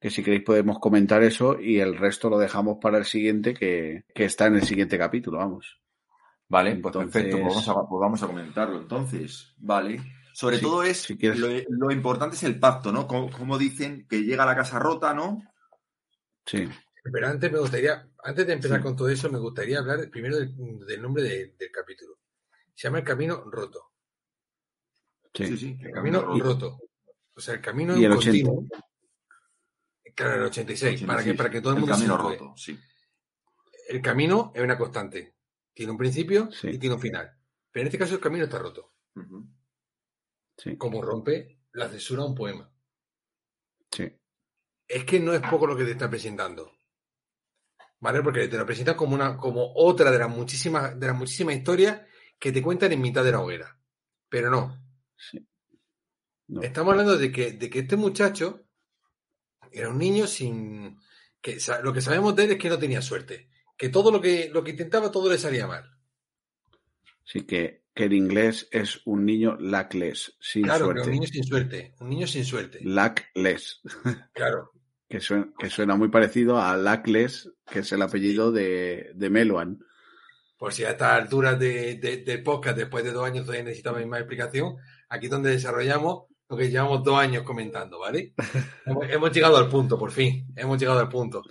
que 0.00 0.10
si 0.10 0.22
queréis 0.22 0.42
podemos 0.44 0.78
comentar 0.80 1.22
eso 1.22 1.58
y 1.60 1.78
el 1.78 1.96
resto 1.96 2.28
lo 2.28 2.38
dejamos 2.38 2.78
para 2.80 2.98
el 2.98 3.04
siguiente, 3.04 3.54
que, 3.54 4.04
que 4.14 4.24
está 4.24 4.46
en 4.46 4.56
el 4.56 4.62
siguiente 4.64 4.98
capítulo, 4.98 5.38
vamos. 5.38 5.80
Vale, 6.48 6.76
pues 6.76 6.94
Entonces- 6.94 7.12
perfecto, 7.12 7.36
pues 7.42 7.48
vamos, 7.54 7.68
a, 7.68 7.74
pues 7.88 8.00
vamos 8.00 8.22
a 8.22 8.26
comentarlo 8.26 8.78
entonces. 8.80 9.54
Vale. 9.58 10.00
Sobre 10.34 10.56
Sí, 10.56 10.62
todo 10.62 10.82
es, 10.82 10.96
si 10.98 11.16
quieres. 11.16 11.38
lo, 11.38 11.48
lo 11.68 11.90
importante 11.92 12.36
es 12.36 12.42
el 12.42 12.58
pacto, 12.58 12.90
¿no? 12.90 13.06
Como, 13.06 13.30
como 13.30 13.58
dicen 13.58 14.06
que 14.08 14.22
llega 14.22 14.42
a 14.44 14.46
la 14.46 14.56
casa 14.56 14.78
rota, 14.78 15.12
¿no? 15.14 15.42
Sí, 16.46 16.68
Pero 17.12 17.28
antes 17.28 17.52
me 17.52 17.58
gustaría, 17.58 18.08
antes 18.24 18.46
de 18.46 18.52
empezar 18.54 18.78
Sí. 18.78 18.82
con 18.82 18.96
todo 18.96 19.08
eso, 19.08 19.30
me 19.30 19.38
gustaría 19.38 19.78
hablar 19.78 20.08
primero 20.10 20.36
del, 20.38 20.54
del 20.86 21.02
nombre 21.02 21.22
de- 21.22 21.54
del 21.58 21.70
capítulo. 21.70 22.18
Se 22.74 22.88
llama 22.88 22.98
El 22.98 23.04
Camino 23.04 23.44
Roto. 23.50 23.92
sí. 25.34 25.56
sí. 25.56 25.78
El 25.80 25.92
Camino 25.92 26.36
Y- 26.36 26.40
Roto. 26.40 26.78
O 27.34 27.40
sea, 27.40 27.54
el 27.54 27.60
camino 27.62 27.96
Y 27.96 28.04
en 28.04 28.12
el 28.12 28.18
80. 28.18 28.46
continuo. 28.50 28.68
Claro, 30.14 30.34
el 30.34 30.42
86, 30.42 31.02
para 31.04 31.24
que, 31.24 31.32
para 31.32 31.48
que 31.50 31.62
todo 31.62 31.72
el 31.72 31.76
el 31.78 31.80
mundo 31.80 31.96
se 31.96 32.04
camino 32.06 32.18
roto, 32.18 32.54
sí. 32.56 32.78
El 33.88 34.02
camino 34.02 34.52
es 34.54 34.62
una 34.62 34.76
constante. 34.76 35.36
Tiene 35.72 35.92
un 35.92 35.96
principio 35.98 36.52
Sí. 36.52 36.68
y 36.68 36.78
tiene 36.78 36.94
un 36.96 37.00
final. 37.00 37.34
Pero 37.70 37.80
en 37.82 37.86
este 37.86 37.98
caso 37.98 38.14
el 38.16 38.20
camino 38.20 38.44
está 38.44 38.58
roto. 38.58 38.92
Sí, 40.58 40.76
Como 40.76 41.00
rompe 41.00 41.60
la 41.72 41.88
censura 41.88 42.22
a 42.22 42.26
un 42.26 42.34
poema. 42.34 42.70
sí. 43.90 44.10
es 44.86 45.04
que 45.06 45.18
no 45.18 45.32
es 45.32 45.40
poco 45.48 45.66
lo 45.66 45.74
que 45.74 45.84
te 45.84 45.92
está 45.92 46.10
presentando. 46.10 46.70
¿Vale? 48.00 48.20
Porque 48.22 48.46
te 48.48 48.58
lo 48.58 48.66
presentan 48.66 48.94
como 48.96 49.14
una, 49.14 49.38
como 49.38 49.72
otra 49.74 50.10
de 50.10 50.18
las 50.18 50.28
muchísimas, 50.28 51.00
de 51.00 51.06
las 51.06 51.16
muchísimas 51.16 51.54
historias 51.56 52.02
que 52.42 52.50
te 52.50 52.60
cuentan 52.60 52.90
en 52.90 53.00
mitad 53.00 53.22
de 53.22 53.30
la 53.30 53.40
hoguera. 53.40 53.78
Pero 54.28 54.50
no. 54.50 54.76
sí. 55.16 55.46
No. 56.48 56.60
Estamos 56.60 56.90
hablando 56.90 57.16
de 57.16 57.30
que, 57.30 57.52
de 57.52 57.70
que 57.70 57.78
este 57.78 57.96
muchacho 57.96 58.66
era 59.70 59.88
un 59.90 59.98
niño 59.98 60.26
sin. 60.26 60.98
que 61.40 61.56
Lo 61.84 61.92
que 61.92 62.00
sabemos 62.00 62.34
de 62.34 62.44
él 62.44 62.50
es 62.50 62.58
que 62.58 62.68
no 62.68 62.80
tenía 62.80 63.00
suerte. 63.00 63.48
Que 63.78 63.90
todo 63.90 64.10
lo 64.10 64.20
que, 64.20 64.50
lo 64.52 64.64
que 64.64 64.72
intentaba, 64.72 65.12
todo 65.12 65.30
le 65.30 65.38
salía 65.38 65.68
mal. 65.68 65.88
Sí, 67.22 67.42
que, 67.42 67.84
que 67.94 68.04
el 68.06 68.12
inglés 68.12 68.66
es 68.72 69.00
un 69.06 69.24
niño 69.24 69.56
lackless, 69.60 70.36
sin 70.40 70.64
Claro, 70.64 70.86
suerte. 70.86 71.02
un 71.04 71.10
niño 71.12 71.28
sin 71.28 71.44
suerte. 71.44 71.94
Un 72.00 72.08
niño 72.10 72.26
sin 72.26 72.44
suerte. 72.44 72.80
Lackless, 72.82 73.80
Claro. 74.34 74.72
que 75.08 75.20
suena, 75.20 75.48
que 75.56 75.70
suena 75.70 75.94
muy 75.94 76.08
parecido 76.08 76.60
a 76.60 76.76
Lackless, 76.76 77.52
que 77.70 77.78
es 77.78 77.92
el 77.92 78.02
apellido 78.02 78.50
de, 78.50 79.12
de 79.14 79.30
Meluan. 79.30 79.78
Por 80.62 80.72
si 80.72 80.84
a 80.84 80.90
estas 80.90 81.10
alturas 81.10 81.58
de, 81.58 82.40
podcast, 82.44 82.76
después 82.76 83.02
de 83.02 83.10
dos 83.10 83.26
años, 83.26 83.44
todavía 83.44 83.64
necesitabais 83.64 84.06
más 84.06 84.20
explicación, 84.20 84.76
aquí 85.08 85.26
es 85.26 85.30
donde 85.32 85.50
desarrollamos 85.50 86.26
lo 86.48 86.56
que 86.56 86.70
llevamos 86.70 87.02
dos 87.02 87.18
años 87.18 87.42
comentando, 87.42 87.98
¿vale? 87.98 88.32
hemos, 88.86 89.10
hemos 89.10 89.32
llegado 89.32 89.56
al 89.56 89.68
punto, 89.68 89.98
por 89.98 90.12
fin, 90.12 90.46
hemos 90.54 90.78
llegado 90.78 91.00
al 91.00 91.08
punto. 91.08 91.42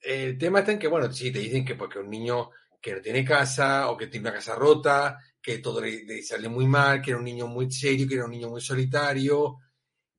El 0.00 0.38
tema 0.38 0.60
está 0.60 0.72
en 0.72 0.78
que, 0.78 0.88
bueno, 0.88 1.12
sí, 1.12 1.30
te 1.30 1.40
dicen 1.40 1.66
que 1.66 1.74
porque 1.74 1.98
un 1.98 2.08
niño 2.08 2.48
que 2.80 2.94
no 2.94 3.02
tiene 3.02 3.26
casa 3.26 3.90
o 3.90 3.96
que 3.98 4.06
tiene 4.06 4.26
una 4.26 4.36
casa 4.36 4.54
rota, 4.54 5.18
que 5.42 5.58
todo 5.58 5.82
le, 5.82 6.02
le 6.04 6.22
sale 6.22 6.48
muy 6.48 6.66
mal, 6.66 7.02
que 7.02 7.10
era 7.10 7.18
un 7.18 7.26
niño 7.26 7.46
muy 7.46 7.70
serio, 7.70 8.08
que 8.08 8.14
era 8.14 8.24
un 8.24 8.30
niño 8.30 8.48
muy 8.48 8.62
solitario, 8.62 9.58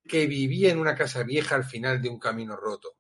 que 0.08 0.28
vivía 0.28 0.72
en 0.72 0.78
una 0.78 0.94
casa 0.94 1.24
vieja 1.24 1.56
al 1.56 1.64
final 1.64 2.00
de 2.00 2.10
un 2.10 2.20
camino 2.20 2.56
roto. 2.56 2.98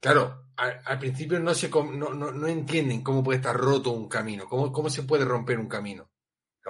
Claro, 0.00 0.46
al, 0.56 0.80
al 0.84 0.98
principio 0.98 1.38
no, 1.40 1.54
se, 1.54 1.68
no, 1.68 2.14
no, 2.14 2.32
no 2.32 2.46
entienden 2.46 3.02
cómo 3.02 3.22
puede 3.22 3.36
estar 3.38 3.56
roto 3.56 3.90
un 3.90 4.08
camino, 4.08 4.46
cómo, 4.48 4.72
cómo 4.72 4.88
se 4.90 5.02
puede 5.02 5.24
romper 5.24 5.58
un 5.58 5.68
camino. 5.68 6.10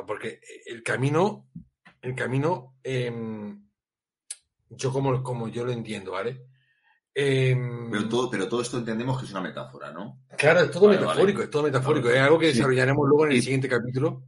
Porque 0.06 0.40
el 0.66 0.82
camino, 0.82 1.48
el 2.00 2.14
camino, 2.14 2.76
em, 2.82 3.66
yo 4.70 4.92
como, 4.92 5.22
como 5.22 5.48
yo 5.48 5.64
lo 5.64 5.72
entiendo, 5.72 6.12
¿vale? 6.12 6.46
Em, 7.14 7.90
Pero 7.90 8.08
todo, 8.08 8.30
pero 8.30 8.48
todo 8.48 8.62
esto 8.62 8.78
entendemos 8.78 9.18
que 9.18 9.26
es 9.26 9.32
una 9.32 9.40
metáfora, 9.42 9.92
¿no? 9.92 10.22
claro, 10.38 10.60
es 10.60 10.70
todo 10.70 10.86
Vale, 10.86 11.00
metafórico, 11.00 11.38
vale. 11.38 11.44
es 11.44 11.50
todo 11.50 11.62
metafórico. 11.64 12.06
Vale. 12.06 12.18
Es 12.18 12.24
algo 12.24 12.38
que 12.38 12.46
Sí. 12.46 12.52
desarrollaremos 12.54 13.08
luego 13.08 13.26
en 13.26 13.32
el 13.32 13.38
Y- 13.38 13.42
siguiente 13.42 13.68
capítulo. 13.68 14.24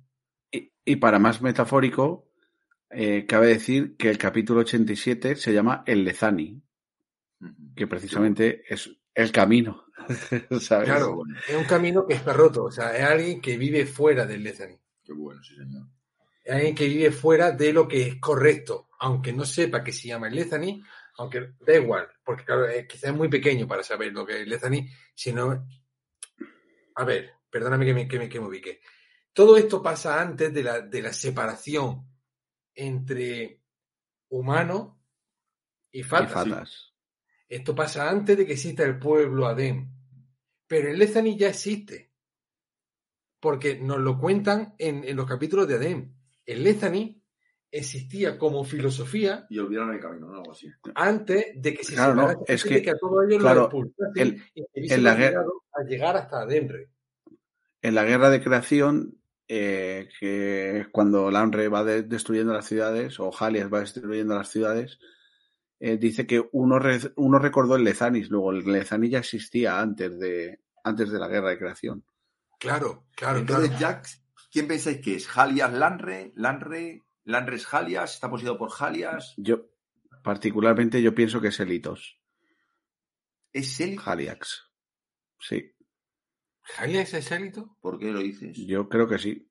Y, 0.50 0.72
y 0.84 0.96
para 0.96 1.18
más 1.18 1.40
metafórico, 1.40 2.28
eh, 2.90 3.24
cabe 3.26 3.46
decir 3.46 3.96
que 3.96 4.10
el 4.10 4.18
capítulo 4.18 4.60
87 4.60 5.36
se 5.36 5.52
llama 5.54 5.82
El 5.86 6.04
Lezani. 6.04 6.60
Que 7.74 7.86
precisamente 7.86 8.62
es 8.68 8.90
el 9.14 9.32
camino. 9.32 9.84
¿sabes? 10.60 10.88
Claro, 10.88 11.16
bueno. 11.16 11.36
es 11.48 11.54
un 11.54 11.64
camino 11.64 12.06
que 12.06 12.14
está 12.14 12.32
roto, 12.32 12.64
o 12.64 12.70
sea, 12.70 12.96
es 12.96 13.04
alguien 13.04 13.40
que 13.40 13.56
vive 13.56 13.86
fuera 13.86 14.26
del 14.26 14.42
Lezani. 14.42 14.78
Qué 15.02 15.12
bueno, 15.12 15.42
sí, 15.42 15.54
señor. 15.56 15.86
Es 16.44 16.54
alguien 16.54 16.74
que 16.74 16.88
vive 16.88 17.12
fuera 17.12 17.52
de 17.52 17.72
lo 17.72 17.86
que 17.86 18.08
es 18.08 18.16
correcto, 18.16 18.88
aunque 18.98 19.32
no 19.32 19.44
sepa 19.44 19.84
que 19.84 19.92
se 19.92 20.08
llama 20.08 20.28
el 20.28 20.34
Lezani, 20.34 20.82
aunque 21.18 21.54
da 21.60 21.74
igual, 21.74 22.08
porque 22.24 22.44
claro, 22.44 22.68
eh, 22.68 22.86
quizás 22.86 23.10
es 23.10 23.16
muy 23.16 23.28
pequeño 23.28 23.66
para 23.66 23.82
saber 23.82 24.12
lo 24.12 24.26
que 24.26 24.34
es 24.34 24.40
el 24.40 24.48
Lezani, 24.48 24.88
sino... 25.14 25.66
A 26.94 27.04
ver, 27.04 27.32
perdóname 27.48 27.86
que 27.86 27.94
me, 27.94 28.08
que 28.08 28.18
me, 28.18 28.28
que 28.28 28.40
me 28.40 28.46
ubique. 28.46 28.80
Todo 29.32 29.56
esto 29.56 29.82
pasa 29.82 30.20
antes 30.20 30.52
de 30.52 30.62
la, 30.62 30.80
de 30.80 31.00
la 31.00 31.12
separación 31.12 32.06
entre 32.74 33.62
humano 34.28 35.00
y 35.90 36.00
Y 36.00 36.02
fatas. 36.02 36.91
Esto 37.52 37.74
pasa 37.74 38.08
antes 38.08 38.38
de 38.38 38.46
que 38.46 38.54
exista 38.54 38.82
el 38.82 38.98
pueblo 38.98 39.46
Adem. 39.46 39.90
Pero 40.66 40.88
el 40.88 40.98
Lezani 40.98 41.36
ya 41.36 41.48
existe. 41.48 42.10
Porque 43.40 43.78
nos 43.78 43.98
lo 43.98 44.18
cuentan 44.18 44.74
en, 44.78 45.04
en 45.04 45.16
los 45.16 45.26
capítulos 45.26 45.68
de 45.68 45.74
Adem. 45.74 46.14
El 46.46 46.62
Lezani 46.64 47.20
existía 47.70 48.38
como 48.38 48.64
filosofía 48.64 49.46
Y 49.50 49.58
olvidaron 49.58 49.92
el 49.94 50.00
camino, 50.00 50.28
¿no? 50.28 50.36
Algo 50.38 50.52
así. 50.52 50.68
antes 50.94 51.46
de 51.56 51.74
que 51.74 51.84
se 51.84 51.94
Claro, 51.94 52.14
no, 52.14 52.44
es 52.46 52.64
que, 52.64 52.90
a 52.90 52.96
todos 52.96 53.24
ellos 53.28 53.42
claro, 53.42 53.70
el- 54.14 54.42
y 54.54 54.62
que 54.62 54.68
hubiesen 54.74 54.98
en 54.98 55.04
la 55.04 55.14
guerra- 55.14 55.44
a 55.74 55.82
llegar 55.84 56.16
hasta 56.16 56.40
Adenre. 56.42 56.88
En 57.82 57.94
la 57.94 58.04
guerra 58.04 58.30
de 58.30 58.42
creación, 58.42 59.18
eh, 59.48 60.08
que 60.20 60.80
es 60.80 60.88
cuando 60.88 61.30
Lanre 61.30 61.68
va 61.68 61.84
de- 61.84 62.02
destruyendo 62.02 62.52
las 62.54 62.66
ciudades, 62.66 63.18
o 63.20 63.30
Halias 63.38 63.72
va 63.72 63.80
destruyendo 63.80 64.34
las 64.36 64.48
ciudades, 64.48 64.98
eh, 65.84 65.96
dice 65.96 66.26
que 66.26 66.48
uno, 66.52 66.78
re- 66.78 67.12
uno 67.16 67.38
recordó 67.40 67.74
el 67.74 67.82
Lezanis, 67.82 68.30
luego 68.30 68.52
el 68.52 68.64
Lezanis 68.64 69.10
ya 69.10 69.18
existía 69.18 69.80
antes 69.80 70.16
de, 70.20 70.60
antes 70.84 71.10
de 71.10 71.18
la 71.18 71.26
guerra 71.28 71.50
de 71.50 71.58
creación. 71.58 72.04
Claro, 72.58 73.08
claro, 73.16 73.40
Entonces, 73.40 73.70
claro. 73.70 73.96
Jax, 73.96 74.22
¿quién 74.52 74.68
pensáis 74.68 74.98
que 75.00 75.16
es? 75.16 75.28
¿Halias 75.36 75.72
Lanre? 75.72 76.32
¿Lanre? 76.36 77.02
¿Lanre 77.24 77.56
es 77.56 77.66
Halias? 77.74 78.14
¿Está 78.14 78.30
poseído 78.30 78.56
por 78.56 78.70
Halias? 78.78 79.34
Yo, 79.36 79.66
particularmente, 80.22 81.02
yo 81.02 81.14
pienso 81.14 81.40
que 81.40 81.48
es 81.48 81.58
Elitos, 81.60 82.18
¿Es 83.52 83.80
él? 83.80 83.98
Haliax. 84.04 84.70
Sí, 85.40 85.72
¿Halias 86.78 87.12
es 87.14 87.30
élito? 87.32 87.76
¿Por 87.80 87.98
qué 87.98 88.12
lo 88.12 88.20
dices? 88.20 88.56
yo 88.56 88.88
creo 88.88 89.08
que 89.08 89.18
sí. 89.18 89.48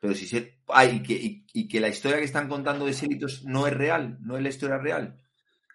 Pero 0.00 0.14
si 0.14 0.26
se... 0.26 0.58
Ah, 0.68 0.84
y 0.86 1.02
que, 1.02 1.12
y, 1.14 1.46
y 1.52 1.68
que 1.68 1.80
la 1.80 1.88
historia 1.88 2.18
que 2.18 2.24
están 2.24 2.48
contando 2.48 2.84
de 2.86 2.92
Sélitos 2.94 3.44
no 3.44 3.66
es 3.66 3.74
real, 3.74 4.18
no 4.22 4.36
es 4.36 4.42
la 4.42 4.48
historia 4.48 4.78
real. 4.78 5.20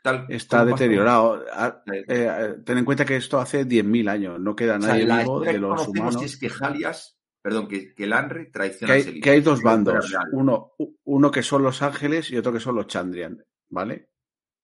Tal, 0.02 0.26
Está 0.30 0.64
deteriorado. 0.64 1.46
Ah, 1.52 1.82
Eh, 1.86 2.04
eh, 2.08 2.56
ten 2.66 2.78
en 2.78 2.86
cuenta 2.86 3.06
que 3.06 3.18
esto 3.18 3.40
hace 3.40 3.66
10.000 3.66 4.10
años, 4.10 4.40
no 4.40 4.56
queda 4.56 4.78
o 4.78 4.82
sea, 4.82 4.94
nadie 4.94 5.06
vivo 5.06 5.42
de 5.42 5.52
que 5.52 5.58
los 5.58 5.88
humanos. 5.88 6.24
es 6.24 6.38
que 6.38 6.50
Halias, 6.60 7.20
perdón, 7.42 7.68
que, 7.68 7.94
que 7.94 8.08
Lanre 8.08 8.46
que 8.46 8.52
traiciona 8.52 8.94
a 8.94 8.96
hay, 8.96 9.04
Sélitos. 9.04 9.24
que 9.24 9.30
hay 9.32 9.42
dos 9.42 9.62
bandos, 9.62 10.16
uno, 10.32 10.74
uno 11.04 11.32
que 11.32 11.44
son 11.44 11.64
los 11.64 11.82
ángeles 11.82 12.32
y 12.32 12.38
otro 12.38 12.54
que 12.54 12.60
son 12.60 12.76
los 12.76 12.88
Chandrian, 12.88 13.44
¿vale? 13.70 14.10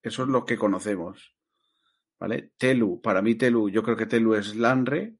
Eso 0.02 0.24
es 0.24 0.30
lo 0.30 0.46
que 0.46 0.58
conocemos, 0.58 1.36
¿vale? 2.20 2.54
Telu, 2.58 3.02
para 3.02 3.22
mí 3.22 3.36
Telu, 3.36 3.70
yo 3.70 3.84
creo 3.84 3.98
que 3.98 4.06
Telu 4.06 4.36
es 4.36 4.56
Lanre 4.56 5.18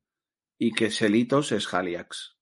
y 0.58 0.72
que 0.72 0.92
Selitos 0.92 1.52
es 1.52 1.74
Haliax. 1.74 2.38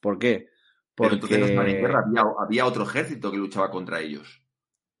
¿Por 0.00 0.18
qué? 0.18 0.50
Pero 0.94 1.14
entonces 1.14 1.38
no 1.38 1.46
Porque 1.54 1.86
había, 1.86 2.24
había 2.38 2.66
otro 2.66 2.82
ejército 2.84 3.30
que 3.30 3.38
luchaba 3.38 3.70
contra 3.70 4.00
ellos. 4.00 4.41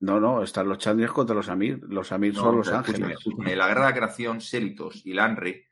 No, 0.02 0.20
no, 0.20 0.42
están 0.42 0.68
los 0.68 0.78
Chandrians 0.78 1.12
contra 1.12 1.34
los 1.34 1.48
Amir. 1.48 1.80
Los 1.88 2.12
Amir 2.12 2.34
No, 2.34 2.40
son 2.40 2.56
los 2.58 2.68
ángeles. 2.68 3.12
escúchame, 3.18 3.52
En 3.52 3.58
la 3.58 3.68
guerra 3.68 3.86
de 3.86 3.90
la 3.90 3.96
creación, 3.96 4.40
Sélitos 4.40 5.06
y 5.06 5.14
Lanre 5.14 5.70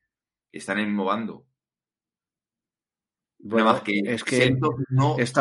están 0.50 0.78
en 0.78 0.84
el 0.84 0.88
mismo 0.90 1.04
bando. 1.04 1.46
Bueno, 3.42 3.66
Nada 3.66 3.78
más 3.78 3.82
que, 3.82 4.00
es 4.04 4.22
que 4.24 4.50
no. 4.90 5.16
es- 5.18 5.32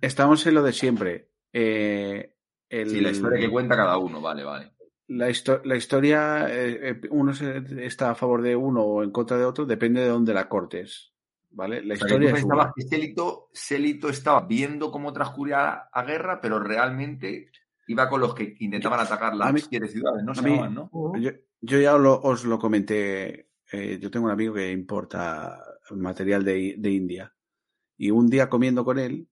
estamos 0.00 0.46
en 0.46 0.54
lo 0.54 0.62
de 0.62 0.72
siempre. 0.72 1.30
Eh, 1.52 2.34
el- 2.68 2.90
sí, 2.90 3.00
la 3.00 3.10
historia 3.10 3.38
que 3.40 3.50
cuenta 3.50 3.76
cada 3.76 3.98
uno, 3.98 4.20
vale, 4.20 4.42
vale. 4.42 4.72
la, 5.06 5.28
histo- 5.30 5.60
la 5.64 5.76
historia, 5.76 6.46
eh, 6.50 6.90
eh, 6.90 7.00
uno 7.10 7.32
está 7.32 8.10
a 8.10 8.14
favor 8.14 8.42
de 8.42 8.56
uno 8.56 8.82
o 8.82 9.02
en 9.04 9.10
contra 9.12 9.36
de 9.38 9.44
otro, 9.44 9.64
depende 9.66 10.00
de 10.00 10.08
dónde 10.08 10.34
la 10.34 10.48
cortes. 10.48 11.12
¿Vale? 11.50 11.84
La 11.84 11.94
O 11.94 11.96
sea, 11.98 12.06
que 12.08 12.14
historia 12.14 12.30
es 12.76 12.88
Sélito, 12.88 13.48
Sélito 13.52 14.08
estaba 14.08 14.40
viendo 14.44 14.90
cómo 14.90 15.12
transcurría 15.12 15.84
la 15.94 16.02
guerra, 16.04 16.40
pero 16.40 16.58
realmente 16.58 17.52
iba 17.86 18.08
con 18.08 18.20
los 18.20 18.34
que 18.34 18.56
intentaban 18.60 19.00
atacar 19.00 19.34
las 19.36 19.52
mí- 19.52 19.60
siete 19.60 19.88
ciudades, 19.88 20.24
¿no? 20.24 20.34
Se 20.34 20.42
mí- 20.42 20.50
llamaban, 20.50 20.74
¿no? 20.74 20.90
Yo, 21.18 21.30
yo 21.60 21.80
ya 21.80 21.96
lo- 21.98 22.20
os 22.20 22.44
lo 22.44 22.58
comenté. 22.58 23.50
eh, 23.72 23.98
yo 24.00 24.10
tengo 24.10 24.26
un 24.26 24.32
amigo 24.32 24.54
que 24.54 24.70
importa 24.70 25.58
material 25.92 26.44
de, 26.44 26.74
de 26.78 26.90
India. 26.90 27.34
Y 27.96 28.10
un 28.10 28.28
día 28.28 28.48
comiendo 28.48 28.84
con 28.84 28.98
él, 28.98 29.26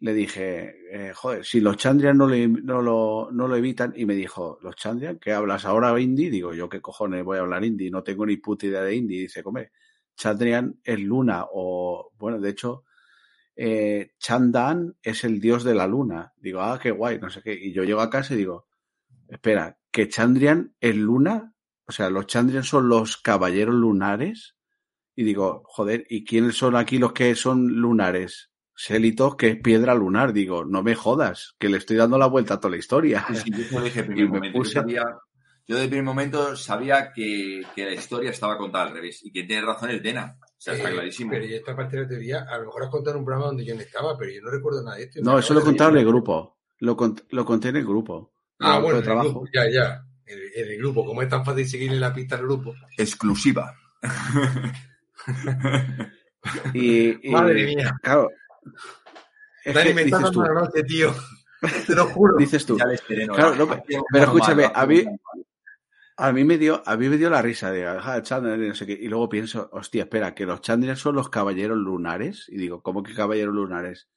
le 0.00 0.14
dije, 0.14 0.74
eh, 0.90 1.12
joder, 1.14 1.44
si 1.44 1.60
los 1.60 1.76
Chandrian 1.76 2.16
no, 2.16 2.26
le- 2.26 2.48
no, 2.48 2.80
lo, 2.82 3.28
no 3.30 3.46
lo 3.46 3.56
evitan, 3.56 3.92
y 3.96 4.06
me 4.06 4.14
dijo, 4.14 4.58
¿los 4.62 4.74
Chandrian? 4.76 5.18
¿Qué 5.18 5.32
hablas 5.32 5.64
ahora 5.64 5.98
hindi? 6.00 6.30
Digo, 6.30 6.54
yo 6.54 6.68
qué 6.68 6.80
cojones 6.80 7.24
voy 7.24 7.38
a 7.38 7.40
hablar 7.40 7.64
hindi, 7.64 7.90
no 7.90 8.02
tengo 8.02 8.24
ni 8.26 8.36
puta 8.38 8.66
idea 8.66 8.82
de 8.82 8.94
hindi. 8.96 9.18
Dice, 9.18 9.42
come, 9.42 9.70
Chandrian 10.16 10.80
es 10.82 11.00
luna, 11.00 11.44
o, 11.52 12.10
bueno, 12.18 12.40
de 12.40 12.50
hecho, 12.50 12.84
eh, 13.60 14.12
Chandan 14.20 14.96
es 15.02 15.24
el 15.24 15.40
dios 15.40 15.64
de 15.64 15.74
la 15.74 15.86
luna. 15.88 16.32
Digo, 16.36 16.60
ah, 16.62 16.78
qué 16.80 16.92
guay, 16.92 17.18
no 17.18 17.28
sé 17.28 17.42
qué. 17.42 17.52
Y 17.54 17.72
yo 17.72 17.82
llego 17.82 18.00
a 18.00 18.08
casa 18.08 18.34
y 18.34 18.38
digo, 18.38 18.68
espera, 19.28 19.78
¿que 19.90 20.08
Chandrian 20.08 20.76
es 20.80 20.94
luna? 20.94 21.54
O 21.86 21.92
sea, 21.92 22.08
los 22.08 22.26
Chandrian 22.26 22.62
son 22.62 22.88
los 22.88 23.16
caballeros 23.16 23.74
lunares. 23.74 24.54
Y 25.16 25.24
digo, 25.24 25.62
joder, 25.66 26.06
¿y 26.08 26.24
quiénes 26.24 26.56
son 26.56 26.76
aquí 26.76 26.98
los 26.98 27.12
que 27.12 27.34
son 27.34 27.66
lunares? 27.66 28.50
Sélitos, 28.76 29.34
que 29.34 29.48
es 29.48 29.56
piedra 29.60 29.92
lunar. 29.96 30.32
Digo, 30.32 30.64
no 30.64 30.84
me 30.84 30.94
jodas, 30.94 31.56
que 31.58 31.68
le 31.68 31.78
estoy 31.78 31.96
dando 31.96 32.16
la 32.16 32.26
vuelta 32.28 32.54
a 32.54 32.60
toda 32.60 32.70
la 32.70 32.76
historia. 32.76 33.26
Sí, 33.34 33.50
yo 33.50 33.80
dije 33.82 33.98
en 34.00 34.04
Y 34.12 34.14
primer 34.14 34.24
me 34.30 34.36
momento. 34.38 34.58
puse- 34.60 34.74
Yo, 34.74 34.80
sabía, 34.82 35.02
yo 35.66 35.76
de 35.76 35.88
primer 35.88 36.04
momento 36.04 36.54
sabía 36.54 37.12
que, 37.12 37.62
que 37.74 37.84
la 37.86 37.94
historia 37.94 38.30
estaba 38.30 38.56
contada 38.56 38.84
al 38.86 38.92
revés. 38.94 39.20
Y 39.24 39.32
quien 39.32 39.48
tiene 39.48 39.66
razón 39.66 39.90
es 39.90 40.00
Dena. 40.00 40.38
O 40.58 40.60
sea, 40.60 40.74
está 40.74 40.90
Eh, 40.90 40.92
clarísimo. 40.92 41.30
Pero 41.30 41.44
yo 41.46 41.56
esta 41.56 41.76
parte 41.76 41.96
de 41.96 42.02
la 42.02 42.08
teoría, 42.08 42.46
a 42.50 42.58
lo 42.58 42.66
mejor 42.66 42.82
has 42.84 42.90
contado 42.90 43.14
en 43.16 43.20
un 43.20 43.24
programa 43.24 43.46
donde 43.46 43.64
yo 43.64 43.74
no 43.74 43.80
estaba, 43.80 44.18
pero 44.18 44.30
yo 44.32 44.40
no 44.42 44.50
recuerdo 44.50 44.82
nada 44.82 44.96
de 44.96 45.04
esto. 45.04 45.20
No, 45.22 45.38
eso 45.38 45.54
lo 45.54 45.60
he 45.60 45.64
contado 45.64 45.90
en 45.90 45.96
el 45.98 46.06
grupo. 46.06 46.58
Lo, 46.80 46.96
cont- 46.96 47.24
lo 47.30 47.44
conté 47.44 47.68
en 47.68 47.76
el 47.76 47.84
grupo. 47.84 48.32
Ah, 48.58 48.72
Grupo 48.72 48.82
bueno, 48.82 48.98
el 48.98 49.04
trabajo. 49.04 49.28
grupo, 49.30 49.46
ya, 49.54 49.70
ya. 49.70 50.04
En 50.26 50.38
el, 50.38 50.70
el 50.72 50.78
grupo, 50.78 51.04
como 51.06 51.22
es 51.22 51.28
tan 51.28 51.44
fácil 51.44 51.66
seguir 51.68 51.92
en 51.92 52.00
la 52.00 52.12
pista 52.12 52.36
del 52.36 52.46
grupo. 52.46 52.74
Exclusiva. 52.96 53.72
Y, 56.74 57.28
y, 57.28 57.30
Madre 57.32 57.64
mía. 57.66 57.96
Claro. 58.02 58.30
Es 59.64 59.74
Dani, 59.74 59.94
me 59.94 60.02
estás 60.02 60.20
dices 60.20 60.32
tú, 60.34 60.40
dando 60.40 60.54
la 60.54 60.60
noche, 60.62 60.82
tío. 60.84 61.14
Te 61.86 61.94
lo 61.94 62.06
juro. 62.06 62.36
dices 62.36 62.64
tú. 62.66 62.78
Ya 62.78 62.86
les 62.86 63.00
sereno. 63.00 63.34
Claro, 63.34 63.54
no, 63.56 63.66
pero 63.68 64.02
manual, 64.10 64.22
escúchame, 64.28 64.70
a 64.72 64.86
mí-. 64.86 65.04
A 66.20 66.32
mí 66.32 66.42
me 66.44 66.58
dio, 66.58 66.82
a 66.84 66.96
mí 66.96 67.08
me 67.08 67.16
dio 67.16 67.30
la 67.30 67.40
risa 67.40 67.70
de 67.70 67.86
Chandrian 68.22 68.62
y 68.64 68.68
no 68.68 68.74
sé 68.74 68.86
qué. 68.86 68.92
Y 68.92 69.06
luego 69.08 69.28
pienso, 69.28 69.70
hostia, 69.72 70.02
espera, 70.02 70.34
que 70.34 70.46
los 70.46 70.60
Chandrian 70.60 70.96
son 70.96 71.14
los 71.14 71.28
caballeros 71.30 71.78
lunares. 71.78 72.46
Y 72.48 72.56
digo, 72.56 72.82
¿cómo 72.82 73.02
que 73.04 73.14
caballeros 73.14 73.54
lunares? 73.54 74.08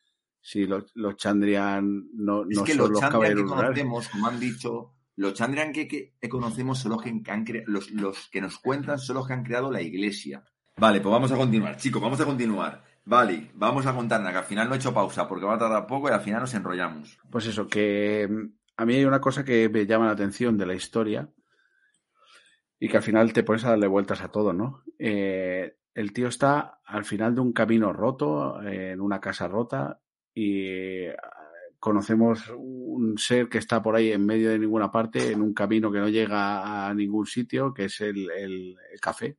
Si 0.41 0.66
los, 0.66 0.91
los 0.95 1.16
Chandrian 1.18 2.08
no, 2.16 2.41
Es 2.49 2.58
no 2.58 2.64
que 2.64 2.72
son 2.72 2.80
los 2.80 2.89
los 2.91 2.99
Chandrian 2.99 3.12
que 3.12 3.12
caballeros 3.28 3.43
lunares. 3.43 3.68
conocemos, 3.70 4.08
como 4.10 4.28
han 4.28 4.39
dicho, 4.39 4.93
los 5.16 5.34
Chandrian 5.36 5.72
que, 5.72 5.88
que- 5.88 6.16
que 6.20 6.28
conocemos 6.30 6.80
son 6.80 6.93
los 6.93 7.04
que, 7.04 7.10
han 7.10 7.45
cre- 7.45 7.64
los, 7.68 7.91
los 7.91 8.30
que 8.32 8.41
nos 8.41 8.58
cuentan 8.58 8.97
son 8.97 9.18
los 9.18 9.28
que 9.28 9.34
han 9.34 9.43
creado 9.43 9.72
la 9.72 9.84
iglesia. 9.84 10.43
Vale, 10.78 11.02
pues 11.02 11.12
vamos 11.12 11.32
a 11.32 11.36
continuar, 11.38 11.78
chicos, 11.78 12.02
vamos 12.02 12.20
a 12.20 12.26
continuar. 12.26 12.84
Vale, 13.06 13.52
vamos 13.54 13.86
a 13.86 13.93
contar, 13.93 14.22
que 14.24 14.38
al 14.38 14.43
final 14.45 14.68
no 14.68 14.74
he 14.74 14.78
hecho 14.78 14.93
pausa 14.93 15.28
porque 15.28 15.45
va 15.45 15.54
a 15.56 15.60
tardar 15.60 15.86
poco 15.86 16.10
y 16.10 16.14
al 16.14 16.22
final 16.22 16.41
nos 16.41 16.54
enrollamos. 16.56 17.20
Pues 17.30 17.45
eso, 17.45 17.68
que 17.68 18.28
mm, 18.28 18.45
a 18.78 18.86
mí 18.88 18.95
hay 18.95 19.06
una 19.06 19.22
cosa 19.22 19.43
que 19.45 19.70
me 19.70 19.86
llama 19.86 20.06
la 20.08 20.14
atención 20.14 20.58
de 20.58 20.66
la 20.66 20.74
historia 20.74 21.30
y 22.84 22.89
que 22.89 22.97
al 22.97 23.03
final 23.03 23.32
te 23.32 23.43
pones 23.43 23.63
a 23.63 23.69
darle 23.69 23.86
vueltas 23.86 24.21
a 24.21 24.29
todo, 24.29 24.53
¿no? 24.53 24.82
Eh, 24.97 25.75
el 25.93 26.11
tío 26.13 26.27
está 26.29 26.79
al 26.84 27.05
final 27.05 27.36
de 27.36 27.41
un 27.41 27.53
camino 27.53 27.93
roto, 27.93 28.59
eh, 28.63 28.91
en 28.93 29.01
una 29.01 29.21
casa 29.21 29.47
rota 29.47 30.01
y 30.34 30.65
eh, 30.65 31.15
conocemos 31.79 32.49
un 32.57 33.19
ser 33.19 33.47
que 33.49 33.59
está 33.59 33.84
por 33.84 33.95
ahí 33.95 34.11
en 34.11 34.25
medio 34.25 34.49
de 34.49 34.57
ninguna 34.57 34.91
parte, 34.91 35.32
en 35.32 35.43
un 35.43 35.53
camino 35.53 35.91
que 35.91 35.99
no 35.99 36.09
llega 36.09 36.88
a 36.88 36.93
ningún 36.95 37.27
sitio, 37.27 37.71
que 37.71 37.86
es 37.86 38.01
el, 38.01 38.27
el- 38.32 38.75
café. 38.99 39.38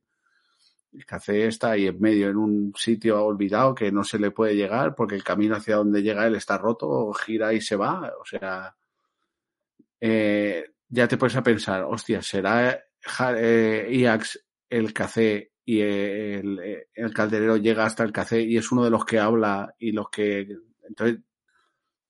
El 0.93 1.05
café 1.05 1.47
está 1.47 1.71
ahí 1.71 1.87
en 1.87 1.99
medio, 1.99 2.29
en 2.29 2.37
un 2.37 2.71
sitio 2.77 3.25
olvidado 3.25 3.75
que 3.75 3.91
no 3.91 4.05
se 4.05 4.19
le 4.19 4.31
puede 4.31 4.55
llegar 4.55 4.95
porque 4.95 5.15
el 5.15 5.23
camino 5.23 5.57
hacia 5.57 5.75
donde 5.75 6.01
llega 6.01 6.25
él 6.27 6.35
está 6.35 6.57
roto, 6.57 7.11
gira 7.13 7.51
y 7.53 7.59
se 7.59 7.75
va. 7.75 8.09
O 8.21 8.23
sea, 8.25 8.73
ya 10.89 11.07
te 11.07 11.17
puedes 11.17 11.35
a 11.35 11.43
pensar, 11.43 11.83
hostia, 11.83 12.21
¿será 12.21 12.79
eh, 13.37 13.87
Iax 13.91 14.39
el 14.69 14.93
café 14.93 15.51
y 15.65 15.81
eh, 15.81 16.39
el, 16.39 16.59
eh, 16.59 16.87
el 16.93 17.13
calderero 17.13 17.57
llega 17.57 17.85
hasta 17.85 18.03
el 18.03 18.11
café 18.11 18.41
y 18.41 18.57
es 18.57 18.71
uno 18.71 18.83
de 18.83 18.89
los 18.89 19.05
que 19.05 19.19
habla 19.19 19.73
y 19.77 19.91
los 19.91 20.09
que... 20.09 20.47
Entonces, 20.87 21.19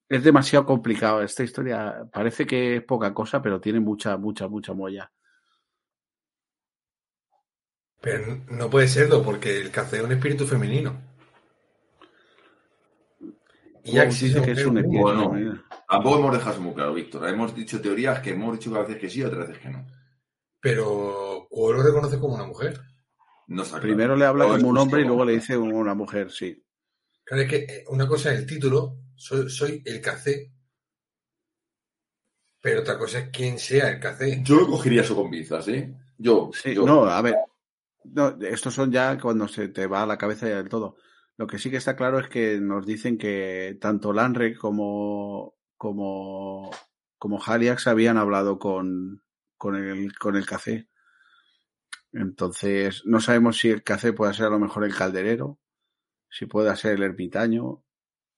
es 0.09 0.23
demasiado 0.23 0.65
complicado. 0.65 1.21
Esta 1.21 1.43
historia 1.43 2.07
parece 2.11 2.45
que 2.45 2.77
es 2.77 2.83
poca 2.83 3.13
cosa, 3.13 3.41
pero 3.41 3.59
tiene 3.59 3.79
mucha, 3.79 4.17
mucha, 4.17 4.47
mucha 4.47 4.73
molla. 4.73 5.11
Pero 8.01 8.43
no 8.49 8.69
puede 8.69 8.87
serlo, 8.87 9.23
porque 9.23 9.59
el 9.61 9.71
café 9.71 9.97
es 9.97 10.03
un 10.03 10.11
espíritu 10.11 10.45
femenino. 10.45 11.01
Y 13.85 13.97
Wow, 13.97 14.05
dice 14.07 14.41
que 14.41 14.51
es 14.51 14.65
un 14.65 14.77
espíritu 14.77 15.01
Bueno. 15.01 15.29
femenino. 15.31 15.63
Tampoco 15.87 16.19
hemos 16.19 16.33
dejado 16.37 16.61
muy 16.61 16.73
claro, 16.73 16.93
Víctor. 16.93 17.27
Hemos 17.27 17.55
dicho 17.55 17.81
teorías 17.81 18.19
que 18.19 18.31
hemos 18.31 18.57
dicho 18.57 18.71
que 18.71 18.77
a 18.77 18.81
veces 18.81 18.97
que 18.97 19.09
sí 19.09 19.19
y 19.19 19.23
otras 19.23 19.47
veces 19.47 19.61
que 19.63 19.69
no. 19.69 19.85
Pero 20.63 21.45
Cuo 21.49 21.73
lo 21.73 21.83
reconoce 21.83 22.17
como 22.19 22.35
una 22.35 22.45
mujer. 22.45 22.79
No 23.47 23.63
está 23.63 23.75
claro. 23.75 23.83
Primero 23.85 24.15
le 24.15 24.25
habla 24.25 24.45
como 24.47 24.69
un 24.69 24.77
hombre 24.77 25.01
y 25.01 25.05
luego 25.05 25.25
le 25.25 25.33
dice 25.33 25.57
una 25.57 25.93
mujer, 25.93 26.31
sí. 26.31 26.65
Claro, 27.25 27.43
es 27.43 27.49
que 27.49 27.57
eh, 27.57 27.83
una 27.89 28.07
cosa 28.07 28.31
es 28.31 28.39
el 28.39 28.45
título, 28.45 28.97
soy, 29.13 29.49
soy 29.49 29.83
el 29.85 29.99
café, 29.99 30.53
pero 32.61 32.79
otra 32.79 32.97
cosa 32.97 33.19
es 33.19 33.29
quién 33.29 33.59
sea 33.59 33.89
el 33.89 33.99
café. 33.99 34.41
Yo 34.41 34.55
lo 34.55 34.67
cogería 34.67 35.01
eso 35.01 35.17
con 35.17 35.29
pinzas, 35.29 35.67
¿eh? 35.67 35.93
Yo, 36.17 36.49
Sí, 36.53 36.73
yo. 36.73 36.85
no, 36.85 37.03
a 37.03 37.21
ver. 37.21 37.35
No, 38.05 38.37
estos 38.41 38.73
son 38.73 38.89
ya 38.89 39.19
cuando 39.19 39.49
se 39.49 39.67
te 39.67 39.85
va 39.85 40.03
a 40.03 40.07
la 40.07 40.17
cabeza 40.17 40.47
ya 40.47 40.55
del 40.55 40.69
todo. 40.69 40.95
Lo 41.35 41.45
que 41.45 41.59
sí 41.59 41.69
que 41.69 41.77
está 41.77 41.97
claro 41.97 42.19
es 42.19 42.29
que 42.29 42.61
nos 42.61 42.85
dicen 42.85 43.17
que 43.17 43.77
tanto 43.81 44.13
Lanre 44.13 44.55
como, 44.55 45.55
como, 45.75 46.71
como 47.17 47.43
Haliax 47.45 47.87
habían 47.87 48.17
hablado 48.17 48.59
con, 48.59 49.23
con 49.57 49.75
el, 49.75 50.17
con 50.17 50.35
el 50.35 50.45
café. 50.45 50.87
Entonces, 52.11 53.03
no 53.05 53.19
sabemos 53.19 53.57
si 53.57 53.69
el 53.69 53.83
café 53.83 54.13
puede 54.13 54.33
ser 54.33 54.45
a 54.47 54.49
lo 54.51 54.59
mejor 54.59 54.83
el 54.83 54.95
calderero, 54.95 55.59
si 56.29 56.45
puede 56.45 56.75
ser 56.75 56.93
el 56.93 57.03
ermitaño, 57.03 57.83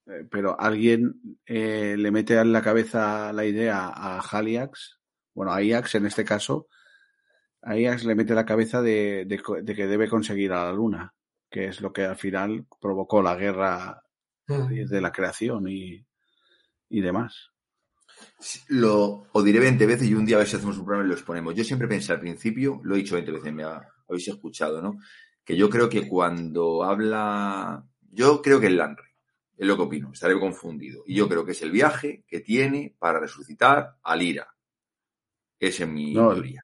eh, 0.07 0.25
pero 0.29 0.59
alguien 0.59 1.37
eh, 1.45 1.95
le 1.97 2.11
mete 2.11 2.35
en 2.37 2.53
la 2.53 2.61
cabeza 2.61 3.33
la 3.33 3.45
idea 3.45 3.87
a 3.87 4.19
Haliax, 4.19 4.99
bueno, 5.33 5.51
a 5.51 5.61
Iax 5.61 5.95
en 5.95 6.05
este 6.05 6.23
caso, 6.23 6.67
a 7.61 7.71
Ajax 7.71 8.05
le 8.05 8.15
mete 8.15 8.33
la 8.35 8.45
cabeza 8.45 8.81
de, 8.81 9.25
de 9.25 9.75
que 9.75 9.87
debe 9.87 10.07
conseguir 10.07 10.53
a 10.53 10.65
la 10.65 10.71
luna, 10.73 11.13
que 11.49 11.65
es 11.65 11.81
lo 11.81 11.91
que 11.91 12.03
al 12.05 12.15
final 12.15 12.65
provocó 12.79 13.21
la 13.21 13.35
guerra 13.35 14.01
Mm. 14.47 14.85
de 14.85 15.01
la 15.01 15.11
creación 15.11 15.67
y, 15.67 16.05
y 16.89 17.01
demás. 17.01 17.49
Lo 18.67 19.27
os 19.31 19.43
diré 19.43 19.59
20 19.59 19.85
veces 19.85 20.07
y 20.07 20.13
un 20.13 20.25
día 20.25 20.35
a 20.37 20.39
ver 20.39 20.47
si 20.47 20.55
hacemos 20.55 20.77
un 20.77 20.85
programa 20.85 21.05
y 21.05 21.09
lo 21.09 21.15
exponemos. 21.15 21.55
Yo 21.55 21.63
siempre 21.63 21.87
pensé 21.87 22.11
al 22.13 22.19
principio, 22.19 22.79
lo 22.83 22.95
he 22.95 22.99
dicho 22.99 23.15
20 23.15 23.31
veces, 23.31 23.53
me 23.53 23.63
ha- 23.63 23.81
habéis 24.07 24.27
escuchado, 24.27 24.81
¿no? 24.81 24.97
Que 25.43 25.55
yo 25.55 25.69
creo 25.69 25.89
que 25.89 26.07
cuando 26.07 26.83
habla. 26.83 27.85
Yo 28.11 28.41
creo 28.41 28.59
que 28.59 28.67
el 28.67 28.77
Lanre, 28.77 29.15
es 29.57 29.67
lo 29.67 29.75
que 29.75 29.83
opino, 29.83 30.11
estaré 30.13 30.39
confundido. 30.39 31.03
Y 31.05 31.15
yo 31.15 31.27
creo 31.27 31.45
que 31.45 31.51
es 31.51 31.61
el 31.61 31.71
viaje 31.71 32.23
que 32.27 32.39
tiene 32.39 32.95
para 32.97 33.19
resucitar 33.19 33.97
a 34.01 34.15
Lira. 34.15 34.47
Esa 35.59 35.83
es 35.83 35.89
mi 35.89 36.13
No, 36.13 36.33
teoría. 36.33 36.61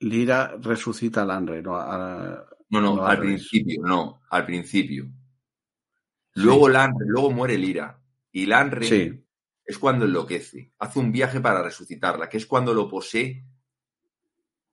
Lira 0.00 0.56
resucita 0.60 1.22
a 1.22 1.26
Lanre, 1.26 1.62
no 1.62 1.76
a- 1.76 2.46
No, 2.70 2.80
no, 2.80 2.96
no, 2.96 3.04
al 3.06 3.18
principio, 3.18 3.82
no, 3.82 4.20
al 4.30 4.46
principio. 4.46 5.10
Luego 6.34 6.68
Lanre, 6.68 7.06
luego 7.06 7.30
muere 7.30 7.58
Lira. 7.58 8.00
Y 8.32 8.46
Lanre 8.46 8.86
Sí, 8.86 9.24
es 9.70 9.78
cuando 9.78 10.04
enloquece, 10.04 10.72
hace 10.78 10.98
un 10.98 11.12
viaje 11.12 11.40
para 11.40 11.62
resucitarla, 11.62 12.28
que 12.28 12.38
es 12.38 12.46
cuando 12.46 12.74
lo 12.74 12.88
posee 12.88 13.44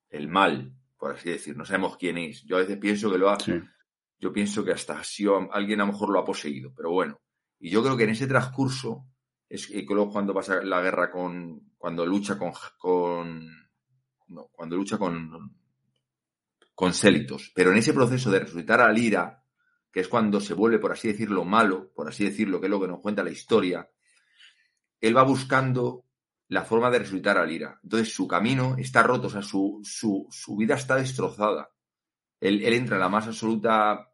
el 0.10 0.28
mal, 0.28 0.74
por 0.98 1.14
así 1.16 1.30
decir. 1.30 1.56
No 1.56 1.66
sabemos 1.66 1.98
quién 1.98 2.18
es. 2.18 2.44
Yo 2.44 2.56
a 2.58 2.60
veces 2.60 2.78
pienso 2.78 3.12
que 3.12 3.18
lo 3.18 3.30
ha, 3.30 3.40
sí. 3.40 3.54
yo 4.20 4.34
pienso 4.34 4.64
que 4.66 4.72
hasta 4.72 5.00
ha 5.00 5.04
sido- 5.04 5.52
alguien 5.54 5.82
a 5.82 5.86
lo 5.86 5.92
mejor 5.92 6.10
lo 6.10 6.20
ha 6.20 6.26
poseído, 6.26 6.74
pero 6.76 6.92
bueno. 6.92 7.20
Y 7.60 7.70
yo 7.70 7.84
creo 7.84 7.96
que 7.98 8.04
en 8.06 8.12
ese 8.12 8.28
transcurso 8.28 9.06
es 9.50 9.70
luego 9.88 10.12
cuando 10.12 10.34
pasa 10.34 10.62
la 10.64 10.82
guerra 10.82 11.12
con, 11.12 11.72
cuando 11.78 12.06
lucha 12.06 12.38
con, 12.38 12.52
con 12.78 13.48
no, 14.28 14.48
cuando 14.52 14.76
lucha 14.76 14.98
con, 14.98 15.56
con 16.74 16.94
Célitos. 16.94 17.52
Pero 17.56 17.72
en 17.72 17.78
ese 17.78 17.94
proceso 17.94 18.30
de 18.32 18.40
resucitar 18.40 18.82
a 18.82 18.92
Lira, 18.92 19.44
que 19.92 20.02
es 20.02 20.08
cuando 20.08 20.40
se 20.42 20.54
vuelve, 20.54 20.80
por 20.80 20.92
así 20.92 21.08
decirlo, 21.08 21.46
malo, 21.46 21.92
por 21.94 22.08
así 22.08 22.26
decirlo, 22.26 22.60
que 22.60 22.68
es 22.68 22.72
lo 22.72 22.82
que 22.82 22.88
nos 22.88 23.00
cuenta 23.00 23.24
la 23.24 23.32
historia, 23.32 23.90
él 25.02 25.16
va 25.16 25.24
buscando 25.24 26.06
la 26.50 26.64
forma 26.64 26.90
de 26.90 27.00
resucitar 27.00 27.38
a 27.38 27.46
Lira. 27.46 27.80
Entonces 27.84 28.14
su 28.14 28.28
camino 28.28 28.76
está 28.78 29.04
roto, 29.04 29.28
o 29.28 29.30
sea, 29.30 29.42
su, 29.42 29.82
su, 29.84 30.28
su 30.30 30.56
vida 30.56 30.76
está 30.76 30.96
destrozada. 30.96 31.72
Él, 32.40 32.64
entra 32.74 32.96
en 32.96 33.02
la 33.02 33.10
más 33.10 33.28
absoluta 33.28 34.10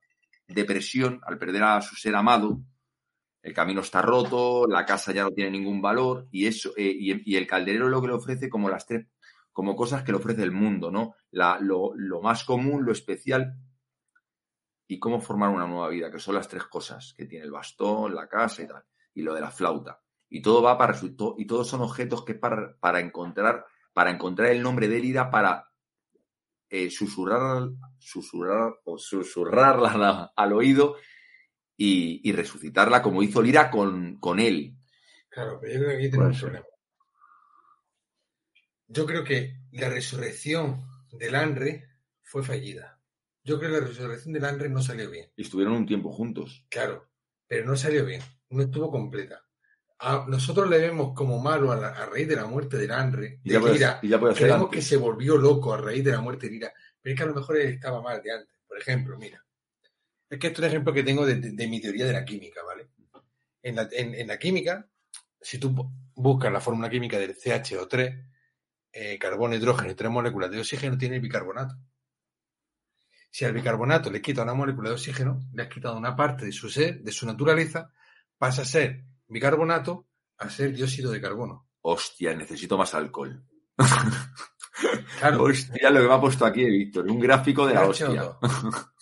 depresión 0.48 1.20
al 1.26 1.38
perder 1.38 1.64
a 1.64 1.82
su 1.82 1.96
ser 1.96 2.16
amado. 2.16 2.62
El 3.42 3.54
camino 3.54 3.82
está 3.82 4.02
roto, 4.02 4.66
la 4.68 4.86
casa 4.86 5.12
ya 5.12 5.24
no 5.24 5.32
tiene 5.32 5.52
ningún 5.52 5.82
valor 5.82 6.28
y 6.32 6.48
eso 6.48 6.72
eh, 6.78 6.96
y, 6.98 7.34
y, 7.34 7.36
el 7.36 7.46
calderero 7.46 7.90
lo 7.90 8.02
que 8.02 8.08
le 8.08 8.14
ofrece 8.14 8.50
como 8.50 8.70
las 8.70 8.86
tres 8.86 9.08
como 9.52 9.76
cosas 9.76 10.04
que 10.04 10.12
le 10.12 10.18
ofrece 10.18 10.42
el 10.42 10.52
mundo, 10.52 10.90
¿no? 10.90 11.16
La, 11.30 11.60
lo, 11.60 11.94
lo 11.96 12.22
más 12.22 12.44
común, 12.44 12.84
lo 12.84 12.92
especial 12.92 13.56
y 14.88 15.00
cómo 15.00 15.22
formar 15.22 15.50
una 15.50 15.68
nueva 15.68 15.90
vida, 15.90 16.12
que 16.12 16.20
son 16.20 16.36
las 16.36 16.48
tres 16.48 16.66
cosas 16.66 17.14
que 17.16 17.26
tiene 17.26 17.46
el 17.46 17.52
bastón, 17.52 18.16
la 18.16 18.28
casa 18.28 18.64
y 18.64 18.68
tal, 18.68 18.84
y 19.14 19.22
lo 19.22 19.34
de 19.34 19.42
la 19.42 19.52
flauta. 19.52 20.03
Y 20.36 20.42
todo 20.42 20.64
va 20.64 20.80
para 20.80 21.00
y 21.38 21.46
todos 21.46 21.68
son 21.68 21.82
objetos 21.82 22.26
que 22.26 22.32
es 22.32 22.40
para, 22.40 22.76
para 22.80 23.00
encontrar 23.00 23.68
para 23.94 24.10
encontrar 24.10 24.50
el 24.50 24.64
nombre 24.64 24.88
de 24.88 25.00
Lira 25.00 25.30
para 25.30 25.70
eh, 26.70 26.90
susurrar 26.90 27.70
susurrar 28.00 28.74
o 28.84 28.98
susurrarla 28.98 30.34
al 30.36 30.54
oído 30.54 30.96
y, 31.78 32.28
y, 32.28 32.32
resucitarla 32.32 33.04
como 33.04 33.22
hizo 33.22 33.44
Lira 33.44 33.70
con, 33.70 34.18
con 34.20 34.40
él. 34.40 34.76
Claro, 35.30 35.60
pero 35.62 35.74
yo 35.74 35.80
creo 35.80 35.90
que 35.90 35.98
aquí 35.98 36.12
tenemos 36.12 36.36
un 36.36 36.42
problema. 36.42 36.66
Yo 38.88 39.06
creo 39.06 39.24
que 39.24 39.58
la 39.72 39.90
resurrección 39.90 40.84
del 41.12 41.36
Anre 41.36 41.90
fue 42.22 42.44
fallida. 42.44 43.00
Yo 43.44 43.60
creo 43.60 43.72
que 43.72 43.82
la 43.82 43.88
resurrección 43.88 44.34
del 44.34 44.46
Anre 44.46 44.70
no 44.70 44.82
salió 44.82 45.12
bien. 45.12 45.32
Y 45.36 45.44
estuvieron 45.44 45.74
un 45.74 45.86
tiempo 45.86 46.12
juntos. 46.12 46.66
Claro, 46.70 47.08
pero 47.48 47.66
no 47.66 47.76
salió 47.76 48.06
bien. 48.06 48.22
No 48.50 48.62
estuvo 48.62 48.90
completa. 48.90 49.44
A 50.00 50.26
nosotros 50.28 50.70
le 50.70 50.80
vemos 50.80 51.14
como 51.16 51.40
malo 51.40 51.72
a, 51.72 51.76
la, 51.76 51.88
a 51.90 52.06
raíz 52.06 52.28
de 52.28 52.36
la 52.36 52.46
muerte 52.46 52.78
del 52.78 52.92
Anre, 52.92 53.40
de 53.44 53.60
Lira. 53.60 54.00
Creemos 54.36 54.70
que 54.70 54.82
se 54.82 54.98
volvió 54.98 55.38
loco 55.38 55.74
a 55.74 55.78
raíz 55.78 56.04
de 56.04 56.12
la 56.12 56.20
muerte 56.22 56.48
de 56.48 56.54
Lira. 56.54 56.74
Pero 57.02 57.14
es 57.14 57.18
que 57.18 57.24
a 57.24 57.28
lo 57.28 57.36
mejor 57.36 57.58
él 57.58 57.68
estaba 57.70 58.02
mal 58.02 58.22
de 58.22 58.32
antes. 58.32 58.56
Por 58.68 58.78
ejemplo, 58.78 59.18
mira. 59.18 59.44
Es 60.30 60.40
que 60.40 60.48
esto 60.48 60.62
es 60.62 60.66
un 60.66 60.72
ejemplo 60.72 60.94
que 60.94 61.04
tengo 61.04 61.26
de, 61.26 61.36
de, 61.36 61.52
de 61.52 61.68
mi 61.68 61.80
teoría 61.80 62.06
de 62.06 62.14
la 62.14 62.26
química, 62.26 62.64
¿vale? 62.64 62.90
En 63.62 63.76
la, 63.76 63.88
en, 63.92 64.16
en 64.16 64.28
la 64.28 64.38
química, 64.38 64.90
si 65.40 65.58
tú 65.58 65.74
buscas 66.16 66.52
la 66.52 66.60
fórmula 66.60 66.90
química 66.90 67.18
del 67.20 67.36
CHO3, 67.36 68.30
eh, 68.92 69.18
carbono, 69.18 69.56
hidrógeno 69.56 69.92
y 69.92 69.96
tres 69.96 70.12
moléculas 70.12 70.52
de 70.52 70.60
oxígeno 70.60 70.98
tiene 70.98 71.16
el 71.16 71.22
bicarbonato. 71.22 71.76
Si 73.30 73.46
al 73.46 73.54
bicarbonato 73.54 74.12
le 74.12 74.22
quita 74.22 74.44
una 74.44 74.54
molécula 74.54 74.90
de 74.90 74.96
oxígeno, 74.96 75.40
le 75.54 75.64
has 75.64 75.70
quitado 75.70 75.98
una 75.98 76.16
parte 76.16 76.46
de 76.46 76.52
su 76.52 76.70
ser, 76.70 77.02
de 77.02 77.12
su 77.12 77.26
naturaleza, 77.26 77.92
pasa 78.38 78.62
a 78.62 78.66
ser 78.66 79.04
bicarbonato 79.34 80.08
a 80.38 80.50
ser 80.50 80.74
dióxido 80.74 81.12
de 81.12 81.22
carbono. 81.22 81.68
Hostia, 81.82 82.34
necesito 82.36 82.78
más 82.78 82.94
alcohol. 82.94 83.44
Claro. 85.20 85.44
Hostia, 85.44 85.92
lo 85.92 86.02
que 86.02 86.08
me 86.08 86.14
ha 86.14 86.20
puesto 86.20 86.46
aquí, 86.46 86.66
Víctor. 86.66 87.10
Un 87.10 87.20
gráfico 87.20 87.68
de 87.68 87.76
la 87.76 87.88
hostia. 87.88 88.38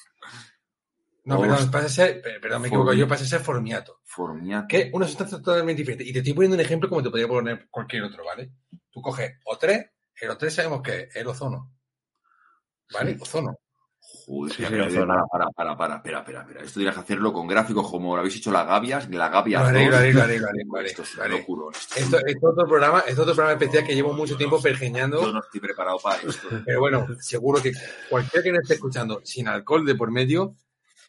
No, 1.24 1.40
perdón, 1.40 1.70
pasa 1.70 1.86
a 1.86 1.90
ser, 1.90 2.22
perdón, 2.42 2.64
me 2.64 2.68
equivoco, 2.68 2.94
yo 2.94 3.08
pasa 3.08 3.24
a 3.24 3.28
ser 3.28 3.42
formiato. 3.42 4.02
Formiato. 4.04 4.68
Que 4.68 4.90
una 4.92 5.06
sustancia 5.06 5.38
totalmente 5.38 5.82
diferente. 5.82 6.04
Y 6.04 6.12
te 6.12 6.20
estoy 6.20 6.34
poniendo 6.34 6.56
un 6.56 6.62
ejemplo 6.62 6.90
como 6.90 7.04
te 7.04 7.12
podría 7.12 7.28
poner 7.28 7.68
cualquier 7.70 8.04
otro, 8.04 8.26
¿vale? 8.26 8.52
Tú 8.90 9.02
coges 9.04 9.38
O3, 9.46 9.92
el 10.16 10.30
O3 10.32 10.50
sabemos 10.50 10.82
que 10.82 11.02
es 11.02 11.16
el 11.16 11.28
ozono. 11.28 11.72
¿Vale? 12.92 13.14
Sí. 13.14 13.20
Ozono. 13.22 13.56
Joder, 14.34 14.54
Sí, 14.56 14.64
espera, 14.64 14.86
para, 14.88 15.26
para, 15.28 15.46
para, 15.52 15.78
para, 15.78 15.96
espera, 15.98 16.20
espera, 16.20 16.42
espera. 16.42 16.62
Esto 16.64 16.80
tienes 16.80 16.94
que 16.96 17.02
hacerlo 17.02 17.34
con 17.34 17.48
gráficos 17.48 17.90
como 17.92 18.14
lo 18.16 18.20
habéis 18.22 18.38
hecho 18.38 18.50
las 18.52 18.66
gavias, 18.66 19.10
la 19.10 19.28
gavia 19.28 19.60
Lo 19.60 19.66
haré, 19.66 19.82
2. 19.84 19.90
lo 19.92 19.98
haré, 19.98 20.14
lo 20.14 20.22
haré, 20.24 20.40
lo 20.40 20.48
haré, 20.48 20.64
lo 20.72 20.78
haré, 20.78 20.88
Esto 20.88 21.04
es 21.04 21.16
locurón, 21.30 21.74
esto 21.74 21.96
es 21.98 22.04
Esto, 22.06 22.18
es 22.26 22.36
otro 22.42 22.66
programa, 22.66 23.00
esto 23.00 23.12
es 23.12 23.20
otro 23.20 23.36
programa 23.36 23.60
especial 23.60 23.86
que 23.86 23.94
llevo 23.94 24.14
mucho 24.14 24.38
tiempo 24.38 24.56
Yo 24.58 24.64
pergeñando. 24.64 25.32
no 25.34 25.40
estoy 25.42 25.60
preparado 25.60 25.98
para 26.00 26.16
esto. 26.22 26.48
Pero 26.66 26.80
bueno, 26.80 27.08
seguro 27.20 27.62
que 27.62 27.74
cualquiera 28.10 28.42
que 28.44 28.52
no 28.54 28.60
esté 28.62 28.76
escuchando 28.76 29.20
sin 29.26 29.50
alcohol 29.50 29.86
de 29.86 29.96
por 29.96 30.12
medio, 30.12 30.56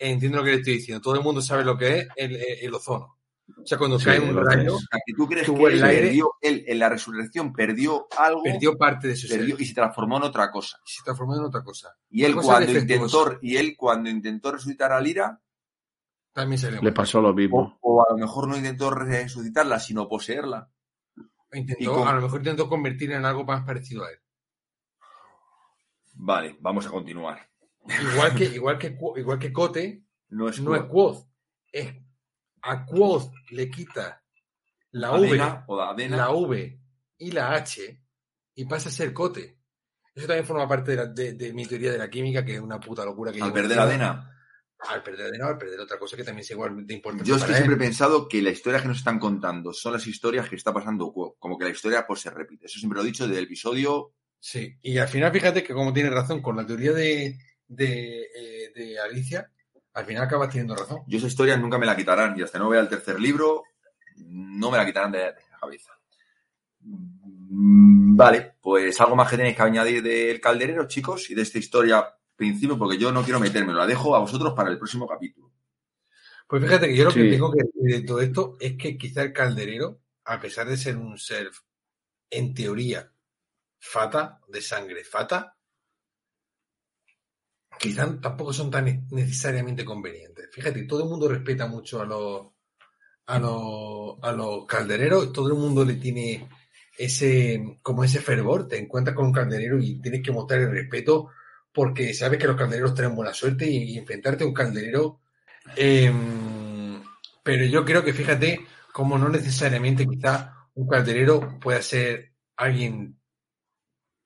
entiende 0.01 0.37
lo 0.39 0.43
que 0.45 0.51
le 0.51 0.57
estoy 0.57 0.73
diciendo. 0.75 1.01
Todo 1.01 1.14
el 1.14 1.23
mundo 1.23 1.41
sabe 1.41 1.64
lo 1.64 1.79
que 1.79 1.99
es 2.01 2.09
el, 2.16 2.35
el- 2.35 2.45
el 2.62 2.75
ozono. 2.75 3.18
O 3.62 3.66
sea, 3.66 3.76
cuando 3.76 3.99
Sí, 3.99 4.05
cae 4.07 4.20
un 4.20 4.34
rayo, 4.36 4.76
O 4.76 4.78
sea, 4.78 5.01
que 5.05 5.12
tú 5.14 5.26
crees 5.28 5.49
que 5.51 5.53
el 5.64 5.72
él 5.74 5.84
aire- 5.84 6.03
perdió, 6.07 6.32
él 6.40 6.64
en 6.66 6.78
la 6.78 6.88
resurrección 6.88 7.53
perdió 7.53 8.07
algo 8.16 8.43
perdió 8.43 8.78
parte 8.78 9.09
de 9.09 9.16
su 9.16 9.28
perdió 9.28 9.57
ser. 9.57 9.62
y 9.62 9.66
se 9.68 9.74
transformó 9.74 10.16
en 10.18 10.22
otra 10.24 10.51
cosa. 10.51 10.78
Y 10.86 10.90
se 10.90 11.03
transformó 11.05 11.34
en 11.36 11.43
otra 11.45 11.62
cosa. 11.62 11.95
Y 12.09 12.24
él 12.24 12.34
Cosa 12.34 12.47
cuando 12.49 12.72
intentó, 12.72 13.38
y 13.43 13.57
él 13.57 13.74
cuando 13.76 14.11
intentó 14.11 14.53
resucitar 14.53 14.93
a 14.93 15.01
Lira, 15.01 15.40
También 16.32 16.59
se 16.59 16.70
le 16.70 16.80
Le 16.80 16.93
pasó 16.93 17.20
lo 17.20 17.30
o, 17.30 17.34
mismo. 17.34 17.78
o 17.82 18.03
a 18.09 18.12
lo 18.12 18.16
mejor 18.18 18.49
no 18.49 18.57
intentó 18.57 18.90
resucitarla, 18.90 19.78
sino 19.80 20.09
poseerla. 20.09 20.70
intentó, 21.53 21.93
con- 21.95 22.09
a 22.09 22.14
lo 22.14 22.22
mejor 22.22 22.38
intentó 22.40 22.68
convertirla 22.68 23.16
en 23.16 23.26
algo 23.26 23.45
más 23.45 23.64
parecido 23.66 24.05
a 24.05 24.11
él. 24.11 24.18
Vale, 26.14 26.57
vamos 26.61 26.86
a 26.86 26.90
continuar. 26.90 27.49
Igual 28.12 28.34
que, 28.34 28.45
igual 28.55 28.78
que, 28.78 28.97
igual 29.16 29.38
que 29.38 29.53
Cote, 29.53 30.05
No 30.30 30.49
es 30.49 30.61
no 30.61 30.74
es 30.74 30.82
Quoth. 30.84 31.26
Es, 31.72 31.95
a 32.63 32.85
Quoth 32.87 33.33
le 33.51 33.71
quita 33.71 34.23
la 34.93 35.09
Adena 35.11 35.65
V, 35.67 35.75
o 35.75 35.77
la 36.17 36.31
V 36.31 36.81
y 37.19 37.31
la 37.33 37.53
H 37.55 38.01
y 38.55 38.65
pasa 38.67 38.89
a 38.89 38.93
ser 38.93 39.13
Cote. 39.13 39.59
Eso 40.15 40.27
también 40.27 40.47
forma 40.47 40.69
parte 40.69 40.91
de, 40.91 40.97
la- 40.99 41.07
de- 41.07 41.33
de 41.35 41.53
mi 41.55 41.65
teoría 41.67 41.91
de 41.93 41.99
la 41.99 42.11
química, 42.11 42.45
que 42.45 42.55
es 42.57 42.61
una 42.61 42.79
puta 42.79 43.05
locura 43.05 43.33
que 43.33 43.41
al 43.41 43.53
perder 43.53 43.79
encima. 43.79 43.83
Adena. 43.85 44.29
Al 44.89 45.03
perder 45.03 45.27
Adena, 45.29 45.47
al 45.47 45.57
perder 45.59 45.81
otra 45.81 45.99
cosa 45.99 46.17
que 46.17 46.25
también 46.25 46.41
es 46.43 46.51
igual 46.51 46.87
de 46.87 46.95
importante. 46.95 47.29
Yo 47.29 47.37
es 47.37 47.45
que 47.45 47.55
siempre 47.55 47.77
he 47.77 47.79
pensado 47.79 48.29
que 48.29 48.43
las 48.43 48.53
historias 48.55 48.83
que 48.83 48.89
nos 48.89 48.99
están 48.99 49.19
contando 49.19 49.73
son 49.73 49.93
las 49.95 50.07
historias 50.07 50.49
que 50.49 50.57
está 50.57 50.73
pasando. 50.75 51.13
Como 51.39 51.57
que 51.57 51.65
la 51.65 51.71
historia 51.71 52.05
pues 52.07 52.21
se 52.21 52.31
repite. 52.31 52.67
Eso 52.67 52.79
siempre 52.79 52.97
lo 52.99 53.03
he 53.03 53.07
dicho 53.07 53.27
desde 53.27 53.39
el 53.39 53.45
episodio. 53.47 54.13
Sí, 54.39 54.77
y 54.83 54.99
al 54.99 55.09
final 55.09 55.33
fíjate 55.33 55.63
que 55.63 55.73
como 55.73 55.93
tiene 55.93 56.11
razón 56.11 56.43
con 56.43 56.57
la 56.57 56.67
teoría 56.67 56.93
de, 56.93 57.39
de, 57.69 58.23
eh, 58.23 58.73
de 58.75 58.99
Alicia, 58.99 59.51
al 59.95 60.05
final 60.05 60.24
acabas 60.24 60.49
teniendo 60.49 60.74
razón. 60.74 61.03
Yo 61.07 61.18
esa 61.18 61.26
historia 61.26 61.57
nunca 61.57 61.78
me 61.78 61.86
la 61.86 61.97
quitarán. 61.97 62.38
Y 62.38 62.43
hasta 62.43 62.59
no 62.59 62.68
vea 62.68 62.80
el 62.80 62.88
tercer 62.88 63.20
libro, 63.20 63.64
no 64.16 64.70
me 64.70 64.78
la 64.78 64.86
quitarán 64.86 65.12
de, 65.12 65.18
de 65.18 65.51
la 65.51 65.59
cabeza. 65.59 65.93
Mm, 66.80 67.93
Vale, 68.14 68.57
pues 68.61 69.01
algo 69.01 69.16
más 69.16 69.30
que 69.30 69.36
tenéis 69.36 69.57
que 69.57 69.62
añadir 69.62 70.03
del 70.03 70.40
calderero, 70.40 70.86
chicos, 70.86 71.30
y 71.30 71.34
de 71.34 71.43
esta 71.43 71.59
historia 71.59 72.14
principio, 72.36 72.78
porque 72.78 72.99
yo 72.99 73.11
no 73.12 73.22
quiero 73.22 73.40
meterme, 73.40 73.72
la 73.72 73.86
dejo 73.86 74.14
a 74.14 74.20
vosotros 74.20 74.53
para 74.55 74.70
el 74.70 74.78
próximo 74.78 75.07
capítulo. 75.07 75.51
Pues 76.47 76.62
fíjate 76.62 76.89
que 76.89 76.97
yo 76.97 77.05
lo 77.05 77.12
que 77.12 77.31
tengo 77.31 77.51
que 77.51 77.64
decir 77.64 78.01
de 78.01 78.06
todo 78.06 78.20
esto 78.20 78.56
es 78.60 78.77
que 78.77 78.98
quizá 78.98 79.23
el 79.23 79.32
calderero, 79.32 80.01
a 80.24 80.40
pesar 80.40 80.69
de 80.69 80.77
ser 80.77 80.97
un 80.97 81.19
ser, 81.19 81.51
en 82.31 82.52
teoría, 82.52 83.10
fata, 83.78 84.40
de 84.48 84.60
sangre 84.60 85.05
fata, 85.05 85.56
quizá 87.78 88.20
tampoco 88.20 88.53
son 88.53 88.70
tan 88.70 89.07
necesariamente 89.11 89.85
convenientes. 89.85 90.49
Fíjate, 90.53 90.85
todo 90.85 91.05
el 91.05 91.09
mundo 91.09 91.28
respeta 91.28 91.66
mucho 91.66 92.01
a 92.01 92.07
los, 92.07 92.47
a 93.27 93.39
los, 93.39 94.19
a 94.23 94.32
los 94.32 94.66
caldereros, 94.66 95.32
todo 95.32 95.49
el 95.49 95.55
mundo 95.55 95.85
le 95.85 95.94
tiene 95.94 96.49
ese, 96.97 97.78
como 97.82 98.05
ese 98.05 98.20
fervor, 98.20 98.69
te 98.69 98.78
encuentras 98.78 99.16
con 99.16 99.27
un 99.27 99.32
calderero 99.32 99.81
y 99.81 100.01
tienes 100.01 100.23
que 100.23 100.32
mostrar 100.32 100.61
el 100.61 100.70
respeto 100.70 101.28
porque 101.73 102.12
sabes 102.12 102.39
que 102.39 102.47
los 102.47 102.57
caldereros 102.57 102.94
tienen 102.94 103.16
buena 103.16 103.32
suerte 103.32 103.69
y, 103.69 103.97
enfrentarte 103.97 104.44
a 104.44 104.47
un 104.47 104.53
calderero 104.53 105.20
eh, 105.77 106.12
pero 107.43 107.65
yo 107.65 107.85
creo 107.85 108.05
que 108.05 108.12
fíjate 108.12 108.61
como 108.93 109.16
no 109.16 109.28
necesariamente 109.28 110.07
quizá 110.07 110.69
un 110.74 110.86
calderero 110.86 111.59
pueda 111.61 111.81
ser 111.81 112.32
alguien 112.57 113.19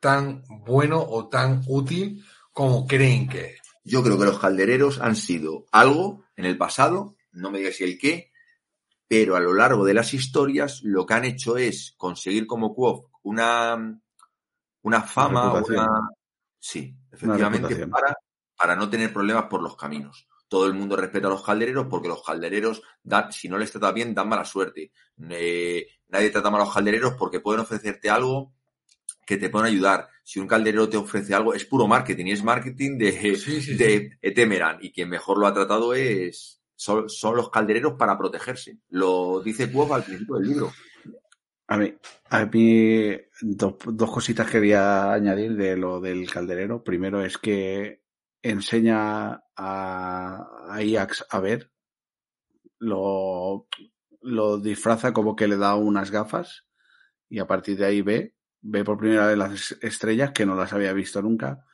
tan 0.00 0.42
bueno 0.48 1.00
o 1.00 1.28
tan 1.28 1.62
útil 1.66 2.24
como 2.56 2.86
creen 2.86 3.28
que 3.28 3.44
es. 3.44 3.60
Yo 3.84 4.02
creo 4.02 4.18
que 4.18 4.24
los 4.24 4.38
caldereros 4.38 4.98
han 5.02 5.14
sido 5.14 5.66
algo 5.72 6.24
en 6.36 6.46
el 6.46 6.56
pasado, 6.56 7.14
no 7.32 7.50
me 7.50 7.58
digas 7.58 7.76
si 7.76 7.84
el 7.84 7.98
qué, 7.98 8.32
pero 9.06 9.36
a 9.36 9.40
lo 9.40 9.52
largo 9.52 9.84
de 9.84 9.92
las 9.92 10.14
historias 10.14 10.80
lo 10.82 11.04
que 11.04 11.12
han 11.12 11.26
hecho 11.26 11.58
es 11.58 11.92
conseguir 11.98 12.46
como 12.46 12.74
Quoth 12.74 13.10
una, 13.24 14.00
una 14.80 15.02
fama, 15.02 15.52
una... 15.52 15.86
Sí, 16.58 16.96
efectivamente, 17.12 17.86
para, 17.88 18.16
para 18.56 18.74
no 18.74 18.88
tener 18.88 19.12
problemas 19.12 19.44
por 19.50 19.60
los 19.60 19.76
caminos. 19.76 20.26
Todo 20.48 20.66
el 20.66 20.72
mundo 20.72 20.96
respeta 20.96 21.26
a 21.26 21.30
los 21.32 21.44
caldereros 21.44 21.88
porque 21.90 22.08
los 22.08 22.24
caldereros, 22.24 22.80
dan, 23.02 23.30
si 23.32 23.50
no 23.50 23.58
les 23.58 23.70
trata 23.70 23.92
bien, 23.92 24.14
dan 24.14 24.30
mala 24.30 24.46
suerte. 24.46 24.92
Eh, 25.28 25.86
nadie 26.08 26.30
trata 26.30 26.48
mal 26.48 26.62
a 26.62 26.64
los 26.64 26.72
caldereros 26.72 27.16
porque 27.18 27.40
pueden 27.40 27.60
ofrecerte 27.60 28.08
algo 28.08 28.54
que 29.26 29.36
te 29.36 29.50
pueden 29.50 29.66
ayudar. 29.66 30.08
Si 30.26 30.40
un 30.40 30.48
calderero 30.48 30.88
te 30.88 30.96
ofrece 30.96 31.34
algo, 31.34 31.54
es 31.54 31.64
puro 31.64 31.86
marketing 31.86 32.26
y 32.26 32.32
es 32.32 32.42
marketing 32.42 32.98
de, 32.98 33.12
Sí, 33.36 33.60
sí, 33.60 33.76
de 33.76 34.18
Etemeran 34.20 34.78
y 34.80 34.90
quien 34.90 35.08
mejor 35.08 35.38
lo 35.38 35.46
ha 35.46 35.54
tratado 35.54 35.94
es, 35.94 36.60
son, 36.74 37.08
son 37.08 37.36
los 37.36 37.48
caldereros 37.48 37.92
para 37.92 38.18
protegerse. 38.18 38.80
Lo 38.88 39.40
dice 39.40 39.70
Quoth 39.70 39.92
al 39.92 40.02
principio 40.02 40.34
del 40.34 40.48
libro. 40.48 40.72
A 41.68 41.78
mí, 41.78 41.94
a 42.30 42.44
mí 42.44 43.12
dos, 43.40 43.76
dos 43.84 44.10
cositas 44.10 44.50
quería 44.50 45.12
añadir 45.12 45.54
de 45.54 45.76
lo 45.76 46.00
del 46.00 46.28
calderero. 46.28 46.82
Primero 46.82 47.24
es 47.24 47.38
que 47.38 48.02
enseña 48.42 49.44
a, 49.54 50.48
a 50.68 50.82
Iax 50.82 51.24
a 51.30 51.38
ver, 51.38 51.70
lo, 52.80 53.68
lo 54.22 54.58
disfraza 54.58 55.12
como 55.12 55.36
que 55.36 55.46
le 55.46 55.56
da 55.56 55.76
unas 55.76 56.10
gafas 56.10 56.66
y 57.28 57.38
a 57.38 57.46
partir 57.46 57.78
de 57.78 57.86
ahí 57.86 58.02
ve, 58.02 58.35
ve 58.68 58.84
por 58.84 58.98
primera 58.98 59.26
vez 59.28 59.38
las 59.38 59.72
estrellas 59.82 60.32
que 60.32 60.46
no 60.46 60.54
las 60.54 60.72
había 60.72 60.92
visto 60.92 61.20
nunca 61.22 61.64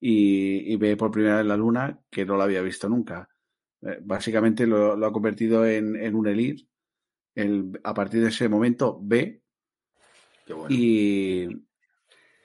y, 0.00 0.72
y 0.72 0.76
ve 0.76 0.96
por 0.96 1.10
primera 1.10 1.38
vez 1.38 1.46
la 1.46 1.56
luna 1.56 1.98
que 2.10 2.24
no 2.24 2.36
la 2.36 2.44
había 2.44 2.62
visto 2.62 2.88
nunca. 2.88 3.28
Eh, 3.82 3.98
Básicamente 4.02 4.66
lo, 4.66 4.96
lo 4.96 5.06
ha 5.06 5.12
convertido 5.12 5.66
en, 5.66 5.96
en 5.96 6.14
un 6.14 6.26
elir. 6.28 6.66
El, 7.34 7.78
a 7.84 7.94
partir 7.94 8.22
de 8.22 8.28
ese 8.28 8.48
momento 8.48 8.98
ve 9.02 9.42
bueno. 10.48 10.66
y, 10.68 11.48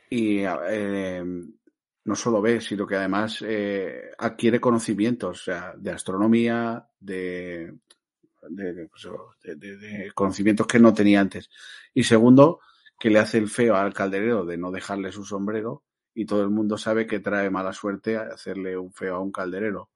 y 0.10 0.40
eh, 0.70 1.24
no 2.06 2.16
solo 2.16 2.42
ve, 2.42 2.62
sino 2.62 2.86
que 2.86 2.96
además 2.96 3.44
eh, 3.46 4.12
adquiere 4.18 4.60
conocimientos, 4.60 5.42
o 5.42 5.44
sea, 5.46 5.74
de 5.78 5.92
astronomía, 5.92 6.88
de, 7.00 7.74
pues, 8.92 9.08
de- 9.44 9.56
de- 9.56 9.78
de 9.78 10.12
conocimientos 10.14 10.68
que 10.68 10.80
no 10.80 10.94
tenía 10.94 11.20
antes. 11.20 11.50
Y 11.94 12.04
segundo, 12.04 12.60
que 13.00 13.10
le 13.10 13.20
hace 13.20 13.38
el 13.38 13.50
feo 13.50 13.76
al 13.76 13.94
calderero 13.94 14.46
de 14.46 14.58
no 14.58 14.72
dejarle 14.72 15.12
su 15.12 15.26
sombrero 15.26 15.84
y 16.14 16.26
todo 16.26 16.44
el 16.44 16.50
mundo 16.50 16.78
sabe 16.78 17.06
que 17.06 17.20
trae 17.20 17.50
mala 17.50 17.74
suerte 17.74 18.18
hacerle 18.18 18.78
un 18.78 18.94
feo 18.94 19.16
a 19.16 19.20
un 19.20 19.32
calderero. 19.32 19.90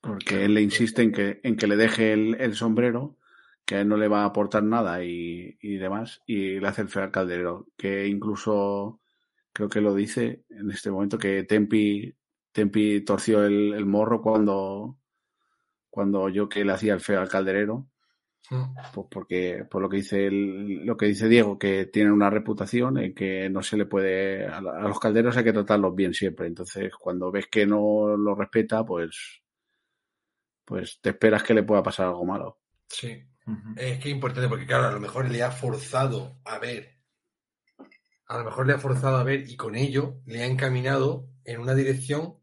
Porque 0.00 0.44
él 0.44 0.54
le 0.54 0.62
insiste 0.62 1.02
en 1.02 1.10
que, 1.10 1.40
en 1.42 1.56
que 1.56 1.66
le 1.66 1.76
deje 1.76 2.12
el, 2.12 2.36
el 2.38 2.54
sombrero, 2.54 3.16
que 3.64 3.76
a 3.76 3.80
él 3.80 3.88
no 3.88 3.96
le 3.96 4.08
va 4.08 4.22
a 4.22 4.26
aportar 4.26 4.62
nada 4.62 5.02
y, 5.02 5.56
y 5.60 5.76
demás, 5.76 6.22
y 6.26 6.60
le 6.60 6.68
hace 6.68 6.82
el 6.82 6.88
feo 6.88 7.02
al 7.02 7.10
calderero. 7.10 7.66
Que 7.76 8.06
incluso 8.06 9.00
creo 9.52 9.68
que 9.68 9.80
lo 9.80 9.94
dice 9.94 10.44
en 10.50 10.70
este 10.70 10.90
momento 10.90 11.18
que 11.18 11.42
Tempi, 11.44 12.14
Tempi 12.52 13.00
torció 13.00 13.44
el, 13.44 13.72
el 13.72 13.86
morro 13.86 14.20
cuando, 14.20 14.98
cuando 15.90 16.20
oyó 16.20 16.48
que 16.48 16.64
le 16.64 16.72
hacía 16.72 16.94
el 16.94 17.00
feo 17.00 17.20
al 17.20 17.28
calderero. 17.28 17.88
Pues 18.48 19.06
porque, 19.10 19.64
por 19.68 19.82
lo 19.82 19.88
que 19.88 19.96
dice 19.96 20.26
el- 20.26 20.84
lo 20.86 20.96
que 20.96 21.06
dice 21.06 21.28
Diego, 21.28 21.58
que 21.58 21.86
tienen 21.86 22.12
una 22.12 22.30
reputación 22.30 22.98
en 22.98 23.14
que 23.14 23.48
no 23.50 23.62
se 23.62 23.76
le 23.76 23.86
puede, 23.86 24.46
a, 24.46 24.60
los 24.60 25.00
calderos 25.00 25.36
hay 25.36 25.44
que 25.44 25.52
tratarlos 25.52 25.94
bien 25.94 26.14
siempre. 26.14 26.46
Entonces, 26.46 26.94
cuando 26.94 27.30
ves 27.30 27.46
que 27.48 27.66
no 27.66 28.16
lo 28.16 28.34
respeta, 28.34 28.84
pues, 28.84 29.42
pues 30.64 31.00
te 31.00 31.10
esperas 31.10 31.42
que 31.42 31.54
le 31.54 31.62
pueda 31.62 31.82
pasar 31.82 32.06
algo 32.06 32.24
malo. 32.24 32.60
Sí. 32.88 33.22
Es 33.76 33.98
que 33.98 34.08
es 34.08 34.14
importante 34.14 34.48
porque, 34.48 34.66
claro, 34.66 34.88
a 34.88 34.92
lo 34.92 35.00
mejor 35.00 35.30
le 35.30 35.42
ha 35.42 35.50
forzado 35.50 36.38
a 36.44 36.58
ver. 36.58 36.96
A 38.28 38.38
lo 38.38 38.44
mejor 38.44 38.66
le 38.66 38.72
ha 38.72 38.78
forzado 38.78 39.16
a 39.18 39.22
ver 39.24 39.48
y 39.48 39.56
con 39.56 39.76
ello 39.76 40.20
le 40.26 40.42
ha 40.42 40.46
encaminado 40.46 41.28
en 41.44 41.60
una 41.60 41.74
dirección 41.74 42.34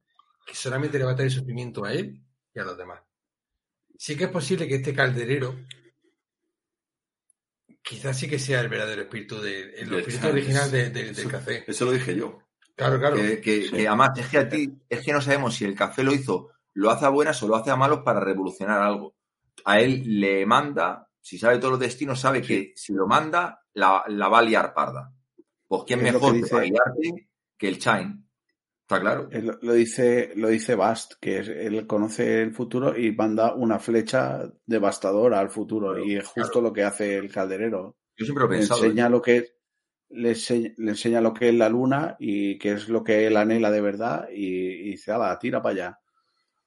que 0.46 0.56
solamente 0.56 0.98
le 0.98 1.04
va 1.04 1.12
a 1.12 1.16
traer 1.16 1.32
sufrimiento 1.32 1.84
a 1.84 1.94
él 1.94 2.24
y 2.54 2.60
a 2.60 2.64
los 2.64 2.78
demás. 2.78 3.02
Sí 3.98 4.16
que 4.16 4.26
es 4.26 4.30
posible 4.30 4.68
que 4.68 4.76
este 4.76 4.94
calderero 4.94 5.56
quizás 7.84 8.18
sí 8.18 8.28
que 8.28 8.40
sea 8.40 8.62
el 8.62 8.70
verdadero 8.70 9.04
espíritu 9.04 9.40
de, 9.42 9.76
el 9.76 9.90
Del 9.90 10.00
espíritu 10.00 10.28
original 10.30 10.72
de- 10.72 10.90
de- 10.90 11.12
del 11.12 11.28
café. 11.28 11.64
Eso 11.68 11.86
lo 11.86 11.92
dije 11.92 12.16
yo. 12.16 12.40
Claro, 12.76 12.98
claro. 13.00 13.16
Que, 13.18 13.40
que- 13.42 13.64
Sí. 13.66 13.72
que 13.72 13.88
además, 13.88 14.18
es 14.18 14.28
que 14.30 14.38
a 14.40 14.50
ti, 14.50 14.74
es 14.90 15.02
que 15.06 15.14
no 15.14 15.22
sabemos 15.22 15.54
si 15.56 15.66
el 15.66 15.76
café 15.76 16.04
lo 16.04 16.14
hizo, 16.14 16.50
lo 16.74 16.90
hace 16.90 17.06
a 17.06 17.10
buenas 17.10 17.42
o 17.44 17.48
lo 17.48 17.56
hace 17.56 17.70
a 17.70 17.76
malos 17.76 18.00
para 18.04 18.20
revolucionar 18.20 18.82
algo. 18.82 19.16
A 19.66 19.80
él 19.80 20.20
le 20.20 20.46
manda, 20.48 21.08
si 21.22 21.38
sabe 21.38 21.58
todos 21.60 21.72
los 21.74 21.80
destinos, 21.80 22.20
sabe 22.20 22.42
que 22.42 22.74
si 22.76 22.94
lo 22.94 23.06
manda, 23.06 23.62
la, 23.74 24.04
la 24.08 24.28
va 24.28 24.40
a 24.40 24.42
liar 24.42 24.74
parda. 24.74 25.14
Pues 25.68 25.84
quién 25.86 26.00
Es 26.00 26.06
que 26.08 26.12
mejor 26.14 26.34
dice- 26.34 26.50
para 26.50 26.64
liarte 26.64 27.30
que 27.58 27.68
el 27.68 27.78
Chain. 27.80 28.28
Está 28.84 29.00
claro. 29.00 29.28
Él 29.32 29.58
Lo, 29.62 29.74
dice, 29.74 30.34
lo 30.36 30.50
dice 30.50 30.76
Bast, 30.76 31.14
que 31.20 31.40
es- 31.40 31.48
él 31.48 31.88
conoce 31.88 32.42
el 32.42 32.54
futuro 32.54 32.98
y 32.98 33.12
manda 33.14 33.54
una 33.56 33.80
flecha 33.80 34.44
devastadora 34.66 35.40
al 35.40 35.50
futuro. 35.50 35.94
Claro, 35.94 36.06
y 36.06 36.16
es 36.18 36.28
justo 36.28 36.62
lo 36.62 36.72
que 36.74 36.84
hace 36.84 37.16
el 37.18 37.32
calderero. 37.32 37.98
Yo 38.18 38.26
siempre 38.26 38.44
lo 38.46 38.50
he 38.52 38.54
Le 38.54 38.60
pensado. 38.60 38.84
enseña 38.84 39.10
lo 39.10 39.22
que 39.22 39.38
es, 39.38 39.54
le, 40.10 40.32
ense- 40.32 40.74
le 40.78 40.92
enseña 40.92 41.22
lo 41.22 41.34
que 41.34 41.50
es 41.50 41.56
la 41.56 41.70
luna 41.70 42.16
y 42.20 42.58
qué 42.60 42.74
es 42.74 42.90
lo 42.90 43.04
que 43.04 43.26
él 43.26 43.38
anhela 43.38 43.72
de 43.72 43.82
verdad 43.82 44.28
y, 44.32 44.46
y 44.46 44.92
dice, 44.92 45.12
ala, 45.12 45.40
tira 45.40 45.62
para 45.62 45.74
allá. 45.74 46.00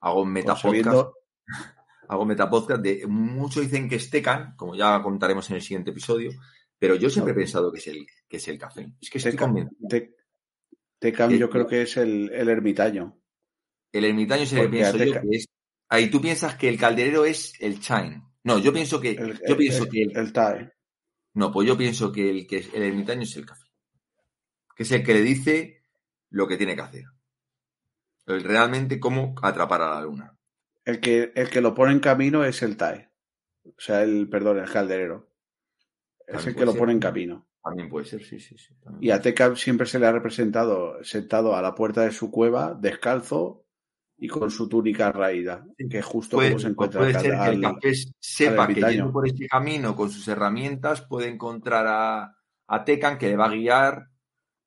Hago 0.00 0.22
un 0.22 0.32
Pues 0.32 0.44
metapodcast. 0.46 1.08
Hago 2.08 2.24
metapodcast 2.24 2.82
de. 2.82 3.06
Muchos 3.06 3.62
dicen 3.62 3.88
que 3.88 3.96
es 3.96 4.08
Tecan, 4.10 4.54
como 4.56 4.74
ya 4.74 5.02
contaremos 5.02 5.48
en 5.50 5.56
el 5.56 5.62
siguiente 5.62 5.90
episodio. 5.90 6.30
Pero 6.78 6.94
yo 6.94 7.08
siempre 7.10 7.32
he 7.32 7.36
pensado 7.36 7.70
que 7.72 7.78
es 7.78 7.86
el, 7.88 8.06
que 8.28 8.36
es 8.36 8.48
el 8.48 8.58
café. 8.58 8.92
Es 9.00 9.10
que 9.10 9.18
estoy 9.18 9.32
Tecan, 9.32 9.48
convencido. 9.48 9.88
Te- 9.88 10.15
Tecan 10.98 11.30
Eh, 11.32 11.38
yo 11.38 11.50
creo 11.50 11.66
que 11.66 11.82
es 11.82 11.96
el, 11.96 12.30
el 12.32 12.48
ermitaño. 12.48 13.18
El 13.92 14.04
ermitaño 14.04 14.42
es 14.42 14.52
el 14.52 14.58
que 14.58 14.62
Porque 14.64 14.76
pienso 14.78 14.96
yo 14.98 15.04
Ateca- 15.04 15.20
que 15.22 15.36
es. 15.36 15.48
Ahí 15.88 16.10
tú 16.10 16.20
piensas 16.20 16.56
que 16.56 16.68
el 16.68 16.78
calderero 16.78 17.24
es 17.24 17.54
el 17.60 17.80
Chain. 17.80 18.22
No, 18.44 18.58
yo 18.58 18.72
pienso 18.72 19.00
que. 19.00 19.10
El, 19.10 19.38
yo 19.38 19.42
el- 19.44 19.56
pienso 19.56 19.86
que 19.88 20.02
el, 20.02 20.32
TAE. 20.32 20.72
No, 21.34 21.52
pues 21.52 21.68
yo 21.68 21.76
pienso 21.76 22.10
que 22.12 22.30
el, 22.30 22.46
que 22.46 22.58
el 22.74 22.82
ermitaño 22.82 23.22
es 23.22 23.36
el 23.36 23.46
café. 23.46 23.66
Que 24.74 24.82
es 24.82 24.92
el 24.92 25.02
que 25.04 25.14
le 25.14 25.22
dice 25.22 25.82
lo 26.30 26.46
que 26.48 26.56
tiene 26.56 26.74
que 26.74 26.82
hacer. 26.82 27.04
El 28.26 28.42
realmente 28.42 28.98
cómo 28.98 29.34
atrapar 29.42 29.82
a 29.82 29.94
la 29.94 30.00
luna. 30.02 30.36
El 30.84 31.00
que, 31.00 31.32
el 31.34 31.48
que 31.50 31.60
lo 31.60 31.74
pone 31.74 31.92
en 31.92 32.00
camino 32.00 32.44
es 32.44 32.62
el 32.62 32.76
TAE. 32.76 33.10
O 33.64 33.74
sea, 33.78 34.02
el, 34.02 34.28
perdón, 34.28 34.58
el 34.58 34.70
calderero. 34.70 35.30
Es 36.26 36.46
el 36.46 36.54
que 36.56 36.64
lo 36.66 36.74
pone 36.74 36.92
en 36.92 37.00
camino. 37.00 37.46
También 37.68 37.88
puede 37.88 38.06
ser, 38.06 38.22
sí, 38.24 38.38
sí, 38.38 38.56
sí. 38.56 38.74
también 38.82 39.02
Y 39.04 39.10
a 39.10 39.20
Teca 39.20 39.54
siempre 39.56 39.86
se 39.86 39.98
le 39.98 40.06
ha 40.06 40.12
representado 40.12 41.02
sentado 41.04 41.56
a 41.56 41.62
la 41.62 41.74
puerta 41.74 42.02
de 42.02 42.12
su 42.12 42.30
cueva, 42.30 42.74
descalzo 42.74 43.64
y 44.18 44.28
con 44.28 44.50
su 44.50 44.68
túnica 44.68 45.12
raída, 45.12 45.66
que 45.90 45.98
es 45.98 46.04
justo 46.04 46.36
Puede, 46.36 46.50
como 46.50 46.60
se 46.60 46.68
encuentra 46.68 47.00
puede 47.00 47.14
al- 47.14 47.20
ser 47.22 47.30
que 47.32 47.36
el 47.36 47.64
al- 47.64 47.74
café 47.74 47.92
sepa 48.18 48.66
que 48.68 48.74
yendo 48.74 49.12
por 49.12 49.26
este 49.26 49.46
camino 49.46 49.94
con 49.94 50.10
sus 50.10 50.26
herramientas 50.28 51.02
puede 51.02 51.28
encontrar 51.28 51.86
a, 51.88 52.36
a 52.68 52.84
Tecan 52.84 53.18
que 53.18 53.28
le 53.28 53.36
va 53.36 53.46
a 53.46 53.50
guiar 53.50 54.06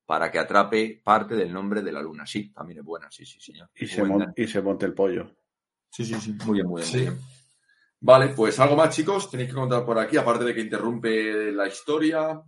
para 0.06 0.30
que 0.30 0.38
atrape 0.38 1.00
parte 1.04 1.34
del 1.36 1.52
nombre 1.52 1.82
de 1.82 1.92
la 1.92 2.02
luna. 2.02 2.26
Sí, 2.26 2.52
también 2.52 2.80
es 2.80 2.84
buena, 2.84 3.10
sí, 3.10 3.24
sí, 3.24 3.40
señor. 3.40 3.70
y, 3.74 3.86
se 3.86 4.00
Buen 4.00 4.10
mon- 4.12 4.18
gancho. 4.20 4.34
y 4.42 4.46
se 4.46 4.60
monte 4.62 4.86
el 4.86 4.94
pollo. 4.94 5.30
Sí, 5.90 6.04
sí, 6.04 6.14
sí. 6.14 6.32
Muy 6.44 6.54
bien, 6.58 6.66
muy 6.66 6.82
bien, 6.82 6.90
Sí. 6.92 6.96
muy 6.98 7.06
bien. 7.06 7.18
Vale, 8.02 8.28
pues 8.28 8.58
algo 8.60 8.76
más, 8.76 8.94
chicos, 8.94 9.30
tenéis 9.30 9.50
que 9.50 9.54
contar 9.54 9.84
por 9.84 9.98
aquí, 9.98 10.16
aparte 10.16 10.44
de 10.44 10.54
que 10.54 10.60
interrumpe 10.62 11.52
la 11.52 11.66
historia. 11.68 12.40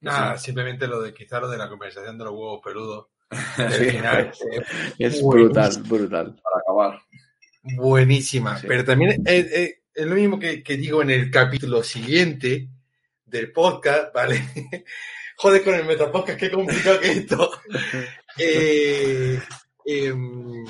Nada, 0.00 0.36
simplemente 0.38 0.86
lo 0.86 1.00
de 1.02 1.12
quizá 1.14 1.40
lo 1.40 1.48
de 1.48 1.58
la 1.58 1.68
conversación 1.68 2.16
de 2.18 2.24
los 2.24 2.32
huevos 2.34 2.60
peludos. 2.64 3.06
Sí. 3.56 3.62
Al 3.62 3.72
final, 3.72 4.32
Es 4.98 5.22
brutal, 5.22 5.82
brutal. 5.82 6.36
Para 6.42 6.60
acabar. 6.60 7.00
buenísima. 7.62 8.56
Sí. 8.58 8.66
Pero 8.68 8.84
también 8.84 9.22
es, 9.26 9.46
es- 9.52 9.74
es 9.94 10.06
lo 10.06 10.14
mismo 10.14 10.38
que, 10.38 10.62
que 10.62 10.76
digo 10.76 11.00
en 11.00 11.08
el 11.10 11.30
capítulo 11.30 11.82
siguiente 11.82 12.68
del 13.24 13.50
podcast, 13.50 14.12
¿vale? 14.14 14.44
Joder, 15.38 15.64
con 15.64 15.74
el 15.74 15.86
metapodcast, 15.86 16.38
qué 16.38 16.50
complicado 16.50 17.00
que 17.00 17.10
es 17.12 17.16
esto. 17.16 17.50
Eh, 18.38 19.40
em, 19.86 20.64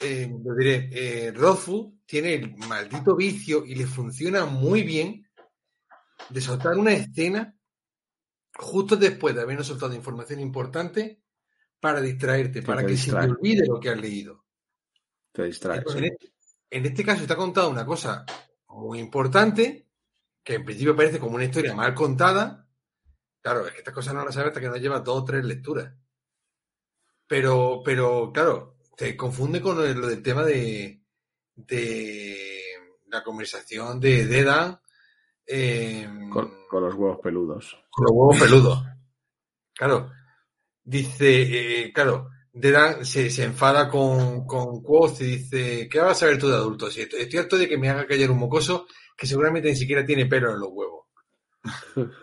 em, 0.00 0.42
lo 0.44 0.54
diré, 0.54 0.88
eh, 0.92 1.32
Food 1.32 1.94
tiene 2.06 2.34
el 2.34 2.56
maldito 2.56 3.16
vicio 3.16 3.64
y 3.64 3.74
le 3.76 3.86
funciona 3.86 4.44
muy 4.44 4.82
bien 4.82 5.26
de 6.28 6.40
soltar 6.40 6.76
una 6.76 6.92
escena 6.92 7.56
justo 8.54 8.96
después 8.96 9.34
de 9.34 9.42
habernos 9.42 9.66
soltado 9.66 9.94
información 9.94 10.40
importante 10.40 11.22
para 11.80 12.00
distraerte, 12.00 12.62
para 12.62 12.82
que 12.84 12.96
se 12.96 13.10
te 13.10 13.18
distrae. 13.18 13.30
olvide 13.30 13.66
lo 13.66 13.80
que 13.80 13.88
has 13.90 14.00
leído. 14.00 14.44
Te 15.32 15.44
distraes. 15.44 15.78
Entonces, 15.78 16.02
en, 16.02 16.12
este, 16.12 16.32
en 16.70 16.86
este 16.86 17.04
caso 17.04 17.22
está 17.22 17.36
contada 17.36 17.68
una 17.68 17.86
cosa 17.86 18.24
muy 18.68 18.98
importante, 18.98 19.88
que 20.44 20.54
en 20.54 20.64
principio 20.64 20.96
parece 20.96 21.18
como 21.18 21.36
una 21.36 21.44
historia 21.44 21.74
mal 21.74 21.94
contada. 21.94 22.68
Claro, 23.40 23.66
es 23.66 23.72
que 23.72 23.78
estas 23.78 23.94
cosas 23.94 24.14
no 24.14 24.24
las 24.24 24.34
sabes 24.34 24.48
hasta 24.48 24.60
que 24.60 24.68
no 24.68 24.76
llevas 24.76 25.02
dos 25.02 25.22
o 25.22 25.24
tres 25.24 25.44
lecturas. 25.44 25.92
Pero, 27.26 27.82
pero, 27.84 28.30
claro, 28.32 28.76
te 28.96 29.16
confunde 29.16 29.60
con 29.60 29.76
lo, 29.76 29.86
lo 29.94 30.06
del 30.06 30.22
tema 30.22 30.44
de, 30.44 31.02
de 31.54 32.62
la 33.06 33.24
conversación 33.24 33.98
de 33.98 34.26
Dedan 34.26 34.81
eh, 35.46 36.08
Con, 36.30 36.50
con 36.68 36.82
los 36.84 36.94
huevos 36.94 37.18
peludos. 37.22 37.76
con 37.90 38.04
los 38.04 38.12
huevos 38.14 38.38
peludos. 38.38 38.84
Claro. 39.74 40.10
Dice, 40.84 41.84
eh, 41.86 41.92
claro, 41.92 42.28
se, 43.02 43.30
se 43.30 43.44
enfada 43.44 43.88
con, 43.88 44.46
con 44.46 44.82
Quoth 44.82 45.20
y 45.20 45.24
dice, 45.24 45.88
¿qué 45.88 46.00
vas 46.00 46.22
a 46.22 46.26
ver 46.26 46.38
tú 46.38 46.48
de 46.48 46.56
adulto? 46.56 46.90
Si 46.90 47.02
estoy, 47.02 47.20
estoy 47.22 47.38
harto 47.40 47.56
de 47.56 47.68
que 47.68 47.78
me 47.78 47.88
haga 47.88 48.06
callar 48.06 48.30
un 48.30 48.38
mocoso 48.38 48.86
que 49.16 49.26
seguramente 49.26 49.68
ni 49.70 49.76
siquiera 49.76 50.04
tiene 50.04 50.26
pelo 50.26 50.50
en 50.52 50.60
los 50.60 50.68
huevos. 50.72 51.06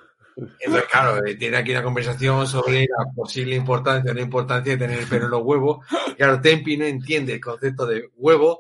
Entonces, 0.59 0.89
claro, 0.89 1.25
eh, 1.25 1.35
tiene 1.35 1.57
aquí 1.57 1.71
una 1.71 1.83
conversación 1.83 2.47
sobre 2.47 2.81
la 2.81 3.11
posible 3.13 3.55
importancia 3.55 4.11
o 4.11 4.13
no 4.15 4.21
importancia 4.21 4.73
de 4.73 4.79
tener 4.79 4.99
el 4.99 5.07
pelo 5.07 5.25
en 5.25 5.31
los 5.31 5.41
huevos. 5.43 5.85
Claro, 6.15 6.39
Tempi 6.39 6.77
no 6.77 6.85
entiende 6.85 7.33
el 7.33 7.41
concepto 7.41 7.85
de 7.85 8.09
huevo 8.15 8.59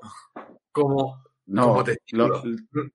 como, 0.71 1.23
No, 1.45 1.67
como 1.67 1.83
testículo. 1.85 2.27
lo- 2.27 2.41
Te- 2.41 2.91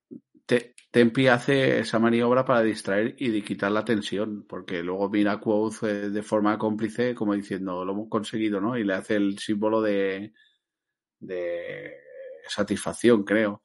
Tempi 0.95 1.27
hace 1.27 1.81
esa 1.81 1.99
maniobra 1.99 2.45
para 2.45 2.63
distraer 2.63 3.17
y 3.19 3.29
de 3.31 3.43
quitar 3.43 3.73
la 3.73 3.85
tensión, 3.85 4.47
porque 4.49 4.81
luego 4.83 5.11
mira 5.11 5.33
a 5.33 5.41
Quoth 5.41 5.83
eh, 5.83 6.09
de 6.11 6.23
forma 6.23 6.57
cómplice, 6.57 7.15
como 7.17 7.35
diciendo, 7.35 7.85
lo 7.85 7.93
hemos 7.93 8.09
conseguido, 8.09 8.61
¿no? 8.61 8.79
Y 8.79 8.85
le 8.85 8.95
hace 8.95 9.17
el 9.17 9.37
símbolo 9.39 9.83
de, 9.83 10.33
de 11.19 11.95
satisfacción, 12.49 13.25
creo. 13.25 13.61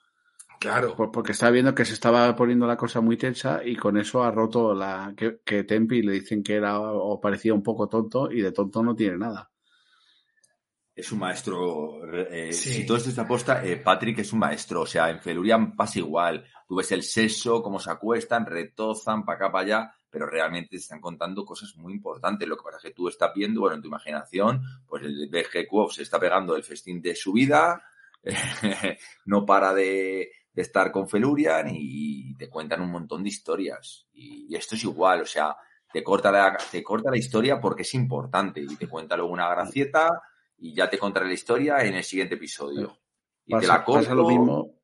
Claro. 0.60 0.96
Por- 0.96 1.12
Porque 1.12 1.34
está 1.34 1.50
viendo 1.52 1.74
que 1.76 1.86
se 1.86 1.94
estaba 1.94 2.36
poniendo 2.36 2.66
la 2.68 2.76
cosa 2.76 3.00
muy 3.00 3.16
tensa 3.16 3.62
y 3.64 3.76
con 3.76 3.98
eso 3.98 4.24
ha 4.24 4.32
roto 4.32 4.74
la. 4.74 5.14
que, 5.16 5.40
que 5.46 5.64
Tempi 5.64 6.02
le 6.02 6.14
dicen 6.14 6.42
que 6.44 6.56
era 6.56 6.80
o 6.82 7.22
parecía 7.22 7.54
un 7.54 7.64
poco 7.64 7.88
tonto 7.88 8.32
y 8.32 8.42
de 8.42 8.52
tonto 8.52 8.82
no 8.84 8.96
tiene 8.96 9.18
nada. 9.18 9.52
Es 10.96 11.12
un 11.14 11.20
maestro. 11.20 12.02
eh, 12.12 12.52
Sí. 12.52 12.70
Si 12.74 12.86
todo 12.86 12.98
esto 12.98 13.10
está 13.10 13.22
aposta, 13.22 13.64
eh, 13.66 13.78
Patrick 13.78 14.20
es 14.20 14.34
un 14.34 14.40
maestro. 14.40 14.82
O 14.82 14.86
sea, 14.86 15.10
en 15.10 15.20
Felurian 15.22 15.76
pasa 15.76 16.00
igual. 16.00 16.44
Tú 16.70 16.76
ves 16.76 16.92
el 16.92 17.02
sexo, 17.02 17.64
cómo 17.64 17.80
se 17.80 17.90
acuestan, 17.90 18.46
retozan 18.46 19.26
para 19.26 19.38
acá, 19.38 19.52
para 19.52 19.64
allá, 19.64 19.94
pero 20.08 20.28
realmente 20.28 20.70
te 20.70 20.76
están 20.76 21.02
contando 21.02 21.44
cosas 21.44 21.76
muy 21.78 21.94
importantes. 21.94 22.48
Lo 22.48 22.56
que 22.56 22.64
pasa 22.64 22.78
es 22.78 22.84
que 22.84 22.92
tú 22.92 23.08
estás 23.08 23.34
viendo, 23.34 23.62
bueno, 23.62 23.78
en 23.78 23.82
tu 23.82 23.88
imaginación, 23.88 24.62
pues 24.86 25.02
el 25.04 25.28
BG 25.32 25.68
Quof 25.68 25.94
se 25.96 26.04
está 26.04 26.20
pegando 26.20 26.56
el 26.56 26.64
festín 26.64 27.02
de 27.02 27.16
su 27.16 27.34
vida, 27.34 27.82
no 29.26 29.48
para 29.48 29.74
de, 29.74 30.30
de 30.54 30.62
estar 30.62 30.92
con 30.92 31.10
Felurian 31.10 31.70
y 31.72 32.36
te 32.36 32.48
cuentan 32.48 32.82
un 32.82 32.92
montón 32.92 33.24
de 33.24 33.30
historias. 33.30 34.06
Y, 34.14 34.46
y 34.48 34.56
esto 34.56 34.76
es 34.76 34.84
igual, 34.84 35.22
o 35.22 35.26
sea, 35.26 35.58
te 35.92 36.04
corta, 36.04 36.32
la, 36.32 36.56
te 36.72 36.84
corta 36.84 37.10
la 37.10 37.18
historia 37.18 37.60
porque 37.60 37.82
es 37.82 37.96
importante 37.96 38.62
y 38.62 38.76
te 38.76 38.88
cuenta 38.88 39.18
luego 39.18 39.34
una 39.34 39.50
gracieta 39.50 40.22
y 40.56 40.76
ya 40.76 40.88
te 40.88 41.00
contaré 41.00 41.26
la 41.26 41.34
historia 41.34 41.84
en 41.84 41.96
el 41.96 42.04
siguiente 42.04 42.36
episodio. 42.36 42.96
Y 43.44 43.58
te 43.58 43.66
la 43.66 43.84
corto. 43.84 44.02
pasa 44.02 44.14
lo 44.14 44.28
mismo. 44.28 44.79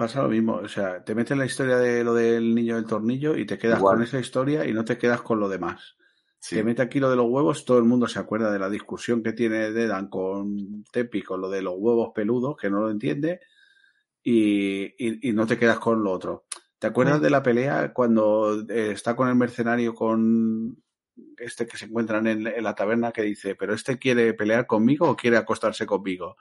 Pasa 0.00 0.22
lo 0.22 0.30
mismo. 0.30 0.54
O 0.54 0.66
sea, 0.68 1.04
te 1.04 1.14
metes 1.14 1.32
en 1.32 1.38
la 1.40 1.44
historia 1.44 1.76
de 1.76 2.02
lo 2.02 2.14
del 2.14 2.54
niño 2.54 2.76
del 2.76 2.86
tornillo 2.86 3.36
y 3.36 3.44
te 3.44 3.58
quedas 3.58 3.80
Igual. 3.80 3.96
con 3.96 4.02
esa 4.04 4.18
historia 4.18 4.64
y 4.66 4.72
no 4.72 4.82
te 4.82 4.96
quedas 4.96 5.20
con 5.20 5.38
lo 5.38 5.46
demás. 5.46 5.96
Sí. 6.38 6.56
Te 6.56 6.64
mete 6.64 6.80
aquí 6.80 7.00
lo 7.00 7.10
de 7.10 7.16
los 7.16 7.26
huevos, 7.28 7.66
todo 7.66 7.76
el 7.76 7.84
mundo 7.84 8.08
se 8.08 8.18
acuerda 8.18 8.50
de 8.50 8.58
la 8.58 8.70
discusión 8.70 9.22
que 9.22 9.34
tiene 9.34 9.72
Dedan 9.72 10.08
con 10.08 10.84
Tepi 10.90 11.20
con 11.20 11.42
lo 11.42 11.50
de 11.50 11.60
los 11.60 11.74
huevos 11.76 12.12
peludos, 12.14 12.56
que 12.58 12.70
no 12.70 12.80
lo 12.80 12.90
entiende, 12.90 13.40
y, 14.22 14.84
y- 14.98 15.28
y 15.28 15.32
no 15.34 15.46
te 15.46 15.58
quedas 15.58 15.78
con 15.78 16.02
lo 16.02 16.12
otro. 16.12 16.46
¿Te 16.78 16.86
acuerdas 16.86 17.18
Mm. 17.20 17.22
de 17.22 17.30
la 17.30 17.42
pelea 17.42 17.92
cuando 17.92 18.58
eh, 18.70 18.92
está 18.92 19.14
con 19.14 19.28
el 19.28 19.34
mercenario 19.34 19.94
con 19.94 20.82
este 21.36 21.66
que 21.66 21.76
se 21.76 21.84
encuentran 21.84 22.26
en, 22.26 22.46
en 22.46 22.64
la 22.64 22.74
taberna 22.74 23.12
que 23.12 23.20
dice, 23.20 23.54
pero 23.54 23.74
este 23.74 23.98
quiere 23.98 24.32
pelear 24.32 24.66
conmigo 24.66 25.10
o 25.10 25.16
quiere 25.16 25.36
acostarse 25.36 25.84
conmigo? 25.84 26.38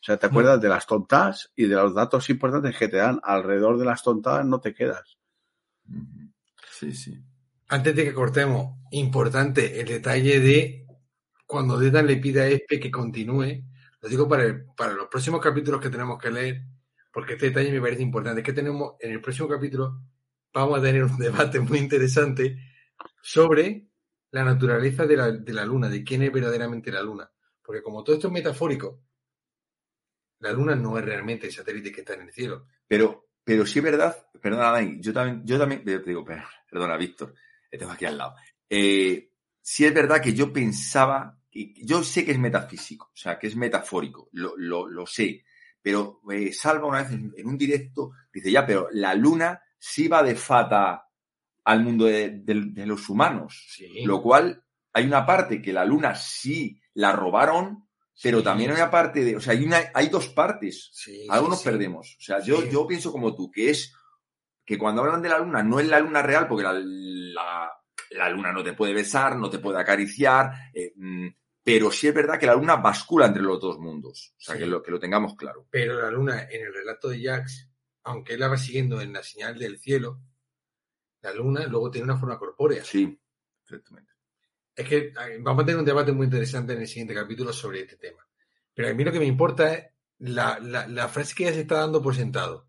O 0.00 0.02
sea, 0.02 0.16
¿te 0.16 0.26
acuerdas 0.26 0.60
de 0.60 0.68
las 0.68 0.86
tontas 0.86 1.52
y 1.54 1.66
de 1.66 1.74
los 1.74 1.94
datos 1.94 2.30
importantes 2.30 2.76
que 2.76 2.88
te 2.88 2.96
dan 2.96 3.20
alrededor 3.22 3.78
de 3.78 3.84
las 3.84 4.02
tontadas? 4.02 4.46
No 4.46 4.58
te 4.60 4.72
quedas. 4.74 5.18
Sí, 6.72 6.92
sí. 6.94 7.18
Antes 7.68 7.94
de 7.94 8.04
que 8.04 8.14
cortemos, 8.14 8.78
importante 8.92 9.80
el 9.80 9.86
detalle 9.86 10.40
de 10.40 10.86
cuando 11.46 11.78
Dedan 11.78 12.06
le 12.06 12.16
pide 12.16 12.40
a 12.42 12.46
Espe 12.46 12.80
que 12.80 12.90
continúe. 12.90 13.62
Lo 14.00 14.08
digo 14.08 14.26
para, 14.28 14.44
el- 14.44 14.64
para 14.76 14.92
los 14.94 15.08
próximos 15.08 15.40
capítulos 15.40 15.80
que 15.80 15.90
tenemos 15.90 16.18
que 16.18 16.30
leer, 16.30 16.62
porque 17.12 17.34
este 17.34 17.46
detalle 17.46 17.70
me 17.70 17.80
parece 17.80 18.02
importante. 18.02 18.40
Es 18.40 18.46
que 18.46 18.52
tenemos 18.54 18.94
en 19.00 19.12
el 19.12 19.20
próximo 19.20 19.48
capítulo, 19.48 20.00
vamos 20.54 20.78
a 20.78 20.82
tener 20.82 21.04
un 21.04 21.18
debate 21.18 21.60
muy 21.60 21.78
interesante 21.78 22.56
sobre 23.22 23.86
la 24.30 24.44
naturaleza 24.44 25.04
de 25.06 25.16
la, 25.16 25.30
de 25.32 25.52
la 25.52 25.66
luna, 25.66 25.88
de 25.88 26.02
quién 26.04 26.22
es 26.22 26.32
verdaderamente 26.32 26.90
la 26.90 27.02
luna. 27.02 27.30
Porque 27.62 27.82
como 27.82 28.02
todo 28.02 28.14
esto 28.16 28.28
es 28.28 28.32
metafórico, 28.32 29.02
la 30.40 30.52
luna 30.52 30.74
no 30.74 30.98
es 30.98 31.04
realmente 31.04 31.46
el 31.46 31.52
satélite 31.52 31.92
que 31.92 32.00
está 32.00 32.14
en 32.14 32.22
el 32.22 32.32
cielo. 32.32 32.66
Pero, 32.86 33.28
pero 33.44 33.64
sí 33.66 33.78
es 33.78 33.84
verdad, 33.84 34.16
perdona, 34.40 34.72
Dani, 34.72 34.98
yo 35.00 35.12
también, 35.12 35.42
yo 35.46 35.58
también, 35.58 35.84
te 35.84 35.98
digo, 36.00 36.24
per- 36.24 36.42
perdona, 36.70 36.96
Víctor, 36.96 37.34
tengo 37.70 37.92
aquí 37.92 38.04
al 38.06 38.18
lado. 38.18 38.34
Eh, 38.68 39.32
sí 39.60 39.84
es 39.84 39.94
verdad 39.94 40.20
que 40.20 40.32
yo 40.34 40.52
pensaba, 40.52 41.38
yo 41.52 42.02
sé 42.02 42.24
que 42.24 42.32
es 42.32 42.38
metafísico, 42.38 43.06
o 43.12 43.16
sea, 43.16 43.38
que 43.38 43.46
es 43.48 43.56
metafórico, 43.56 44.28
lo, 44.32 44.54
lo, 44.56 44.86
lo 44.88 45.06
sé, 45.06 45.44
pero 45.82 46.20
eh, 46.30 46.52
Salva 46.52 46.86
una 46.86 47.02
vez 47.02 47.12
en, 47.12 47.32
en 47.36 47.46
un 47.46 47.56
directo 47.56 48.12
dice, 48.32 48.50
ya, 48.50 48.66
pero 48.66 48.88
la 48.92 49.14
luna 49.14 49.62
sí 49.78 50.08
va 50.08 50.22
de 50.22 50.34
fata 50.34 51.06
al 51.64 51.82
mundo 51.82 52.04
de, 52.06 52.30
de- 52.42 52.66
de 52.72 52.86
los 52.86 53.08
humanos, 53.08 53.66
Sí. 53.70 54.04
lo 54.04 54.20
cual 54.22 54.64
hay 54.92 55.04
una 55.06 55.24
parte 55.26 55.60
que 55.62 55.72
la 55.72 55.84
luna 55.84 56.14
sí 56.14 56.80
la 56.94 57.12
robaron, 57.12 57.88
pero 58.22 58.42
también 58.42 58.70
hay 58.70 58.76
una 58.76 58.90
parte 58.90 59.24
de, 59.24 59.36
o 59.36 59.40
sea, 59.40 59.52
hay, 59.52 59.64
una, 59.64 59.78
hay 59.94 60.08
dos 60.08 60.28
partes. 60.28 60.90
Sí, 60.92 61.26
Algo 61.28 61.48
nos 61.48 61.62
perdemos. 61.62 62.16
O 62.18 62.22
sea, 62.22 62.40
yo, 62.40 62.64
yo 62.68 62.86
pienso 62.86 63.10
como 63.12 63.34
tú, 63.34 63.50
que 63.50 63.70
es 63.70 63.94
que 64.64 64.78
cuando 64.78 65.02
hablan 65.02 65.22
de 65.22 65.28
la 65.28 65.38
luna, 65.38 65.62
no 65.62 65.80
es 65.80 65.88
la 65.88 66.00
luna 66.00 66.22
real, 66.22 66.46
porque 66.48 66.64
la, 66.64 66.74
la- 66.74 67.72
la 68.12 68.28
luna 68.28 68.52
no 68.52 68.64
te 68.64 68.72
puede 68.72 68.92
besar, 68.92 69.36
no 69.36 69.48
te 69.48 69.58
puede 69.60 69.78
acariciar, 69.80 70.50
eh, 70.74 70.92
mm, 70.96 71.28
pero 71.62 71.92
sí 71.92 72.08
es 72.08 72.14
verdad 72.14 72.38
que 72.40 72.46
la 72.46 72.54
luna 72.56 72.76
bascula 72.76 73.26
entre 73.26 73.42
los 73.42 73.60
dos 73.60 73.78
mundos. 73.78 74.34
O 74.36 74.40
sea, 74.40 74.54
Sí. 74.54 74.60
que, 74.62 74.66
lo, 74.66 74.82
que 74.82 74.90
lo 74.90 74.98
tengamos 74.98 75.36
claro. 75.36 75.66
Pero 75.70 76.00
la 76.00 76.10
luna, 76.10 76.42
en 76.50 76.66
el 76.66 76.74
relato 76.74 77.08
de 77.08 77.22
Jax, 77.22 77.68
aunque 78.04 78.34
él 78.34 78.40
la 78.40 78.48
va 78.48 78.56
siguiendo 78.56 79.00
en 79.00 79.12
la 79.12 79.22
señal 79.22 79.58
del 79.58 79.78
cielo, 79.78 80.20
la 81.22 81.32
luna 81.34 81.66
luego 81.66 81.90
tiene 81.90 82.06
una 82.06 82.18
forma 82.18 82.38
corpórea. 82.38 82.82
Sí, 82.84 83.16
perfectamente. 83.64 84.09
Es 84.80 84.88
que 84.88 85.12
vamos 85.40 85.62
a 85.62 85.66
tener 85.66 85.78
un 85.78 85.84
debate 85.84 86.10
muy 86.12 86.24
interesante 86.24 86.72
en 86.72 86.80
el 86.80 86.88
siguiente 86.88 87.14
capítulo 87.14 87.52
sobre 87.52 87.80
este 87.82 87.96
tema. 87.96 88.26
Pero 88.74 88.88
a 88.88 88.94
mí 88.94 89.04
lo 89.04 89.12
que 89.12 89.18
me 89.18 89.26
importa 89.26 89.74
es 89.74 89.86
la, 90.18 90.58
la- 90.60 90.86
la 90.86 91.08
frase 91.08 91.34
que 91.34 91.44
ya 91.44 91.52
se 91.52 91.60
está 91.60 91.76
dando 91.80 92.00
por 92.02 92.14
sentado. 92.14 92.66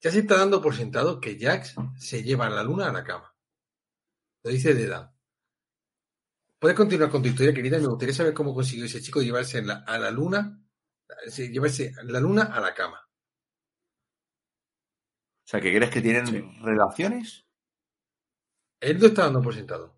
Ya 0.00 0.10
se 0.10 0.20
está 0.20 0.38
dando 0.38 0.62
por 0.62 0.74
sentado 0.74 1.20
que 1.20 1.38
Jax 1.38 1.74
se 1.98 2.22
lleva 2.22 2.46
a 2.46 2.50
la 2.50 2.62
luna 2.62 2.88
a 2.88 2.92
la 2.92 3.04
cama. 3.04 3.34
Lo 4.42 4.50
dice 4.50 4.74
Dedan. 4.74 5.12
Puedes 6.58 6.76
continuar 6.76 7.10
con 7.10 7.22
tu 7.22 7.28
historia, 7.28 7.52
querida. 7.52 7.78
Me 7.78 7.86
gustaría 7.86 8.14
saber 8.14 8.32
cómo 8.34 8.54
consiguió 8.54 8.84
ese 8.86 9.02
chico 9.02 9.20
llevarse 9.20 9.58
en 9.58 9.66
la- 9.66 9.84
a 9.86 9.98
la 9.98 10.10
luna, 10.10 10.60
llevarse 11.36 11.92
la 12.04 12.20
luna 12.20 12.44
a 12.44 12.60
la 12.60 12.72
cama. 12.74 13.06
O 15.44 15.48
sea, 15.52 15.60
que 15.60 15.74
crees 15.74 15.90
que 15.90 16.00
tienen 16.00 16.26
Sí. 16.26 16.40
relaciones. 16.62 17.44
Él 18.80 18.98
lo 18.98 19.08
está 19.08 19.24
dando 19.24 19.42
por 19.42 19.54
sentado. 19.54 19.94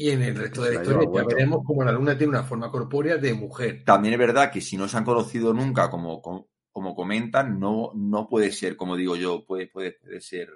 Y 0.00 0.12
en 0.12 0.22
el 0.22 0.34
resto 0.34 0.62
de 0.62 0.70
Se 0.70 0.74
la 0.76 0.82
historia 0.82 1.10
ya 1.14 1.24
veremos 1.26 1.60
cómo 1.62 1.84
la 1.84 1.92
luna 1.92 2.16
tiene 2.16 2.30
una 2.30 2.42
forma 2.42 2.70
corpórea 2.70 3.18
de 3.18 3.34
mujer. 3.34 3.82
También 3.84 4.14
es 4.14 4.18
verdad 4.18 4.50
que 4.50 4.62
si 4.62 4.78
no 4.78 4.88
se 4.88 4.96
han 4.96 5.04
conocido 5.04 5.52
nunca, 5.52 5.90
como, 5.90 6.22
como, 6.22 6.94
comentan, 6.94 7.60
no, 7.60 7.92
no 7.94 8.26
puede 8.26 8.50
ser, 8.50 8.78
como 8.78 8.96
digo 8.96 9.14
yo, 9.14 9.44
puede, 9.44 9.66
puede, 9.66 9.98
puede 10.00 10.22
ser. 10.22 10.48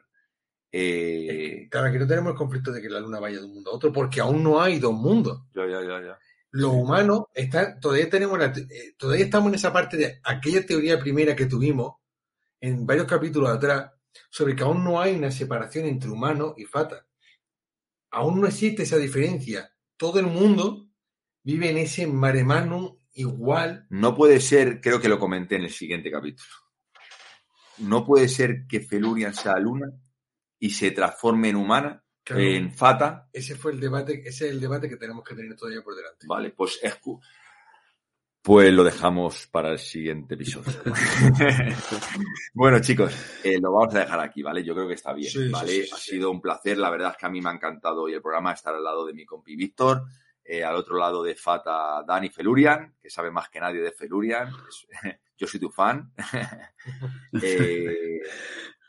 eh, 0.73 1.69
Claro, 1.71 1.89
aquí 1.89 1.99
no 1.99 2.07
tenemos 2.07 2.31
el 2.31 2.39
conflicto 2.39 2.73
de 2.73 2.81
que 2.81 2.89
la 2.89 3.01
luna 3.01 3.21
vaya 3.21 3.39
de 3.39 3.45
un 3.45 3.53
mundo 3.53 3.71
a 3.71 3.75
otro, 3.75 3.93
porque 3.93 4.23
aún 4.23 4.43
no 4.43 4.63
hay 4.63 4.79
dos 4.79 4.95
mundos. 4.95 5.43
ya, 5.55 5.67
ya, 5.67 5.83
ya, 5.83 6.01
ya. 6.01 6.19
Lo 6.53 6.71
humano 6.71 7.29
está, 7.35 7.79
todavía 7.79 8.09
tenemos 8.09 8.39
la 8.39 8.47
eh, 8.47 8.95
todavía 8.97 9.27
estamos 9.27 9.51
en 9.51 9.57
esa 9.57 9.75
parte 9.75 9.99
de 9.99 10.21
aquella 10.25 10.65
teoría 10.65 10.99
primera 10.99 11.37
que 11.37 11.45
tuvimos 11.45 11.97
en 12.63 12.87
varios 12.87 13.07
capítulos 13.07 13.51
atrás, 13.51 13.91
sobre 14.31 14.57
que 14.57 14.63
aún 14.63 14.83
no 14.83 15.03
hay 15.03 15.15
una 15.15 15.31
separación 15.31 15.85
entre 15.85 16.09
humano 16.09 16.55
y 16.57 16.65
fata. 16.65 17.05
Aún 18.15 18.41
no 18.41 18.47
existe 18.47 18.85
esa 18.85 18.97
diferencia. 18.97 19.71
Todo 19.97 20.21
el 20.21 20.27
mundo 20.27 20.89
vive 21.43 21.71
en 21.71 21.79
ese 21.79 22.07
mare 22.07 22.45
magnum 22.45 22.97
igual. 23.13 23.87
No 23.91 24.15
puede 24.15 24.41
ser, 24.41 24.81
creo 24.81 25.01
que 25.01 25.09
lo 25.09 25.19
comenté 25.19 25.57
en 25.57 25.63
el 25.65 25.71
siguiente 25.71 26.11
capítulo. 26.11 26.49
No 27.79 28.05
puede 28.07 28.29
ser 28.29 28.67
que 28.69 28.81
Felurian 28.81 29.35
sea 29.35 29.59
luna 29.59 29.91
y 30.59 30.71
se 30.71 30.91
transforme 30.93 31.49
en 31.51 31.57
humana, 31.57 32.01
Claro, 32.23 32.41
en 32.43 32.73
fata. 32.73 33.29
ese 33.33 33.55
fue 33.55 33.73
el 33.73 33.81
debate, 33.81 34.23
ese 34.27 34.47
es 34.47 34.53
el 34.53 34.61
debate 34.61 34.89
que 34.89 34.97
tenemos 34.97 35.23
que 35.25 35.35
tener 35.35 35.55
todavía 35.57 35.83
por 35.83 35.95
delante. 35.95 36.27
Vale, 36.27 36.51
pues 36.53 36.79
Pues 38.45 38.75
lo 38.75 38.85
dejamos 38.85 39.47
para 39.47 39.71
el 39.71 39.79
siguiente 39.79 40.35
episodio. 40.35 40.71
bueno, 42.53 42.79
chicos, 42.79 43.41
eh, 43.43 43.59
lo 43.59 43.73
vamos 43.73 43.95
a 43.95 44.01
dejar 44.01 44.21
aquí, 44.21 44.43
¿vale? 44.43 44.63
Yo 44.63 44.75
creo 44.75 44.87
que 44.87 44.93
está 44.93 45.15
bien, 45.15 45.31
Sí, 45.31 45.49
¿vale? 45.49 45.71
sí, 45.71 45.83
sí, 45.85 45.91
ha 45.91 45.97
sido 45.97 46.31
un 46.31 46.43
placer. 46.43 46.77
La 46.77 46.91
verdad 46.91 47.13
es 47.13 47.17
que 47.17 47.25
a 47.25 47.31
mí 47.31 47.41
me 47.41 47.49
ha 47.49 47.55
encantado 47.55 48.03
hoy 48.03 48.13
el 48.13 48.21
programa 48.21 48.53
estar 48.53 48.75
al 48.75 48.85
lado 48.85 49.07
de 49.07 49.15
mi 49.15 49.25
compi 49.25 49.57
Víctor, 49.57 50.05
eh, 50.45 50.63
al 50.63 50.77
otro 50.77 50.99
lado 50.99 51.23
de 51.23 51.35
Fata 51.35 52.05
Dani 52.07 52.29
Felurian, 52.29 52.95
que 53.01 53.09
sabe 53.09 53.31
más 53.31 53.49
que 53.49 53.61
nadie 53.61 53.81
de 53.81 53.93
Felurian. 53.93 54.51
Yo 55.39 55.47
soy 55.47 55.59
tu 55.61 55.71
fan. 55.71 56.13
Eh, 57.43 58.21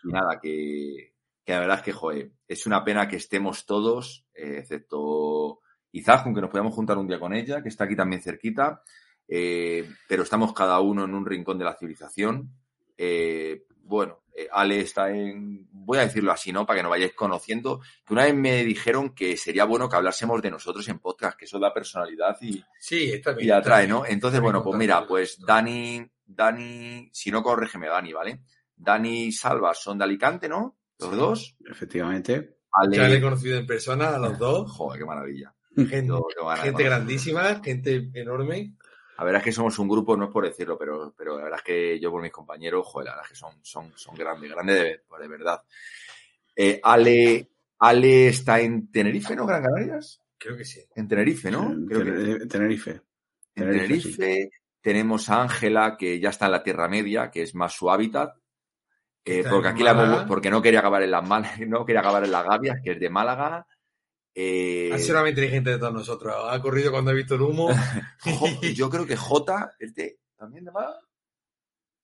y 0.04 0.08
nada, 0.12 0.38
que, 0.38 1.14
que 1.46 1.54
la 1.54 1.60
verdad 1.62 1.78
es 1.78 1.84
que, 1.84 1.94
joder, 1.94 2.30
es 2.46 2.66
una 2.66 2.84
pena 2.84 3.08
que 3.08 3.16
estemos 3.16 3.66
todos, 3.66 4.28
excepto 4.34 5.62
Izaj, 5.94 6.26
aunque 6.26 6.42
nos 6.42 6.50
podamos 6.50 6.76
juntar 6.76 6.98
un 6.98 7.08
día 7.08 7.22
con 7.22 7.34
ella, 7.34 7.64
que 7.64 7.70
está 7.70 7.86
aquí 7.86 7.96
también 7.96 8.22
cerquita, 8.22 8.84
eh, 9.28 9.90
pero 10.08 10.24
estamos 10.24 10.54
cada 10.54 10.80
uno 10.80 11.04
en 11.06 11.14
un 11.14 11.26
rincón 11.26 11.58
de 11.58 11.66
la 11.66 11.76
civilización. 11.76 12.52
Eh, 12.98 13.64
bueno, 13.82 14.24
eh, 14.36 14.48
Ale 14.52 14.80
está 14.82 15.10
en, 15.12 15.68
voy 15.72 15.98
a 16.00 16.02
decirlo 16.02 16.32
así, 16.32 16.52
¿no? 16.52 16.66
Para 16.66 16.78
que 16.80 16.84
nos 16.84 16.90
vayáis 16.90 17.14
conociendo, 17.14 17.82
que 18.06 18.14
una 18.14 18.26
vez 18.26 18.36
me 18.36 18.64
dijeron 18.64 19.14
que 19.14 19.38
sería 19.38 19.66
bueno 19.66 19.88
que 19.90 19.96
hablásemos 19.96 20.42
de 20.42 20.52
nosotros 20.52 20.88
en 20.90 21.00
podcast, 21.00 21.38
que 21.38 21.46
eso 21.46 21.60
da 21.60 21.74
personalidad 21.74 22.36
y, 22.42 22.64
Sí, 22.80 23.12
está 23.14 23.34
bien. 23.34 23.48
y 23.48 23.52
atrae, 23.52 23.84
está 23.84 23.94
¿no? 23.94 24.06
Entonces, 24.06 24.42
bueno, 24.42 24.64
pues 24.64 24.78
mira, 24.78 25.06
pues. 25.08 25.38
Dani, 25.40 26.06
Dani, 26.26 27.10
si 27.14 27.32
no 27.32 27.44
corrígeme, 27.44 27.88
Dani, 27.88 28.14
¿vale? 28.14 28.42
Dani 28.76 29.26
y 29.26 29.32
Salva 29.32 29.74
son 29.74 29.98
de 29.98 30.04
Alicante, 30.06 30.50
¿no? 30.50 30.78
Los 31.00 31.10
Sí. 31.12 31.16
dos. 31.18 31.58
Efectivamente. 31.70 32.58
Ale, 32.72 32.98
Ya 32.98 33.08
le 33.08 33.18
he 33.18 33.22
conocido 33.22 33.58
en 33.58 33.66
persona 33.68 34.16
a 34.16 34.20
los 34.20 34.38
dos. 34.40 34.72
joder, 34.72 35.00
qué 35.00 35.06
maravilla. 35.06 35.54
Gente, 35.76 36.08
Yo 36.08 36.74
grandísima, 36.74 37.62
gente 37.64 38.10
enorme. 38.14 38.76
La 39.18 39.24
verdad 39.24 39.40
es 39.40 39.46
que 39.46 39.52
somos 39.52 39.78
un 39.80 39.88
grupo, 39.88 40.18
no 40.18 40.26
es 40.26 40.32
por 40.32 40.46
decirlo, 40.46 40.78
pero, 40.78 41.14
pero 41.18 41.38
la 41.38 41.44
verdad 41.46 41.60
es 41.60 41.64
que 41.66 42.00
yo 42.00 42.12
por 42.12 42.22
mis 42.22 42.32
compañeros, 42.32 42.86
joder, 42.86 43.06
la 43.08 43.12
verdad 43.14 43.26
es 43.26 43.30
que 43.30 43.36
son, 43.38 43.54
son, 43.64 43.92
son 43.96 44.16
grandes, 44.16 44.52
grandes 44.52 44.76
de, 44.84 45.02
pues 45.08 45.22
de 45.22 45.28
verdad. 45.28 45.62
Eh, 46.56 46.80
Ale, 46.84 47.50
Ale 47.80 48.28
está 48.28 48.60
en 48.60 48.92
Tenerife, 48.92 49.36
¿no? 49.36 49.46
Gran 49.46 49.64
Canarias. 49.64 50.22
Creo 50.38 50.58
que 50.58 50.66
sí. 50.66 50.82
En 50.96 51.08
Tenerife, 51.08 51.50
¿no? 51.50 51.72
En 51.72 51.86
Creo 51.86 52.04
que 52.04 52.12
Tener- 52.12 52.48
Tenerife. 52.48 52.92
en 52.92 53.02
Tenerife, 53.72 54.10
Tenerife. 54.18 54.50
Tenemos 54.82 55.30
a 55.30 55.42
Ángela, 55.42 55.96
que 55.98 56.20
ya 56.20 56.30
está 56.30 56.46
en 56.46 56.52
la 56.52 56.62
Tierra 56.64 56.88
Media, 56.88 57.32
que 57.32 57.42
es 57.42 57.56
más 57.56 57.74
su 57.74 57.90
hábitat. 57.90 58.36
Eh, 59.28 59.44
porque 59.50 59.70
aquí 59.70 59.82
la 59.82 60.26
porque 60.28 60.52
no 60.52 60.62
quería 60.62 60.80
acabar 60.80 61.02
en 61.02 61.10
las 61.12 61.28
Mal- 61.28 61.46
no 61.68 61.84
quería 61.86 62.02
acabar 62.02 62.24
en 62.24 62.32
las 62.32 62.46
Gavias, 62.46 62.78
que 62.84 62.92
es 62.92 63.00
de 63.00 63.10
Málaga. 63.10 63.66
Eh, 64.38 64.92
Ha 64.94 65.00
sido 65.00 65.14
la 65.16 65.22
más 65.22 65.30
inteligente 65.30 65.70
de 65.70 65.78
todos 65.80 65.94
nosotros. 65.94 66.36
Ha 66.50 66.62
corrido 66.62 66.92
cuando 66.92 67.12
ha 67.12 67.14
visto 67.14 67.36
el 67.36 67.42
humo. 67.42 67.70
Yo 68.76 68.90
creo 68.90 69.06
que 69.06 69.16
J, 69.16 69.76
es 69.80 69.96
de, 69.96 70.20
también 70.36 70.66
de 70.66 70.72
Málaga. 70.72 71.00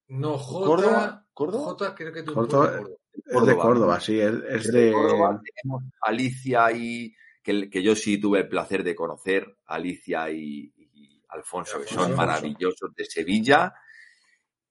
No, 0.08 0.38
Jota. 0.38 0.66
Córdoba, 0.68 1.26
Córdoba. 1.34 1.64
Jota 1.66 1.96
creo 1.96 2.14
que 2.14 2.20
es 2.20 2.26
de 2.26 2.32
un 2.32 2.36
Córdoba. 2.36 2.68
Córdoba. 2.78 2.96
Es 3.26 3.46
de 3.46 3.58
Córdoba, 3.58 4.00
sí. 4.00 4.20
Es, 4.20 4.32
es 4.34 4.66
Es 4.66 4.72
de. 4.74 4.92
Córdoba. 4.92 5.42
Tenemos 5.62 5.84
Alicia 6.02 6.72
y 6.72 7.14
que, 7.44 7.70
que 7.70 7.84
yo 7.84 7.96
sí 7.96 8.18
tuve 8.18 8.40
el 8.40 8.48
placer 8.48 8.84
de 8.84 8.96
conocer, 8.96 9.58
Alicia 9.66 10.30
y, 10.32 10.72
y 10.78 11.22
Alfonso, 11.30 11.80
que 11.82 11.88
son 11.88 12.00
Alfonso. 12.12 12.18
maravillosos 12.18 12.96
de 12.96 13.06
Sevilla. 13.06 13.74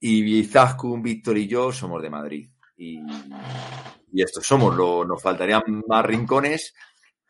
Y 0.03 0.39
Izaskun, 0.39 1.03
Víctor 1.03 1.37
y 1.37 1.47
yo 1.47 1.73
somos 1.73 2.01
de 2.03 2.09
Madrid. 2.11 2.49
Y, 2.79 2.99
y 4.13 4.23
estos 4.23 4.47
somos, 4.47 4.75
lo, 4.75 5.05
nos 5.05 5.21
faltarían 5.23 5.63
más 5.87 6.05
rincones, 6.07 6.75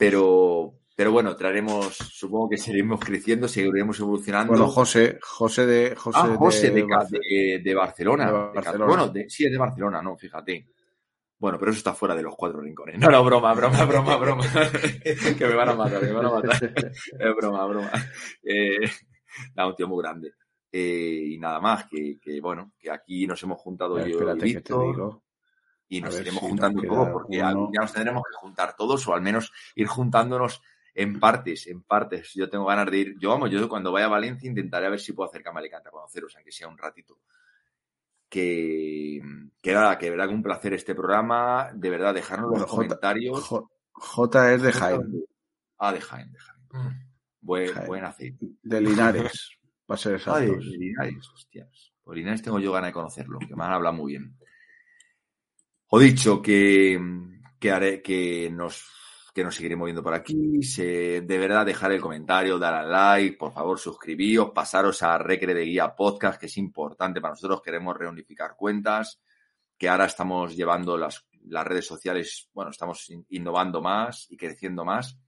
pero, 0.01 0.79
pero 0.97 1.13
bueno, 1.13 1.37
traeremos, 1.37 1.95
supongo 1.95 2.49
que 2.49 2.57
seguiremos 2.57 3.01
creciendo, 3.01 3.47
seguiremos 3.47 4.01
evolucionando. 4.01 4.55
Bueno, 4.55 4.67
José, 4.67 5.19
José 5.21 5.67
de. 5.67 5.95
José 5.95 6.19
Ah, 6.23 6.37
José 6.39 6.71
de, 6.71 7.75
Barcelona. 7.75 8.51
bueno, 8.79 9.13
sí, 9.29 9.45
es 9.45 9.53
de 9.53 9.59
Barcelona, 9.59 10.01
no, 10.01 10.17
fíjate. 10.17 10.67
Bueno, 11.39 11.59
pero 11.59 11.71
eso 11.71 11.79
está 11.79 11.93
fuera 11.93 12.15
de 12.15 12.23
los 12.23 12.35
cuatro 12.35 12.63
rincones. 12.63 12.99
No, 12.99 13.11
no, 13.11 13.23
broma, 13.23 13.53
broma, 13.53 13.85
broma, 13.85 14.17
broma. 14.17 14.45
que 15.39 15.47
me 15.47 15.55
van 15.55 15.69
a 15.69 15.75
matar, 15.75 16.03
me 16.03 16.13
van 16.13 16.27
a 16.27 16.31
matar. 16.31 16.73
Es 16.75 17.37
broma, 17.37 17.67
broma. 17.67 17.91
Eh, 18.43 18.89
un 19.59 19.77
tío 19.77 19.87
muy 19.87 20.03
grande. 20.03 20.33
Eh, 20.73 21.25
y 21.33 21.39
nada 21.39 21.61
más, 21.61 21.85
que, 21.91 22.19
que, 22.19 22.41
bueno, 22.41 22.73
que 22.79 22.91
aquí 22.91 23.27
nos 23.27 23.43
hemos 23.43 23.61
juntado 23.61 23.97
ver, 23.97 24.07
yo 24.07 24.13
espérate 24.15 24.49
y 24.49 24.55
que 24.55 24.61
te 24.63 24.73
Víctor 24.73 24.97
digo. 24.97 25.23
Y 25.91 25.99
A 26.01 26.05
nos 26.07 26.15
ver 26.15 26.23
iremos 26.23 26.41
si 26.41 26.49
juntando 26.49 26.83
todos 26.83 27.09
porque 27.11 27.43
uno. 27.43 27.69
día 27.71 27.81
nos 27.83 27.93
tendremos 27.93 28.23
que 28.23 28.37
juntar 28.39 28.75
todos 28.77 29.07
o 29.07 29.13
al 29.13 29.21
menos 29.21 29.53
ir 29.75 29.87
juntándonos 29.87 30.63
en 30.95 31.21
partes, 31.21 31.67
en 31.67 31.83
partes. 31.83 32.33
Yo 32.35 32.49
tengo 32.49 32.65
ganas 32.65 32.91
de 32.91 32.97
ir, 32.99 33.17
yo 33.19 33.29
vamos, 33.31 33.51
yo 33.51 33.69
cuando 33.69 33.93
vaya 33.93 34.07
a 34.07 34.09
Valencia 34.09 34.49
intentaré 34.49 34.87
a 34.87 34.91
ver 34.91 35.01
si 35.01 35.13
puedo 35.13 35.29
acercarme 35.29 35.59
a 35.59 35.61
Alicante 35.61 35.89
a 35.89 35.93
conoceros, 35.93 36.35
aunque 36.37 36.51
sea 36.53 36.69
un 36.69 36.79
ratito. 36.79 37.19
Que, 38.29 39.21
que 39.61 39.73
nada, 39.73 39.99
que 39.99 40.07
de 40.07 40.11
verdad 40.13 40.29
que 40.29 40.35
un 40.35 40.43
placer 40.43 40.73
este 40.75 40.95
programa, 40.95 41.71
de 41.75 41.91
verdad, 41.91 42.15
dejarnos 42.15 42.51
los 42.53 42.61
J- 42.63 42.71
comentarios. 42.71 43.41
J, 43.45 43.67
J 43.93 44.53
es 44.55 44.63
de 44.63 44.73
Jaén, 44.73 45.25
Ah, 45.79 45.93
de 45.93 46.01
Jaén, 46.01 46.31
de 46.33 46.39
Jaén. 46.39 46.61
Mm. 46.73 47.09
Buen, 47.41 47.73
Jaén. 47.75 47.87
buen 47.89 48.05
aceite. 48.05 48.47
de 48.63 48.81
Linares, 48.81 49.59
para 49.87 49.99
ser 49.99 50.13
Ay, 50.27 50.45
exactos. 50.47 50.65
Linares, 50.67 51.29
hostias. 51.31 51.93
Por 52.05 52.17
Linares 52.17 52.43
tengo 52.43 52.61
yo 52.61 52.71
ganas 52.73 52.91
de 52.91 52.93
conocerlo, 52.95 53.39
que 53.41 53.57
me 53.57 53.65
han 53.65 53.73
hablado 53.73 53.97
muy 53.97 54.13
bien. 54.13 54.37
O 55.93 55.99
dicho 55.99 56.41
que, 56.41 57.01
que 57.59 57.71
haré, 57.73 58.01
que 58.01 58.49
nos, 58.49 58.87
que 59.35 59.43
nos 59.43 59.57
seguiremos 59.57 59.87
viendo 59.87 60.05
por 60.05 60.15
aquí. 60.15 60.61
De 60.77 61.21
verdad, 61.39 61.67
dejar 61.67 61.91
el 61.91 62.01
comentario, 62.01 62.59
dar 62.61 62.75
al 62.75 62.91
like, 62.93 63.37
por 63.37 63.53
favor, 63.53 63.77
suscribíos, 63.77 64.53
pasaros 64.55 65.03
a 65.03 65.19
Recre 65.19 65.53
de 65.53 65.65
Guía 65.65 65.95
Podcast, 65.97 66.39
que 66.39 66.47
es 66.47 66.57
importante 66.59 67.21
para 67.21 67.33
nosotros. 67.33 67.61
Queremos 67.61 67.97
reunificar 67.97 68.55
cuentas, 68.57 69.21
que 69.77 69.89
ahora 69.89 70.05
estamos 70.05 70.55
llevando 70.55 70.97
las, 70.97 71.27
las 71.47 71.67
redes 71.67 71.87
sociales, 71.87 72.49
bueno, 72.53 72.71
estamos 72.71 73.11
in- 73.11 73.27
innovando 73.31 73.83
más 73.83 74.31
y 74.31 74.37
creciendo 74.37 74.85
más. 74.85 75.19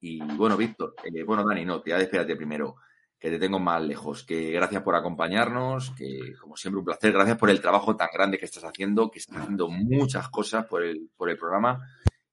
Y 0.00 0.22
bueno, 0.22 0.56
Víctor, 0.56 0.94
eh, 1.04 1.24
bueno, 1.24 1.44
Dani, 1.46 1.66
no, 1.66 1.82
te 1.82 1.94
espérate 1.94 2.36
primero 2.36 2.76
que 3.18 3.30
te 3.30 3.38
tengo 3.38 3.58
más 3.58 3.82
lejos. 3.82 4.24
Que 4.24 4.52
gracias 4.52 4.82
por 4.82 4.94
acompañarnos, 4.94 5.90
que 5.92 6.34
como 6.40 6.56
siempre 6.56 6.78
un 6.78 6.84
placer. 6.84 7.12
Gracias 7.12 7.38
por 7.38 7.50
el 7.50 7.60
trabajo 7.60 7.96
tan 7.96 8.08
grande 8.12 8.38
que 8.38 8.46
estás 8.46 8.64
haciendo, 8.64 9.10
que 9.10 9.18
estás 9.18 9.38
haciendo 9.38 9.68
muchas 9.68 10.28
cosas 10.28 10.66
por 10.66 10.82
el, 10.82 11.10
por 11.16 11.30
el 11.30 11.38
programa 11.38 11.80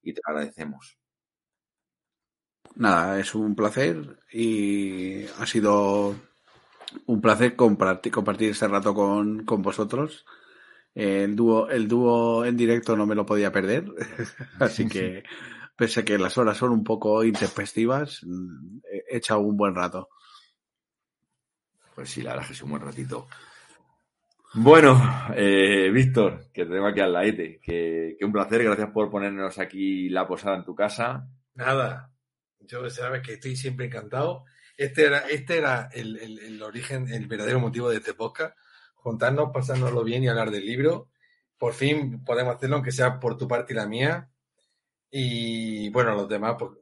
y 0.02 0.12
te 0.12 0.20
agradecemos. 0.24 0.98
Nada, 2.76 3.18
es 3.18 3.34
un 3.34 3.54
placer 3.54 4.20
y 4.32 5.24
ha 5.38 5.46
sido 5.46 6.14
un 7.06 7.20
placer 7.20 7.56
compartir, 7.56 8.12
compartir 8.12 8.50
este 8.50 8.68
rato 8.68 8.94
con, 8.94 9.44
con 9.44 9.62
vosotros. 9.62 10.24
El 10.94 11.36
dúo, 11.36 11.68
el 11.68 11.88
dúo 11.88 12.44
en 12.44 12.56
directo 12.56 12.96
no 12.96 13.06
me 13.06 13.14
lo 13.14 13.26
podía 13.26 13.52
perder, 13.52 13.84
así 14.60 14.88
que 14.88 15.24
pese 15.76 16.00
a 16.00 16.04
que 16.04 16.18
las 16.18 16.38
horas 16.38 16.56
son 16.56 16.70
un 16.70 16.84
poco 16.84 17.22
intempestivas, 17.22 18.24
he 18.90 19.16
echado 19.16 19.40
un 19.40 19.56
buen 19.56 19.74
rato. 19.74 20.08
Pues 21.96 22.08
sí, 22.10 22.22
la 22.22 22.30
verdad 22.30 22.42
es 22.44 22.48
que 22.48 22.52
es 22.54 22.62
un 22.62 22.70
buen 22.70 22.82
ratito. 22.82 23.26
Bueno, 24.54 25.28
eh, 25.34 25.90
Víctor, 25.90 26.46
que 26.52 26.64
te 26.64 26.70
tengo 26.70 26.86
aquí 26.86 27.00
al 27.00 27.12
laete, 27.12 27.58
que, 27.60 28.14
que 28.18 28.24
un 28.24 28.32
placer, 28.32 28.62
gracias 28.62 28.90
por 28.90 29.10
ponernos 29.10 29.58
aquí 29.58 30.08
la 30.08 30.26
posada 30.28 30.56
en 30.56 30.64
tu 30.64 30.74
casa. 30.74 31.26
Nada. 31.54 32.12
Yo 32.60 32.88
sabes 32.90 33.22
que 33.22 33.34
estoy 33.34 33.56
siempre 33.56 33.86
encantado. 33.86 34.44
Este 34.76 35.06
era, 35.06 35.18
este 35.20 35.58
era 35.58 35.88
el, 35.92 36.16
el- 36.18 36.38
el 36.38 36.62
origen, 36.62 37.08
el 37.12 37.26
verdadero 37.26 37.60
motivo 37.60 37.88
de 37.90 37.96
este 37.96 38.14
podcast. 38.14 38.56
Juntarnos, 38.94 39.50
pasárnoslo 39.52 40.04
bien 40.04 40.22
y 40.22 40.28
hablar 40.28 40.50
del 40.50 40.64
libro. 40.66 41.08
Por 41.58 41.72
fin 41.74 42.22
podemos 42.24 42.56
hacerlo, 42.56 42.76
aunque 42.76 42.92
sea 42.92 43.18
por 43.18 43.36
tu 43.36 43.48
parte 43.48 43.72
y 43.72 43.76
la 43.76 43.86
mía. 43.86 44.28
Y 45.10 45.88
bueno, 45.90 46.14
los 46.14 46.28
demás, 46.28 46.56
pues. 46.58 46.72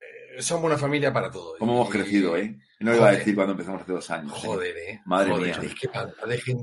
eh, 0.00 0.42
somos 0.42 0.64
una 0.66 0.78
familia 0.78 1.12
para 1.12 1.30
todos. 1.30 1.56
¿Cómo 1.58 1.72
hemos 1.74 1.88
Y- 1.88 1.92
crecido, 1.92 2.36
eh? 2.36 2.58
No 2.82 2.94
iba 2.94 3.08
a 3.08 3.12
decir 3.12 3.34
cuando 3.34 3.52
empezamos 3.52 3.82
hace 3.82 3.92
dos 3.92 4.10
años. 4.10 4.32
¿eh? 4.32 4.46
Joder, 4.46 4.76
eh. 4.76 5.00
Madre 5.04 5.36
mía. 5.36 5.60
Es 5.62 5.74
que 5.74 5.88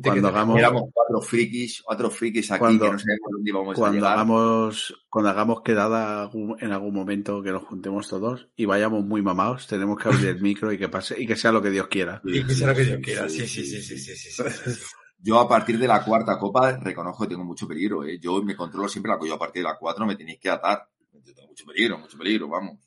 cuando 0.02 0.28
hagamos, 0.28 0.58
éramos 0.58 0.84
cuatro 0.94 1.22
frikis, 1.22 1.82
cuatro 1.84 2.10
frikis 2.10 2.52
aquí 2.52 2.60
cuando, 2.60 2.86
que 2.86 2.92
no 2.92 3.00
sabemos 3.00 3.30
dónde 3.32 3.50
íbamos 3.50 3.76
cuando 3.76 3.86
a 3.86 4.00
llegar. 4.00 4.14
Hagamos, 4.14 5.06
cuando 5.10 5.30
hagamos 5.30 5.62
quedada 5.62 6.30
en 6.60 6.72
algún 6.72 6.94
momento 6.94 7.42
que 7.42 7.52
nos 7.52 7.64
juntemos 7.64 8.08
todos 8.08 8.50
y 8.56 8.66
vayamos 8.66 9.06
muy 9.06 9.22
mamados, 9.22 9.68
tenemos 9.68 9.98
que 9.98 10.10
abrir 10.10 10.28
el 10.28 10.42
micro 10.42 10.72
y 10.72 10.78
que 10.78 10.90
pase, 10.90 11.16
y 11.22 11.26
que 11.26 11.36
sea 11.36 11.52
lo 11.52 11.62
que 11.62 11.70
Dios 11.70 11.88
quiera. 11.88 12.22
Y 12.24 12.46
que 12.46 12.54
sea 12.54 12.68
lo 12.68 12.76
que 12.76 12.86
Dios 12.86 13.00
quiera, 13.02 13.30
sí, 13.30 13.48
sí, 13.48 13.66
sí, 13.66 13.82
sí, 13.82 13.98
sí, 13.98 14.16
sí. 14.16 14.44
Yo 15.22 15.38
a 15.38 15.50
partir 15.50 15.78
de 15.78 15.88
la 15.88 16.04
cuarta 16.04 16.38
copa 16.40 16.78
reconozco 16.78 17.24
que 17.24 17.30
tengo 17.30 17.44
mucho 17.44 17.68
peligro, 17.68 18.06
¿eh? 18.06 18.18
Yo 18.22 18.42
me 18.42 18.56
controlo 18.56 18.88
siempre 18.88 19.12
la 19.12 19.20
yo 19.26 19.34
a 19.34 19.40
partir 19.40 19.64
de 19.64 19.70
la 19.70 19.78
cuatro 19.78 20.06
me 20.06 20.16
tenéis 20.16 20.40
que 20.40 20.50
atar. 20.50 20.88
Yo 21.12 21.34
tengo 21.34 21.50
mucho 21.50 21.66
peligro, 21.66 21.98
mucho 21.98 22.18
peligro, 22.18 22.48
vamos. 22.48 22.80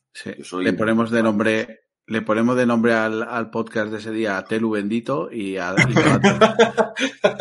Le 0.61 0.73
ponemos 0.73 1.11
de 1.11 1.23
nombre 1.23 1.82
le 2.07 2.23
ponemos 2.23 2.57
de 2.57 2.67
nombre 2.67 2.95
al, 2.95 3.23
al 3.23 3.51
podcast 3.51 3.91
de 3.91 3.99
ese 3.99 4.11
día 4.11 4.37
a 4.39 4.45
Telu 4.45 4.71
Bendito 4.71 5.31
y 5.33 5.57
a 5.57 5.75
y. 5.89 5.95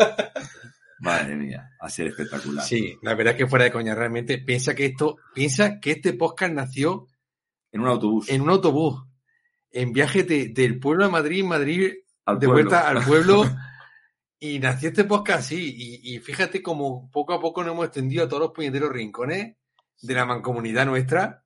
Madre 1.00 1.34
mía, 1.34 1.70
va 1.82 1.86
a 1.88 1.90
ser 1.90 2.06
espectacular. 2.08 2.64
Sí, 2.64 2.96
la 3.02 3.14
verdad 3.14 3.32
es 3.32 3.38
que 3.38 3.46
fuera 3.48 3.64
de 3.64 3.72
coña, 3.72 3.94
realmente 3.94 4.38
piensa 4.38 4.74
que 4.74 4.86
esto, 4.86 5.16
piensa 5.34 5.80
que 5.80 5.90
este 5.92 6.12
podcast 6.12 6.52
nació 6.54 7.08
En 7.72 7.80
un 7.80 7.88
autobús. 7.88 8.28
en 8.28 8.40
un 8.42 8.50
autobús, 8.50 9.02
en 9.72 9.92
viaje 9.92 10.22
de- 10.22 10.48
del 10.50 10.78
pueblo 10.78 11.04
a 11.06 11.08
Madrid, 11.08 11.42
Madrid, 11.44 11.92
al 12.24 12.38
de 12.38 12.46
pueblo. 12.46 12.52
vuelta 12.70 12.88
al 12.88 13.04
pueblo, 13.04 13.42
y 14.38 14.60
nació 14.60 14.90
este 14.90 15.02
podcast 15.04 15.40
así, 15.40 15.74
y, 15.76 16.14
y 16.14 16.18
fíjate 16.20 16.62
como 16.62 17.10
poco 17.10 17.32
a 17.32 17.40
poco 17.40 17.64
nos 17.64 17.72
hemos 17.72 17.86
extendido 17.86 18.24
a 18.24 18.28
todos 18.28 18.42
los 18.42 18.52
puñeteros 18.52 18.92
rincones 18.92 19.56
de 20.02 20.14
la 20.14 20.24
mancomunidad 20.24 20.86
nuestra, 20.86 21.41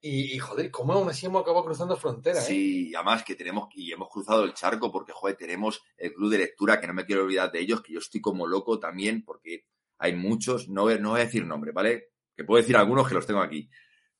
y, 0.00 0.38
joder, 0.38 0.70
cómo 0.70 0.92
aún 0.92 1.08
así 1.08 1.26
hemos 1.26 1.42
acabado 1.42 1.64
cruzando 1.64 1.96
fronteras, 1.96 2.44
¿eh? 2.44 2.46
Sí, 2.52 2.94
además 2.94 3.24
que 3.24 3.34
tenemos, 3.34 3.68
y 3.74 3.92
hemos 3.92 4.08
cruzado 4.08 4.44
el 4.44 4.54
charco 4.54 4.92
porque, 4.92 5.12
joder, 5.12 5.36
tenemos 5.36 5.82
el 5.96 6.12
club 6.12 6.30
de 6.30 6.38
lectura, 6.38 6.80
que 6.80 6.86
no 6.86 6.94
me 6.94 7.04
quiero 7.04 7.22
olvidar 7.24 7.50
de 7.50 7.60
ellos, 7.60 7.82
que 7.82 7.92
yo 7.94 7.98
estoy 7.98 8.20
como 8.20 8.46
loco 8.46 8.78
también, 8.78 9.24
porque 9.24 9.64
hay 9.98 10.14
muchos, 10.14 10.68
no, 10.68 10.88
no 10.98 11.10
voy 11.10 11.20
a 11.20 11.24
decir 11.24 11.44
nombres, 11.44 11.74
¿vale? 11.74 12.10
Que 12.36 12.44
puedo 12.44 12.60
decir 12.62 12.76
algunos 12.76 13.08
que 13.08 13.14
los 13.14 13.26
tengo 13.26 13.40
aquí, 13.40 13.68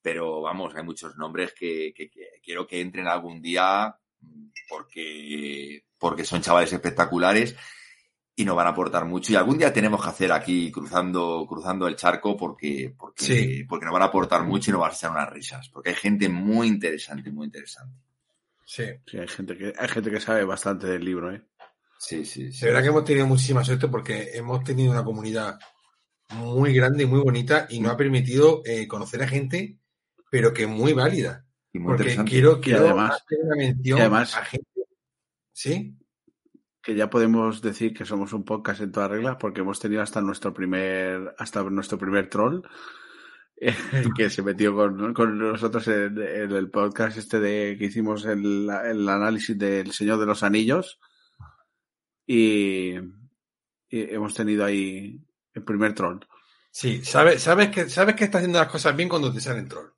pero 0.02 0.40
vamos, 0.42 0.74
hay 0.74 0.82
muchos 0.82 1.16
nombres 1.16 1.54
que, 1.54 1.92
que- 1.94 2.10
quiero 2.42 2.66
que 2.66 2.80
entren 2.80 3.06
algún 3.06 3.40
día 3.40 3.96
porque, 4.68 5.84
porque 5.98 6.24
son 6.24 6.42
chavales 6.42 6.72
espectaculares. 6.72 7.54
Y 8.40 8.44
nos 8.44 8.54
van 8.56 8.68
a 8.68 8.70
aportar 8.70 9.04
mucho. 9.04 9.32
Y 9.32 9.36
algún 9.36 9.58
día 9.58 9.72
tenemos 9.72 10.00
que 10.02 10.08
hacer 10.10 10.30
aquí 10.32 10.70
cruzando, 10.70 11.44
cruzando 11.48 11.88
el 11.88 11.96
charco 11.96 12.36
porque, 12.36 12.94
porque, 12.96 13.24
Sí. 13.24 13.64
porque 13.64 13.84
nos 13.84 13.92
van 13.92 14.02
a 14.02 14.06
aportar 14.06 14.44
mucho 14.44 14.70
y 14.70 14.72
nos 14.72 14.80
van 14.80 14.90
a 14.92 14.94
echar 14.94 15.10
unas 15.10 15.28
risas. 15.30 15.68
Porque 15.70 15.90
hay 15.90 15.96
gente 15.96 16.28
muy 16.28 16.68
interesante, 16.68 17.30
muy 17.32 17.46
interesante. 17.46 17.98
Sí. 18.64 18.84
Sí, 19.06 19.18
hay 19.18 19.26
gente 19.28 19.56
que, 19.56 19.72
hay 19.76 19.88
gente 19.88 20.10
que 20.10 20.20
sabe 20.20 20.44
bastante 20.44 20.86
del 20.86 21.04
libro, 21.04 21.34
¿eh? 21.34 21.42
Sí, 21.98 22.24
sí, 22.24 22.52
sí. 22.52 22.60
De 22.60 22.66
verdad 22.68 22.82
que 22.82 22.88
hemos 22.90 23.04
tenido 23.04 23.26
muchísima 23.26 23.64
suerte 23.64 23.88
porque 23.88 24.30
hemos 24.34 24.62
tenido 24.62 24.92
una 24.92 25.02
comunidad 25.02 25.58
muy 26.34 26.72
grande 26.74 27.02
y 27.02 27.06
muy 27.06 27.20
bonita 27.20 27.66
y 27.70 27.80
nos 27.80 27.92
ha 27.92 27.96
permitido 27.96 28.62
eh, 28.64 28.86
conocer 28.86 29.20
a 29.22 29.26
gente, 29.28 29.78
pero 30.30 30.52
que 30.54 30.66
muy 30.68 30.92
válida. 30.92 31.44
Y 31.72 31.80
muy 31.80 31.88
Porque 31.88 32.02
interesante. 32.04 32.30
quiero, 32.30 32.60
quiero 32.60 32.84
además- 32.84 33.14
hacer 33.24 33.38
una 33.42 33.56
mención 33.56 33.98
y 33.98 34.00
además- 34.00 34.36
a 34.36 34.44
gente. 34.44 34.66
¿Sí? 35.52 35.97
Que 36.82 36.94
ya 36.94 37.10
podemos 37.10 37.60
decir 37.60 37.92
que 37.92 38.04
somos 38.04 38.32
un 38.32 38.44
podcast 38.44 38.80
en 38.80 38.92
todas 38.92 39.10
reglas 39.10 39.36
porque 39.38 39.60
hemos 39.60 39.80
tenido 39.80 40.02
hasta 40.02 40.20
nuestro 40.20 40.54
primer, 40.54 41.34
hasta 41.38 41.62
nuestro 41.64 41.98
primer 41.98 42.28
troll 42.30 42.62
que 44.16 44.30
se 44.30 44.42
metió 44.42 44.74
con, 44.74 45.12
con 45.14 45.38
nosotros 45.38 45.88
en, 45.88 46.18
el 46.18 46.70
podcast 46.70 47.18
este 47.18 47.40
de 47.40 47.76
que 47.78 47.86
hicimos 47.86 48.24
el, 48.24 48.70
el 48.84 49.08
análisis 49.08 49.58
del 49.58 49.92
Señor 49.92 50.20
de 50.20 50.26
los 50.26 50.42
Anillos 50.42 51.00
y, 52.26 52.94
y 53.88 54.14
hemos 54.14 54.34
tenido 54.34 54.64
ahí 54.64 55.20
el 55.54 55.64
primer 55.64 55.94
troll. 55.94 56.20
Sí, 56.70 57.04
sabes, 57.04 57.42
sabes 57.42 57.70
que 57.70 57.88
sabes 57.88 58.14
que 58.14 58.24
estás 58.24 58.40
haciendo 58.40 58.58
las 58.60 58.68
cosas 58.68 58.94
bien 58.94 59.08
cuando 59.08 59.32
te 59.32 59.40
salen 59.40 59.68
troll. 59.68 59.97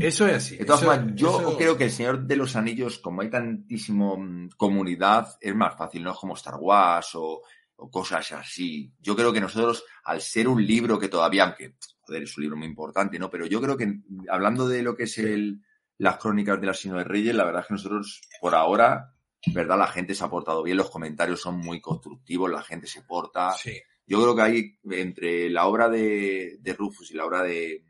Eso 0.00 0.26
es 0.26 0.34
así. 0.36 0.56
De 0.56 0.64
todas 0.64 0.82
eso- 0.82 0.90
formas, 0.92 1.12
yo 1.14 1.40
eso- 1.40 1.56
creo 1.56 1.76
que 1.76 1.84
el 1.84 1.90
Señor 1.90 2.22
de 2.26 2.36
los 2.36 2.56
Anillos, 2.56 2.98
como 2.98 3.20
hay 3.22 3.30
tantísimo 3.30 4.16
mm, 4.16 4.50
comunidad, 4.56 5.28
es 5.40 5.54
más 5.54 5.76
fácil, 5.76 6.02
no 6.02 6.12
es 6.12 6.18
como 6.18 6.34
Star 6.34 6.56
Wars 6.58 7.10
o, 7.14 7.42
o 7.76 7.90
cosas 7.90 8.32
así. 8.32 8.92
Yo 9.00 9.14
creo 9.16 9.32
que 9.32 9.40
nosotros, 9.40 9.84
al 10.04 10.20
ser 10.20 10.48
un 10.48 10.64
libro 10.66 10.98
que 10.98 11.08
todavía, 11.08 11.44
aunque, 11.44 11.74
joder, 12.00 12.22
es 12.22 12.36
un 12.36 12.42
libro 12.42 12.56
muy 12.56 12.66
importante, 12.66 13.18
¿no? 13.18 13.30
Pero 13.30 13.46
yo 13.46 13.60
creo 13.60 13.76
que, 13.76 13.86
mm, 13.86 14.26
hablando 14.30 14.66
de 14.68 14.82
lo 14.82 14.96
que 14.96 15.04
es 15.04 15.18
el, 15.18 15.60
las 15.98 16.16
crónicas 16.16 16.60
del 16.60 16.70
Asesino 16.70 16.96
de 16.98 17.04
Reyes, 17.04 17.34
la 17.34 17.44
verdad 17.44 17.62
es 17.62 17.68
que 17.68 17.74
nosotros, 17.74 18.20
por 18.40 18.54
ahora, 18.54 19.14
¿verdad? 19.54 19.78
La 19.78 19.86
gente 19.86 20.14
se 20.14 20.24
ha 20.24 20.30
portado 20.30 20.62
bien, 20.62 20.76
los 20.76 20.90
comentarios 20.90 21.40
son 21.40 21.58
muy 21.58 21.80
constructivos, 21.80 22.50
la 22.50 22.62
gente 22.62 22.86
se 22.86 23.02
porta. 23.02 23.52
Sí. 23.52 23.78
Yo 24.06 24.20
creo 24.20 24.34
que 24.34 24.42
hay 24.42 24.78
entre 24.90 25.48
la 25.50 25.66
obra 25.66 25.88
de, 25.88 26.56
de 26.60 26.72
Rufus 26.74 27.10
y 27.10 27.14
la 27.14 27.24
obra 27.26 27.42
de, 27.42 27.84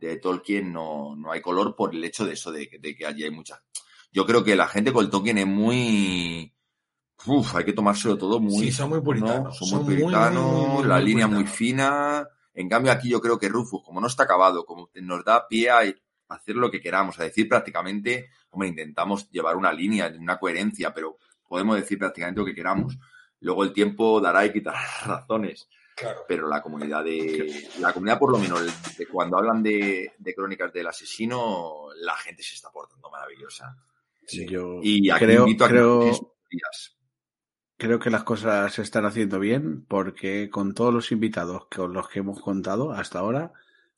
de 0.00 0.16
Tolkien 0.16 0.72
no, 0.72 1.14
no 1.16 1.30
hay 1.30 1.40
color 1.40 1.76
por 1.76 1.94
el 1.94 2.02
hecho 2.02 2.24
de 2.24 2.32
eso, 2.32 2.50
de, 2.50 2.68
que- 2.68 2.78
de 2.78 2.96
que 2.96 3.06
allí 3.06 3.24
hay 3.24 3.30
muchas. 3.30 3.60
Yo 4.12 4.26
creo 4.26 4.42
que 4.42 4.56
la 4.56 4.66
gente 4.66 4.92
con 4.92 5.04
el 5.04 5.10
Tolkien 5.10 5.38
es 5.38 5.46
muy. 5.46 6.52
Uf, 7.26 7.54
hay 7.54 7.64
que 7.64 7.72
tomárselo 7.74 8.16
todo 8.16 8.40
muy. 8.40 8.64
Sí, 8.66 8.72
son 8.72 8.88
muy 8.90 9.00
puritanos, 9.00 9.56
Son, 9.58 9.68
son 9.68 9.84
muy 9.84 9.96
puritanos, 9.96 10.42
muy, 10.42 10.68
muy, 10.78 10.84
la 10.88 10.98
línea 11.00 11.26
muy 11.26 11.44
fina. 11.46 12.26
En 12.54 12.68
cambio, 12.68 12.90
aquí 12.92 13.08
yo 13.08 13.20
creo 13.20 13.38
que 13.38 13.48
Rufus, 13.48 13.82
como 13.84 14.00
no 14.00 14.06
está 14.06 14.22
acabado, 14.24 14.64
como 14.64 14.90
nos 14.94 15.24
da 15.24 15.46
pie 15.46 15.70
a 15.70 15.80
hacer 16.28 16.56
lo 16.56 16.70
que 16.70 16.80
queramos, 16.80 17.18
a 17.20 17.24
decir 17.24 17.48
prácticamente, 17.48 18.30
hombre, 18.50 18.68
intentamos 18.68 19.30
llevar 19.30 19.56
una 19.56 19.72
línea, 19.72 20.12
una 20.18 20.38
coherencia, 20.38 20.92
pero 20.94 21.18
podemos 21.46 21.76
decir 21.76 21.98
prácticamente 21.98 22.40
lo 22.40 22.46
que 22.46 22.54
queramos. 22.54 22.96
Luego 23.40 23.64
el 23.64 23.72
tiempo 23.72 24.20
dará 24.20 24.44
y 24.46 24.52
quitará 24.52 24.80
razones 25.04 25.68
Claro. 26.00 26.24
pero 26.26 26.48
la 26.48 26.62
comunidad 26.62 27.04
de 27.04 27.68
la 27.78 27.92
comunidad 27.92 28.18
por 28.18 28.32
lo 28.32 28.38
menos 28.38 28.96
de 28.96 29.06
cuando 29.06 29.36
hablan 29.36 29.62
de, 29.62 30.12
de 30.18 30.34
crónicas 30.34 30.72
del 30.72 30.86
asesino 30.86 31.88
la 31.96 32.16
gente 32.16 32.42
se 32.42 32.54
está 32.54 32.70
portando 32.70 33.10
maravillosa 33.10 33.76
Sí. 34.26 34.46
Yo 34.46 34.78
y 34.82 35.10
aquí 35.10 35.24
creo, 35.24 35.42
invito 35.46 35.64
a 35.64 35.68
que 35.68 35.74
creo, 35.74 36.00
días. 36.50 36.96
creo 37.76 37.98
que 37.98 38.10
las 38.10 38.22
cosas 38.22 38.72
se 38.72 38.82
están 38.82 39.04
haciendo 39.04 39.40
bien 39.40 39.84
porque 39.86 40.50
con 40.50 40.72
todos 40.74 40.94
los 40.94 41.10
invitados 41.12 41.66
con 41.74 41.92
los 41.92 42.08
que 42.08 42.20
hemos 42.20 42.40
contado 42.40 42.92
hasta 42.92 43.18
ahora, 43.18 43.52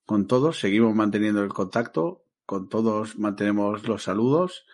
con 0.06 0.26
todos 0.26 0.58
seguimos 0.58 0.94
manteniendo 0.94 1.42
el 1.42 1.52
contacto, 1.52 2.24
con 2.46 2.68
todos 2.68 3.18
mantenemos 3.18 3.86
los 3.86 4.02
saludos. 4.04 4.64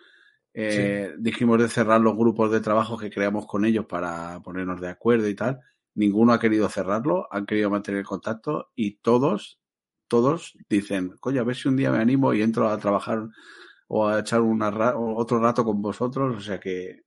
Eh, 0.53 1.13
Dijimos 1.17 1.59
de 1.59 1.69
cerrar 1.69 2.01
los 2.01 2.15
grupos 2.17 2.51
de 2.51 2.61
trabajo 2.61 2.97
que 2.97 3.09
creamos 3.11 3.45
con 3.45 3.65
ellos 3.65 3.85
para 3.85 4.39
ponernos 4.41 4.79
de 4.81 4.89
acuerdo 4.89 5.27
y 5.27 5.35
tal. 5.35 5.59
Ninguno 6.01 6.33
ha 6.33 6.39
querido 6.43 6.67
cerrarlo, 6.69 7.27
han 7.31 7.45
querido 7.45 7.69
mantener 7.69 7.99
el 8.01 8.05
contacto 8.13 8.71
y 8.75 8.87
todos, 9.09 9.59
todos 10.07 10.39
dicen, 10.69 11.03
coño, 11.19 11.41
a 11.41 11.43
ver 11.49 11.55
si 11.55 11.67
un 11.67 11.77
día 11.77 11.91
me 11.91 11.99
animo 11.99 12.33
y 12.33 12.41
entro 12.41 12.69
a 12.69 12.77
trabajar 12.85 13.19
o 13.87 14.07
a 14.07 14.19
echar 14.19 14.41
una 14.41 14.69
ra- 14.71 14.97
otro 14.97 15.39
rato 15.39 15.63
con 15.65 15.81
vosotros. 15.81 16.37
O 16.37 16.41
sea 16.41 16.59
que 16.59 17.03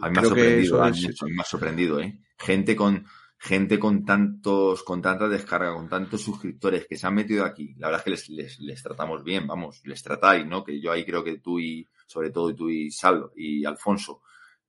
a 0.00 0.08
mí 0.08 0.14
me 0.14 0.20
ha 0.20 0.22
sorprendido 0.24 0.84
es- 0.86 1.02
mucho, 1.02 1.26
me 1.26 1.42
ha 1.42 1.44
sorprendido 1.44 2.00
eh 2.00 2.18
gente 2.38 2.74
con 2.76 3.04
gente 3.38 3.78
con 3.78 4.04
tantos 4.04 4.82
con 4.82 5.00
tanta 5.02 5.28
descarga 5.28 5.74
con 5.74 5.88
tantos 5.88 6.20
suscriptores 6.22 6.86
que 6.88 6.96
se 6.96 7.06
han 7.06 7.14
metido 7.14 7.44
aquí 7.44 7.74
la 7.78 7.88
verdad 7.88 8.00
es 8.00 8.04
que 8.04 8.10
les, 8.10 8.28
les, 8.30 8.60
les 8.60 8.82
tratamos 8.82 9.24
bien 9.24 9.46
vamos 9.46 9.80
les 9.84 10.02
tratáis 10.02 10.46
no 10.46 10.62
que 10.64 10.80
yo 10.80 10.92
ahí 10.92 11.04
creo 11.04 11.22
que 11.24 11.38
tú 11.38 11.58
y 11.58 11.86
sobre 12.06 12.30
todo 12.30 12.54
tú 12.54 12.68
y 12.70 12.90
Salvo 12.90 13.32
y 13.36 13.64
Alfonso 13.64 14.22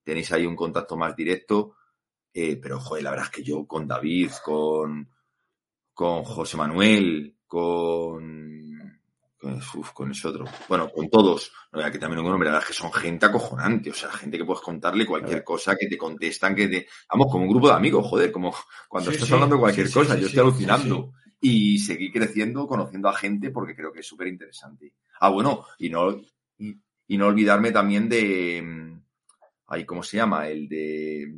tenéis 0.04 0.32
ahí 0.32 0.46
un 0.46 0.56
contacto 0.56 0.96
más 0.98 1.16
directo 1.16 1.76
eh, 2.34 2.58
pero 2.62 2.80
joder 2.80 3.04
la 3.04 3.12
verdad 3.12 3.26
es 3.28 3.32
que 3.32 3.44
yo 3.44 3.66
con 3.66 3.88
David 3.88 4.32
con 4.44 5.10
con 5.94 6.24
José 6.24 6.58
Manuel 6.58 7.36
con 7.48 8.80
con, 9.38 9.56
uf, 9.56 9.92
con 9.92 10.12
ese 10.12 10.28
otro. 10.28 10.46
Bueno 10.70 10.90
con 10.92 11.10
todos. 11.10 11.52
No 11.72 11.80
voy 11.80 11.88
a 11.88 11.92
quitarme 11.92 12.16
ningún 12.16 12.32
nombre 12.32 12.48
la 12.48 12.54
verdad 12.58 12.70
es 12.70 12.76
que 12.78 12.82
son 12.82 12.94
gente 12.94 13.26
acojonante 13.26 13.90
o 13.90 13.94
sea 13.94 14.12
gente 14.12 14.38
que 14.38 14.46
puedes 14.46 14.62
contarle 14.62 15.06
cualquier 15.06 15.44
cosa 15.44 15.76
que 15.76 15.88
te 15.88 15.98
contestan 15.98 16.54
que 16.56 16.68
te 16.68 16.88
vamos 17.10 17.28
como 17.32 17.46
un 17.46 17.50
grupo 17.50 17.68
de 17.70 17.74
amigos 17.74 18.06
joder 18.08 18.32
como 18.32 18.54
cuando 18.88 19.10
Sí, 19.10 19.16
estás 19.16 19.28
sí, 19.30 19.34
hablando 19.34 19.56
de 19.56 19.62
cualquier 19.62 19.88
sí, 19.88 19.94
cosa 19.94 20.16
yo 20.18 20.28
estoy 20.28 20.40
alucinando. 20.42 21.14
y 21.42 21.80
seguir 21.80 22.12
creciendo 22.12 22.68
conociendo 22.68 23.10
a 23.10 23.14
gente 23.16 23.50
porque 23.50 23.76
creo 23.76 23.92
que 23.92 24.02
es 24.02 24.08
súper 24.08 24.28
interesante 24.28 24.94
ah 25.20 25.30
bueno 25.30 25.66
y 25.80 25.90
no 25.90 26.12
y, 26.60 26.76
y 27.08 27.18
no 27.18 27.26
olvidarme 27.28 27.72
también 27.72 28.08
de 28.08 28.62
mm, 28.64 29.02
ay 29.72 29.86
cómo 29.86 30.04
se 30.04 30.18
llama 30.18 30.48
el 30.50 30.68
de 30.68 31.34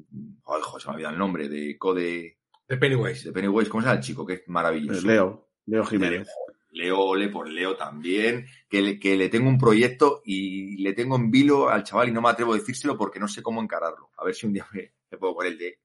ay 0.46 0.62
joder, 0.62 0.82
se 0.82 0.88
me 0.88 0.92
ha 0.92 0.96
olvidado 0.96 1.14
el 1.14 1.20
nombre 1.20 1.50
de 1.50 1.78
Code 1.78 2.38
De 2.68 2.78
Pennywise. 2.78 3.26
de 3.26 3.32
Pennywise 3.32 3.70
cómo 3.70 3.82
se 3.82 3.88
llama 3.88 4.00
el 4.00 4.04
chico 4.04 4.26
que 4.26 4.34
es 4.34 4.44
maravilloso 4.48 5.08
Leo, 5.08 5.50
Leo 5.66 5.86
Jiménez. 5.86 6.28
Leo 6.72 7.00
Ole 7.00 7.30
por 7.30 7.48
Leo 7.48 7.76
también, 7.76 8.48
que 8.68 8.82
le, 8.82 9.00
que 9.00 9.16
le 9.16 9.30
tengo 9.30 9.48
un 9.48 9.60
proyecto 9.60 10.24
y 10.26 10.82
le 10.82 10.94
tengo 10.94 11.16
en 11.16 11.30
vilo 11.30 11.70
al 11.70 11.84
chaval 11.84 12.10
y 12.10 12.12
no 12.12 12.22
me 12.22 12.30
atrevo 12.30 12.54
a 12.54 12.58
decírselo 12.58 12.98
porque 12.98 13.20
no 13.20 13.28
sé 13.28 13.44
cómo 13.44 13.62
encararlo. 13.62 14.10
A 14.18 14.26
ver 14.26 14.34
si 14.34 14.48
un 14.48 14.54
día 14.54 14.66
me, 14.74 14.92
me 15.12 15.18
puedo 15.20 15.36
poner 15.36 15.52
el 15.52 15.58
de, 15.60 15.80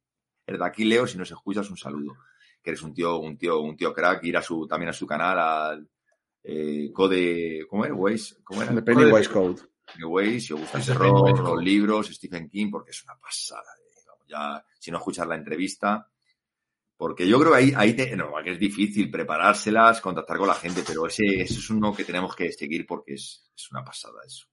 el 0.46 0.58
de 0.58 0.64
aquí, 0.64 0.84
Leo, 0.84 1.06
si 1.06 1.18
nos 1.18 1.30
escuchas, 1.30 1.68
un 1.68 1.76
saludo. 1.76 2.16
Que 2.62 2.70
eres 2.70 2.82
un 2.82 2.94
tío, 2.94 3.18
un 3.18 3.36
tío, 3.36 3.60
un 3.60 3.76
tío 3.76 3.92
crack, 3.92 4.24
ir 4.24 4.38
a 4.38 4.42
su, 4.42 4.66
también 4.66 4.88
a 4.88 4.94
su 4.94 5.06
canal, 5.06 5.38
al 5.38 5.88
eh, 6.42 6.90
Code, 6.92 7.66
¿cómo 7.68 7.84
es? 7.84 7.92
Waze, 7.94 8.36
¿cómo 8.42 8.62
era? 8.62 8.72
De 8.72 8.82
Pennywise 8.82 9.28
Code. 9.28 9.60
Waze, 10.04 10.40
si 10.40 10.52
os 10.52 10.60
gusta 10.60 10.78
Pennywise 10.98 11.42
los 11.42 11.62
libros, 11.62 12.06
Stephen 12.08 12.48
King, 12.48 12.70
porque 12.70 12.90
es 12.90 13.02
una 13.04 13.16
pasada. 13.18 13.62
eh, 13.80 13.84
Ya, 14.28 14.64
si 14.78 14.90
no 14.90 14.98
escuchas 14.98 15.26
la 15.26 15.36
entrevista, 15.36 16.06
porque 16.96 17.26
yo 17.26 17.38
creo 17.40 17.52
que 17.52 17.58
ahí, 17.58 17.72
ahí 17.76 17.94
te- 17.94 18.14
no, 18.16 18.30
que 18.44 18.52
es 18.52 18.58
difícil 18.58 19.10
preparárselas, 19.10 20.00
contactar 20.02 20.36
con 20.36 20.48
la 20.48 20.54
gente, 20.54 20.82
pero 20.86 21.06
ese, 21.06 21.24
ese 21.42 21.54
es 21.54 21.70
uno 21.70 21.94
que 21.94 22.04
tenemos 22.04 22.34
que 22.36 22.52
seguir 22.52 22.84
porque 22.86 23.14
es, 23.14 23.50
es 23.56 23.70
una 23.70 23.82
pasada 23.84 24.18
eso. 24.26 24.46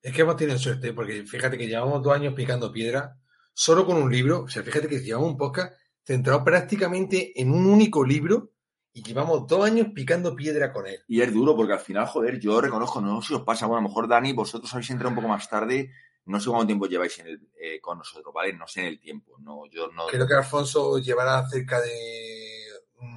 Es 0.00 0.12
que 0.14 0.22
hemos 0.22 0.36
tenido 0.36 0.56
suerte, 0.58 0.92
porque 0.92 1.24
fíjate 1.26 1.58
que 1.58 1.66
llevamos 1.66 2.00
dos 2.02 2.14
años 2.14 2.32
picando 2.34 2.70
piedra 2.70 3.16
solo 3.52 3.84
con 3.84 3.96
un 3.96 4.12
libro. 4.12 4.42
O 4.42 4.48
sea, 4.48 4.62
fíjate 4.62 4.86
que 4.88 5.00
llevamos 5.00 5.30
un 5.30 5.36
podcast 5.36 5.74
centrado 6.04 6.44
prácticamente 6.44 7.32
en 7.40 7.50
un 7.50 7.66
único 7.66 8.04
libro 8.04 8.52
y 8.98 9.02
llevamos 9.02 9.46
dos 9.46 9.62
años 9.66 9.88
picando 9.94 10.34
piedra 10.34 10.72
con 10.72 10.86
él. 10.86 11.00
Y 11.06 11.20
es 11.20 11.30
duro 11.32 11.54
porque 11.54 11.74
al 11.74 11.80
final, 11.80 12.06
joder, 12.06 12.38
yo 12.40 12.60
reconozco, 12.62 13.00
no 13.00 13.20
sé 13.20 13.28
si 13.28 13.34
os 13.34 13.42
pasa, 13.42 13.66
bueno, 13.66 13.80
a 13.80 13.82
lo 13.82 13.88
mejor 13.88 14.08
Dani, 14.08 14.32
vosotros 14.32 14.72
habéis 14.72 14.88
entrado 14.88 15.10
un 15.10 15.16
poco 15.16 15.28
más 15.28 15.48
tarde, 15.50 15.90
no 16.24 16.40
sé 16.40 16.48
cuánto 16.48 16.66
tiempo 16.66 16.86
lleváis 16.86 17.18
en 17.18 17.26
el, 17.26 17.48
eh, 17.60 17.78
con 17.80 17.98
nosotros, 17.98 18.32
¿vale? 18.34 18.54
No 18.54 18.66
sé 18.66 18.80
en 18.80 18.86
el 18.86 18.98
tiempo, 18.98 19.36
no, 19.40 19.66
yo 19.66 19.88
no... 19.92 20.06
Creo 20.06 20.26
que 20.26 20.32
Alfonso 20.34 20.98
llevará 20.98 21.46
cerca 21.46 21.78
de 21.80 22.62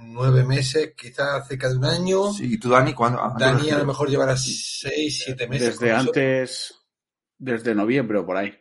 nueve 0.07 0.43
meses, 0.43 0.93
quizás 0.97 1.47
cerca 1.47 1.69
de 1.69 1.77
un 1.77 1.85
año. 1.85 2.33
Sí, 2.33 2.53
¿y 2.55 2.59
tú, 2.59 2.69
Dani, 2.69 2.93
cuándo? 2.93 3.21
Dani 3.39 3.69
a 3.69 3.77
lo 3.77 3.85
mejor 3.85 4.09
llevará 4.09 4.35
seis, 4.35 5.21
siete 5.23 5.47
meses. 5.47 5.79
Desde 5.79 5.93
antes, 5.93 6.75
desde 7.37 7.73
noviembre 7.73 8.17
o 8.19 8.25
por 8.25 8.35
ahí. 8.35 8.53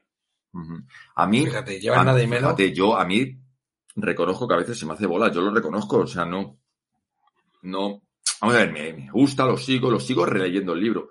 A 1.16 1.26
mí, 1.26 1.44
Fíjate, 1.46 1.80
llevan 1.80 2.00
a- 2.00 2.04
nada 2.04 2.22
y 2.22 2.26
menos. 2.26 2.42
fíjate, 2.56 2.72
yo 2.72 2.96
a 2.96 3.04
mí 3.04 3.36
reconozco 3.96 4.46
que 4.46 4.54
a 4.54 4.58
veces 4.58 4.78
se 4.78 4.86
me 4.86 4.92
hace 4.94 5.06
bola, 5.06 5.30
yo 5.32 5.40
lo 5.40 5.50
reconozco, 5.52 5.98
o 5.98 6.06
sea, 6.06 6.24
no, 6.24 6.57
no, 7.62 8.02
vamos 8.40 8.56
a 8.56 8.58
ver, 8.58 8.72
me, 8.72 8.92
me 8.92 9.10
gusta, 9.10 9.44
lo 9.44 9.56
sigo, 9.56 9.90
lo 9.90 10.00
sigo 10.00 10.24
releyendo 10.26 10.72
el 10.72 10.80
libro 10.80 11.10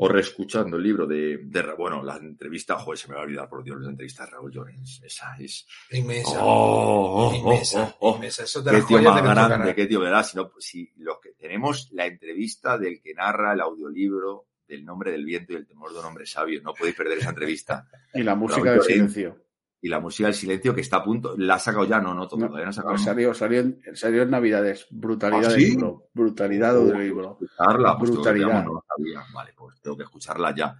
o 0.00 0.08
reescuchando 0.08 0.76
el 0.76 0.82
libro 0.84 1.06
de, 1.08 1.38
de 1.42 1.74
bueno, 1.76 2.04
la 2.04 2.16
entrevista, 2.16 2.78
joder, 2.78 2.96
se 2.96 3.08
me 3.08 3.14
va 3.14 3.22
a 3.22 3.24
olvidar, 3.24 3.48
por 3.48 3.64
Dios, 3.64 3.80
la 3.80 3.90
entrevista 3.90 4.24
de 4.24 4.30
Raúl 4.30 4.52
Llorens, 4.52 5.02
esa 5.02 5.36
es, 5.40 5.66
Inmensa. 5.90 6.38
oh, 6.40 7.30
oh, 7.30 7.34
inmensa, 7.34 7.96
oh, 7.98 8.12
oh, 8.12 8.14
inmensa. 8.14 8.44
Eso 8.44 8.60
es 8.60 8.64
de 8.64 8.70
qué 8.70 8.82
tío 8.82 9.02
más 9.02 9.22
grande, 9.22 9.74
qué 9.74 9.86
tío, 9.86 9.98
¿verdad? 9.98 10.24
Si, 10.24 10.36
no, 10.36 10.52
si 10.60 10.92
los 10.98 11.18
que 11.18 11.32
tenemos 11.32 11.88
la 11.90 12.06
entrevista 12.06 12.78
del 12.78 13.00
que 13.02 13.12
narra 13.12 13.54
el 13.54 13.60
audiolibro 13.60 14.46
del 14.68 14.84
nombre 14.84 15.10
del 15.10 15.24
viento 15.24 15.52
y 15.52 15.56
el 15.56 15.66
temor 15.66 15.92
de 15.92 15.98
un 15.98 16.04
hombre 16.04 16.26
sabio, 16.26 16.62
no 16.62 16.74
podéis 16.74 16.94
perder 16.94 17.18
esa 17.18 17.30
entrevista. 17.30 17.88
Y 18.14 18.22
la 18.22 18.36
música 18.36 18.62
Raúl 18.62 18.70
de 18.70 18.76
Llorens. 18.76 19.12
silencio. 19.12 19.47
Y 19.80 19.88
la 19.88 20.00
música 20.00 20.26
del 20.26 20.34
silencio 20.34 20.74
que 20.74 20.80
está 20.80 20.96
a 20.96 21.04
punto. 21.04 21.34
La 21.38 21.54
ha 21.54 21.58
sacado 21.58 21.84
ya, 21.84 22.00
no, 22.00 22.12
no, 22.14 22.26
todavía 22.26 22.64
no 22.64 22.70
ha 22.70 22.72
sacado. 22.72 22.94
No, 22.94 22.98
¿no? 22.98 23.04
salió, 23.04 23.32
salió, 23.34 23.60
en, 23.60 23.80
salió 23.94 24.22
en 24.22 24.30
Navidades. 24.30 24.86
Brutalidad 24.90 25.44
¿Ah, 25.44 25.52
del 25.52 25.60
sí? 25.60 25.70
libro. 25.70 26.08
Brutalidad 26.12 26.76
Oh, 26.78 26.84
del 26.86 26.98
libro. 26.98 27.38
Escucharla, 27.40 27.96
pues 27.98 28.10
Brutalidad. 28.10 28.64
no 28.64 28.72
lo 28.74 28.84
sabía. 28.96 29.22
Vale, 29.32 29.52
pues 29.56 29.80
tengo 29.80 29.96
que 29.96 30.02
escucharla 30.02 30.54
ya. 30.54 30.76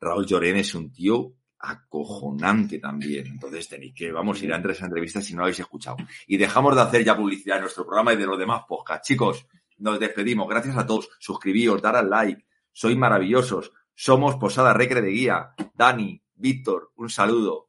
Raúl 0.00 0.24
Llorén 0.26 0.56
es 0.56 0.74
un 0.74 0.90
tío 0.90 1.34
acojonante 1.58 2.78
también. 2.78 3.26
Entonces 3.26 3.68
tenéis 3.68 3.94
que, 3.94 4.10
vamos, 4.12 4.42
ir 4.42 4.52
a 4.52 4.56
entre 4.56 4.72
esa 4.72 4.86
entrevista 4.86 5.20
si 5.20 5.34
no 5.34 5.40
lo 5.40 5.44
habéis 5.44 5.60
escuchado. 5.60 5.96
Y 6.26 6.36
dejamos 6.38 6.74
de 6.74 6.80
hacer 6.82 7.04
ya 7.04 7.16
publicidad 7.16 7.56
en 7.58 7.62
nuestro 7.64 7.84
programa 7.84 8.14
y 8.14 8.16
de 8.16 8.26
los 8.26 8.38
demás 8.38 8.62
podcasts. 8.66 9.06
Chicos, 9.06 9.46
nos 9.78 10.00
despedimos. 10.00 10.48
Gracias 10.48 10.76
a 10.78 10.86
todos. 10.86 11.10
Suscribíos, 11.18 11.82
dar 11.82 11.96
al 11.96 12.08
like. 12.08 12.46
Sois 12.72 12.96
maravillosos. 12.96 13.72
Somos 13.94 14.36
Posada 14.36 14.72
Recre 14.72 15.02
de 15.02 15.10
Guía. 15.10 15.50
Dani, 15.74 16.22
Víctor, 16.34 16.92
un 16.96 17.10
saludo. 17.10 17.68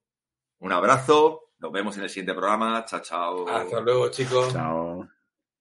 Un 0.62 0.72
abrazo. 0.72 1.50
Nos 1.60 1.72
vemos 1.72 1.98
en 1.98 2.04
el 2.04 2.10
siguiente 2.10 2.34
programa. 2.34 2.86
Chao, 2.86 3.02
chao. 3.02 3.50
Hasta 3.50 3.80
luego, 3.82 4.10
chicos. 4.10 4.54
Chao. 4.54 5.08